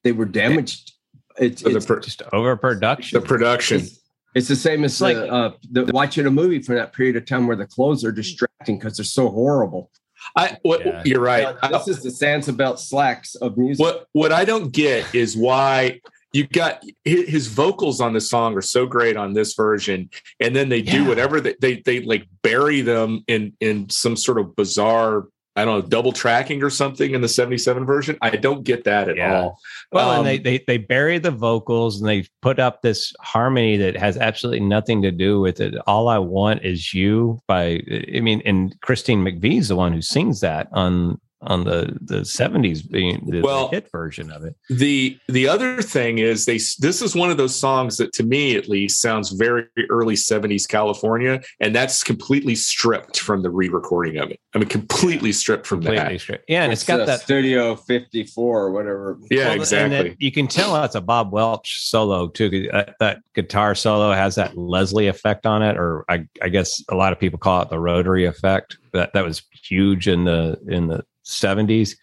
they 0.03 0.11
were 0.11 0.25
damaged. 0.25 0.91
It's, 1.37 1.61
so 1.61 1.69
it's 1.69 1.85
the 1.85 1.99
just 2.01 2.23
overproduction. 2.33 3.19
The 3.19 3.25
production. 3.27 3.81
It's, 3.81 3.99
it's 4.35 4.49
the 4.49 4.55
same 4.57 4.83
as 4.83 4.99
like 4.99 5.15
the, 5.15 5.27
uh, 5.31 5.51
the, 5.71 5.85
watching 5.93 6.25
a 6.25 6.29
movie 6.31 6.59
for 6.61 6.75
that 6.75 6.91
period 6.91 7.15
of 7.15 7.25
time 7.25 7.47
where 7.47 7.55
the 7.55 7.65
clothes 7.65 8.03
are 8.03 8.11
distracting 8.11 8.77
because 8.77 8.97
they're 8.97 9.05
so 9.05 9.29
horrible. 9.29 9.89
I 10.35 10.57
what, 10.63 10.85
yeah. 10.85 11.01
you're 11.05 11.21
right. 11.21 11.55
this 11.71 11.87
is 11.87 12.03
the 12.21 12.45
about 12.51 12.79
slacks 12.79 13.35
of 13.35 13.57
music. 13.57 13.81
What 13.81 14.07
what 14.13 14.31
I 14.33 14.43
don't 14.43 14.71
get 14.71 15.13
is 15.13 15.37
why 15.37 16.01
you 16.33 16.47
got 16.47 16.83
his 17.05 17.47
vocals 17.47 18.01
on 18.01 18.13
the 18.13 18.19
song 18.21 18.55
are 18.55 18.61
so 18.61 18.85
great 18.85 19.15
on 19.15 19.33
this 19.33 19.53
version, 19.53 20.09
and 20.39 20.55
then 20.55 20.67
they 20.69 20.79
yeah. 20.79 20.91
do 20.93 21.05
whatever 21.05 21.39
they, 21.39 21.55
they 21.61 21.79
they 21.81 22.01
like 22.01 22.27
bury 22.41 22.81
them 22.81 23.23
in 23.27 23.55
in 23.59 23.87
some 23.89 24.17
sort 24.17 24.39
of 24.39 24.55
bizarre 24.55 25.27
I 25.57 25.63
don't 25.63 25.79
know, 25.81 25.87
double 25.87 26.11
tracking 26.11 26.61
or 26.63 26.69
something 26.69 27.15
in 27.15 27.21
the 27.21 27.29
77 27.29 27.85
version. 27.85 28.17
I 28.21 28.31
don't 28.31 28.63
get 28.65 28.83
that 28.83 29.07
at 29.07 29.15
yeah. 29.15 29.35
all. 29.39 29.59
Well, 29.93 30.09
um, 30.09 30.17
and 30.17 30.27
they, 30.27 30.37
they 30.37 30.63
they 30.67 30.77
bury 30.77 31.17
the 31.17 31.31
vocals 31.31 31.99
and 31.99 32.09
they 32.09 32.27
put 32.41 32.59
up 32.59 32.81
this 32.81 33.13
harmony 33.21 33.77
that 33.77 33.95
has 33.95 34.17
absolutely 34.17 34.65
nothing 34.65 35.01
to 35.03 35.11
do 35.11 35.39
with 35.39 35.61
it. 35.61 35.75
All 35.87 36.09
I 36.09 36.17
want 36.19 36.63
is 36.65 36.93
you 36.93 37.39
by 37.47 37.79
I 38.13 38.19
mean, 38.19 38.41
and 38.43 38.75
Christine 38.81 39.23
McVie's 39.23 39.69
the 39.69 39.77
one 39.77 39.93
who 39.93 40.01
sings 40.01 40.41
that 40.41 40.67
on 40.73 41.19
on 41.47 41.63
the 41.63 41.97
the 42.01 42.17
70s 42.21 42.89
being 42.89 43.23
the, 43.29 43.41
well, 43.41 43.67
the 43.69 43.75
hit 43.77 43.91
version 43.91 44.31
of 44.31 44.43
it. 44.43 44.55
The 44.69 45.17
the 45.27 45.47
other 45.47 45.81
thing 45.81 46.17
is 46.17 46.45
they 46.45 46.57
this 46.79 47.01
is 47.01 47.15
one 47.15 47.29
of 47.29 47.37
those 47.37 47.55
songs 47.55 47.97
that 47.97 48.13
to 48.13 48.23
me 48.23 48.55
at 48.55 48.67
least 48.67 49.01
sounds 49.01 49.29
very 49.31 49.67
early 49.89 50.15
70s 50.15 50.67
California 50.67 51.41
and 51.59 51.75
that's 51.75 52.03
completely 52.03 52.55
stripped 52.55 53.19
from 53.19 53.41
the 53.41 53.49
re-recording 53.49 54.17
of 54.17 54.31
it. 54.31 54.39
I 54.53 54.59
mean 54.59 54.67
completely 54.69 55.31
stripped 55.31 55.67
from 55.67 55.81
completely 55.81 56.15
that. 56.15 56.21
Stripped. 56.21 56.45
Yeah, 56.49 56.63
and 56.63 56.71
it's, 56.73 56.81
it's 56.81 56.87
got 56.87 57.05
that 57.05 57.21
Studio 57.21 57.75
54 57.75 58.59
or 58.63 58.71
whatever. 58.71 59.19
Yeah, 59.29 59.49
well, 59.49 59.55
exactly. 59.61 60.15
you 60.19 60.31
can 60.31 60.47
tell 60.47 60.73
that's 60.73 60.95
a 60.95 61.01
Bob 61.01 61.31
Welch 61.31 61.83
solo 61.87 62.27
too. 62.27 62.69
Uh, 62.73 62.85
that 62.99 63.19
guitar 63.33 63.75
solo 63.75 64.11
has 64.13 64.35
that 64.35 64.57
Leslie 64.57 65.07
effect 65.07 65.45
on 65.45 65.61
it 65.61 65.77
or 65.77 66.05
I 66.09 66.27
I 66.41 66.49
guess 66.49 66.83
a 66.89 66.95
lot 66.95 67.11
of 67.13 67.19
people 67.19 67.39
call 67.39 67.61
it 67.61 67.69
the 67.69 67.79
rotary 67.79 68.25
effect. 68.25 68.77
That 68.93 69.13
that 69.13 69.23
was 69.23 69.43
huge 69.51 70.07
in 70.07 70.23
the 70.25 70.57
in 70.67 70.87
the 70.87 71.03
70s. 71.25 71.95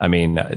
I 0.00 0.08
mean, 0.08 0.38
uh, 0.38 0.54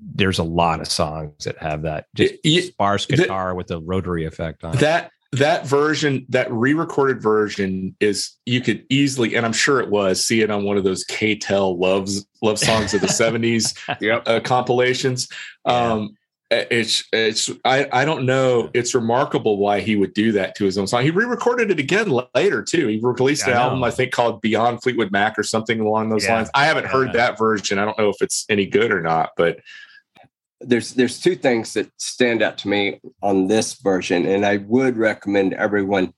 there's 0.00 0.38
a 0.38 0.44
lot 0.44 0.80
of 0.80 0.86
songs 0.88 1.44
that 1.44 1.56
have 1.58 1.82
that 1.82 2.06
just 2.14 2.34
sparse 2.68 3.06
guitar 3.06 3.50
the, 3.50 3.54
with 3.54 3.66
the 3.68 3.80
rotary 3.80 4.24
effect 4.24 4.64
on 4.64 4.76
that. 4.76 5.06
It. 5.06 5.10
That 5.38 5.66
version, 5.66 6.26
that 6.28 6.52
re-recorded 6.52 7.22
version, 7.22 7.96
is 8.00 8.32
you 8.44 8.60
could 8.60 8.84
easily, 8.90 9.34
and 9.34 9.46
I'm 9.46 9.54
sure 9.54 9.80
it 9.80 9.88
was, 9.88 10.26
see 10.26 10.42
it 10.42 10.50
on 10.50 10.62
one 10.64 10.76
of 10.76 10.84
those 10.84 11.04
K-tel 11.04 11.78
loves 11.78 12.26
love 12.42 12.58
songs 12.58 12.92
of 12.92 13.00
the 13.00 13.06
'70s 13.06 13.74
yep. 14.02 14.22
uh, 14.26 14.40
compilations. 14.40 15.28
Yeah. 15.66 15.92
Um, 15.92 16.18
uh, 16.52 16.64
it's 16.70 17.04
it's 17.14 17.50
I, 17.64 17.88
I 17.92 18.04
don't 18.04 18.26
know 18.26 18.68
it's 18.74 18.94
remarkable 18.94 19.56
why 19.56 19.80
he 19.80 19.96
would 19.96 20.12
do 20.12 20.32
that 20.32 20.54
to 20.56 20.64
his 20.66 20.76
own 20.76 20.86
song 20.86 21.02
he 21.02 21.10
re-recorded 21.10 21.70
it 21.70 21.78
again 21.78 22.10
later 22.34 22.62
too 22.62 22.88
he 22.88 22.98
released 23.02 23.46
yeah, 23.46 23.54
an 23.54 23.58
I 23.58 23.62
album 23.62 23.84
i 23.84 23.90
think 23.90 24.12
called 24.12 24.42
beyond 24.42 24.82
fleetwood 24.82 25.10
mac 25.10 25.38
or 25.38 25.44
something 25.44 25.80
along 25.80 26.10
those 26.10 26.24
yeah, 26.26 26.34
lines 26.34 26.50
i 26.52 26.66
haven't 26.66 26.84
yeah. 26.84 26.90
heard 26.90 27.12
that 27.14 27.38
version 27.38 27.78
i 27.78 27.86
don't 27.86 27.96
know 27.96 28.10
if 28.10 28.20
it's 28.20 28.44
any 28.50 28.66
good 28.66 28.92
or 28.92 29.00
not 29.00 29.30
but 29.34 29.60
there's 30.60 30.92
there's 30.92 31.20
two 31.20 31.36
things 31.36 31.72
that 31.72 31.90
stand 31.96 32.42
out 32.42 32.58
to 32.58 32.68
me 32.68 33.00
on 33.22 33.46
this 33.46 33.80
version 33.80 34.26
and 34.26 34.44
i 34.44 34.58
would 34.58 34.98
recommend 34.98 35.54
everyone 35.54 36.12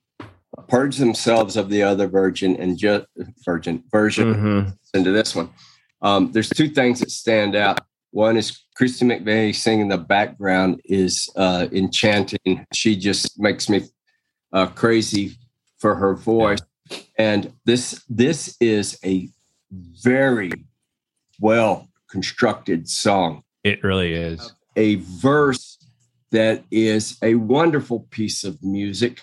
purge 0.68 0.96
themselves 0.96 1.56
of 1.56 1.68
the 1.68 1.82
other 1.82 2.08
virgin 2.08 2.56
and 2.56 2.76
just 2.76 3.06
virgin 3.44 3.84
version 3.92 4.34
mm-hmm. 4.34 4.70
into 4.94 5.12
this 5.12 5.34
one 5.36 5.48
um, 6.02 6.32
there's 6.32 6.48
two 6.50 6.68
things 6.68 6.98
that 7.00 7.10
stand 7.12 7.54
out 7.56 7.78
one 8.14 8.36
is 8.36 8.56
Christy 8.76 9.04
McVie 9.04 9.54
singing 9.54 9.82
in 9.82 9.88
the 9.88 9.98
background 9.98 10.80
is 10.84 11.28
uh, 11.34 11.66
enchanting. 11.72 12.64
She 12.72 12.94
just 12.96 13.38
makes 13.40 13.68
me 13.68 13.82
uh, 14.52 14.68
crazy 14.68 15.36
for 15.78 15.96
her 15.96 16.14
voice. 16.14 16.60
And 17.18 17.52
this 17.64 18.04
this 18.08 18.56
is 18.60 18.96
a 19.04 19.28
very 19.72 20.52
well 21.40 21.88
constructed 22.08 22.88
song. 22.88 23.42
It 23.64 23.82
really 23.82 24.12
is. 24.14 24.52
A 24.76 24.94
verse 24.96 25.76
that 26.30 26.62
is 26.70 27.18
a 27.20 27.34
wonderful 27.34 28.06
piece 28.10 28.44
of 28.44 28.62
music. 28.62 29.22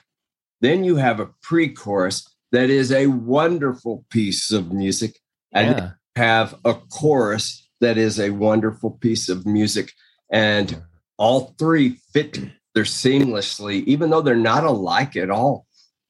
Then 0.59 0.83
you 0.83 0.97
have 0.97 1.21
a 1.21 1.29
pre 1.41 1.69
chorus 1.69 2.27
that 2.51 2.69
is 2.69 2.91
a 2.91 3.07
wonderful 3.07 4.03
piece 4.09 4.51
of 4.51 4.73
music. 4.73 5.17
And 5.53 5.77
yeah. 5.77 5.89
have 6.15 6.55
a 6.63 6.73
chorus 6.73 7.67
that 7.81 7.97
is 7.97 8.19
a 8.19 8.29
wonderful 8.29 8.91
piece 8.91 9.27
of 9.27 9.45
music. 9.45 9.91
And 10.31 10.81
all 11.17 11.53
three 11.59 11.97
fit 12.13 12.39
there 12.73 12.83
seamlessly, 12.85 13.83
even 13.83 14.09
though 14.09 14.21
they're 14.21 14.35
not 14.35 14.63
alike 14.63 15.17
at 15.17 15.29
all. 15.29 15.65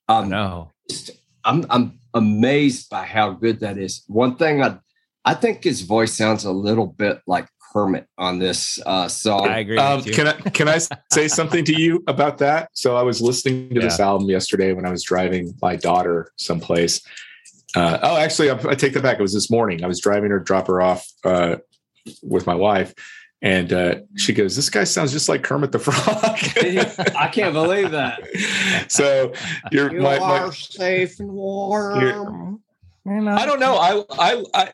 Um, 0.07 0.29
no, 0.29 0.71
I'm 1.43 1.65
I'm 1.69 1.99
amazed 2.13 2.89
by 2.89 3.03
how 3.05 3.31
good 3.31 3.61
that 3.61 3.79
is. 3.79 4.03
One 4.07 4.35
thing 4.35 4.61
I 4.61 4.77
I 5.25 5.33
think 5.33 5.63
his 5.63 5.81
voice 5.81 6.13
sounds 6.13 6.45
a 6.45 6.51
little 6.51 6.85
bit 6.87 7.21
like 7.25 7.47
Kermit 7.73 8.05
on 8.17 8.37
this 8.37 8.77
uh, 8.85 9.07
song. 9.07 9.47
I 9.47 9.59
agree. 9.59 9.77
Um, 9.79 10.03
can 10.03 10.27
I 10.27 10.33
can 10.33 10.67
I 10.67 10.77
say 11.11 11.27
something 11.27 11.63
to 11.65 11.73
you 11.81 12.03
about 12.07 12.37
that? 12.39 12.69
So 12.73 12.95
I 12.95 13.01
was 13.01 13.21
listening 13.21 13.69
to 13.69 13.75
yeah. 13.75 13.81
this 13.81 13.99
album 13.99 14.29
yesterday 14.29 14.73
when 14.73 14.85
I 14.85 14.91
was 14.91 15.03
driving 15.03 15.55
my 15.61 15.77
daughter 15.77 16.31
someplace, 16.35 17.01
uh, 17.75 17.99
oh, 18.03 18.17
actually, 18.17 18.49
I, 18.49 18.55
I, 18.69 18.75
take 18.75 18.93
that 18.93 19.03
back. 19.03 19.17
It 19.17 19.21
was 19.21 19.33
this 19.33 19.49
morning. 19.49 19.83
I 19.83 19.87
was 19.87 19.99
driving 20.01 20.29
her, 20.31 20.39
drop 20.39 20.67
her 20.67 20.81
off 20.81 21.07
uh, 21.23 21.57
with 22.21 22.45
my 22.45 22.53
wife, 22.55 22.93
and 23.41 23.71
uh, 23.71 23.95
she 24.17 24.33
goes, 24.33 24.55
"This 24.57 24.69
guy 24.69 24.83
sounds 24.83 25.13
just 25.13 25.29
like 25.29 25.43
Kermit 25.43 25.71
the 25.71 25.79
Frog." 25.79 25.97
I 27.17 27.27
can't 27.31 27.53
believe 27.53 27.91
that. 27.91 28.19
So 28.89 29.33
you're 29.71 29.91
you 29.93 30.01
my, 30.01 30.17
are 30.17 30.47
my, 30.47 30.53
safe 30.53 31.19
and 31.19 31.29
warm. 31.31 32.61
You 33.05 33.29
I 33.29 33.45
don't 33.45 33.59
know. 33.59 33.75
I 33.77 34.03
I, 34.19 34.43
I 34.53 34.71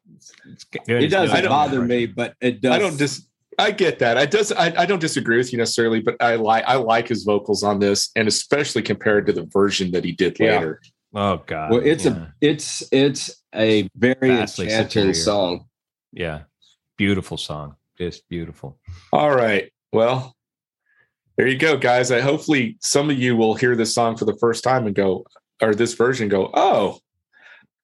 it 0.88 1.10
doesn't 1.10 1.46
bother 1.46 1.82
me, 1.82 2.08
but 2.08 2.36
it 2.42 2.62
does. 2.62 2.72
I 2.72 2.80
don't 2.80 2.98
just. 2.98 3.18
Dis- 3.20 3.24
I 3.60 3.72
get 3.72 3.98
that. 4.00 4.18
I 4.18 4.26
does. 4.28 4.52
I, 4.52 4.82
I 4.82 4.86
don't 4.86 5.00
disagree 5.00 5.38
with 5.38 5.52
you 5.52 5.58
necessarily, 5.58 6.00
but 6.00 6.16
I 6.22 6.36
like 6.36 6.64
I 6.68 6.76
like 6.76 7.08
his 7.08 7.24
vocals 7.24 7.64
on 7.64 7.80
this, 7.80 8.10
and 8.16 8.28
especially 8.28 8.82
compared 8.84 9.26
to 9.28 9.34
the 9.34 9.44
version 9.46 9.92
that 9.92 10.04
he 10.04 10.12
did 10.12 10.40
later. 10.40 10.82
Oh 11.18 11.42
God! 11.48 11.72
Well, 11.72 11.82
it's 11.84 12.06
yeah. 12.06 12.26
a 12.26 12.28
it's 12.42 12.84
it's 12.94 13.42
a 13.56 13.90
very 13.96 14.18
Vastly 14.22 14.66
enchanting 14.66 15.16
superior. 15.16 15.16
song. 15.16 15.66
Yeah, 16.14 16.42
beautiful 16.96 17.38
song, 17.38 17.76
just 17.98 18.30
beautiful. 18.30 18.78
All 19.12 19.36
right, 19.36 19.72
well, 19.92 20.36
there 21.36 21.48
you 21.48 21.58
go, 21.58 21.76
guys. 21.76 22.12
I 22.12 22.22
hopefully 22.22 22.78
some 22.82 23.10
of 23.10 23.18
you 23.18 23.36
will 23.36 23.56
hear 23.56 23.76
this 23.76 23.96
song 23.96 24.16
for 24.16 24.26
the 24.26 24.38
first 24.38 24.64
time 24.64 24.86
and 24.86 24.94
go, 24.94 25.26
or 25.60 25.74
this 25.74 25.96
version, 25.96 26.30
go, 26.30 26.52
oh. 26.54 27.00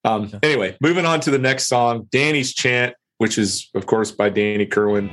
Um, 0.05 0.29
Anyway, 0.43 0.77
moving 0.79 1.07
on 1.07 1.19
to 1.21 1.31
the 1.31 1.39
next 1.39 1.65
song, 1.65 2.07
Danny's 2.11 2.53
Chant, 2.53 2.93
which 3.17 3.39
is 3.39 3.71
of 3.73 3.87
course 3.87 4.11
by 4.11 4.29
Danny 4.29 4.67
Kirwan. 4.67 5.09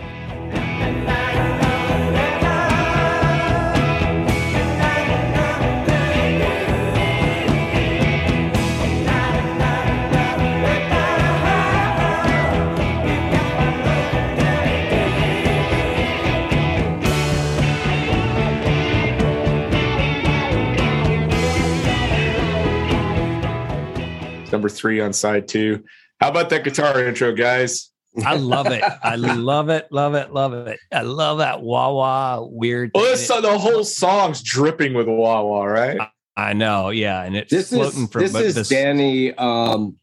number 24.60 24.68
three 24.68 25.00
on 25.00 25.12
side 25.14 25.48
two. 25.48 25.82
How 26.20 26.28
about 26.28 26.50
that 26.50 26.64
guitar 26.64 27.02
intro, 27.06 27.32
guys? 27.34 27.90
I 28.26 28.36
love 28.36 28.66
it. 28.66 28.84
I 29.02 29.16
love 29.16 29.70
it. 29.70 29.90
Love 29.90 30.14
it. 30.14 30.34
Love 30.34 30.52
it. 30.52 30.78
I 30.92 31.00
love 31.00 31.38
that 31.38 31.62
wah 31.62 31.90
wah 31.90 32.40
weird. 32.42 32.90
Well, 32.94 33.04
this, 33.04 33.26
the 33.26 33.58
whole 33.58 33.84
song's 33.84 34.42
dripping 34.42 34.92
with 34.92 35.08
wah 35.08 35.40
wah, 35.40 35.64
right? 35.64 35.98
I, 36.36 36.50
I, 36.50 36.52
know. 36.52 36.90
Yeah, 36.90 37.22
and 37.22 37.36
it's 37.38 37.50
this 37.50 37.70
floating 37.70 38.02
is, 38.04 38.10
from 38.10 38.20
this 38.22 38.34
is 38.34 38.54
this, 38.56 38.68
Danny. 38.68 39.32
Um, 39.32 39.96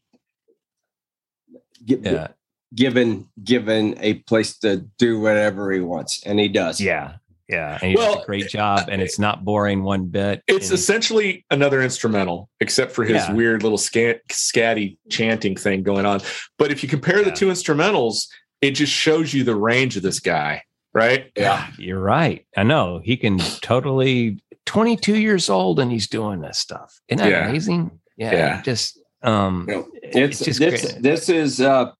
yeah. 1.84 2.28
Given 2.74 3.28
given 3.44 3.94
a 4.00 4.14
place 4.14 4.58
to 4.58 4.78
do 4.98 5.20
whatever 5.20 5.70
he 5.70 5.80
wants, 5.80 6.22
and 6.26 6.38
he 6.40 6.48
does. 6.48 6.80
Yeah, 6.80 7.17
yeah, 7.48 7.78
and 7.80 7.90
he 7.92 7.96
well, 7.96 8.14
does 8.16 8.24
a 8.24 8.26
great 8.26 8.48
job, 8.48 8.88
and 8.90 9.00
it's 9.00 9.18
not 9.18 9.42
boring 9.42 9.82
one 9.82 10.04
bit. 10.06 10.42
It's 10.46 10.68
and 10.68 10.74
essentially 10.78 11.46
another 11.50 11.80
instrumental, 11.82 12.50
except 12.60 12.92
for 12.92 13.04
his 13.04 13.26
yeah. 13.26 13.32
weird 13.32 13.62
little 13.62 13.78
scat, 13.78 14.20
scatty 14.28 14.98
chanting 15.10 15.56
thing 15.56 15.82
going 15.82 16.04
on. 16.04 16.20
But 16.58 16.70
if 16.72 16.82
you 16.82 16.90
compare 16.90 17.18
yeah. 17.20 17.24
the 17.24 17.30
two 17.32 17.46
instrumentals, 17.46 18.26
it 18.60 18.72
just 18.72 18.92
shows 18.92 19.32
you 19.32 19.44
the 19.44 19.56
range 19.56 19.96
of 19.96 20.02
this 20.02 20.20
guy, 20.20 20.62
right? 20.92 21.30
Yeah, 21.38 21.66
you're 21.78 22.00
right. 22.02 22.46
I 22.54 22.64
know 22.64 23.00
he 23.02 23.16
can 23.16 23.38
totally. 23.62 24.40
22 24.66 25.16
years 25.18 25.48
old, 25.48 25.78
and 25.80 25.90
he's 25.90 26.08
doing 26.08 26.40
this 26.42 26.58
stuff. 26.58 27.00
Isn't 27.08 27.24
that 27.24 27.30
yeah. 27.30 27.48
amazing? 27.48 27.90
Yeah, 28.18 28.60
just 28.60 28.98
um, 29.22 29.64
no, 29.66 29.88
it's, 30.02 30.42
it's 30.46 30.58
this. 30.58 30.92
This 31.00 31.30
is 31.30 31.62
uh, 31.62 31.92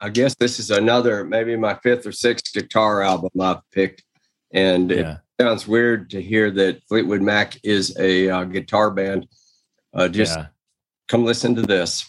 I 0.00 0.08
guess 0.08 0.34
this 0.34 0.58
is 0.58 0.72
another 0.72 1.22
maybe 1.24 1.56
my 1.56 1.74
fifth 1.80 2.04
or 2.08 2.12
sixth 2.12 2.52
guitar 2.52 3.02
album 3.02 3.30
I've 3.40 3.58
picked 3.70 4.02
and 4.52 4.90
yeah. 4.90 5.18
it 5.38 5.42
sounds 5.42 5.66
weird 5.68 6.10
to 6.10 6.22
hear 6.22 6.50
that 6.50 6.82
Fleetwood 6.88 7.20
Mac 7.22 7.58
is 7.64 7.96
a 7.98 8.28
uh, 8.28 8.44
guitar 8.44 8.90
band. 8.90 9.26
Uh, 9.94 10.08
just 10.08 10.36
yeah. 10.36 10.46
come 11.08 11.24
listen 11.24 11.54
to 11.54 11.62
this. 11.62 12.08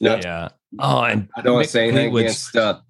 No, 0.00 0.16
yeah. 0.16 0.48
Oh, 0.78 1.02
and 1.02 1.28
I 1.36 1.42
don't 1.42 1.54
want 1.54 1.66
to 1.66 1.70
say 1.70 1.84
anything 1.88 2.10
Fleetwood's... 2.10 2.48
against 2.48 2.56
uh, 2.56 2.80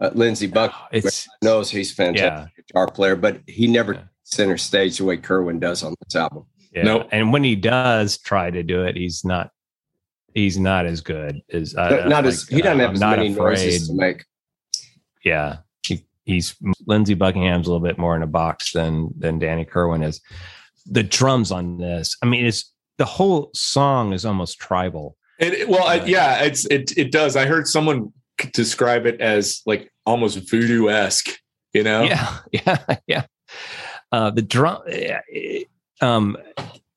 uh, 0.00 0.10
Lindsey 0.14 0.46
Buck. 0.46 0.72
Oh, 0.74 0.86
it's, 0.92 1.28
knows 1.42 1.70
he's 1.70 1.92
a 1.92 1.94
fantastic 1.94 2.52
yeah. 2.56 2.62
guitar 2.68 2.86
player, 2.90 3.16
but 3.16 3.40
he 3.46 3.66
never 3.66 3.94
yeah. 3.94 4.02
center 4.24 4.56
stage 4.58 4.98
the 4.98 5.04
way 5.04 5.16
Kirwan 5.16 5.58
does 5.60 5.82
on 5.82 5.94
this 6.04 6.16
album. 6.16 6.46
Yeah. 6.72 6.84
No, 6.84 6.98
nope. 6.98 7.08
and 7.10 7.32
when 7.32 7.42
he 7.42 7.56
does 7.56 8.18
try 8.18 8.50
to 8.50 8.62
do 8.62 8.84
it, 8.84 8.96
he's 8.96 9.24
not. 9.24 9.50
He's 10.32 10.60
not 10.60 10.86
as 10.86 11.00
good 11.00 11.42
as 11.52 11.74
uh, 11.74 12.04
not, 12.06 12.22
like, 12.22 12.26
as 12.26 12.46
he 12.46 12.62
doesn't 12.62 12.78
have 12.78 12.90
uh, 12.90 12.92
as 12.92 13.00
many 13.00 13.32
afraid. 13.32 13.50
noises 13.56 13.88
to 13.88 13.94
make. 13.94 14.24
Yeah, 15.24 15.56
he's 16.30 16.56
Lindsey 16.86 17.14
Buckingham's 17.14 17.66
a 17.66 17.72
little 17.72 17.86
bit 17.86 17.98
more 17.98 18.16
in 18.16 18.22
a 18.22 18.26
box 18.26 18.72
than 18.72 19.10
than 19.18 19.38
Danny 19.38 19.64
Kirwan 19.64 20.02
is. 20.04 20.20
The 20.86 21.02
drums 21.02 21.52
on 21.52 21.76
this, 21.78 22.16
I 22.22 22.26
mean, 22.26 22.46
it's 22.46 22.72
the 22.98 23.04
whole 23.04 23.50
song 23.54 24.12
is 24.12 24.24
almost 24.24 24.58
tribal. 24.58 25.16
It, 25.38 25.68
well, 25.68 25.86
uh, 25.86 26.04
yeah, 26.06 26.42
it's 26.42 26.64
it 26.66 26.96
it 26.96 27.12
does. 27.12 27.36
I 27.36 27.46
heard 27.46 27.66
someone 27.68 28.12
describe 28.52 29.04
it 29.06 29.20
as 29.20 29.62
like 29.66 29.92
almost 30.06 30.48
voodoo 30.50 30.88
esque. 30.88 31.28
You 31.74 31.82
know? 31.84 32.02
Yeah, 32.02 32.36
yeah, 32.52 32.96
yeah. 33.06 33.22
Uh, 34.12 34.30
the 34.30 34.42
drum. 34.42 34.78
Um, 36.00 36.36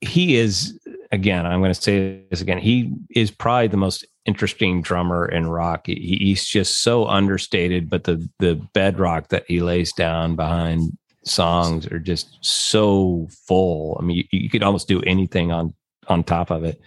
he 0.02 0.36
is 0.38 0.80
again. 1.12 1.46
I'm 1.46 1.60
going 1.60 1.74
to 1.74 1.80
say 1.82 2.24
this 2.32 2.42
again. 2.42 2.58
He 2.58 2.92
is 3.12 3.30
probably 3.32 3.68
the 3.68 3.78
most 3.78 4.06
interesting 4.26 4.82
drummer 4.82 5.26
in 5.26 5.48
rock. 5.50 5.88
He, 5.88 6.18
he's 6.20 6.46
just 6.46 6.82
so 6.84 7.06
understated, 7.08 7.90
but 7.90 8.04
the 8.06 8.28
the 8.40 8.56
bedrock 8.74 9.30
that 9.30 9.46
he 9.48 9.60
lays 9.62 9.92
down 9.94 10.36
behind 10.36 10.98
songs 11.24 11.88
are 11.88 12.00
just 12.00 12.38
so 12.42 13.28
full. 13.48 13.98
I 14.00 14.04
mean, 14.06 14.18
you, 14.18 14.24
you 14.40 14.50
could 14.50 14.64
almost 14.64 14.88
do 14.88 15.02
anything 15.02 15.52
on 15.52 15.74
on 16.08 16.24
top 16.24 16.52
of 16.52 16.64
it. 16.64 16.80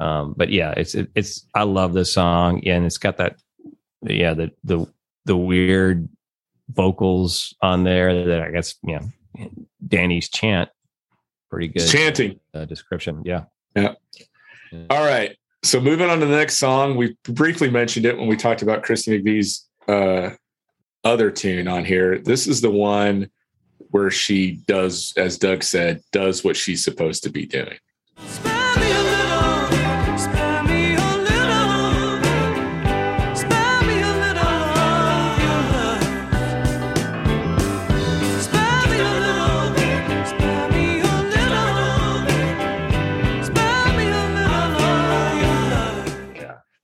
Um, 0.00 0.34
but 0.36 0.50
yeah, 0.50 0.72
it's 0.76 0.94
it, 0.94 1.10
it's 1.14 1.46
I 1.54 1.62
love 1.62 1.92
this 1.94 2.12
song, 2.12 2.60
yeah, 2.62 2.76
and 2.76 2.86
it's 2.86 2.98
got 2.98 3.16
that 3.18 3.36
yeah 4.02 4.34
the 4.34 4.50
the 4.64 4.86
the 5.24 5.36
weird 5.36 6.08
vocals 6.70 7.54
on 7.62 7.84
there 7.84 8.24
that 8.26 8.42
I 8.42 8.50
guess 8.50 8.74
yeah 8.82 9.00
Danny's 9.86 10.28
chant 10.28 10.68
pretty 11.48 11.68
good 11.68 11.86
chanting 11.86 12.38
uh, 12.54 12.64
description 12.66 13.22
yeah 13.24 13.44
yeah 13.76 13.94
all 14.90 15.02
right 15.04 15.36
so 15.66 15.80
moving 15.80 16.08
on 16.08 16.20
to 16.20 16.26
the 16.26 16.36
next 16.36 16.58
song, 16.58 16.94
we 16.94 17.16
briefly 17.24 17.68
mentioned 17.70 18.06
it 18.06 18.16
when 18.16 18.28
we 18.28 18.36
talked 18.36 18.62
about 18.62 18.84
Christy 18.84 19.20
McVie's 19.20 19.68
uh, 19.88 20.30
other 21.02 21.32
tune 21.32 21.66
on 21.66 21.84
here. 21.84 22.18
This 22.20 22.46
is 22.46 22.60
the 22.60 22.70
one 22.70 23.28
where 23.90 24.10
she 24.12 24.60
does, 24.68 25.12
as 25.16 25.36
Doug 25.38 25.64
said, 25.64 26.02
does 26.12 26.44
what 26.44 26.56
she's 26.56 26.84
supposed 26.84 27.24
to 27.24 27.30
be 27.30 27.46
doing. 27.46 27.78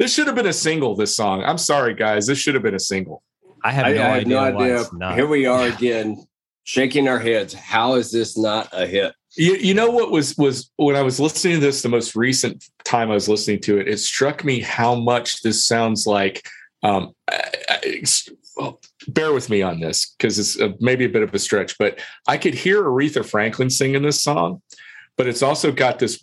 This 0.02 0.12
should 0.12 0.26
have 0.26 0.34
been 0.34 0.48
a 0.48 0.52
single. 0.52 0.96
This 0.96 1.14
song. 1.14 1.44
I'm 1.44 1.58
sorry, 1.58 1.94
guys. 1.94 2.26
This 2.26 2.36
should 2.36 2.54
have 2.54 2.62
been 2.64 2.74
a 2.74 2.80
single. 2.80 3.22
I 3.62 3.70
have 3.70 3.94
no 3.94 4.02
I 4.36 4.46
idea. 4.50 4.84
no 4.92 5.06
idea. 5.06 5.14
Here 5.14 5.26
we 5.28 5.46
are 5.46 5.66
again, 5.68 6.26
shaking 6.64 7.06
our 7.06 7.20
heads. 7.20 7.54
How 7.54 7.94
is 7.94 8.10
this 8.10 8.36
not 8.36 8.68
a 8.72 8.84
hit? 8.84 9.14
You, 9.36 9.54
you 9.54 9.74
know 9.74 9.90
what 9.92 10.10
was 10.10 10.36
was 10.36 10.72
when 10.74 10.96
I 10.96 11.02
was 11.02 11.20
listening 11.20 11.60
to 11.60 11.60
this 11.60 11.82
the 11.82 11.88
most 11.88 12.16
recent 12.16 12.64
time 12.82 13.12
I 13.12 13.14
was 13.14 13.28
listening 13.28 13.60
to 13.60 13.78
it, 13.78 13.86
it 13.86 13.98
struck 13.98 14.42
me 14.42 14.58
how 14.60 14.96
much 14.96 15.40
this 15.42 15.64
sounds 15.64 16.04
like. 16.04 16.48
Um, 16.82 17.12
I, 17.30 17.48
I, 17.68 18.02
well, 18.56 18.80
bear 19.06 19.32
with 19.32 19.48
me 19.50 19.62
on 19.62 19.78
this 19.78 20.16
because 20.18 20.36
it's 20.36 20.58
a, 20.58 20.74
maybe 20.80 21.04
a 21.04 21.08
bit 21.10 21.22
of 21.22 21.32
a 21.32 21.38
stretch, 21.38 21.78
but 21.78 22.00
I 22.26 22.38
could 22.38 22.54
hear 22.54 22.82
Aretha 22.82 23.24
Franklin 23.24 23.70
singing 23.70 24.02
this 24.02 24.20
song, 24.20 24.62
but 25.16 25.28
it's 25.28 25.42
also 25.44 25.70
got 25.70 26.00
this 26.00 26.20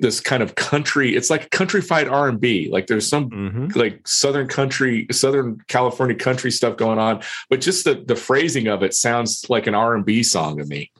this 0.00 0.20
kind 0.20 0.42
of 0.42 0.54
country. 0.54 1.14
It's 1.14 1.30
like 1.30 1.50
countryfied 1.50 2.08
R 2.10 2.28
and 2.28 2.40
B. 2.40 2.68
Like 2.70 2.86
there's 2.86 3.06
some 3.06 3.30
mm-hmm. 3.30 3.78
like 3.78 4.06
Southern 4.06 4.48
country, 4.48 5.06
Southern 5.10 5.60
California 5.68 6.16
country 6.16 6.50
stuff 6.50 6.76
going 6.76 6.98
on, 6.98 7.22
but 7.50 7.60
just 7.60 7.84
the 7.84 8.02
the 8.06 8.16
phrasing 8.16 8.66
of 8.66 8.82
it 8.82 8.94
sounds 8.94 9.46
like 9.48 9.66
an 9.66 9.74
R 9.74 9.94
and 9.94 10.04
B 10.04 10.22
song 10.22 10.58
to 10.58 10.64
me. 10.66 10.90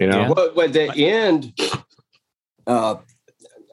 You 0.00 0.06
know, 0.08 0.20
yeah. 0.36 0.48
well, 0.56 0.68
the 0.68 0.92
end, 0.96 1.52
uh, 2.66 2.96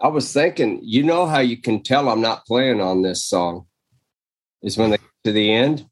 I 0.02 0.08
was 0.10 0.32
thinking, 0.34 0.80
you 0.84 1.02
know 1.04 1.26
how 1.26 1.40
you 1.40 1.58
can 1.58 1.82
tell 1.82 2.10
I'm 2.10 2.22
not 2.22 2.45
playing 2.45 2.82
on 2.82 3.02
this 3.02 3.24
song 3.24 3.66
is 4.62 4.78
when 4.78 4.91
they 4.91 4.98
get 4.98 5.10
to 5.24 5.32
the 5.32 5.52
end 5.52 5.88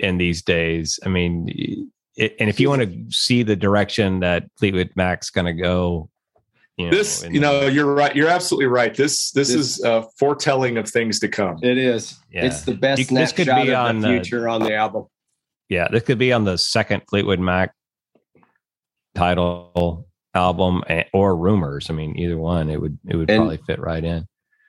in 0.00 0.18
these 0.18 0.42
days. 0.42 0.98
I 1.04 1.08
mean, 1.10 1.90
it, 2.16 2.34
and 2.40 2.48
if 2.48 2.58
you 2.58 2.68
want 2.68 2.82
to 2.82 3.12
see 3.12 3.42
the 3.44 3.54
direction 3.54 4.20
that 4.20 4.44
Fleetwood 4.56 4.90
Mac's 4.96 5.30
going 5.30 5.44
to 5.46 5.52
go 5.52 6.10
you 6.78 6.90
know, 6.92 6.96
this, 6.96 7.24
you 7.28 7.40
know, 7.40 7.60
the, 7.64 7.72
you're 7.72 7.92
right. 7.92 8.14
You're 8.14 8.28
absolutely 8.28 8.66
right. 8.66 8.94
This, 8.94 9.32
this, 9.32 9.48
this 9.48 9.56
is 9.56 9.82
a 9.84 10.04
foretelling 10.16 10.76
of 10.76 10.88
things 10.88 11.18
to 11.20 11.28
come. 11.28 11.58
It 11.60 11.76
is. 11.76 12.16
Yeah. 12.30 12.44
It's 12.44 12.62
the 12.62 12.74
best 12.74 12.98
you, 13.00 13.04
this 13.16 13.32
could 13.32 13.46
be 13.48 13.74
on 13.74 13.98
the 14.00 14.06
future 14.06 14.42
the, 14.42 14.48
on 14.48 14.62
the 14.62 14.76
album. 14.76 15.06
Yeah, 15.68 15.88
this 15.90 16.04
could 16.04 16.18
be 16.18 16.32
on 16.32 16.44
the 16.44 16.56
second 16.56 17.02
Fleetwood 17.10 17.40
Mac 17.40 17.72
title 19.16 20.06
album 20.34 20.84
eh, 20.88 21.02
or 21.12 21.36
rumors. 21.36 21.90
I 21.90 21.94
mean, 21.94 22.16
either 22.16 22.38
one, 22.38 22.70
it 22.70 22.80
would 22.80 22.96
it 23.08 23.16
would 23.16 23.28
and, 23.28 23.38
probably 23.40 23.56
fit 23.58 23.80
right 23.80 24.02
in. 24.04 24.26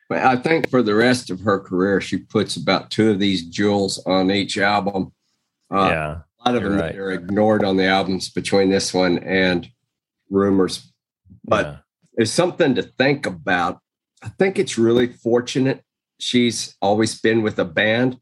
I 0.10 0.36
think 0.36 0.68
for 0.72 0.82
the 0.82 0.96
rest 0.96 1.30
of 1.30 1.40
her 1.42 1.60
career, 1.60 2.02
she 2.02 2.18
puts 2.18 2.56
about 2.58 2.90
two 2.90 3.12
of 3.12 3.20
these 3.20 3.46
jewels 3.46 4.02
on 4.08 4.32
each 4.32 4.58
album. 4.58 5.14
Uh, 5.72 5.90
yeah, 5.92 6.18
a 6.44 6.50
lot 6.50 6.56
of 6.58 6.64
them 6.64 6.80
right. 6.80 6.96
are 6.96 7.12
ignored 7.12 7.64
on 7.64 7.78
the 7.78 7.86
albums 7.86 8.30
between 8.32 8.70
this 8.72 8.94
one 8.96 9.20
and 9.20 9.70
rumors, 10.30 10.92
but 11.46 11.66
yeah 11.66 11.78
there's 12.20 12.34
something 12.34 12.76
to 12.76 12.82
think 12.84 13.26
about. 13.26 13.80
I 14.22 14.28
think 14.28 14.60
it's 14.60 14.78
really 14.78 15.08
fortunate 15.08 15.86
she's 16.20 16.76
always 16.82 17.18
been 17.22 17.44
with 17.44 17.58
a 17.60 17.64
band 17.64 18.18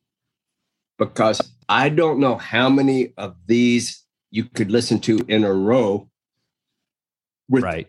because 0.99 1.41
I 1.67 1.89
don't 1.89 2.19
know 2.19 2.35
how 2.35 2.69
many 2.69 3.15
of 3.17 3.35
these 3.47 4.03
you 4.29 4.43
could 4.43 4.69
listen 4.69 4.99
to 4.99 5.17
in 5.27 5.43
a 5.43 5.51
row 5.51 6.07
with 7.49 7.63
right. 7.63 7.87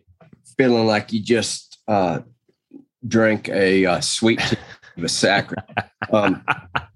feeling 0.57 0.87
like 0.87 1.13
you 1.13 1.21
just 1.23 1.77
uh, 1.89 2.21
drank 3.07 3.51
a 3.51 3.85
uh, 3.85 4.01
sweet 4.01 4.41
the 4.97 5.11
sacrament. 5.11 5.69
Um, 6.11 6.43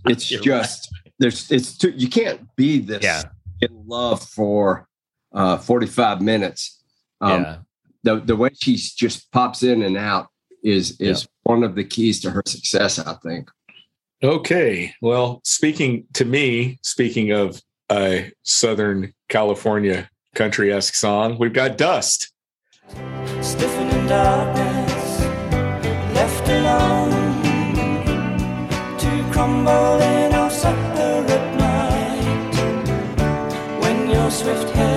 it's 0.06 0.30
You're 0.30 0.40
just 0.40 0.88
right. 0.90 1.12
there's 1.18 1.50
it's 1.50 1.76
too, 1.76 1.90
you 1.90 2.08
can't 2.08 2.40
be 2.56 2.78
this 2.78 3.02
yeah. 3.02 3.22
in 3.60 3.68
love 3.86 4.22
for 4.26 4.88
uh, 5.34 5.58
45 5.58 6.22
minutes. 6.22 6.82
Um, 7.20 7.42
yeah 7.42 7.56
the 8.02 8.20
the 8.20 8.36
way 8.36 8.50
she 8.60 8.76
just 8.76 9.30
pops 9.32 9.62
in 9.62 9.82
and 9.82 9.96
out 9.96 10.28
is 10.62 11.00
is 11.00 11.22
yeah. 11.22 11.26
one 11.44 11.62
of 11.64 11.74
the 11.74 11.84
keys 11.84 12.20
to 12.20 12.30
her 12.30 12.42
success, 12.46 12.98
I 12.98 13.14
think. 13.14 13.50
Okay. 14.22 14.92
Well, 15.00 15.40
speaking 15.44 16.04
to 16.14 16.24
me, 16.24 16.78
speaking 16.82 17.30
of 17.32 17.60
a 17.90 18.32
Southern 18.44 19.12
California 19.28 20.08
country 20.34 20.72
esque 20.72 20.94
song, 20.94 21.36
we've 21.38 21.52
got 21.52 21.76
Dust. 21.76 22.32
Stiffening 23.40 24.06
darkness, 24.06 25.20
left 26.14 26.48
alone 26.48 27.10
to 28.98 29.30
crumble 29.32 30.00
in 30.00 30.32
our 30.32 30.50
night 31.58 32.54
when 33.82 34.08
your 34.10 34.30
swift 34.30 34.70
head. 34.76 34.91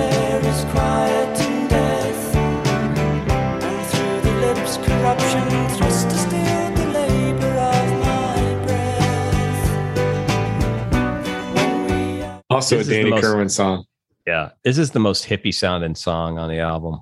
also 12.66 12.78
this 12.84 12.88
a 12.88 12.90
Danny 12.90 13.10
most, 13.10 13.22
Kirwan 13.24 13.48
song. 13.50 13.84
Yeah, 14.26 14.50
this 14.64 14.78
is 14.78 14.90
the 14.90 14.98
most 14.98 15.26
hippie 15.26 15.54
sounding 15.54 15.94
song 15.94 16.38
on 16.38 16.48
the 16.50 16.58
album. 16.58 17.00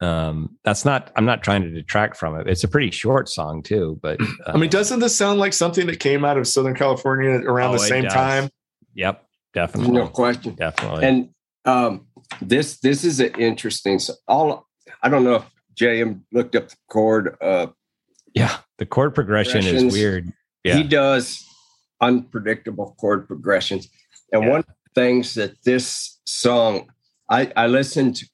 Um, 0.00 0.56
that's 0.64 0.84
not. 0.84 1.12
I'm 1.16 1.24
not 1.24 1.42
trying 1.42 1.62
to 1.62 1.70
detract 1.70 2.16
from 2.16 2.38
it. 2.38 2.48
It's 2.48 2.64
a 2.64 2.68
pretty 2.68 2.90
short 2.90 3.28
song 3.28 3.62
too. 3.62 3.98
But 4.02 4.20
uh, 4.20 4.24
I 4.46 4.54
mean, 4.56 4.64
uh, 4.64 4.70
doesn't 4.70 5.00
this 5.00 5.14
sound 5.14 5.38
like 5.38 5.52
something 5.52 5.86
that 5.86 6.00
came 6.00 6.24
out 6.24 6.36
of 6.38 6.46
Southern 6.48 6.74
California 6.74 7.30
around 7.30 7.70
oh, 7.70 7.72
the 7.74 7.78
same 7.84 8.04
time? 8.04 8.48
Yep, 8.94 9.24
definitely. 9.54 9.92
No 9.92 10.08
question. 10.08 10.54
Definitely. 10.54 11.04
And 11.06 11.28
um, 11.64 12.06
this 12.40 12.78
this 12.80 13.04
is 13.04 13.20
an 13.20 13.32
interesting. 13.40 13.98
So 13.98 14.14
all 14.28 14.66
I 15.02 15.08
don't 15.08 15.24
know 15.24 15.36
if 15.36 15.44
JM 15.76 16.20
looked 16.32 16.56
up 16.56 16.68
the 16.68 16.76
chord. 16.90 17.36
Uh, 17.40 17.68
yeah, 18.34 18.58
the 18.78 18.86
chord 18.86 19.14
progression 19.14 19.64
is 19.64 19.92
weird. 19.92 20.30
Yeah. 20.64 20.76
He 20.76 20.82
does 20.82 21.42
unpredictable 22.02 22.94
chord 23.00 23.26
progressions. 23.26 23.88
And 24.32 24.42
yeah. 24.42 24.50
one 24.50 24.64
things 24.96 25.34
that 25.34 25.62
this 25.62 26.18
song 26.26 26.88
I, 27.28 27.52
I 27.56 27.66
listened 27.66 28.16
to, 28.16 28.26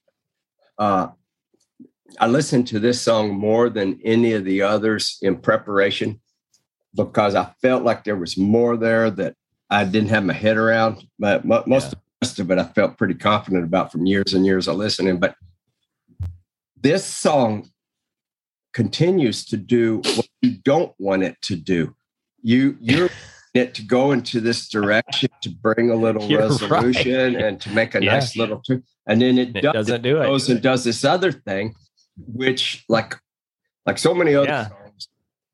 uh, 0.78 1.08
I 2.20 2.26
listened 2.26 2.68
to 2.68 2.78
this 2.78 3.00
song 3.00 3.34
more 3.34 3.68
than 3.70 3.98
any 4.04 4.34
of 4.34 4.44
the 4.44 4.62
others 4.62 5.18
in 5.22 5.38
preparation 5.38 6.20
because 6.94 7.34
I 7.34 7.52
felt 7.62 7.84
like 7.84 8.04
there 8.04 8.16
was 8.16 8.36
more 8.36 8.76
there 8.76 9.10
that 9.10 9.34
I 9.70 9.84
didn't 9.84 10.10
have 10.10 10.24
my 10.24 10.34
head 10.34 10.58
around. 10.58 11.04
But 11.18 11.44
most 11.46 11.66
yeah. 11.68 11.94
of 12.28 12.38
of 12.38 12.50
it 12.52 12.58
I 12.58 12.64
felt 12.64 12.96
pretty 12.98 13.14
confident 13.14 13.64
about 13.64 13.90
from 13.90 14.06
years 14.06 14.32
and 14.34 14.44
years 14.46 14.68
of 14.68 14.76
listening. 14.76 15.18
But 15.18 15.34
this 16.80 17.04
song 17.04 17.68
continues 18.74 19.44
to 19.46 19.56
do 19.56 19.96
what 20.14 20.28
you 20.42 20.52
don't 20.62 20.92
want 21.00 21.22
it 21.24 21.36
to 21.42 21.56
do. 21.56 21.96
You 22.42 22.76
you're 22.78 23.10
it 23.54 23.74
to 23.74 23.82
go 23.82 24.12
into 24.12 24.40
this 24.40 24.68
direction 24.68 25.28
to 25.42 25.50
bring 25.50 25.90
a 25.90 25.94
little 25.94 26.24
You're 26.28 26.40
resolution 26.40 27.34
right. 27.34 27.44
and 27.44 27.60
to 27.60 27.70
make 27.70 27.94
a 27.94 28.02
yeah. 28.02 28.14
nice 28.14 28.36
little 28.36 28.60
trip. 28.60 28.82
And 29.06 29.20
then 29.20 29.38
it, 29.38 29.48
it 29.56 29.60
does, 29.62 29.72
doesn't 29.74 29.94
it 29.96 30.02
do 30.02 30.14
goes 30.14 30.24
it. 30.24 30.26
Goes 30.26 30.50
and 30.50 30.62
does 30.62 30.84
this 30.84 31.04
other 31.04 31.32
thing, 31.32 31.74
which 32.16 32.84
like 32.88 33.16
like 33.84 33.98
so 33.98 34.14
many 34.14 34.34
other 34.34 34.46
yeah. 34.46 34.68
songs 34.68 35.08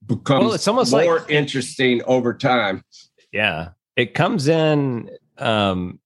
becomes 0.04 0.44
well, 0.44 0.52
it's 0.52 0.68
almost 0.68 0.92
more 0.92 1.18
like, 1.20 1.30
interesting 1.30 2.02
over 2.04 2.34
time. 2.34 2.84
Yeah. 3.32 3.70
It 3.96 4.14
comes 4.14 4.48
in 4.48 5.10
um 5.38 5.98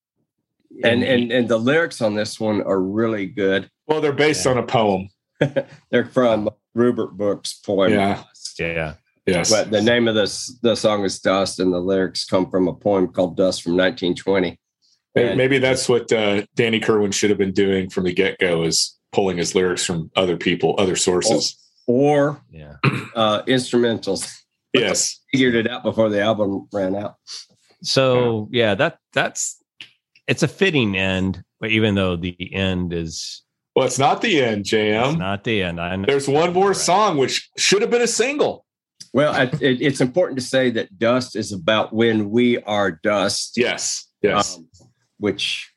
and 0.83 1.03
and 1.03 1.31
and 1.31 1.47
the 1.49 1.57
lyrics 1.59 2.01
on 2.01 2.15
this 2.15 2.39
one 2.39 2.63
are 2.63 2.81
really 2.81 3.27
good. 3.27 3.69
Well, 3.87 4.01
they're 4.01 4.13
based 4.13 4.45
yeah. 4.45 4.51
on 4.53 4.57
a 4.57 4.63
poem. 4.63 5.09
they're 5.91 6.05
from 6.05 6.49
Rupert 6.73 7.15
Brooke's 7.17 7.53
poem. 7.59 7.91
Yeah. 7.91 8.23
yeah. 8.57 8.93
Yes. 9.25 9.49
But 9.49 9.71
the 9.71 9.81
name 9.81 10.07
of 10.07 10.15
this 10.15 10.53
the 10.61 10.75
song 10.75 11.03
is 11.05 11.19
Dust, 11.19 11.59
and 11.59 11.73
the 11.73 11.79
lyrics 11.79 12.25
come 12.25 12.49
from 12.49 12.67
a 12.67 12.73
poem 12.73 13.07
called 13.07 13.37
Dust 13.37 13.61
from 13.63 13.73
1920. 13.73 14.59
And 15.15 15.37
Maybe 15.37 15.59
that's 15.59 15.87
what 15.87 16.11
uh, 16.11 16.41
Danny 16.55 16.79
Kerwin 16.79 17.11
should 17.11 17.29
have 17.29 17.39
been 17.39 17.53
doing 17.53 17.89
from 17.89 18.03
the 18.05 18.13
get 18.13 18.39
go 18.39 18.63
is 18.63 18.97
pulling 19.11 19.37
his 19.37 19.53
lyrics 19.55 19.85
from 19.85 20.09
other 20.15 20.35
people, 20.37 20.75
other 20.77 20.95
sources, 20.95 21.55
or, 21.87 22.21
or 22.29 22.41
yeah. 22.51 22.75
uh, 23.15 23.43
instrumentals. 23.43 24.29
Yes, 24.75 25.19
figured 25.31 25.53
it 25.53 25.69
out 25.69 25.83
before 25.83 26.09
the 26.09 26.19
album 26.19 26.67
ran 26.73 26.95
out. 26.95 27.17
So 27.83 28.49
yeah. 28.51 28.69
yeah, 28.69 28.73
that 28.73 28.97
that's 29.13 29.61
it's 30.27 30.41
a 30.41 30.47
fitting 30.47 30.97
end, 30.97 31.43
but 31.59 31.69
even 31.69 31.93
though 31.93 32.15
the 32.15 32.51
end 32.51 32.91
is 32.91 33.43
well, 33.75 33.85
it's 33.85 33.99
not 33.99 34.23
the 34.23 34.41
end, 34.41 34.65
JM. 34.65 35.09
It's 35.11 35.19
not 35.19 35.43
the 35.43 35.61
end. 35.61 35.79
I 35.79 35.95
There's 36.03 36.27
one 36.27 36.53
more 36.53 36.69
right. 36.69 36.75
song 36.75 37.19
which 37.19 37.51
should 37.55 37.83
have 37.83 37.91
been 37.91 38.01
a 38.01 38.07
single. 38.07 38.65
Well, 39.13 39.31
I, 39.31 39.43
it, 39.61 39.81
it's 39.81 40.01
important 40.01 40.39
to 40.39 40.45
say 40.45 40.71
that 40.71 40.97
dust 40.97 41.35
is 41.35 41.51
about 41.51 41.93
when 41.93 42.31
we 42.31 42.57
are 42.63 42.91
dust. 42.91 43.53
Yes. 43.57 44.07
Yes. 44.23 44.55
Um, 44.57 44.67
which 45.19 45.71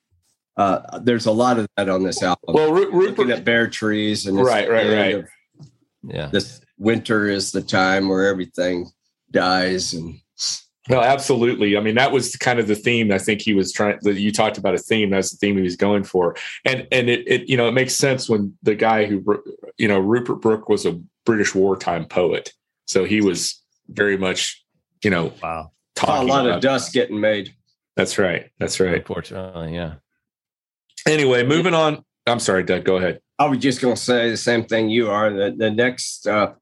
uh, 0.56 0.98
there's 1.00 1.26
a 1.26 1.32
lot 1.32 1.58
of 1.58 1.68
that 1.76 1.90
on 1.90 2.02
this 2.02 2.22
album. 2.22 2.54
Well, 2.54 2.72
Rupert 2.72 2.94
looking 2.94 3.30
at 3.30 3.44
bare 3.44 3.68
trees 3.68 4.24
and 4.26 4.38
right, 4.38 4.68
right, 4.70 4.88
right. 4.90 5.14
Of, 5.16 5.28
yeah. 6.08 6.30
This 6.32 6.62
winter 6.78 7.28
is 7.28 7.52
the 7.52 7.60
time 7.62 8.08
where 8.08 8.26
everything 8.26 8.88
dies 9.30 9.92
and. 9.92 10.18
No, 10.88 11.00
absolutely. 11.02 11.76
I 11.76 11.80
mean, 11.80 11.96
that 11.96 12.12
was 12.12 12.36
kind 12.36 12.60
of 12.60 12.68
the 12.68 12.76
theme. 12.76 13.10
I 13.10 13.18
think 13.18 13.42
he 13.42 13.54
was 13.54 13.72
trying 13.72 13.98
you 14.04 14.30
talked 14.30 14.56
about 14.56 14.74
a 14.76 14.78
theme. 14.78 15.10
That's 15.10 15.32
the 15.32 15.36
theme 15.36 15.56
he 15.56 15.62
was 15.62 15.74
going 15.74 16.04
for. 16.04 16.36
And, 16.64 16.86
and 16.92 17.10
it, 17.10 17.26
it, 17.26 17.48
you 17.48 17.56
know, 17.56 17.66
it 17.68 17.72
makes 17.72 17.94
sense 17.96 18.28
when 18.28 18.56
the 18.62 18.76
guy 18.76 19.04
who, 19.06 19.42
you 19.78 19.88
know, 19.88 19.98
Rupert 19.98 20.40
Brooke 20.40 20.68
was 20.68 20.86
a 20.86 20.98
British 21.24 21.56
wartime 21.56 22.06
poet. 22.06 22.52
So 22.86 23.04
he 23.04 23.20
was 23.20 23.60
very 23.88 24.16
much, 24.16 24.64
you 25.04 25.10
know, 25.10 25.32
wow. 25.42 25.72
a 26.06 26.24
lot 26.24 26.48
of 26.48 26.60
dust 26.60 26.92
getting 26.92 27.20
made. 27.20 27.52
That's 27.96 28.18
right. 28.18 28.50
That's 28.58 28.80
right. 28.80 28.94
Unfortunately, 28.96 29.74
yeah. 29.74 29.94
Anyway, 31.06 31.44
moving 31.44 31.74
on. 31.74 32.04
I'm 32.26 32.40
sorry, 32.40 32.62
Doug. 32.64 32.84
Go 32.84 32.96
ahead. 32.96 33.20
I 33.38 33.46
was 33.46 33.58
just 33.58 33.80
going 33.80 33.94
to 33.94 34.00
say 34.00 34.30
the 34.30 34.36
same 34.36 34.64
thing 34.64 34.88
you 34.88 35.10
are. 35.10 35.30
The, 35.30 35.54
the 35.56 35.70
next, 35.70 36.26
uh, 36.26 36.52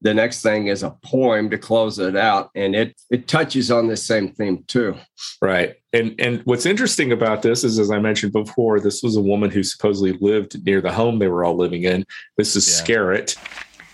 the 0.00 0.12
next 0.14 0.42
thing 0.42 0.66
is 0.66 0.82
a 0.82 0.90
poem 1.04 1.48
to 1.50 1.58
close 1.58 1.98
it 2.00 2.16
out, 2.16 2.50
and 2.56 2.74
it 2.74 2.96
it 3.08 3.28
touches 3.28 3.70
on 3.70 3.86
the 3.86 3.96
same 3.96 4.32
theme 4.32 4.64
too. 4.66 4.96
Right. 5.40 5.74
And 5.92 6.16
and 6.20 6.40
what's 6.44 6.66
interesting 6.66 7.12
about 7.12 7.42
this 7.42 7.62
is, 7.62 7.78
as 7.78 7.92
I 7.92 8.00
mentioned 8.00 8.32
before, 8.32 8.80
this 8.80 9.00
was 9.04 9.14
a 9.16 9.20
woman 9.20 9.50
who 9.50 9.62
supposedly 9.62 10.12
lived 10.20 10.64
near 10.66 10.80
the 10.80 10.92
home 10.92 11.20
they 11.20 11.28
were 11.28 11.44
all 11.44 11.56
living 11.56 11.84
in. 11.84 12.04
This 12.36 12.56
is 12.56 12.68
yeah. 12.68 12.76
Scarrott. 12.96 13.36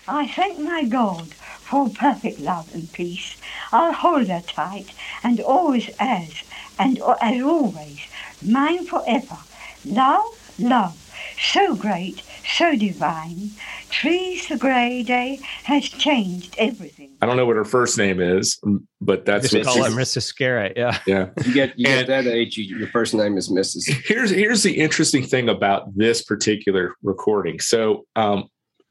I 0.07 0.27
thank 0.29 0.57
my 0.57 0.85
God 0.85 1.27
for 1.69 1.87
perfect 1.89 2.39
love 2.39 2.73
and 2.73 2.91
peace. 2.93 3.37
I'll 3.71 3.93
hold 3.93 4.27
her 4.27 4.41
tight 4.41 4.87
and 5.23 5.39
always 5.39 5.87
as, 5.99 6.33
and 6.79 6.99
as 7.21 7.41
always, 7.43 7.99
mine 8.43 8.85
forever. 8.85 9.37
Love, 9.85 10.55
love, 10.57 10.97
so 11.39 11.75
great, 11.75 12.23
so 12.55 12.75
divine. 12.75 13.51
Trees 13.91 14.47
the 14.47 14.57
grey 14.57 15.03
day 15.03 15.39
has 15.63 15.83
changed 15.83 16.55
everything. 16.57 17.11
I 17.21 17.25
don't 17.27 17.37
know 17.37 17.45
what 17.45 17.55
her 17.55 17.65
first 17.65 17.97
name 17.99 18.19
is, 18.19 18.59
but 18.99 19.25
that's 19.25 19.51
what 19.53 19.65
call 19.65 19.83
her 19.83 19.89
it 19.89 19.93
Mrs. 20.03 20.35
Garrett. 20.35 20.73
Yeah, 20.75 20.97
yeah. 21.05 21.29
You 21.45 21.53
get 21.53 21.77
you 21.77 21.85
get 21.85 22.07
that 22.07 22.25
age, 22.27 22.55
you, 22.57 22.77
your 22.79 22.87
first 22.89 23.13
name 23.15 23.35
is 23.37 23.49
Mrs. 23.49 23.91
Here's 24.05 24.29
here's 24.31 24.61
the 24.63 24.73
interesting 24.73 25.23
thing 25.23 25.49
about 25.49 25.95
this 25.97 26.21
particular 26.23 26.93
recording. 27.03 27.59
So 27.59 28.05
um, 28.15 28.45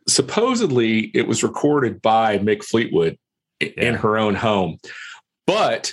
supposedly 0.09 1.11
it 1.15 1.29
was 1.29 1.43
recorded 1.45 2.03
by 2.03 2.39
Mick 2.39 2.65
Fleetwood 2.65 3.19
yeah. 3.61 3.69
in 3.77 3.95
her 3.95 4.17
own 4.17 4.35
home. 4.35 4.79
But 5.47 5.93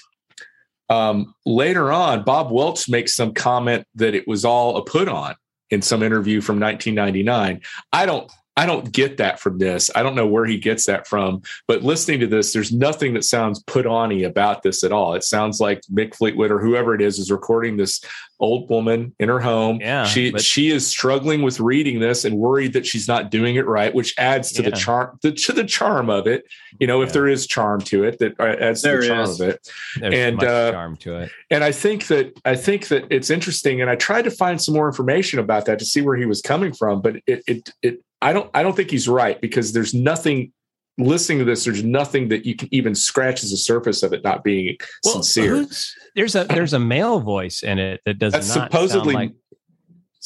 um, 0.89 1.35
later 1.45 1.91
on, 1.91 2.23
Bob 2.23 2.51
Welch 2.51 2.89
makes 2.89 3.13
some 3.13 3.33
comment 3.33 3.85
that 3.95 4.15
it 4.15 4.27
was 4.27 4.45
all 4.45 4.77
a 4.77 4.83
put 4.83 5.07
on 5.07 5.35
in 5.69 5.81
some 5.81 6.01
interview 6.01 6.41
from 6.41 6.59
1999. 6.59 7.61
I 7.91 8.05
don't 8.05 8.31
I 8.57 8.65
don't 8.65 8.89
get 8.91 9.17
that 9.17 9.39
from 9.41 9.57
this. 9.57 9.91
I 9.95 10.01
don't 10.03 10.15
know 10.15 10.27
where 10.27 10.45
he 10.45 10.57
gets 10.57 10.85
that 10.85 11.07
from, 11.07 11.41
but 11.67 11.83
listening 11.83 12.21
to 12.21 12.27
this, 12.27 12.53
there's 12.53 12.71
nothing 12.71 13.13
that 13.15 13.25
sounds 13.25 13.61
put 13.63 13.85
on 13.85 14.05
about 14.23 14.61
this 14.63 14.83
at 14.83 14.91
all. 14.93 15.13
It 15.15 15.23
sounds 15.25 15.59
like 15.59 15.81
Mick 15.91 16.15
Fleetwood 16.15 16.51
or 16.51 16.59
whoever 16.59 16.93
it 16.95 17.01
is 17.01 17.17
is 17.19 17.31
recording 17.31 17.75
this 17.75 18.01
old 18.39 18.69
woman 18.69 19.13
in 19.19 19.27
her 19.27 19.39
home. 19.41 19.79
Yeah, 19.81 20.05
she 20.05 20.31
but- 20.31 20.39
she 20.41 20.69
is 20.69 20.85
struggling 20.87 21.41
with 21.41 21.59
reading 21.59 21.99
this 21.99 22.23
and 22.23 22.37
worried 22.37 22.73
that 22.73 22.85
she's 22.85 23.07
not 23.09 23.29
doing 23.31 23.55
it 23.55 23.65
right, 23.65 23.93
which 23.95 24.13
adds 24.17 24.51
to 24.53 24.61
yeah. 24.63 24.69
the 24.69 24.75
charm 24.75 25.19
the, 25.23 25.31
to 25.33 25.51
the 25.51 25.63
charm 25.65 26.09
of 26.09 26.25
it. 26.27 26.45
You 26.79 26.85
know, 26.87 27.01
yeah. 27.01 27.07
if 27.07 27.13
there 27.13 27.27
is 27.27 27.47
charm 27.47 27.81
to 27.81 28.03
it, 28.05 28.19
that 28.19 28.39
uh, 28.39 28.43
adds 28.43 28.83
there 28.83 29.01
to 29.01 29.01
the 29.01 29.07
charm 29.07 29.21
is. 29.31 29.39
of 29.41 29.49
it. 29.49 29.69
There's 29.99 30.13
and 30.13 30.43
uh, 30.43 30.71
charm 30.71 30.95
to 30.97 31.17
it. 31.19 31.31
And 31.49 31.61
I 31.63 31.71
think 31.73 32.07
that 32.07 32.39
I 32.45 32.55
think 32.55 32.87
that 32.89 33.05
it's 33.09 33.29
interesting. 33.31 33.81
And 33.81 33.89
I 33.89 33.95
tried 33.95 34.21
to 34.23 34.31
find 34.31 34.61
some 34.61 34.75
more 34.75 34.87
information 34.87 35.39
about 35.39 35.65
that 35.65 35.79
to 35.79 35.85
see 35.85 35.99
where 36.01 36.15
he 36.15 36.25
was 36.25 36.41
coming 36.41 36.71
from, 36.73 37.01
but 37.01 37.15
it 37.27 37.43
it 37.47 37.71
it 37.81 38.01
I 38.25 38.33
don't 38.33 38.49
I 38.55 38.63
don't 38.63 38.75
think 38.75 38.89
he's 38.89 39.07
right 39.07 39.39
because 39.39 39.71
there's 39.71 39.93
nothing 39.93 40.51
listening 40.97 41.37
to 41.39 41.45
this, 41.45 41.63
there's 41.63 41.83
nothing 41.83 42.29
that 42.29 42.43
you 42.43 42.55
can 42.55 42.67
even 42.73 42.95
scratch 42.95 43.43
as 43.43 43.51
the 43.51 43.57
surface 43.57 44.01
of 44.01 44.13
it 44.13 44.23
not 44.23 44.43
being 44.43 44.75
well, 45.03 45.21
sincere. 45.21 45.67
There's 46.15 46.33
a 46.35 46.45
there's 46.45 46.73
a 46.73 46.79
male 46.79 47.19
voice 47.19 47.61
in 47.61 47.77
it 47.77 48.01
that 48.07 48.17
does 48.17 48.33
That's 48.33 48.55
not 48.55 48.71
supposedly 48.71 49.13
like, 49.13 49.33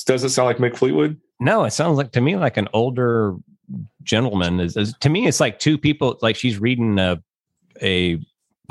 does 0.06 0.24
it 0.24 0.30
sound 0.30 0.46
like 0.46 0.60
Mick 0.60 0.78
Fleetwood? 0.78 1.20
No, 1.42 1.66
it 1.66 1.72
sounds 1.72 1.98
like 1.98 2.14
to 2.14 2.22
me 2.22 2.38
like 2.38 2.56
an 2.56 2.70
older 2.72 3.36
gentleman. 4.04 4.62
Is, 4.62 4.78
is 4.78 4.94
to 5.02 5.10
me 5.10 5.28
it's 5.28 5.42
like 5.42 5.60
two 5.60 5.78
people 5.78 6.18
like 6.22 6.38
she's 6.38 6.58
reading 6.58 6.98
a 6.98 7.22
a 7.82 8.18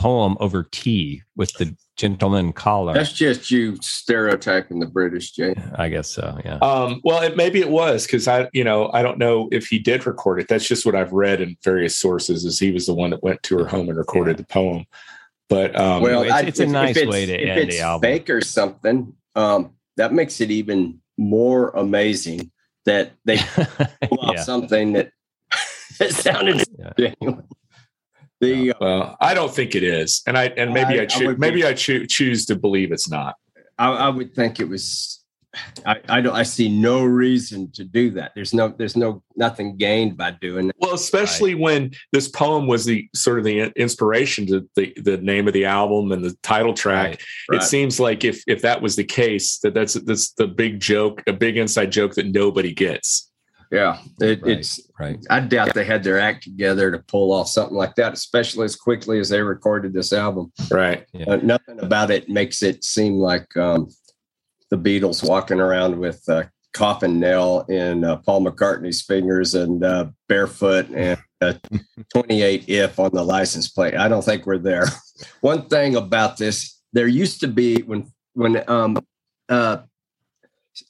poem 0.01 0.39
over 0.41 0.63
tea 0.71 1.23
with 1.37 1.53
the 1.55 1.77
gentleman 1.99 2.53
collar. 2.53 2.95
That's 2.95 3.13
just 3.13 3.51
you 3.51 3.77
stereotyping 3.83 4.79
the 4.79 4.87
British, 4.87 5.33
Jay. 5.33 5.55
I 5.77 5.89
guess 5.91 6.09
so. 6.09 6.39
Yeah. 6.45 6.57
Um, 6.63 7.01
well, 7.05 7.23
it, 7.23 7.37
maybe 7.37 7.61
it 7.61 7.69
was 7.69 8.07
because 8.07 8.27
I, 8.27 8.49
you 8.53 8.65
know, 8.65 8.91
I 8.95 9.03
don't 9.03 9.19
know 9.19 9.49
if 9.53 9.67
he 9.67 9.79
did 9.79 10.07
record 10.07 10.41
it. 10.41 10.49
That's 10.49 10.67
just 10.67 10.87
what 10.87 10.95
I've 10.95 11.13
read 11.13 11.41
in 11.43 11.57
various 11.63 11.97
sources. 11.97 12.45
Is 12.45 12.59
he 12.59 12.71
was 12.71 12.87
the 12.87 12.95
one 12.95 13.11
that 13.11 13.23
went 13.23 13.43
to 13.45 13.59
her 13.59 13.67
home 13.67 13.89
and 13.89 13.99
recorded 13.99 14.37
yeah. 14.39 14.43
the 14.45 14.47
poem. 14.47 14.87
But 15.51 15.77
um, 15.77 16.03
well, 16.03 16.23
it's, 16.23 16.49
it's 16.49 16.61
a 16.61 16.67
nice 16.67 16.97
it's, 16.97 17.11
way 17.11 17.27
to 17.27 17.37
end 17.37 17.71
the 17.73 17.81
album. 17.81 18.03
Fake 18.03 18.31
or 18.31 18.41
something. 18.41 19.13
Um, 19.35 19.73
that 19.97 20.13
makes 20.13 20.41
it 20.41 20.51
even 20.51 21.01
more 21.17 21.71
amazing 21.71 22.51
that 22.87 23.13
they 23.25 23.39
pull 24.09 24.33
yeah. 24.35 24.43
something 24.43 24.93
that 24.93 25.11
that 25.99 26.13
sounded 26.13 26.63
yeah. 26.97 27.11
The, 28.41 28.73
well, 28.81 29.17
I 29.21 29.35
don't 29.35 29.53
think 29.53 29.75
it 29.75 29.83
is, 29.83 30.23
and 30.27 30.39
I 30.39 30.45
and 30.57 30.73
maybe 30.73 31.01
I, 31.01 31.03
I 31.03 31.07
choo- 31.07 31.31
I 31.31 31.35
maybe 31.37 31.65
I 31.65 31.75
choo- 31.75 32.07
choose 32.07 32.47
to 32.47 32.57
believe 32.57 32.93
it's 32.93 33.11
not. 33.11 33.35
I, 33.79 33.89
I 33.91 34.09
would 34.11 34.33
think 34.35 34.61
it 34.61 34.69
was. 34.69 35.17
I, 35.87 36.21
don't. 36.21 36.37
I 36.37 36.45
see 36.45 36.69
no 36.69 37.03
reason 37.03 37.73
to 37.73 37.83
do 37.83 38.11
that. 38.11 38.31
There's 38.37 38.55
no. 38.55 38.69
There's 38.69 38.97
no 38.97 39.25
nothing 39.35 39.77
gained 39.77 40.17
by 40.17 40.33
doing. 40.33 40.69
That. 40.69 40.77
Well, 40.79 40.95
especially 40.95 41.57
when 41.57 41.91
this 42.13 42.29
poem 42.29 42.69
was 42.69 42.85
the 42.85 43.09
sort 43.13 43.39
of 43.39 43.45
the 43.45 43.73
inspiration 43.75 44.47
to 44.49 44.69
the 44.77 44.93
the 45.03 45.17
name 45.17 45.49
of 45.49 45.55
the 45.55 45.65
album 45.65 46.13
and 46.13 46.23
the 46.25 46.37
title 46.45 46.75
track. 46.75 47.05
Right. 47.07 47.23
Right. 47.51 47.63
It 47.63 47.65
seems 47.65 47.99
like 47.99 48.23
if 48.23 48.45
if 48.47 48.63
that 48.63 48.81
was 48.81 48.95
the 48.95 49.05
case, 49.05 49.59
that 49.65 49.75
that's 49.75 49.95
that's 49.95 50.31
the 50.35 50.47
big 50.47 50.79
joke, 50.79 51.25
a 51.27 51.33
big 51.33 51.57
inside 51.57 51.91
joke 51.91 52.15
that 52.15 52.27
nobody 52.27 52.73
gets 52.73 53.28
yeah, 53.71 53.99
it, 54.21 54.43
right, 54.43 54.51
it's 54.59 54.81
right. 54.99 55.19
I 55.29 55.41
doubt 55.41 55.75
they 55.75 55.85
had 55.85 56.03
their 56.03 56.19
act 56.19 56.43
together 56.45 56.91
to 56.91 56.99
pull 57.01 57.33
off 57.33 57.49
something 57.49 57.77
like 57.77 57.97
that, 57.97 58.15
especially 58.15 58.65
as 58.65 58.77
quickly 58.77 59.19
as 59.21 59.29
they 59.29 59.43
recorded 59.43 59.93
this 59.93 60.13
album. 60.13 60.53
Right. 60.71 61.07
Yeah. 61.13 61.33
Uh, 61.33 61.37
nothing 61.43 61.79
about 61.81 62.11
it 62.11 62.29
makes 62.31 62.63
it 62.63 62.83
seem 62.83 63.15
like 63.17 63.55
um, 63.59 63.89
the 64.71 64.79
Beatles 64.79 65.27
walking 65.27 65.61
around 65.61 65.99
with 65.99 66.27
a 66.29 66.51
coffin 66.73 67.21
nail 67.21 67.67
in 67.69 68.05
uh, 68.05 68.17
Paul 68.17 68.45
McCartney's 68.45 69.03
fingers 69.03 69.55
and 69.55 69.85
uh, 69.85 70.07
barefoot 70.29 70.87
and 70.95 71.21
28 72.15 72.65
if 72.69 72.99
on 72.99 73.11
the 73.13 73.23
license 73.25 73.69
plate. 73.69 73.95
I 73.97 74.09
don't 74.09 74.25
think 74.25 74.47
we're 74.47 74.59
there. 74.59 74.87
One 75.43 75.69
thing 75.69 75.95
about 75.95 76.39
this, 76.39 76.81
there 76.95 77.07
used 77.07 77.41
to 77.41 77.49
be 77.49 77.83
when 77.83 78.11
when 78.33 78.63
um, 78.71 78.99
uh, 79.51 79.79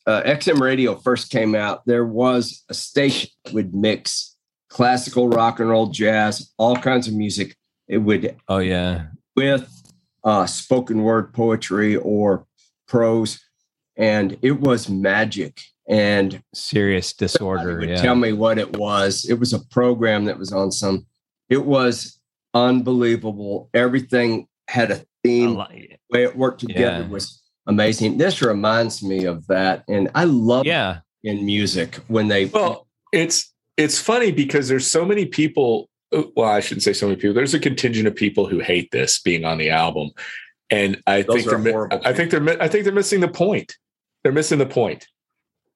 uh, 0.06 0.22
XM 0.22 0.60
radio 0.60 0.94
first 0.96 1.30
came 1.30 1.54
out, 1.54 1.82
there 1.86 2.04
was 2.04 2.64
a 2.68 2.74
station 2.74 3.30
that 3.44 3.52
would 3.54 3.74
mix 3.74 4.36
classical 4.68 5.28
rock 5.28 5.60
and 5.60 5.68
roll, 5.70 5.86
jazz, 5.88 6.52
all 6.58 6.76
kinds 6.76 7.08
of 7.08 7.14
music. 7.14 7.56
It 7.88 7.98
would 7.98 8.36
oh 8.48 8.58
yeah 8.58 9.06
with 9.34 9.66
uh, 10.22 10.44
spoken 10.46 11.02
word 11.04 11.32
poetry 11.32 11.96
or 11.96 12.44
prose, 12.86 13.40
and 13.96 14.36
it 14.42 14.60
was 14.60 14.88
magic 14.90 15.62
and 15.88 16.42
serious 16.54 17.14
disorder. 17.14 17.78
Would 17.78 17.88
yeah. 17.88 18.02
Tell 18.02 18.14
me 18.14 18.32
what 18.34 18.58
it 18.58 18.76
was. 18.76 19.24
It 19.26 19.40
was 19.40 19.54
a 19.54 19.64
program 19.70 20.26
that 20.26 20.38
was 20.38 20.52
on 20.52 20.70
some. 20.70 21.06
It 21.48 21.64
was 21.64 22.18
unbelievable. 22.52 23.70
Everything 23.72 24.48
had 24.68 24.90
a 24.90 25.00
theme. 25.24 25.54
Like 25.54 25.98
The 26.10 26.18
way 26.18 26.22
it 26.24 26.36
worked 26.36 26.60
together 26.60 27.02
yeah. 27.04 27.08
was 27.08 27.37
amazing. 27.68 28.16
This 28.16 28.42
reminds 28.42 29.02
me 29.02 29.24
of 29.26 29.46
that, 29.46 29.84
and 29.88 30.10
I 30.14 30.24
love 30.24 30.66
yeah 30.66 31.00
in 31.24 31.44
music 31.44 31.96
when 32.08 32.28
they 32.28 32.46
well 32.46 32.86
it's 33.12 33.52
it's 33.76 33.98
funny 34.00 34.32
because 34.32 34.68
there's 34.68 34.88
so 34.90 35.04
many 35.04 35.26
people 35.26 35.88
uh, 36.14 36.22
well 36.36 36.48
i 36.48 36.60
shouldn't 36.60 36.84
say 36.84 36.92
so 36.92 37.06
many 37.08 37.16
people 37.20 37.34
there's 37.34 37.54
a 37.54 37.58
contingent 37.58 38.06
of 38.06 38.14
people 38.14 38.46
who 38.46 38.60
hate 38.60 38.88
this 38.92 39.18
being 39.18 39.44
on 39.44 39.58
the 39.58 39.68
album 39.68 40.10
and 40.70 41.02
i 41.08 41.22
Those 41.22 41.42
think 41.44 41.48
they're 41.64 41.72
horrible. 41.72 42.00
i 42.04 42.12
think 42.12 42.30
they're 42.30 42.62
i 42.62 42.68
think 42.68 42.84
they're 42.84 42.92
missing 42.92 43.18
the 43.18 43.26
point 43.26 43.76
they're 44.22 44.30
missing 44.32 44.60
the 44.60 44.64
point 44.66 45.08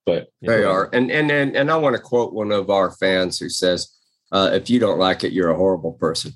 but 0.06 0.28
they 0.42 0.60
know. 0.60 0.70
are 0.70 0.90
and, 0.92 1.10
and 1.10 1.28
and 1.32 1.56
and 1.56 1.72
i 1.72 1.76
want 1.76 1.96
to 1.96 2.00
quote 2.00 2.32
one 2.32 2.52
of 2.52 2.70
our 2.70 2.92
fans 2.92 3.40
who 3.40 3.48
says 3.48 3.92
uh, 4.30 4.50
if 4.52 4.70
you 4.70 4.78
don't 4.78 5.00
like 5.00 5.24
it 5.24 5.32
you're 5.32 5.50
a 5.50 5.56
horrible 5.56 5.94
person 5.94 6.30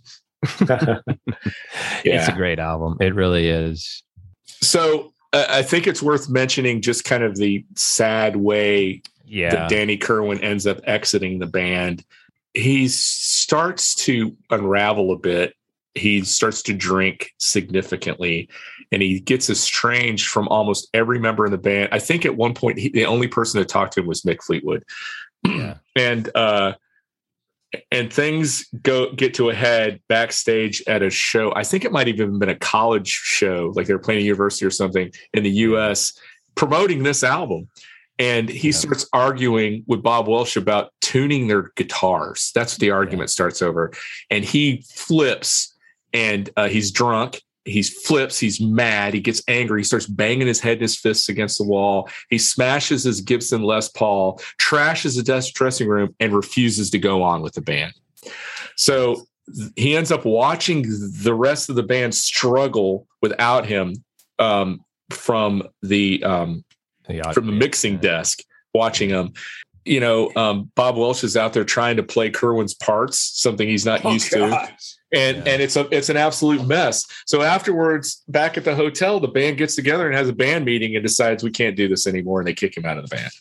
yeah. 0.68 0.98
it's 2.04 2.26
a 2.26 2.32
great 2.32 2.58
album 2.58 2.96
it 3.00 3.14
really 3.14 3.48
is 3.48 4.02
so 4.46 5.12
I 5.48 5.62
think 5.62 5.86
it's 5.86 6.02
worth 6.02 6.28
mentioning 6.28 6.80
just 6.80 7.04
kind 7.04 7.22
of 7.22 7.36
the 7.36 7.64
sad 7.74 8.36
way 8.36 9.02
yeah. 9.26 9.50
that 9.50 9.70
Danny 9.70 9.96
Kerwin 9.96 10.40
ends 10.42 10.66
up 10.66 10.80
exiting 10.84 11.38
the 11.38 11.46
band. 11.46 12.04
He 12.54 12.88
starts 12.88 13.94
to 13.96 14.34
unravel 14.50 15.12
a 15.12 15.16
bit. 15.18 15.54
He 15.94 16.22
starts 16.22 16.62
to 16.64 16.74
drink 16.74 17.32
significantly 17.38 18.48
and 18.92 19.02
he 19.02 19.20
gets 19.20 19.50
estranged 19.50 20.28
from 20.28 20.46
almost 20.48 20.88
every 20.94 21.18
member 21.18 21.44
in 21.46 21.52
the 21.52 21.58
band. 21.58 21.88
I 21.92 21.98
think 21.98 22.24
at 22.24 22.36
one 22.36 22.54
point, 22.54 22.78
he, 22.78 22.88
the 22.88 23.06
only 23.06 23.26
person 23.28 23.58
that 23.60 23.68
talked 23.68 23.94
to 23.94 24.00
him 24.00 24.06
was 24.06 24.22
Mick 24.22 24.42
Fleetwood. 24.42 24.84
Yeah. 25.44 25.74
and 25.96 26.30
uh, 26.34 26.72
and 27.90 28.12
things 28.12 28.66
go 28.82 29.12
get 29.12 29.34
to 29.34 29.50
a 29.50 29.54
head 29.54 30.00
backstage 30.08 30.82
at 30.86 31.02
a 31.02 31.10
show. 31.10 31.52
I 31.54 31.64
think 31.64 31.84
it 31.84 31.92
might 31.92 32.08
even 32.08 32.32
have 32.32 32.38
been 32.40 32.48
a 32.48 32.54
college 32.54 33.08
show, 33.08 33.72
like 33.74 33.86
they're 33.86 33.98
playing 33.98 34.20
a 34.22 34.24
university 34.24 34.64
or 34.64 34.70
something 34.70 35.10
in 35.34 35.42
the 35.42 35.50
U.S. 35.72 36.12
promoting 36.54 37.02
this 37.02 37.22
album. 37.24 37.68
And 38.18 38.48
he 38.48 38.68
yeah. 38.68 38.74
starts 38.74 39.06
arguing 39.12 39.84
with 39.86 40.02
Bob 40.02 40.26
Welch 40.26 40.56
about 40.56 40.90
tuning 41.02 41.48
their 41.48 41.72
guitars. 41.76 42.50
That's 42.54 42.74
what 42.74 42.80
the 42.80 42.90
argument 42.90 43.28
yeah. 43.28 43.32
starts 43.32 43.60
over. 43.60 43.92
And 44.30 44.44
he 44.44 44.84
flips 44.88 45.74
and 46.14 46.48
uh, 46.56 46.68
he's 46.68 46.90
drunk 46.90 47.42
he 47.66 47.82
flips, 47.82 48.38
he's 48.38 48.60
mad, 48.60 49.12
he 49.12 49.20
gets 49.20 49.42
angry, 49.48 49.80
he 49.80 49.84
starts 49.84 50.06
banging 50.06 50.46
his 50.46 50.60
head 50.60 50.74
and 50.74 50.82
his 50.82 50.96
fists 50.96 51.28
against 51.28 51.58
the 51.58 51.64
wall. 51.64 52.08
He 52.30 52.38
smashes 52.38 53.04
his 53.04 53.20
Gibson 53.20 53.62
Les 53.62 53.88
Paul, 53.88 54.38
trashes 54.60 55.16
the 55.22 55.52
dressing 55.52 55.88
room, 55.88 56.14
and 56.20 56.34
refuses 56.34 56.90
to 56.90 56.98
go 56.98 57.22
on 57.22 57.42
with 57.42 57.54
the 57.54 57.60
band. 57.60 57.92
So 58.76 59.26
he 59.76 59.96
ends 59.96 60.12
up 60.12 60.24
watching 60.24 60.84
the 61.18 61.34
rest 61.34 61.68
of 61.68 61.76
the 61.76 61.82
band 61.82 62.14
struggle 62.14 63.06
without 63.20 63.66
him 63.66 64.04
um, 64.38 64.84
from 65.10 65.64
the, 65.82 66.22
um, 66.24 66.64
the 67.08 67.22
from 67.34 67.46
the 67.46 67.52
mixing 67.52 67.98
desk, 67.98 68.40
watching 68.74 69.10
them. 69.10 69.32
You 69.84 70.00
know, 70.00 70.32
um, 70.34 70.70
Bob 70.74 70.96
Welch 70.96 71.22
is 71.22 71.36
out 71.36 71.52
there 71.52 71.62
trying 71.62 71.96
to 71.96 72.02
play 72.02 72.28
Kirwan's 72.28 72.74
parts, 72.74 73.18
something 73.40 73.68
he's 73.68 73.86
not 73.86 74.04
oh, 74.04 74.10
used 74.14 74.32
to 74.32 74.46
oh, 74.52 74.66
and 75.16 75.38
yeah. 75.46 75.52
and 75.52 75.62
it's 75.62 75.76
a 75.76 75.88
it's 75.96 76.08
an 76.10 76.16
absolute 76.16 76.66
mess. 76.66 77.06
So 77.26 77.42
afterwards, 77.42 78.22
back 78.28 78.56
at 78.58 78.64
the 78.64 78.74
hotel, 78.76 79.18
the 79.18 79.28
band 79.28 79.56
gets 79.56 79.74
together 79.74 80.06
and 80.06 80.14
has 80.14 80.28
a 80.28 80.32
band 80.32 80.64
meeting 80.66 80.94
and 80.94 81.02
decides 81.04 81.42
we 81.42 81.50
can't 81.50 81.74
do 81.76 81.88
this 81.88 82.06
anymore, 82.06 82.40
and 82.40 82.46
they 82.46 82.52
kick 82.54 82.76
him 82.76 82.84
out 82.84 82.98
of 82.98 83.08
the 83.08 83.16
band. 83.16 83.32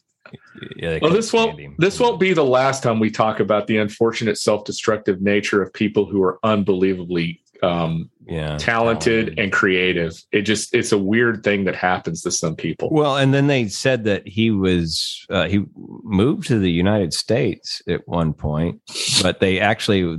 Yeah, 0.77 0.99
well, 1.01 1.11
this 1.13 1.31
won't 1.33 1.59
him. 1.59 1.75
this 1.77 1.99
won't 1.99 2.19
be 2.19 2.33
the 2.33 2.45
last 2.45 2.81
time 2.81 2.99
we 2.99 3.11
talk 3.11 3.39
about 3.39 3.67
the 3.67 3.77
unfortunate 3.77 4.37
self-destructive 4.37 5.21
nature 5.21 5.61
of 5.61 5.73
people 5.73 6.05
who 6.05 6.23
are 6.23 6.39
unbelievably 6.43 7.41
um, 7.61 8.09
yeah, 8.25 8.57
talented, 8.57 9.37
and 9.37 9.51
creative. 9.51 10.19
It 10.31 10.41
just 10.43 10.73
it's 10.73 10.91
a 10.93 10.97
weird 10.97 11.43
thing 11.43 11.65
that 11.65 11.75
happens 11.75 12.21
to 12.23 12.31
some 12.31 12.55
people. 12.55 12.89
Well, 12.89 13.17
and 13.17 13.33
then 13.33 13.47
they 13.47 13.67
said 13.67 14.05
that 14.05 14.25
he 14.27 14.49
was 14.49 15.25
uh, 15.29 15.47
he 15.47 15.65
moved 15.75 16.47
to 16.47 16.57
the 16.59 16.71
United 16.71 17.13
States 17.13 17.81
at 17.87 18.07
one 18.07 18.33
point, 18.33 18.81
but 19.21 19.41
they 19.41 19.59
actually 19.59 20.17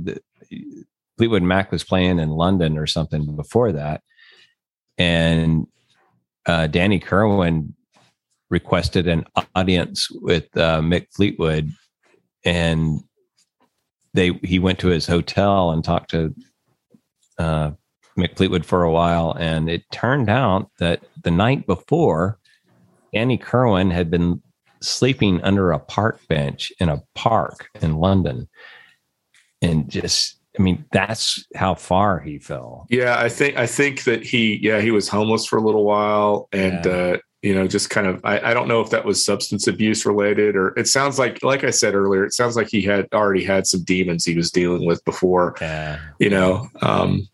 Fleetwood 1.17 1.43
Mac 1.43 1.71
was 1.71 1.83
playing 1.83 2.19
in 2.19 2.29
London 2.29 2.77
or 2.77 2.85
something 2.85 3.35
before 3.35 3.71
that, 3.71 4.01
and 4.97 5.67
uh, 6.45 6.67
Danny 6.67 6.99
Kirwan 6.99 7.73
requested 8.49 9.07
an 9.07 9.25
audience 9.55 10.09
with 10.11 10.45
uh, 10.55 10.79
Mick 10.81 11.07
Fleetwood, 11.11 11.71
and 12.45 12.99
they 14.13 14.33
he 14.43 14.59
went 14.59 14.77
to 14.79 14.87
his 14.87 15.07
hotel 15.07 15.71
and 15.71 15.83
talked 15.83 16.11
to 16.11 16.33
uh, 17.39 17.71
Mick 18.15 18.37
Fleetwood 18.37 18.65
for 18.65 18.83
a 18.83 18.91
while, 18.91 19.35
and 19.39 19.69
it 19.71 19.89
turned 19.91 20.29
out 20.29 20.69
that 20.77 21.03
the 21.23 21.31
night 21.31 21.65
before, 21.65 22.37
Danny 23.11 23.39
Kirwan 23.39 23.89
had 23.89 24.11
been 24.11 24.39
sleeping 24.81 25.41
under 25.41 25.71
a 25.71 25.79
park 25.79 26.19
bench 26.27 26.71
in 26.79 26.89
a 26.89 27.01
park 27.15 27.69
in 27.81 27.95
London, 27.95 28.47
and 29.63 29.89
just 29.89 30.36
I 30.57 30.61
mean, 30.61 30.85
that's 30.91 31.45
how 31.55 31.75
far 31.75 32.19
he 32.19 32.39
fell. 32.39 32.87
Yeah, 32.89 33.17
I 33.19 33.29
think 33.29 33.57
I 33.57 33.67
think 33.67 34.03
that 34.05 34.23
he 34.23 34.59
yeah 34.61 34.81
he 34.81 34.91
was 34.91 35.07
homeless 35.07 35.45
for 35.45 35.57
a 35.57 35.61
little 35.61 35.83
while, 35.83 36.49
and 36.51 36.85
yeah. 36.85 36.91
uh, 36.91 37.17
you 37.43 37.53
know 37.53 37.67
just 37.67 37.89
kind 37.91 38.07
of 38.07 38.21
I, 38.25 38.39
I 38.39 38.53
don't 38.55 38.67
know 38.67 38.81
if 38.81 38.89
that 38.89 39.05
was 39.05 39.23
substance 39.23 39.67
abuse 39.67 40.05
related 40.05 40.55
or 40.55 40.69
it 40.79 40.87
sounds 40.87 41.19
like 41.19 41.43
like 41.43 41.63
I 41.63 41.69
said 41.69 41.93
earlier, 41.93 42.25
it 42.25 42.33
sounds 42.33 42.55
like 42.55 42.69
he 42.69 42.81
had 42.81 43.07
already 43.13 43.43
had 43.43 43.67
some 43.67 43.83
demons 43.83 44.25
he 44.25 44.35
was 44.35 44.49
dealing 44.51 44.85
with 44.85 45.03
before. 45.05 45.55
Yeah. 45.61 45.99
You 46.19 46.31
know, 46.31 46.69
um, 46.81 47.27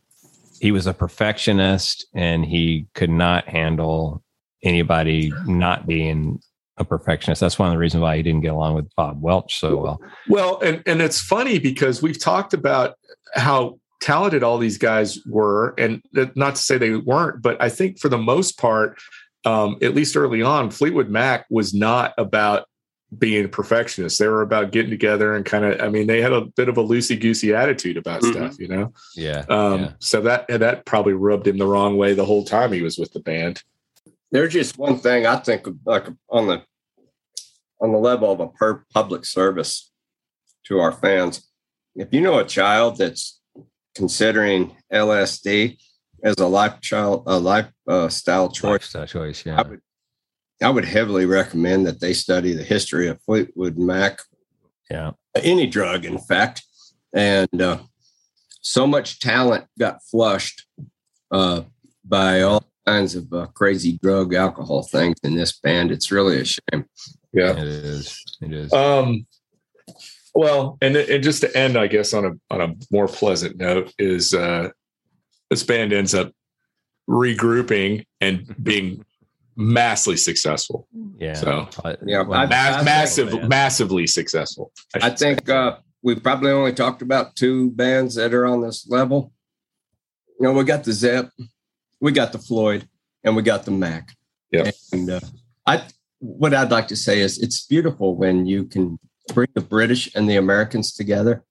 he 0.60 0.72
was 0.72 0.86
a 0.86 0.94
perfectionist, 0.94 2.06
and 2.14 2.44
he 2.46 2.88
could 2.94 3.10
not 3.10 3.48
handle 3.48 4.22
anybody 4.64 5.32
not 5.46 5.88
being 5.88 6.42
a 6.78 6.84
perfectionist. 6.86 7.40
That's 7.40 7.60
one 7.60 7.68
of 7.70 7.74
the 7.74 7.78
reasons 7.78 8.02
why 8.02 8.18
he 8.18 8.24
didn't 8.24 8.42
get 8.42 8.52
along 8.52 8.74
with 8.74 8.90
Bob 8.96 9.22
Welch 9.22 9.60
so 9.60 9.78
well. 9.78 10.02
Well, 10.28 10.60
and 10.60 10.84
and 10.86 11.02
it's 11.02 11.22
funny 11.22 11.60
because 11.60 12.02
we've 12.02 12.20
talked 12.20 12.54
about 12.54 12.96
how 13.36 13.80
talented 14.02 14.44
all 14.44 14.58
these 14.58 14.78
guys 14.78 15.20
were, 15.26 15.74
and 15.78 16.02
not 16.36 16.56
to 16.56 16.62
say 16.62 16.78
they 16.78 16.96
weren't, 16.96 17.42
but 17.42 17.62
I 17.62 17.70
think 17.70 18.00
for 18.00 18.10
the 18.10 18.18
most 18.18 18.58
part, 18.58 19.00
um, 19.46 19.78
at 19.82 19.94
least 19.94 20.16
early 20.16 20.42
on, 20.42 20.70
Fleetwood 20.72 21.10
Mac 21.10 21.46
was 21.50 21.74
not 21.74 22.14
about 22.18 22.68
being 23.18 23.48
perfectionists. 23.50 24.18
They 24.18 24.28
were 24.28 24.42
about 24.42 24.72
getting 24.72 24.90
together 24.90 25.36
and 25.36 25.46
kind 25.46 25.66
of, 25.66 25.82
I 25.82 25.90
mean, 25.90 26.08
they 26.08 26.22
had 26.22 26.34
a 26.34 26.42
bit 26.42 26.70
of 26.70 26.78
a 26.78 26.84
loosey 26.84 27.20
goosey 27.20 27.54
attitude 27.54 27.98
about 27.98 28.22
mm-hmm. 28.22 28.46
stuff, 28.48 28.60
you 28.60 28.68
know? 28.68 28.94
Yeah, 29.16 29.46
um, 29.50 29.82
yeah. 29.82 29.92
So 30.00 30.22
that, 30.22 30.48
that 30.48 30.86
probably 30.86 31.14
rubbed 31.14 31.48
him 31.48 31.58
the 31.58 31.68
wrong 31.68 31.98
way 31.98 32.14
the 32.14 32.26
whole 32.26 32.44
time 32.44 32.72
he 32.72 32.82
was 32.82 32.98
with 32.98 33.14
the 33.14 33.20
band. 33.20 33.62
There's 34.32 34.54
just 34.54 34.78
one 34.78 34.98
thing 34.98 35.26
I 35.28 35.36
think 35.38 35.68
like 35.86 36.08
on 36.30 36.48
the, 36.48 36.64
on 37.80 37.92
the 37.92 38.00
level 38.00 38.32
of 38.32 38.40
a 38.40 38.48
per 38.48 38.84
public 38.94 39.26
service 39.26 39.92
to 40.66 40.80
our 40.80 40.92
fans 40.92 41.44
if 41.96 42.10
you 42.14 42.22
know 42.22 42.40
a 42.40 42.46
child 42.46 42.98
that's 42.98 43.40
considering 43.96 44.76
LSD 44.92 45.78
as 46.24 46.36
a 46.40 46.46
life 46.48 46.80
child, 46.82 47.24
a 47.28 47.38
lifestyle 47.38 48.46
uh, 48.46 48.50
choice, 48.50 48.64
lifestyle 48.64 49.08
choice, 49.08 49.46
yeah. 49.46 49.60
I 49.60 49.68
would, 49.68 49.82
I 50.64 50.70
would 50.70 50.86
heavily 50.86 51.26
recommend 51.26 51.86
that 51.88 52.00
they 52.00 52.14
study 52.14 52.54
the 52.54 52.64
history 52.64 53.08
of 53.08 53.22
Fleetwood 53.24 53.78
Mac. 53.78 54.22
Yeah. 54.90 55.12
Any 55.36 55.68
drug, 55.68 56.06
in 56.06 56.18
fact. 56.18 56.64
And 57.14 57.62
uh, 57.62 57.80
so 58.62 58.88
much 58.88 59.20
talent 59.20 59.66
got 59.78 60.00
flushed 60.10 60.66
uh, 61.32 61.62
by 62.06 62.42
all 62.42 62.64
kinds 62.88 63.16
of 63.16 63.32
uh, 63.34 63.48
crazy 63.54 64.00
drug 64.02 64.34
alcohol 64.34 64.84
things 64.84 65.18
in 65.24 65.36
this 65.36 65.60
band. 65.60 65.92
It's 65.92 66.12
really 66.12 66.40
a 66.40 66.46
shame. 66.46 66.86
Yeah. 67.34 67.52
It 67.52 67.58
is. 67.68 68.22
It 68.42 68.54
is. 68.54 68.74
Um, 68.74 69.26
well, 70.34 70.78
and 70.82 70.96
and 70.96 71.24
just 71.24 71.42
to 71.42 71.56
end, 71.58 71.78
I 71.78 71.88
guess 71.88 72.14
on 72.14 72.26
a 72.26 72.32
on 72.54 72.62
a 72.62 72.76
more 72.92 73.08
pleasant 73.08 73.58
note 73.58 73.94
is 74.00 74.34
uh, 74.34 74.70
this 75.50 75.64
band 75.64 75.94
ends 75.94 76.14
up 76.16 76.32
regrouping 77.08 78.06
and 78.20 78.56
being 78.64 79.06
massively 79.56 80.18
successful. 80.18 80.88
Yeah. 81.20 81.34
So 81.36 81.68
yeah, 82.06 82.24
well, 82.24 82.42
ma- 82.48 82.48
massive, 82.48 83.48
massively 83.48 84.08
successful. 84.08 84.72
I, 85.00 85.08
I 85.08 85.10
think 85.12 85.48
uh, 85.50 85.78
we 86.02 86.16
probably 86.16 86.50
only 86.50 86.74
talked 86.74 87.04
about 87.04 87.36
two 87.36 87.70
bands 87.72 88.16
that 88.16 88.34
are 88.34 88.48
on 88.48 88.62
this 88.62 88.88
level. 88.90 89.32
You 90.40 90.48
know, 90.48 90.54
we 90.54 90.64
got 90.64 90.84
the 90.84 90.94
Zep, 90.94 91.30
we 92.02 92.12
got 92.12 92.32
the 92.32 92.40
Floyd, 92.40 92.88
and 93.24 93.36
we 93.36 93.44
got 93.44 93.66
the 93.66 93.72
Mac. 93.72 94.16
Yeah. 94.52 94.72
And 94.92 95.12
uh, 95.12 95.20
I, 95.68 95.86
what 96.20 96.56
I'd 96.56 96.72
like 96.72 96.88
to 96.88 96.96
say 96.96 97.20
is, 97.20 97.38
it's 97.38 97.68
beautiful 97.68 98.16
when 98.16 98.48
you 98.48 98.66
can 98.66 98.98
bring 99.32 99.50
the 99.54 99.62
British 99.62 100.14
and 100.16 100.30
the 100.30 100.38
Americans 100.38 100.94
together. 100.94 101.44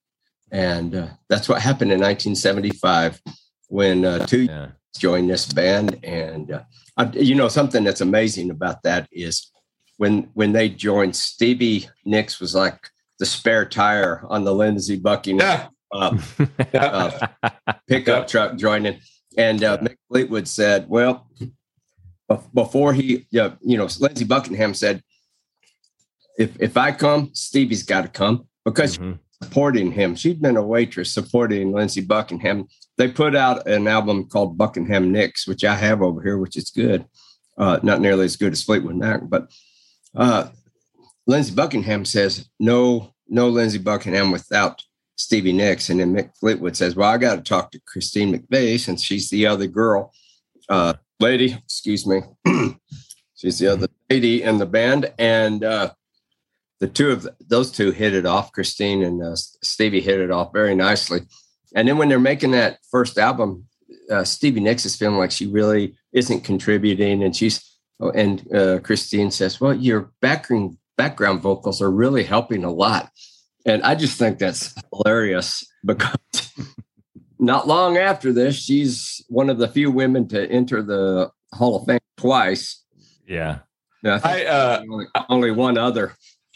And 0.51 0.94
uh, 0.94 1.07
that's 1.28 1.49
what 1.49 1.62
happened 1.62 1.93
in 1.93 1.99
1975 2.01 3.23
when 3.69 4.05
uh, 4.05 4.27
two 4.27 4.43
yeah. 4.44 4.69
joined 4.99 5.31
this 5.31 5.51
band. 5.51 5.99
And 6.05 6.51
uh, 6.53 6.62
I, 6.97 7.09
you 7.11 7.35
know 7.35 7.49
something 7.49 7.85
that's 7.85 8.03
amazing 8.03 8.51
about 8.51 8.82
that 8.82 9.09
is 9.12 9.51
when 9.97 10.31
when 10.35 10.53
they 10.53 10.69
joined, 10.69 11.16
Stevie 11.16 11.89
Nicks 12.05 12.39
was 12.40 12.55
like 12.55 12.89
the 13.19 13.24
spare 13.27 13.65
tire 13.65 14.24
on 14.28 14.44
the 14.44 14.55
Lindsey 14.55 14.97
Buckingham 14.97 15.69
yeah. 15.69 15.69
Uh, 16.73 17.28
pickup 17.86 18.27
truck 18.28 18.57
joining. 18.57 18.99
And 19.39 19.62
uh, 19.65 19.78
Mick 19.78 19.97
Fleetwood 20.09 20.47
said, 20.49 20.86
"Well, 20.89 21.27
before 22.55 22.93
he, 22.94 23.27
uh, 23.39 23.51
you 23.62 23.78
know, 23.78 23.89
Lindsey 24.01 24.24
Buckingham 24.27 24.74
said." 24.74 25.03
if 26.39 26.57
if 26.61 26.77
I 26.77 26.93
come, 26.93 27.31
Stevie's 27.35 27.83
got 27.83 28.03
to 28.03 28.09
come 28.09 28.47
because 28.65 28.99
mm-hmm. 28.99 29.13
supporting 29.43 29.93
him. 29.93 30.15
She'd 30.15 30.41
been 30.41 30.57
a 30.57 30.63
waitress 30.63 31.13
supporting 31.13 31.73
Lindsey 31.73 32.01
Buckingham. 32.01 32.67
They 32.99 33.09
put 33.09 33.35
out 33.35 33.67
an 33.67 33.87
album 33.89 34.29
called 34.29 34.59
Buckingham 34.59 35.11
Nicks, 35.13 35.47
which 35.47 35.65
I 35.65 35.75
have 35.75 36.03
over 36.03 36.23
here, 36.23 36.39
which 36.39 36.57
is 36.57 36.71
good. 36.71 37.05
Uh, 37.59 37.79
not 37.83 38.01
nearly 38.01 38.25
as 38.25 38.37
good 38.37 38.53
as 38.53 38.63
Fleetwood 38.63 38.97
Mac, 38.97 39.21
but 39.29 39.51
uh, 40.15 40.49
Lindsey 41.27 41.55
Buckingham 41.55 42.05
says 42.05 42.49
no, 42.59 43.13
no 43.29 43.49
Lindsey 43.49 43.79
Buckingham 43.79 44.31
without 44.31 44.83
Stevie 45.17 45.53
Nicks, 45.53 45.91
and 45.91 46.01
then 46.01 46.15
Mick 46.15 46.31
Fleetwood 46.39 46.77
says, 46.77 46.97
"Well, 46.97 47.11
I 47.11 47.19
got 47.19 47.37
to 47.37 47.43
talk 47.43 47.71
to 47.73 47.81
Christine 47.87 48.35
McVeigh 48.37 48.81
since 48.81 49.03
she's 49.03 49.29
the 49.29 49.47
other 49.47 49.67
girl, 49.67 50.13
uh, 50.71 50.95
lady. 51.21 51.53
Excuse 51.53 52.07
me, 52.07 52.21
she's 53.37 53.59
the 53.59 53.69
other 53.69 53.89
lady 54.11 54.43
in 54.43 54.59
the 54.59 54.67
band, 54.67 55.13
and." 55.19 55.65
Uh, 55.65 55.91
the 56.83 56.89
two 56.89 57.13
of 57.13 57.29
those 57.49 57.71
two 57.71 57.93
hit 57.93 58.13
it 58.13 58.27
off. 58.27 58.51
Christine 58.51 59.05
and 59.05 59.23
uh, 59.23 59.37
Stevie 59.37 60.01
hit 60.01 60.19
it 60.21 60.33
off 60.33 60.53
very 60.53 60.75
nicely. 60.75 61.21
And 61.77 61.87
then 61.87 61.97
when 61.97 62.09
they're 62.09 62.19
making 62.19 62.51
that 62.51 62.79
first 62.91 63.19
album, 63.19 63.65
uh, 64.11 64.25
Stevie 64.25 64.59
Nicks 64.59 64.85
is 64.85 64.97
feeling 64.97 65.17
like 65.17 65.31
she 65.31 65.47
really 65.47 65.97
isn't 66.13 66.43
contributing, 66.43 67.23
and 67.23 67.37
she's 67.37 67.79
oh, 68.01 68.11
and 68.11 68.53
uh, 68.53 68.81
Christine 68.81 69.31
says, 69.31 69.61
"Well, 69.61 69.75
your 69.75 70.11
background 70.21 70.77
background 70.99 71.41
vocals 71.41 71.81
are 71.81 71.91
really 71.91 72.25
helping 72.25 72.65
a 72.65 72.71
lot," 72.71 73.11
and 73.65 73.81
I 73.85 73.95
just 73.95 74.19
think 74.19 74.39
that's 74.39 74.75
hilarious 74.93 75.65
because. 75.85 76.19
not 77.39 77.67
long 77.69 77.97
after 77.97 78.33
this, 78.33 78.55
she's 78.57 79.21
one 79.29 79.51
of 79.51 79.59
the 79.59 79.67
few 79.69 79.91
women 79.91 80.27
to 80.29 80.49
enter 80.51 80.81
the 80.83 81.29
Hall 81.53 81.75
of 81.81 81.87
Fame 81.87 81.99
twice. 82.17 82.83
Yeah. 83.27 83.59
yeah, 84.05 84.21
I, 84.23 84.45
I 84.45 84.47
uh, 84.47 84.83
only, 84.89 85.07
only, 85.29 85.51
one 85.53 85.77
other. 85.79 86.13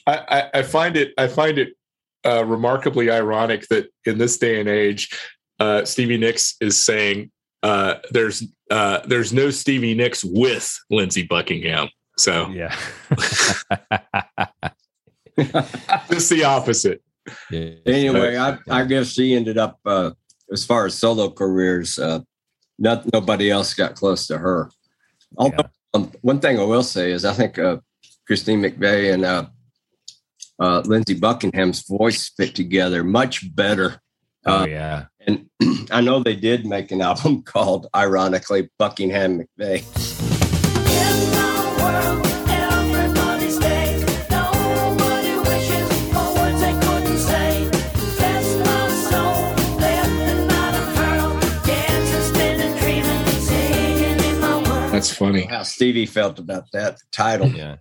I, 0.07 0.49
I, 0.55 0.63
find 0.63 0.97
it 0.97 1.13
I 1.19 1.27
find 1.27 1.59
it 1.59 1.75
uh, 2.25 2.45
remarkably 2.45 3.11
ironic 3.11 3.67
that 3.69 3.89
in 4.05 4.19
this 4.19 4.39
day 4.39 4.61
and 4.61 4.69
age, 4.69 5.11
uh, 5.59 5.85
Stevie 5.85 6.19
Nicks 6.19 6.55
is 6.61 6.83
saying 6.83 7.31
uh, 7.63 7.97
there's 8.11 8.45
uh, 8.71 9.01
there's 9.07 9.33
no 9.33 9.51
Stevie 9.51 9.95
Nicks 9.95 10.25
with 10.25 10.77
Lindsey 10.91 11.25
Buckingham. 11.25 11.89
So 12.17 12.49
yeah, 12.51 12.77
just 16.09 16.31
the 16.31 16.45
opposite. 16.47 17.03
Anyway, 17.51 18.37
I, 18.37 18.59
I 18.71 18.85
guess 18.85 19.09
she 19.09 19.35
ended 19.35 19.59
up 19.59 19.81
uh, 19.85 20.13
as 20.53 20.65
far 20.65 20.87
as 20.87 20.95
solo 20.95 21.31
careers. 21.31 21.99
Uh, 21.99 22.21
not 22.79 23.11
nobody 23.13 23.51
else 23.51 23.75
got 23.75 23.97
close 23.97 24.27
to 24.29 24.39
her. 24.39 24.71
Although 25.37 25.57
yeah. 25.59 25.65
um, 25.95 26.13
one 26.21 26.39
thing 26.39 26.61
I 26.61 26.65
will 26.65 26.83
say 26.85 27.11
is 27.11 27.25
I 27.25 27.33
think 27.33 27.57
Christine 28.27 28.63
McVie 28.63 29.13
and 29.13 29.25
uh, 30.59 30.81
Lindsey 30.85 31.15
Buckingham's 31.15 31.87
voice 31.87 32.29
fit 32.31 32.55
together 32.55 33.05
much 33.05 33.55
better. 33.55 34.01
Oh, 34.45 34.53
uh, 34.55 34.63
oh 34.63 34.67
yeah, 34.67 35.05
and 35.27 35.49
I 35.91 36.01
know 36.01 36.23
they 36.23 36.37
did 36.37 36.67
make 36.67 36.93
an 36.93 37.01
album 37.03 37.43
called, 37.43 37.89
ironically, 37.95 38.71
Buckingham 38.79 39.43
McVeigh. 39.61 40.23
That's 54.91 55.13
funny. 55.15 55.43
How 55.43 55.63
Stevie 55.63 56.07
felt 56.07 56.39
about 56.39 56.71
that 56.73 56.97
title. 57.13 57.49
Yeah. 57.51 57.77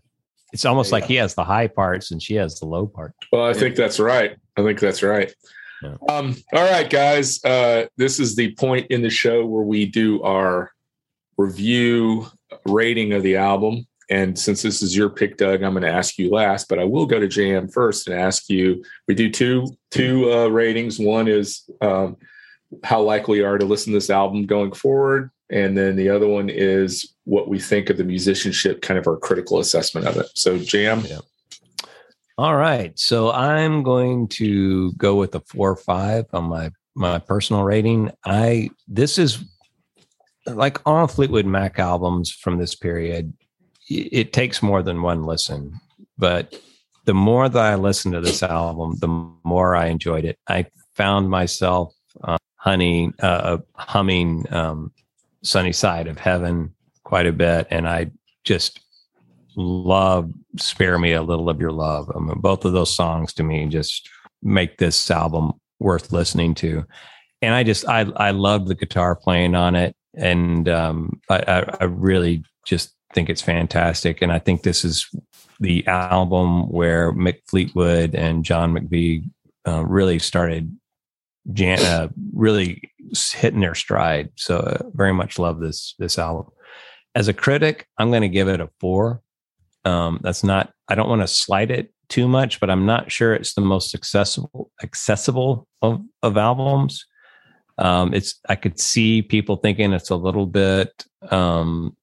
It's 0.56 0.64
almost 0.64 0.92
yeah. 0.92 0.96
like 0.96 1.04
he 1.04 1.16
has 1.16 1.36
the 1.36 1.44
high 1.44 1.68
parts 1.68 2.12
and 2.12 2.24
she 2.24 2.36
has 2.36 2.62
the 2.62 2.66
low 2.66 2.88
part. 2.88 3.12
Well, 3.30 3.44
I 3.46 3.52
think 3.54 3.76
that's 3.76 4.00
right. 4.00 4.38
I 4.56 4.64
think 4.64 4.80
that's 4.80 5.04
right. 5.04 5.34
Yeah. 5.84 5.96
Um, 6.08 6.38
all 6.54 6.72
right, 6.72 6.90
guys. 6.90 7.44
Uh, 7.44 7.88
this 7.98 8.22
is 8.22 8.38
the 8.38 8.56
point 8.56 8.88
in 8.88 9.02
the 9.02 9.10
show 9.10 9.46
where 9.46 9.66
we 9.66 9.86
do 9.86 10.24
our 10.24 10.72
review 11.36 12.28
rating 12.66 13.12
of 13.12 13.22
the 13.22 13.36
album. 13.36 13.86
And 14.10 14.40
since 14.40 14.62
this 14.62 14.82
is 14.82 14.96
your 14.96 15.10
pick, 15.10 15.36
Doug, 15.36 15.62
I'm 15.62 15.74
going 15.74 15.84
to 15.84 15.92
ask 15.92 16.18
you 16.18 16.32
last, 16.32 16.70
but 16.70 16.80
I 16.80 16.86
will 16.86 17.06
go 17.06 17.20
to 17.20 17.28
JM 17.28 17.74
first 17.74 18.08
and 18.08 18.18
ask 18.18 18.50
you. 18.50 18.82
We 19.10 19.14
do 19.16 19.30
two 19.30 19.66
two 19.92 20.32
uh, 20.32 20.48
ratings. 20.48 20.98
One 21.00 21.28
is 21.28 21.70
um, 21.82 22.16
how 22.86 23.02
likely 23.02 23.40
you 23.40 23.46
are 23.46 23.58
to 23.58 23.66
listen 23.66 23.92
to 23.92 23.98
this 23.98 24.10
album 24.10 24.46
going 24.46 24.72
forward, 24.72 25.32
and 25.50 25.78
then 25.78 25.96
the 25.96 26.10
other 26.10 26.28
one 26.28 26.50
is 26.50 27.14
what 27.26 27.48
we 27.48 27.60
think 27.60 27.90
of 27.90 27.98
the 27.98 28.04
musicianship, 28.04 28.82
kind 28.82 28.98
of 29.00 29.08
our 29.08 29.18
critical 29.18 29.60
assessment 29.60 30.08
of 30.08 30.18
it. 30.18 30.28
So, 30.34 30.58
Jam. 30.58 31.02
Yeah. 31.08 31.20
All 32.38 32.56
right. 32.56 32.98
So 33.00 33.32
I'm 33.32 33.84
going 33.84 34.28
to 34.30 34.92
go 34.94 35.16
with 35.16 35.36
a 35.36 35.40
four 35.42 35.72
or 35.72 35.76
five 35.78 36.26
on 36.34 36.46
my 36.46 36.72
my 36.96 37.20
personal 37.20 37.64
rating. 37.64 38.12
I 38.26 38.72
this 38.88 39.18
is 39.18 39.44
like 40.48 40.86
all 40.86 41.08
Fleetwood 41.08 41.46
Mac 41.46 41.78
albums 41.80 42.32
from 42.32 42.58
this 42.58 42.76
period. 42.76 43.32
It 43.88 44.34
takes 44.34 44.64
more 44.64 44.82
than 44.82 45.04
one 45.04 45.26
listen, 45.26 45.80
but 46.18 46.56
the 47.06 47.14
more 47.14 47.48
that 47.48 47.64
I 47.64 47.76
listened 47.76 48.16
to 48.16 48.22
this 48.22 48.42
album, 48.42 48.96
the 49.00 49.08
more 49.44 49.76
I 49.76 49.88
enjoyed 49.88 50.26
it. 50.26 50.40
I 50.48 50.66
found 50.96 51.30
myself 51.30 51.94
uh, 52.24 52.38
honey 52.56 53.12
uh, 53.22 53.58
uh 53.58 53.58
humming 53.76 54.52
um, 54.52 54.92
sunny 55.46 55.72
side 55.72 56.08
of 56.08 56.18
heaven 56.18 56.74
quite 57.04 57.28
a 57.28 57.32
bit 57.32 57.68
and 57.70 57.88
i 57.88 58.10
just 58.44 58.80
love 59.56 60.30
spare 60.58 60.98
me 61.00 61.14
a 61.14 61.22
little 61.22 61.50
of 61.50 61.62
your 61.62 61.72
love 61.72 62.10
i 62.14 62.18
um, 62.18 62.28
mean 62.28 62.40
both 62.40 62.66
of 62.66 62.74
those 62.74 62.94
songs 62.94 63.32
to 63.32 63.44
me 63.44 63.66
just 63.68 64.10
make 64.42 64.78
this 64.78 65.10
album 65.10 65.54
worth 65.80 66.12
listening 66.12 66.54
to 66.56 66.84
and 67.42 67.54
i 67.54 67.64
just 67.64 67.88
i 67.88 68.02
i 68.18 68.32
love 68.32 68.68
the 68.68 68.76
guitar 68.76 69.16
playing 69.16 69.56
on 69.56 69.76
it 69.76 69.96
and 70.18 70.70
um, 70.70 71.20
I, 71.30 71.66
I 71.82 71.84
really 71.84 72.42
just 72.66 72.94
think 73.14 73.30
it's 73.30 73.42
fantastic 73.42 74.22
and 74.22 74.32
i 74.32 74.40
think 74.40 74.64
this 74.64 74.84
is 74.84 75.08
the 75.60 75.86
album 75.88 76.70
where 76.70 77.14
mick 77.14 77.40
fleetwood 77.48 78.16
and 78.16 78.44
john 78.44 78.74
mcvie 78.74 79.24
uh, 79.68 79.86
really 79.86 80.20
started 80.20 80.76
Jan, 81.54 81.80
uh, 81.82 82.10
really 82.34 82.92
hitting 83.34 83.60
their 83.60 83.76
stride. 83.76 84.30
So 84.36 84.58
uh, 84.60 84.90
very 84.94 85.14
much 85.14 85.38
love 85.40 85.60
this 85.60 85.94
this 86.00 86.18
album. 86.18 86.50
As 87.14 87.28
a 87.28 87.34
critic, 87.34 87.88
I'm 87.98 88.10
going 88.10 88.22
to 88.24 88.30
give 88.30 88.48
it 88.48 88.60
a 88.60 88.70
four. 88.80 89.22
Um, 89.86 90.20
that's 90.24 90.44
not. 90.44 90.74
I 90.88 90.96
don't 90.96 91.10
want 91.10 91.22
to 91.22 91.28
slight 91.28 91.70
it 91.72 91.94
too 92.10 92.28
much, 92.28 92.60
but 92.60 92.70
I'm 92.70 92.86
not 92.86 93.12
sure 93.12 93.34
it's 93.34 93.54
the 93.54 93.62
most 93.62 93.94
accessible 93.94 94.72
accessible 94.84 95.68
of 95.82 96.02
of 96.24 96.38
albums. 96.38 97.06
Um, 97.78 98.14
it's 98.14 98.36
I 98.50 98.56
could 98.56 98.80
see 98.80 99.22
people 99.22 99.58
thinking 99.58 99.94
it's 99.94 100.10
a 100.10 100.16
little 100.16 100.48
bit 100.48 101.04
um, 101.30 101.96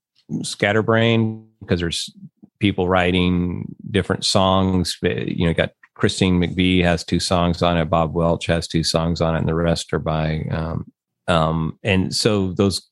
scatterbrained 0.43 1.47
because 1.61 1.81
there's 1.81 2.13
people 2.61 2.89
writing 2.89 3.75
different 3.91 4.25
songs. 4.25 4.97
You 5.03 5.47
know, 5.47 5.53
got 5.55 5.71
Christine 6.03 6.41
McVie 6.43 6.83
has 6.83 7.05
two 7.05 7.21
songs 7.21 7.63
on 7.63 7.79
it. 7.79 7.85
Bob 7.85 8.13
Welch 8.13 8.47
has 8.47 8.67
two 8.67 8.83
songs 8.83 9.21
on 9.21 9.37
it, 9.37 9.39
and 9.39 9.47
the 9.47 9.55
rest 9.55 9.93
are 9.93 10.01
by. 10.01 10.43
Um, 10.51 10.91
um, 11.29 11.79
and 11.85 12.13
so 12.13 12.53
those, 12.55 12.85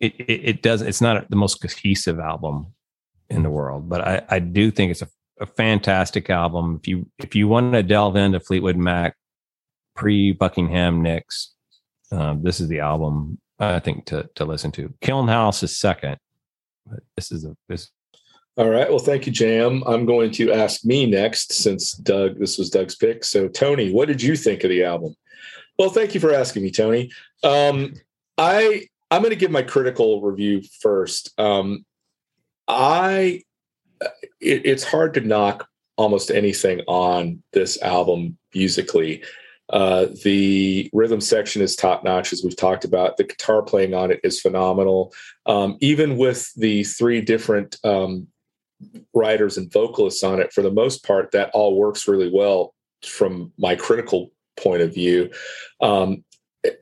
it, 0.00 0.12
it, 0.20 0.40
it 0.50 0.62
does. 0.62 0.82
It's 0.82 1.00
not 1.00 1.30
the 1.30 1.36
most 1.36 1.62
cohesive 1.62 2.18
album 2.18 2.66
in 3.30 3.42
the 3.42 3.48
world, 3.48 3.88
but 3.88 4.02
I, 4.02 4.20
I 4.28 4.38
do 4.40 4.70
think 4.70 4.90
it's 4.90 5.00
a, 5.00 5.08
a 5.40 5.46
fantastic 5.46 6.28
album. 6.28 6.76
If 6.82 6.86
you 6.88 7.10
if 7.16 7.34
you 7.34 7.48
want 7.48 7.72
to 7.72 7.82
delve 7.82 8.16
into 8.16 8.38
Fleetwood 8.38 8.76
Mac 8.76 9.16
pre 9.96 10.32
Buckingham 10.32 11.00
Nicks, 11.02 11.54
uh, 12.12 12.16
um, 12.20 12.42
this 12.42 12.60
is 12.60 12.68
the 12.68 12.80
album 12.80 13.38
I 13.58 13.78
think 13.78 14.04
to 14.08 14.28
to 14.34 14.44
listen 14.44 14.72
to. 14.72 14.92
Kiln 15.00 15.26
House 15.28 15.62
is 15.62 15.74
second, 15.80 16.18
but 16.86 17.00
this 17.16 17.32
is 17.32 17.46
a 17.46 17.56
this 17.70 17.88
all 18.58 18.68
right. 18.70 18.90
Well, 18.90 18.98
thank 18.98 19.24
you, 19.24 19.30
Jam. 19.30 19.84
I'm 19.86 20.04
going 20.04 20.32
to 20.32 20.50
ask 20.52 20.84
me 20.84 21.06
next 21.06 21.52
since 21.52 21.92
Doug, 21.92 22.40
this 22.40 22.58
was 22.58 22.70
Doug's 22.70 22.96
pick. 22.96 23.22
So, 23.22 23.46
Tony, 23.46 23.92
what 23.92 24.08
did 24.08 24.20
you 24.20 24.34
think 24.34 24.64
of 24.64 24.70
the 24.70 24.82
album? 24.82 25.14
Well, 25.78 25.90
thank 25.90 26.12
you 26.12 26.18
for 26.18 26.34
asking 26.34 26.64
me, 26.64 26.72
Tony. 26.72 27.12
Um, 27.44 27.94
I 28.36 28.88
I'm 29.12 29.22
going 29.22 29.30
to 29.30 29.36
give 29.38 29.52
my 29.52 29.62
critical 29.62 30.20
review 30.22 30.60
first. 30.80 31.38
Um, 31.38 31.84
I 32.66 33.42
it, 34.40 34.66
it's 34.66 34.82
hard 34.82 35.14
to 35.14 35.20
knock 35.20 35.68
almost 35.96 36.32
anything 36.32 36.80
on 36.88 37.40
this 37.52 37.80
album 37.80 38.36
musically. 38.52 39.22
Uh, 39.72 40.06
the 40.24 40.90
rhythm 40.92 41.20
section 41.20 41.62
is 41.62 41.76
top 41.76 42.02
notch, 42.02 42.32
as 42.32 42.42
we've 42.42 42.56
talked 42.56 42.84
about. 42.84 43.18
The 43.18 43.24
guitar 43.24 43.62
playing 43.62 43.94
on 43.94 44.10
it 44.10 44.18
is 44.24 44.40
phenomenal. 44.40 45.12
Um, 45.46 45.76
even 45.80 46.16
with 46.16 46.52
the 46.56 46.82
three 46.82 47.20
different 47.20 47.76
um, 47.84 48.26
writers 49.14 49.56
and 49.56 49.72
vocalists 49.72 50.22
on 50.22 50.40
it 50.40 50.52
for 50.52 50.62
the 50.62 50.70
most 50.70 51.04
part 51.04 51.30
that 51.32 51.50
all 51.52 51.76
works 51.76 52.06
really 52.06 52.30
well 52.32 52.74
from 53.04 53.52
my 53.58 53.74
critical 53.74 54.30
point 54.56 54.82
of 54.82 54.92
view 54.94 55.30
um, 55.80 56.24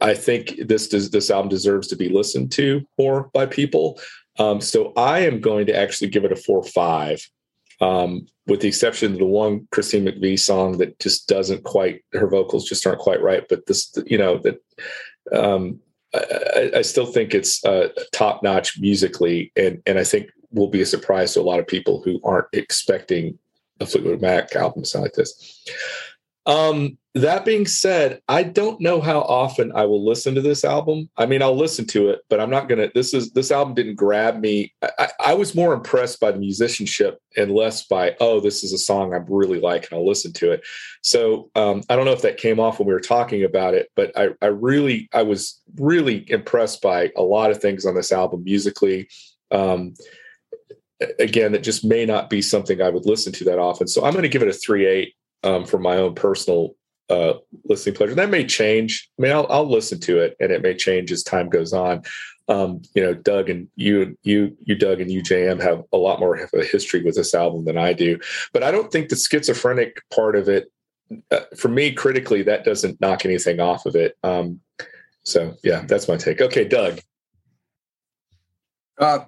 i 0.01 0.15
think 0.15 0.55
this 0.67 0.89
does, 0.89 1.11
this 1.11 1.31
album 1.31 1.49
deserves 1.49 1.89
to 1.89 1.97
be 1.97 2.09
listened 2.09 2.51
to 2.53 2.85
more 2.99 3.31
by 3.33 3.47
people 3.47 3.99
um, 4.39 4.61
so 4.61 4.93
i 4.97 5.21
am 5.21 5.41
going 5.41 5.67
to 5.67 5.77
actually 5.77 6.09
give 6.09 6.25
it 6.25 6.33
a 6.33 6.37
four 6.37 6.63
five 6.65 7.27
um, 7.81 8.27
with 8.47 8.61
the 8.61 8.69
exception 8.69 9.13
of 9.13 9.19
the 9.19 9.27
one 9.27 9.69
Christine 9.71 10.07
McVie 10.07 10.39
song 10.39 10.79
that 10.79 10.99
just 10.99 11.29
doesn't 11.29 11.65
quite 11.65 12.03
her 12.15 12.27
vocals 12.27 12.67
just 12.67 12.87
aren't 12.87 13.01
quite 13.01 13.21
right. 13.21 13.45
But 13.51 13.67
this, 13.67 13.95
you 14.07 14.17
know, 14.17 14.39
that 14.45 14.63
um, 15.31 15.79
I, 16.15 16.71
I, 16.77 16.81
still 16.83 17.05
think 17.05 17.35
it's 17.35 17.63
uh, 17.67 17.89
top 18.13 18.43
notch 18.43 18.79
musically, 18.81 19.53
and 19.57 19.83
and 19.85 19.99
I 19.99 20.05
think 20.05 20.31
will 20.57 20.69
be 20.69 20.81
a 20.83 20.87
surprise 20.87 21.35
to 21.35 21.41
a 21.41 21.43
lot 21.43 21.61
of 21.61 21.67
people 21.67 22.03
who 22.03 22.19
aren't 22.25 22.49
expecting 22.53 23.39
a 23.79 23.87
Fleetwood 23.87 24.21
Mac 24.23 24.57
album 24.57 24.83
to 24.83 24.89
sound 24.89 25.05
like 25.05 25.13
this. 25.13 25.63
Um, 26.47 26.97
that 27.15 27.45
being 27.45 27.67
said, 27.67 28.21
I 28.29 28.45
don't 28.45 28.81
know 28.81 29.01
how 29.01 29.21
often 29.23 29.73
I 29.75 29.85
will 29.87 30.05
listen 30.07 30.35
to 30.37 30.41
this 30.41 30.65
album. 30.65 31.11
I 31.17 31.27
mean, 31.27 31.43
I'll 31.43 31.57
listen 31.57 31.87
to 31.89 32.09
it, 32.11 32.21
but 32.29 32.39
I'm 32.41 32.51
not 32.51 32.69
gonna. 32.69 32.89
This 32.95 33.13
is 33.15 33.33
this 33.33 33.51
album 33.51 33.75
didn't 33.75 33.97
grab 33.97 34.39
me. 34.39 34.73
I, 34.99 35.09
I 35.19 35.35
was 35.35 35.55
more 35.55 35.73
impressed 35.73 36.21
by 36.21 36.31
the 36.31 36.39
musicianship 36.39 37.19
and 37.37 37.51
less 37.51 37.85
by 37.87 38.17
oh, 38.21 38.39
this 38.39 38.63
is 38.63 38.73
a 38.73 38.79
song 38.79 39.13
I 39.13 39.19
really 39.27 39.59
like 39.61 39.85
and 39.91 39.99
I'll 39.99 40.07
listen 40.07 40.33
to 40.35 40.53
it. 40.53 40.63
So 41.03 41.51
um, 41.57 41.83
I 41.91 41.97
don't 41.97 42.05
know 42.05 42.13
if 42.13 42.23
that 42.23 42.37
came 42.37 42.61
off 42.61 42.79
when 42.79 42.87
we 42.87 42.95
were 42.95 43.01
talking 43.01 43.43
about 43.43 43.75
it, 43.75 43.89
but 43.97 44.13
I, 44.17 44.29
I 44.41 44.47
really 44.47 45.09
I 45.13 45.23
was 45.23 45.61
really 45.77 46.31
impressed 46.31 46.81
by 46.81 47.11
a 47.17 47.23
lot 47.23 47.51
of 47.51 47.59
things 47.59 47.87
on 47.87 47.95
this 47.95 48.13
album 48.13 48.45
musically. 48.45 49.09
Um, 49.51 49.95
again, 51.19 51.53
that 51.53 51.63
just 51.63 51.85
may 51.85 52.07
not 52.07 52.31
be 52.31 52.43
something 52.43 52.81
I 52.81 52.91
would 52.91 53.07
listen 53.07 53.33
to 53.35 53.45
that 53.45 53.59
often. 53.59 53.87
So 53.89 54.05
I'm 54.05 54.13
going 54.13 54.23
to 54.23 54.29
give 54.29 54.43
it 54.43 54.49
a 54.49 54.53
three 54.53 54.87
eight 54.87 55.15
um, 55.43 55.65
for 55.65 55.79
my 55.79 55.97
own 55.99 56.15
personal 56.15 56.75
uh, 57.11 57.35
listening 57.65 57.95
pleasure. 57.95 58.15
That 58.15 58.31
may 58.31 58.47
change. 58.47 59.09
I 59.19 59.23
mean, 59.23 59.33
I'll, 59.33 59.47
I'll, 59.49 59.69
listen 59.69 60.01
to 60.01 60.19
it, 60.19 60.37
and 60.41 60.51
it 60.51 60.63
may 60.63 60.75
change 60.75 61.13
as 61.13 61.23
time 61.23 61.49
goes 61.49 61.73
on. 61.73 62.03
Um, 62.49 62.83
you 62.95 63.03
know, 63.03 63.13
Doug 63.15 63.49
and 63.51 63.69
you, 63.77 64.17
you, 64.23 64.57
you, 64.63 64.77
Doug 64.77 65.01
and 65.01 65.11
you, 65.11 65.23
have 65.61 65.83
a 65.93 65.97
lot 65.97 66.21
more 66.21 66.37
of 66.37 66.51
a 66.55 66.65
history 66.65 67.03
with 67.03 67.17
this 67.17 67.35
album 67.35 67.65
than 67.65 67.77
I 67.79 67.93
do. 67.93 68.19
But 68.53 68.63
I 68.63 68.71
don't 68.71 68.91
think 68.91 69.09
the 69.09 69.17
schizophrenic 69.17 70.01
part 70.15 70.35
of 70.37 70.49
it, 70.49 70.71
uh, 71.31 71.41
for 71.57 71.69
me, 71.69 71.93
critically, 71.93 72.43
that 72.43 72.65
doesn't 72.65 73.01
knock 73.01 73.25
anything 73.25 73.61
off 73.61 73.87
of 73.87 73.95
it. 73.97 74.17
Um, 74.25 74.61
so 75.25 75.55
yeah, 75.65 75.85
that's 75.87 76.09
my 76.09 76.17
take. 76.17 76.41
Okay, 76.41 76.67
Doug. 76.67 77.01
Uh, 78.99 79.21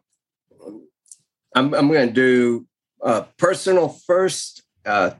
I'm, 1.54 1.74
I'm 1.74 1.88
going 1.88 2.08
to 2.08 2.14
do 2.14 2.66
uh, 3.02 3.22
personal 3.38 3.88
first. 3.88 4.62
Uh, 4.84 5.10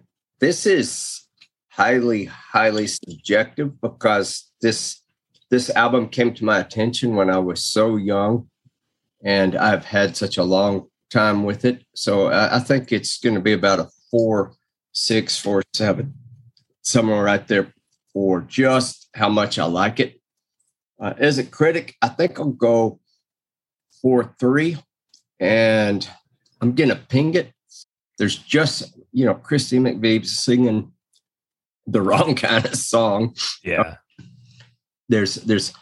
this 0.41 0.67
is 0.67 1.23
highly, 1.71 2.25
highly 2.25 2.87
subjective 2.87 3.81
because 3.81 4.51
this 4.61 5.03
this 5.51 5.71
album 5.71 6.11
came 6.11 6.35
to 6.35 6.45
my 6.45 6.59
attention 6.59 7.17
when 7.17 7.31
I 7.31 7.39
was 7.39 7.65
so 7.65 7.97
young, 7.97 8.49
and 9.25 9.57
I've 9.57 9.85
had 9.87 10.15
such 10.17 10.37
a 10.37 10.43
long 10.43 10.89
time 11.11 11.45
with 11.45 11.65
it. 11.65 11.85
So 11.95 12.27
I, 12.27 12.57
I 12.57 12.59
think 12.59 12.93
it's 12.93 13.19
going 13.19 13.35
to 13.35 13.41
be 13.41 13.55
about 13.55 13.79
a 13.79 13.89
four, 14.11 14.53
six, 14.93 15.39
four, 15.39 15.63
seven, 15.75 16.13
somewhere 16.83 17.23
right 17.23 17.47
there 17.49 17.73
for 18.13 18.43
just 18.43 19.09
how 19.15 19.31
much 19.31 19.59
I 19.59 19.65
like 19.65 20.01
it. 20.01 20.21
Uh, 21.01 21.15
as 21.17 21.39
a 21.39 21.45
critic, 21.45 21.95
I 22.03 22.09
think 22.09 22.39
I'll 22.39 22.49
go 22.51 23.01
for 24.03 24.35
three 24.39 24.77
and 25.40 26.09
I'm 26.60 26.74
going 26.74 26.89
to 26.90 26.97
ping 26.97 27.35
it. 27.35 27.52
There's 28.19 28.36
just, 28.36 28.94
you 29.12 29.24
know, 29.24 29.35
Christy 29.35 29.78
McVie 29.78 30.27
singing 30.27 30.93
the 31.86 32.02
wrong 32.02 32.35
kind 32.35 32.65
of 32.65 32.74
song. 32.74 33.35
Yeah. 33.62 33.97
There's, 35.09 35.36
there's, 35.36 35.73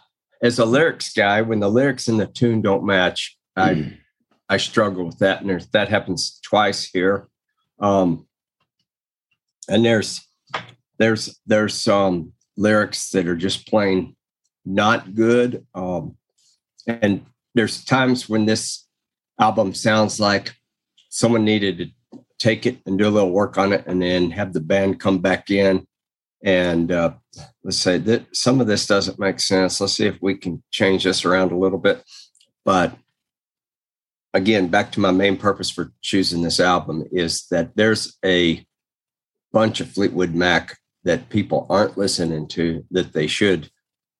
as 0.42 0.58
a 0.58 0.66
lyrics 0.66 1.12
guy, 1.14 1.40
when 1.42 1.60
the 1.60 1.70
lyrics 1.70 2.08
and 2.08 2.20
the 2.20 2.26
tune 2.26 2.60
don't 2.60 2.84
match, 2.84 3.36
I, 3.56 3.68
mm. 3.74 3.98
I 4.48 4.58
struggle 4.58 5.06
with 5.06 5.18
that. 5.20 5.40
And 5.40 5.48
there's, 5.50 5.66
that 5.68 5.88
happens 5.88 6.38
twice 6.44 6.84
here. 6.84 7.28
Um, 7.80 8.26
and 9.68 9.84
there's, 9.84 10.20
there's, 10.98 11.40
there's 11.46 11.74
some 11.74 12.32
lyrics 12.56 13.10
that 13.10 13.26
are 13.26 13.34
just 13.36 13.66
plain 13.66 14.14
not 14.68 15.14
good. 15.14 15.64
Um, 15.74 16.16
and 16.88 17.24
there's 17.54 17.84
times 17.84 18.28
when 18.28 18.44
this 18.46 18.85
album 19.40 19.74
sounds 19.74 20.18
like 20.18 20.54
someone 21.08 21.44
needed 21.44 21.78
to 21.78 22.20
take 22.38 22.66
it 22.66 22.78
and 22.86 22.98
do 22.98 23.08
a 23.08 23.10
little 23.10 23.30
work 23.30 23.56
on 23.58 23.72
it 23.72 23.84
and 23.86 24.02
then 24.02 24.30
have 24.30 24.52
the 24.52 24.60
band 24.60 25.00
come 25.00 25.18
back 25.18 25.50
in 25.50 25.86
and 26.44 26.92
uh, 26.92 27.12
let's 27.64 27.78
say 27.78 27.98
that 27.98 28.34
some 28.36 28.60
of 28.60 28.66
this 28.66 28.86
doesn't 28.86 29.18
make 29.18 29.40
sense 29.40 29.80
let's 29.80 29.94
see 29.94 30.06
if 30.06 30.20
we 30.20 30.34
can 30.34 30.62
change 30.70 31.04
this 31.04 31.24
around 31.24 31.50
a 31.50 31.56
little 31.58 31.78
bit 31.78 32.04
but 32.64 32.94
again 34.34 34.68
back 34.68 34.92
to 34.92 35.00
my 35.00 35.10
main 35.10 35.36
purpose 35.36 35.70
for 35.70 35.92
choosing 36.02 36.42
this 36.42 36.60
album 36.60 37.04
is 37.10 37.46
that 37.50 37.74
there's 37.76 38.18
a 38.24 38.62
bunch 39.52 39.80
of 39.80 39.90
fleetwood 39.90 40.34
mac 40.34 40.78
that 41.04 41.30
people 41.30 41.66
aren't 41.70 41.96
listening 41.96 42.46
to 42.46 42.84
that 42.90 43.12
they 43.14 43.26
should 43.26 43.70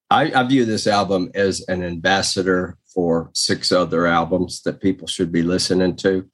I, 0.09 0.30
I 0.32 0.44
view 0.44 0.64
this 0.64 0.86
album 0.86 1.30
as 1.34 1.60
an 1.68 1.82
ambassador 1.82 2.78
for 2.97 3.28
six 3.35 3.70
other 3.73 4.06
albums 4.06 4.62
that 4.62 4.81
people 4.81 5.06
should 5.06 5.31
be 5.31 5.43
listening 5.43 5.94
to. 5.97 6.27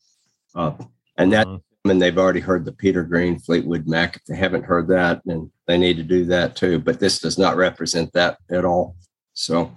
Uh, 0.55 0.72
and 1.18 1.32
that, 1.32 1.44
mm-hmm. 1.48 1.90
and 1.90 2.01
they've 2.01 2.16
already 2.18 2.39
heard 2.39 2.64
the 2.64 2.70
Peter 2.70 3.02
Green 3.02 3.36
Fleetwood 3.40 3.89
Mac. 3.89 4.14
If 4.16 4.24
they 4.26 4.36
haven't 4.36 4.64
heard 4.66 4.86
that, 4.86 5.22
then 5.24 5.51
they 5.66 5.76
need 5.76 5.97
to 5.97 6.05
do 6.05 6.24
that 6.26 6.55
too. 6.55 6.78
But 6.78 7.01
this 7.01 7.18
does 7.18 7.36
not 7.36 7.56
represent 7.56 8.12
that 8.12 8.39
at 8.48 8.64
all. 8.64 8.94
So, 9.34 9.72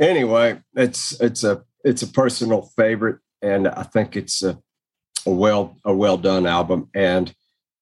anyway, 0.00 0.58
it's 0.74 1.20
it's 1.20 1.44
a 1.44 1.62
it's 1.84 2.00
a 2.02 2.06
personal 2.06 2.62
favorite, 2.76 3.18
and 3.42 3.68
I 3.68 3.82
think 3.82 4.16
it's 4.16 4.42
a, 4.42 4.58
a 5.26 5.30
well 5.30 5.76
a 5.84 5.92
well 5.92 6.16
done 6.16 6.46
album, 6.46 6.88
and 6.94 7.30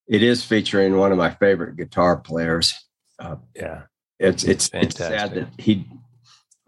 it 0.09 0.25
is 0.25 0.43
featuring 0.43 0.97
one 0.97 1.13
of 1.13 1.19
my 1.19 1.31
favorite 1.31 1.77
guitar 1.77 2.17
players. 2.17 2.75
Uh, 3.21 3.37
yeah, 3.55 3.83
it's 4.19 4.43
it's, 4.43 4.69
it's, 4.73 4.97
sad 4.97 5.35
that 5.35 5.49
he 5.61 5.87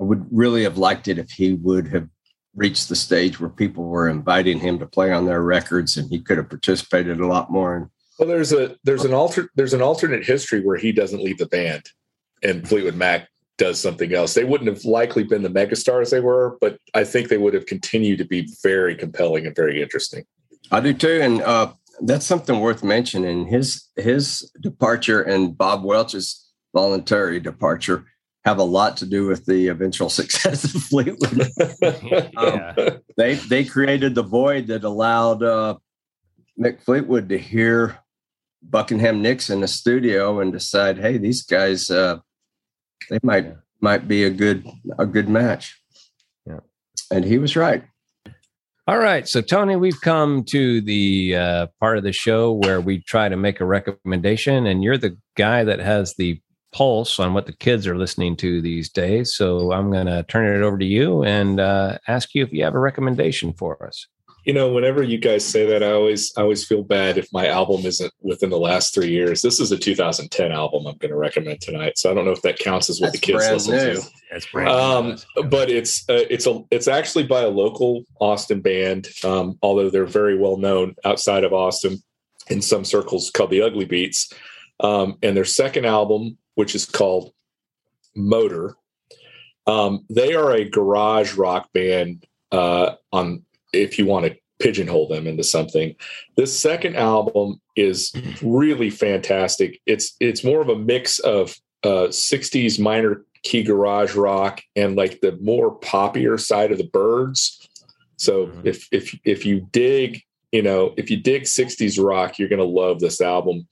I 0.02 0.04
would 0.04 0.26
really 0.32 0.64
have 0.64 0.78
liked 0.78 1.06
it 1.06 1.16
if 1.18 1.30
he 1.30 1.52
would 1.52 1.86
have 1.88 2.08
reached 2.56 2.88
the 2.88 2.96
stage 2.96 3.38
where 3.38 3.48
people 3.48 3.84
were 3.84 4.08
inviting 4.08 4.58
him 4.58 4.80
to 4.80 4.86
play 4.86 5.12
on 5.12 5.26
their 5.26 5.40
records 5.42 5.96
and 5.96 6.10
he 6.10 6.18
could 6.18 6.38
have 6.38 6.48
participated 6.50 7.20
a 7.20 7.26
lot 7.28 7.52
more. 7.52 7.88
well, 8.18 8.28
there's 8.28 8.52
a 8.52 8.76
there's 8.82 9.04
an 9.04 9.14
alter 9.14 9.48
there's 9.54 9.74
an 9.74 9.80
alternate 9.80 10.24
history 10.26 10.60
where 10.60 10.76
he 10.76 10.90
doesn't 10.90 11.22
leave 11.22 11.38
the 11.38 11.46
band, 11.46 11.88
and 12.42 12.68
Fleetwood 12.68 12.96
Mac 12.96 13.28
does 13.58 13.78
something 13.80 14.12
else. 14.12 14.34
They 14.34 14.42
wouldn't 14.42 14.68
have 14.68 14.84
likely 14.84 15.22
been 15.22 15.42
the 15.42 15.48
megastars 15.48 16.10
they 16.10 16.18
were, 16.20 16.58
but 16.60 16.78
I 16.94 17.04
think 17.04 17.28
they 17.28 17.38
would 17.38 17.54
have 17.54 17.66
continued 17.66 18.18
to 18.18 18.24
be 18.24 18.52
very 18.60 18.96
compelling 18.96 19.46
and 19.46 19.54
very 19.54 19.80
interesting. 19.80 20.24
I 20.72 20.80
do 20.80 20.94
too, 20.94 21.20
and 21.22 21.42
uh, 21.42 21.72
that's 22.00 22.26
something 22.26 22.58
worth 22.58 22.82
mentioning. 22.82 23.46
His 23.46 23.86
his 23.94 24.50
departure 24.60 25.22
and 25.22 25.56
Bob 25.56 25.84
Welch's 25.84 26.44
voluntary 26.74 27.38
departure 27.38 28.04
have 28.44 28.58
a 28.58 28.62
lot 28.64 28.96
to 28.98 29.06
do 29.06 29.26
with 29.26 29.46
the 29.46 29.68
eventual 29.68 30.08
success 30.08 30.64
of 30.64 30.82
Fleetwood. 30.82 31.50
Um, 32.36 32.58
yeah. 32.58 32.74
um, 32.78 32.98
they 33.16 33.34
they 33.34 33.64
created 33.64 34.14
the 34.14 34.22
void 34.22 34.66
that 34.68 34.84
allowed 34.84 35.42
uh, 35.42 35.76
Mick 36.58 36.82
Fleetwood 36.82 37.28
to 37.28 37.38
hear 37.38 37.98
Buckingham 38.62 39.22
Nicks 39.22 39.50
in 39.50 39.60
the 39.60 39.68
studio 39.68 40.40
and 40.40 40.52
decide, 40.52 40.98
hey, 40.98 41.18
these 41.18 41.42
guys 41.42 41.90
uh, 41.90 42.18
they 43.10 43.18
might 43.22 43.44
yeah. 43.44 43.54
might 43.80 44.08
be 44.08 44.24
a 44.24 44.30
good 44.30 44.66
a 44.98 45.06
good 45.06 45.28
match. 45.28 45.80
Yeah, 46.46 46.60
and 47.10 47.24
he 47.24 47.38
was 47.38 47.56
right. 47.56 47.84
All 48.88 48.98
right. 48.98 49.28
So, 49.28 49.40
Tony, 49.40 49.76
we've 49.76 50.00
come 50.00 50.42
to 50.48 50.80
the 50.80 51.36
uh, 51.36 51.66
part 51.78 51.98
of 51.98 52.04
the 52.04 52.12
show 52.12 52.50
where 52.52 52.80
we 52.80 52.98
try 53.00 53.28
to 53.28 53.36
make 53.36 53.60
a 53.60 53.64
recommendation, 53.66 54.66
and 54.66 54.82
you're 54.82 54.98
the 54.98 55.16
guy 55.36 55.62
that 55.64 55.78
has 55.78 56.14
the 56.16 56.40
pulse 56.72 57.20
on 57.20 57.34
what 57.34 57.46
the 57.46 57.52
kids 57.52 57.86
are 57.86 57.96
listening 57.96 58.36
to 58.36 58.60
these 58.60 58.88
days. 58.88 59.34
So 59.34 59.72
I'm 59.72 59.90
going 59.90 60.06
to 60.06 60.24
turn 60.24 60.54
it 60.54 60.64
over 60.64 60.78
to 60.78 60.84
you 60.84 61.22
and 61.22 61.60
uh, 61.60 61.98
ask 62.08 62.34
you 62.34 62.42
if 62.42 62.52
you 62.52 62.64
have 62.64 62.74
a 62.74 62.78
recommendation 62.80 63.52
for 63.52 63.82
us. 63.86 64.06
You 64.44 64.52
know, 64.52 64.72
whenever 64.72 65.04
you 65.04 65.18
guys 65.18 65.44
say 65.44 65.64
that, 65.66 65.84
I 65.84 65.92
always 65.92 66.32
I 66.36 66.40
always 66.40 66.66
feel 66.66 66.82
bad 66.82 67.16
if 67.16 67.32
my 67.32 67.46
album 67.46 67.86
isn't 67.86 68.12
within 68.22 68.50
the 68.50 68.58
last 68.58 68.92
three 68.92 69.10
years. 69.10 69.40
This 69.40 69.60
is 69.60 69.70
a 69.70 69.78
2010 69.78 70.50
album 70.50 70.84
I'm 70.88 70.96
going 70.96 71.12
to 71.12 71.16
recommend 71.16 71.60
tonight, 71.60 71.96
so 71.96 72.10
I 72.10 72.14
don't 72.14 72.24
know 72.24 72.32
if 72.32 72.42
that 72.42 72.58
counts 72.58 72.90
as 72.90 73.00
what 73.00 73.12
That's 73.12 73.20
the 73.20 73.24
kids 73.34 73.68
listen 73.68 73.76
new. 73.88 73.94
to. 74.00 74.08
That's 74.32 74.46
brand 74.46 74.68
um, 74.68 75.16
new. 75.36 75.44
But 75.44 75.70
it's 75.70 76.00
uh, 76.08 76.24
it's 76.28 76.48
a 76.48 76.60
it's 76.72 76.88
actually 76.88 77.22
by 77.28 77.42
a 77.42 77.48
local 77.50 78.02
Austin 78.20 78.60
band, 78.60 79.10
um, 79.22 79.58
although 79.62 79.90
they're 79.90 80.06
very 80.06 80.36
well 80.36 80.56
known 80.56 80.96
outside 81.04 81.44
of 81.44 81.52
Austin 81.52 82.02
in 82.48 82.62
some 82.62 82.84
circles 82.84 83.30
called 83.30 83.50
the 83.52 83.62
Ugly 83.62 83.84
Beats. 83.84 84.32
Um, 84.80 85.18
and 85.22 85.36
their 85.36 85.44
second 85.44 85.84
album 85.84 86.36
which 86.54 86.74
is 86.74 86.84
called 86.84 87.32
Motor. 88.14 88.74
Um, 89.66 90.04
they 90.10 90.34
are 90.34 90.52
a 90.52 90.68
garage 90.68 91.34
rock 91.34 91.72
band. 91.72 92.24
Uh, 92.50 92.96
on 93.12 93.42
if 93.72 93.98
you 93.98 94.04
want 94.04 94.26
to 94.26 94.36
pigeonhole 94.58 95.08
them 95.08 95.26
into 95.26 95.42
something, 95.42 95.94
this 96.36 96.56
second 96.58 96.96
album 96.96 97.58
is 97.76 98.12
really 98.42 98.90
fantastic. 98.90 99.80
It's 99.86 100.14
it's 100.20 100.44
more 100.44 100.60
of 100.60 100.68
a 100.68 100.76
mix 100.76 101.18
of 101.20 101.56
uh, 101.82 102.08
'60s 102.10 102.78
minor 102.78 103.24
key 103.42 103.62
garage 103.62 104.14
rock 104.14 104.60
and 104.76 104.94
like 104.96 105.20
the 105.20 105.36
more 105.40 105.78
poppier 105.80 106.38
side 106.38 106.72
of 106.72 106.78
the 106.78 106.88
Byrds. 106.92 107.66
So 108.16 108.48
mm-hmm. 108.48 108.66
if 108.66 108.86
if 108.92 109.18
if 109.24 109.46
you 109.46 109.66
dig 109.72 110.22
you 110.52 110.60
know, 110.62 110.92
if 110.98 111.10
you 111.10 111.16
dig 111.16 111.42
60s 111.44 112.02
rock, 112.02 112.38
you're 112.38 112.48
going 112.50 112.58
to 112.60 112.64
love 112.64 113.00
this 113.00 113.22
album. 113.22 113.66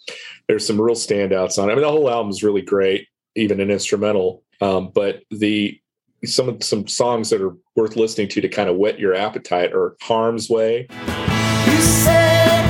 There's 0.48 0.66
some 0.66 0.81
real 0.81 0.94
standouts 0.97 1.62
on 1.62 1.69
it. 1.69 1.73
I 1.73 1.74
mean, 1.74 1.85
the 1.85 1.90
whole 1.90 2.09
album 2.11 2.31
is 2.31 2.43
really 2.43 2.62
great, 2.62 3.07
even 3.36 3.61
an 3.61 3.70
instrumental. 3.70 4.43
Um, 4.62 4.90
but 4.94 5.20
the 5.31 5.78
some 6.24 6.59
some 6.62 6.86
songs 6.86 7.28
that 7.31 7.40
are 7.43 7.55
worth 7.77 7.97
listening 7.97 8.28
to 8.28 8.40
to 8.43 8.48
kind 8.48 8.69
of 8.70 8.77
whet 8.77 8.98
your 8.98 9.15
appetite 9.15 9.73
are 9.74 9.97
Harm's 10.02 10.48
Way. 10.51 10.86
You 10.90 11.81
said 11.82 12.62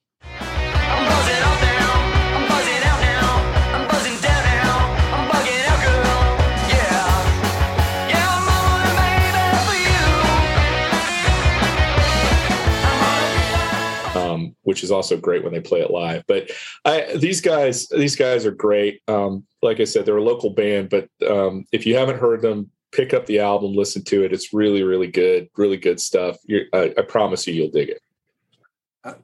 Um, 14.14 14.54
which 14.62 14.82
is 14.82 14.90
also 14.90 15.16
great 15.16 15.44
when 15.44 15.52
they 15.54 15.60
play 15.60 15.80
it 15.80 15.90
live. 15.90 16.22
But 16.26 16.50
I, 16.84 17.14
these 17.16 17.40
guys, 17.40 17.88
these 17.88 18.16
guys 18.16 18.44
are 18.44 18.50
great. 18.50 19.00
Um, 19.08 19.44
like 19.62 19.80
I 19.80 19.84
said, 19.84 20.04
they're 20.04 20.16
a 20.18 20.22
local 20.22 20.50
band, 20.50 20.90
but 20.90 21.08
um, 21.28 21.64
if 21.72 21.86
you 21.86 21.96
haven't 21.96 22.18
heard 22.18 22.42
them, 22.42 22.70
pick 22.92 23.14
up 23.14 23.26
the 23.26 23.40
album, 23.40 23.72
listen 23.74 24.04
to 24.04 24.24
it. 24.24 24.32
It's 24.32 24.52
really, 24.52 24.82
really 24.82 25.06
good, 25.06 25.48
really 25.56 25.76
good 25.76 26.00
stuff. 26.00 26.36
I, 26.72 26.92
I, 26.96 27.02
promise 27.02 27.46
you, 27.46 27.54
you'll 27.54 27.70
dig 27.70 27.90
it. 27.90 28.02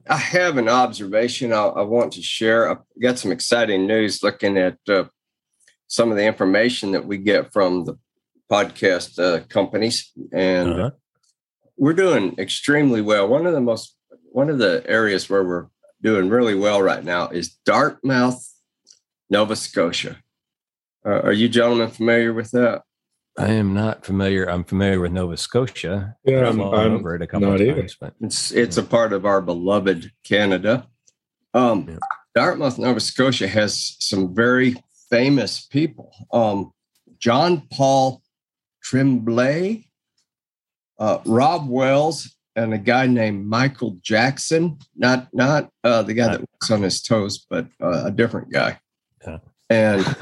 I 0.09 0.15
have 0.17 0.57
an 0.57 0.69
observation 0.69 1.51
I, 1.51 1.63
I 1.63 1.81
want 1.81 2.13
to 2.13 2.21
share. 2.21 2.71
I 2.71 2.77
got 3.01 3.19
some 3.19 3.31
exciting 3.33 3.85
news 3.85 4.23
looking 4.23 4.57
at 4.57 4.77
uh, 4.87 5.05
some 5.87 6.09
of 6.09 6.15
the 6.17 6.25
information 6.25 6.91
that 6.91 7.05
we 7.05 7.17
get 7.17 7.51
from 7.51 7.83
the 7.85 7.95
podcast 8.49 9.19
uh, 9.19 9.43
companies, 9.47 10.11
and 10.31 10.69
uh-huh. 10.69 10.91
we're 11.77 11.91
doing 11.93 12.33
extremely 12.37 13.01
well. 13.01 13.27
One 13.27 13.45
of 13.45 13.51
the 13.53 13.59
most, 13.61 13.97
one 14.31 14.49
of 14.49 14.57
the 14.57 14.83
areas 14.87 15.29
where 15.29 15.43
we're 15.43 15.67
doing 16.01 16.29
really 16.29 16.55
well 16.55 16.81
right 16.81 17.03
now 17.03 17.27
is 17.29 17.49
Dartmouth, 17.65 18.53
Nova 19.29 19.55
Scotia. 19.57 20.17
Uh, 21.05 21.09
are 21.21 21.33
you 21.33 21.49
gentlemen 21.49 21.89
familiar 21.89 22.33
with 22.33 22.51
that? 22.51 22.83
I 23.37 23.49
am 23.53 23.73
not 23.73 24.05
familiar. 24.05 24.45
I'm 24.49 24.63
familiar 24.63 24.99
with 24.99 25.11
Nova 25.11 25.37
Scotia. 25.37 26.15
Yeah, 26.23 26.47
I'm, 26.47 26.59
I'm 26.61 26.93
over 26.93 27.15
it 27.15 27.21
a 27.21 27.27
couple 27.27 27.51
of 27.51 27.59
times, 27.59 27.97
but 27.99 28.13
it's 28.21 28.51
it's 28.51 28.77
yeah. 28.77 28.83
a 28.83 28.85
part 28.85 29.11
of 29.11 29.25
our 29.25 29.41
beloved 29.41 30.11
Canada. 30.23 30.87
Um, 31.53 31.87
yeah. 31.89 31.97
Dartmouth, 32.35 32.77
Nova 32.77 32.99
Scotia 32.99 33.47
has 33.47 33.95
some 33.99 34.35
very 34.35 34.75
famous 35.09 35.61
people. 35.65 36.11
Um, 36.31 36.73
John 37.17 37.67
Paul 37.71 38.21
Tremblay, 38.83 39.85
uh, 40.99 41.19
Rob 41.25 41.67
Wells, 41.69 42.35
and 42.55 42.73
a 42.73 42.77
guy 42.77 43.07
named 43.07 43.47
Michael 43.47 43.97
Jackson. 44.03 44.77
Not 44.95 45.27
not 45.33 45.71
uh, 45.83 46.03
the 46.03 46.13
guy 46.13 46.29
that 46.33 46.39
works 46.41 46.69
on 46.69 46.83
his 46.83 47.01
toes, 47.01 47.47
but 47.49 47.65
uh, 47.81 48.03
a 48.05 48.11
different 48.11 48.51
guy. 48.53 48.79
Yeah. 49.25 49.37
And 49.71 50.15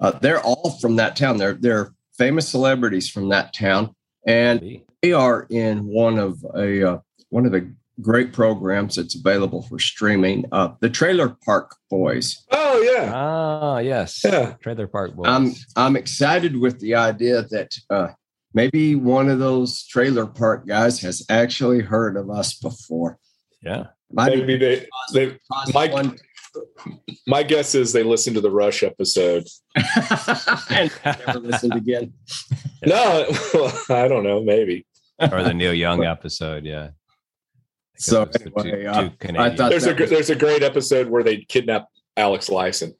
uh, 0.00 0.12
they're 0.20 0.40
all 0.40 0.78
from 0.80 0.96
that 0.96 1.16
town. 1.16 1.36
They're 1.36 1.52
they're 1.54 1.92
famous 2.16 2.48
celebrities 2.48 3.08
from 3.08 3.28
that 3.30 3.52
town, 3.54 3.94
and 4.26 4.60
they 5.02 5.12
are 5.12 5.46
in 5.50 5.84
one 5.86 6.18
of 6.18 6.44
a 6.56 6.92
uh, 6.92 6.98
one 7.30 7.46
of 7.46 7.52
the 7.52 7.72
great 8.00 8.32
programs 8.32 8.96
that's 8.96 9.14
available 9.14 9.62
for 9.62 9.78
streaming. 9.78 10.44
Uh, 10.52 10.70
the 10.80 10.90
Trailer 10.90 11.36
Park 11.44 11.74
Boys. 11.90 12.44
Oh 12.50 12.80
yeah. 12.80 13.12
Ah 13.14 13.78
yes. 13.78 14.20
Yeah. 14.24 14.54
Trailer 14.62 14.86
Park 14.86 15.14
Boys. 15.14 15.26
I'm 15.28 15.52
I'm 15.76 15.96
excited 15.96 16.56
with 16.58 16.80
the 16.80 16.94
idea 16.94 17.42
that 17.50 17.74
uh, 17.90 18.08
maybe 18.52 18.94
one 18.94 19.28
of 19.28 19.38
those 19.38 19.84
Trailer 19.86 20.26
Park 20.26 20.66
guys 20.66 21.00
has 21.02 21.24
actually 21.28 21.80
heard 21.80 22.16
of 22.16 22.30
us 22.30 22.54
before. 22.54 23.18
Yeah. 23.62 23.86
Might 24.12 24.36
maybe 24.36 24.56
they, 24.58 24.86
they 25.12 25.38
one 25.72 26.16
my 27.26 27.42
guess 27.42 27.74
is 27.74 27.92
they 27.92 28.02
listened 28.02 28.34
to 28.34 28.40
the 28.40 28.50
Rush 28.50 28.82
episode 28.82 29.44
and 30.70 30.90
never 31.04 31.38
listened 31.40 31.74
again. 31.74 32.12
No, 32.86 33.24
well, 33.54 33.82
I 33.88 34.08
don't 34.08 34.24
know. 34.24 34.42
Maybe 34.42 34.84
or 35.18 35.42
the 35.42 35.54
Neil 35.54 35.72
Young 35.72 36.04
episode. 36.04 36.66
Yeah. 36.66 36.90
So 37.96 38.28
anyway, 38.52 38.82
two, 38.82 38.86
uh, 38.88 39.08
two 39.20 39.38
I 39.38 39.56
thought 39.56 39.70
there's 39.70 39.86
a 39.86 39.94
was... 39.94 40.10
there's 40.10 40.28
a 40.28 40.34
great 40.36 40.62
episode 40.62 41.08
where 41.08 41.22
they 41.22 41.38
kidnap 41.44 41.86
Alex 42.18 42.50
Lifeson. 42.50 42.92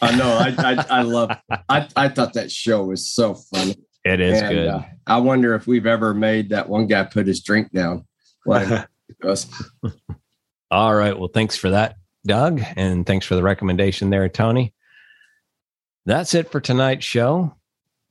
I 0.00 0.16
know. 0.16 0.32
I 0.32 0.54
I, 0.72 0.98
I 1.00 1.02
love. 1.02 1.36
I 1.68 1.86
I 1.94 2.08
thought 2.08 2.32
that 2.34 2.50
show 2.50 2.84
was 2.84 3.06
so 3.06 3.34
funny. 3.34 3.76
It 4.06 4.20
is 4.20 4.40
and, 4.40 4.50
good. 4.54 4.68
Uh, 4.68 4.82
I 5.06 5.18
wonder 5.18 5.54
if 5.54 5.66
we've 5.66 5.86
ever 5.86 6.14
made 6.14 6.48
that 6.48 6.66
one 6.70 6.86
guy 6.86 7.04
put 7.04 7.26
his 7.26 7.42
drink 7.42 7.70
down. 7.70 8.06
Like 8.46 8.86
us. 9.22 9.46
All 10.70 10.94
right. 10.94 11.18
Well, 11.18 11.28
thanks 11.28 11.54
for 11.54 11.68
that 11.68 11.96
Doug. 12.28 12.62
And 12.76 13.04
thanks 13.04 13.26
for 13.26 13.34
the 13.34 13.42
recommendation 13.42 14.10
there, 14.10 14.28
Tony. 14.28 14.72
That's 16.06 16.34
it 16.34 16.52
for 16.52 16.60
tonight's 16.60 17.04
show. 17.04 17.56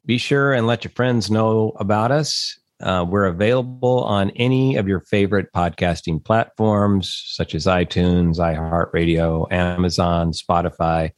Be 0.05 0.17
sure 0.17 0.51
and 0.53 0.67
let 0.67 0.83
your 0.83 0.91
friends 0.91 1.31
know 1.31 1.71
about 1.79 2.11
us. 2.11 2.59
Uh, 2.79 3.05
we're 3.07 3.25
available 3.25 4.03
on 4.03 4.29
any 4.31 4.75
of 4.75 4.87
your 4.87 4.99
favorite 5.01 5.47
podcasting 5.53 6.23
platforms, 6.23 7.23
such 7.27 7.55
as 7.55 7.65
iTunes, 7.65 8.37
iHeartRadio, 8.37 9.51
Amazon, 9.51 10.31
Spotify, 10.31 11.11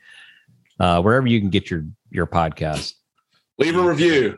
uh, 0.79 1.01
wherever 1.01 1.27
you 1.27 1.39
can 1.41 1.49
get 1.49 1.69
your 1.69 1.85
your 2.11 2.27
podcast. 2.27 2.93
Leave 3.57 3.75
a 3.75 3.81
review. 3.81 4.37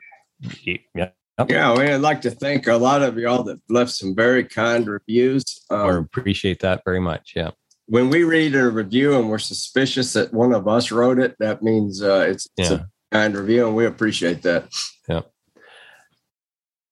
Yeah. 0.95 1.09
Yeah, 1.47 1.71
I'd 1.71 1.95
like 1.97 2.21
to 2.21 2.31
thank 2.31 2.67
a 2.67 2.75
lot 2.75 3.01
of 3.01 3.17
y'all 3.17 3.43
that 3.43 3.59
left 3.69 3.91
some 3.91 4.15
very 4.15 4.43
kind 4.43 4.85
reviews. 4.87 5.43
Um, 5.71 5.89
appreciate 5.95 6.59
that 6.61 6.81
very 6.85 6.99
much. 6.99 7.33
Yeah 7.35 7.51
when 7.91 8.09
we 8.09 8.23
read 8.23 8.55
a 8.55 8.69
review 8.69 9.17
and 9.19 9.29
we're 9.29 9.37
suspicious 9.37 10.13
that 10.13 10.33
one 10.33 10.53
of 10.53 10.65
us 10.65 10.93
wrote 10.93 11.19
it, 11.19 11.35
that 11.39 11.61
means 11.61 12.01
uh, 12.01 12.25
it's, 12.25 12.47
yeah. 12.55 12.71
a 12.71 12.79
kind 13.11 13.35
review, 13.35 13.67
and 13.67 13.75
we 13.75 13.85
appreciate 13.85 14.41
that. 14.43 14.69
Yeah. 15.09 15.23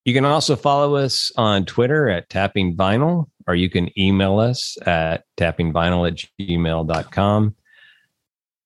You 0.04 0.12
can 0.12 0.26
also 0.26 0.56
follow 0.56 0.96
us 0.96 1.32
on 1.38 1.64
Twitter 1.64 2.10
at 2.10 2.28
Tapping 2.28 2.76
Vinyl, 2.76 3.30
or 3.48 3.54
you 3.54 3.70
can 3.70 3.88
email 3.98 4.38
us 4.40 4.76
at 4.86 5.24
tappingvinyl 5.38 6.06
at 6.06 6.28
gmail.com. 6.38 7.56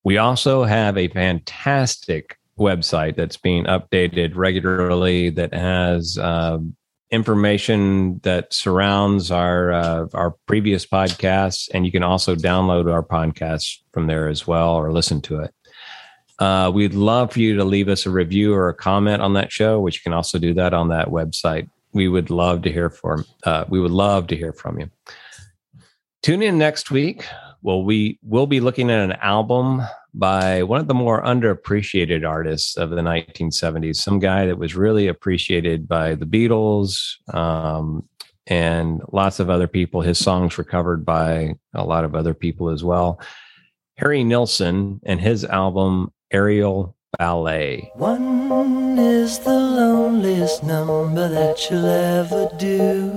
We 0.03 0.19
also 0.19 0.65
have 0.65 0.99
a 0.99 1.07
fantastic 1.07 2.37
website 2.59 3.15
that's 3.15 3.37
being 3.37 3.63
updated 3.67 4.33
regularly 4.35 5.31
that 5.31 5.55
has 5.55 6.19
um, 6.19 6.75
information 7.11 8.19
that 8.23 8.53
surrounds 8.53 9.31
our 9.31 9.73
uh, 9.73 10.07
our 10.15 10.33
previous 10.47 10.87
podcasts, 10.87 11.69
and 11.73 11.85
you 11.87 11.93
can 11.93 12.03
also 12.03 12.35
download 12.35 12.91
our 12.93 13.03
podcast 13.03 13.79
from 13.93 14.07
there 14.07 14.29
as 14.29 14.47
well, 14.47 14.75
or 14.77 14.93
listen 14.93 15.21
to 15.23 15.41
it. 15.41 15.55
Uh, 16.39 16.71
we'd 16.73 16.95
love 16.95 17.33
for 17.33 17.41
you 17.41 17.57
to 17.57 17.65
leave 17.65 17.89
us 17.89 18.07
a 18.07 18.11
review 18.11 18.55
or 18.55 18.69
a 18.69 18.75
comment 18.75 19.23
on 19.23 19.35
that 19.35 19.53
show, 19.53 19.81
which 19.81 19.97
you 19.97 20.01
can 20.03 20.13
also 20.13 20.39
do 20.39 20.53
that 20.55 20.75
on 20.75 20.89
that 20.89 21.09
website. 21.09 21.69
We 21.93 22.09
would 22.09 22.29
love 22.29 22.63
to 22.63 22.73
hear 22.73 22.91
from. 22.91 23.25
Uh, 23.45 23.65
we 23.69 23.79
would 23.81 23.93
love 23.93 24.27
to 24.29 24.37
hear 24.37 24.53
from 24.53 24.81
you. 24.81 24.91
Tune 26.23 26.43
in 26.43 26.59
next 26.59 26.91
week. 26.91 27.25
Well, 27.63 27.85
we 27.85 28.19
will 28.23 28.47
be 28.47 28.61
looking 28.61 28.91
at 28.91 28.99
an 28.99 29.13
album 29.13 29.81
by 30.15 30.63
one 30.63 30.81
of 30.81 30.87
the 30.87 30.95
more 30.95 31.23
underappreciated 31.25 32.27
artists 32.27 32.77
of 32.77 32.91
the 32.91 33.01
1970s, 33.03 33.97
some 33.97 34.21
guy 34.21 34.47
that 34.47 34.59
was 34.59 34.77
really 34.77 35.09
appreciated 35.09 35.89
by 35.89 36.15
the 36.15 36.25
Beatles 36.25 37.15
um, 37.35 38.09
and 38.47 39.03
lots 39.13 39.41
of 39.41 39.51
other 39.51 39.67
people. 39.67 40.01
His 40.03 40.19
songs 40.19 40.57
were 40.57 40.63
covered 40.65 41.05
by 41.05 41.55
a 41.75 41.85
lot 41.85 42.05
of 42.05 42.15
other 42.15 42.33
people 42.33 42.71
as 42.71 42.85
well. 42.85 43.21
Harry 43.97 44.23
Nilsson 44.23 45.01
and 45.05 45.21
his 45.21 45.45
album 45.45 46.13
Aerial 46.31 46.95
Ballet. 47.19 47.91
One 47.95 48.97
is 48.99 49.41
the 49.41 49.53
loneliest 49.55 50.63
number 50.63 51.29
that 51.29 51.71
you'll 51.71 51.87
ever 51.87 52.49
do. 52.59 53.15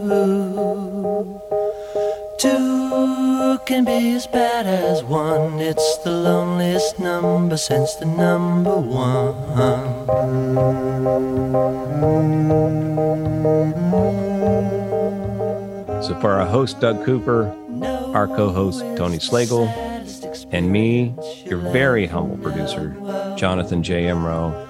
Two 2.39 3.26
can 3.57 3.85
be 3.85 4.11
as 4.13 4.27
bad 4.27 4.65
as 4.67 5.03
one. 5.03 5.59
It's 5.59 5.97
the 5.99 6.11
loneliest 6.11 6.99
number 6.99 7.55
since 7.55 7.95
the 7.95 8.05
number 8.05 8.75
one. 8.75 9.33
So, 16.03 16.19
for 16.19 16.31
our 16.31 16.45
host, 16.45 16.81
Doug 16.81 17.05
Cooper, 17.05 17.55
our 18.13 18.27
co 18.27 18.49
host, 18.51 18.81
Tony 18.97 19.17
Slagle, 19.19 19.67
and 20.51 20.69
me, 20.71 21.15
your 21.45 21.59
very 21.71 22.05
humble 22.05 22.37
producer, 22.37 22.89
Jonathan 23.37 23.81
J. 23.83 24.03
Emro. 24.03 24.65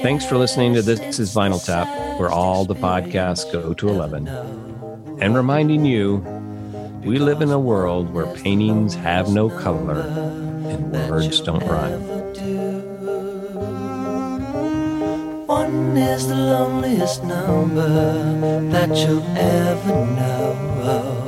Thanks 0.00 0.24
for 0.24 0.38
listening 0.38 0.72
to 0.74 0.82
This 0.82 1.18
is 1.18 1.34
Vinyl 1.34 1.62
Tap, 1.62 1.86
where 2.18 2.30
all 2.30 2.64
the 2.64 2.74
podcasts 2.74 3.50
go 3.52 3.74
to 3.74 3.88
11, 3.88 4.28
and 5.20 5.34
reminding 5.34 5.84
you 5.84 6.24
we 7.04 7.18
live 7.18 7.40
in 7.40 7.50
a 7.50 7.58
world 7.58 8.12
where 8.12 8.26
paintings 8.26 8.94
have 8.94 9.30
no 9.32 9.48
color 9.48 10.02
and 10.68 10.92
words 10.92 11.40
don't 11.40 11.62
rhyme. 11.64 12.02
One 15.46 15.96
is 15.96 16.28
the 16.28 16.34
loneliest 16.34 17.24
number 17.24 17.88
that 18.70 18.94
you'll 18.98 19.22
ever 19.34 19.88
know. 20.06 21.19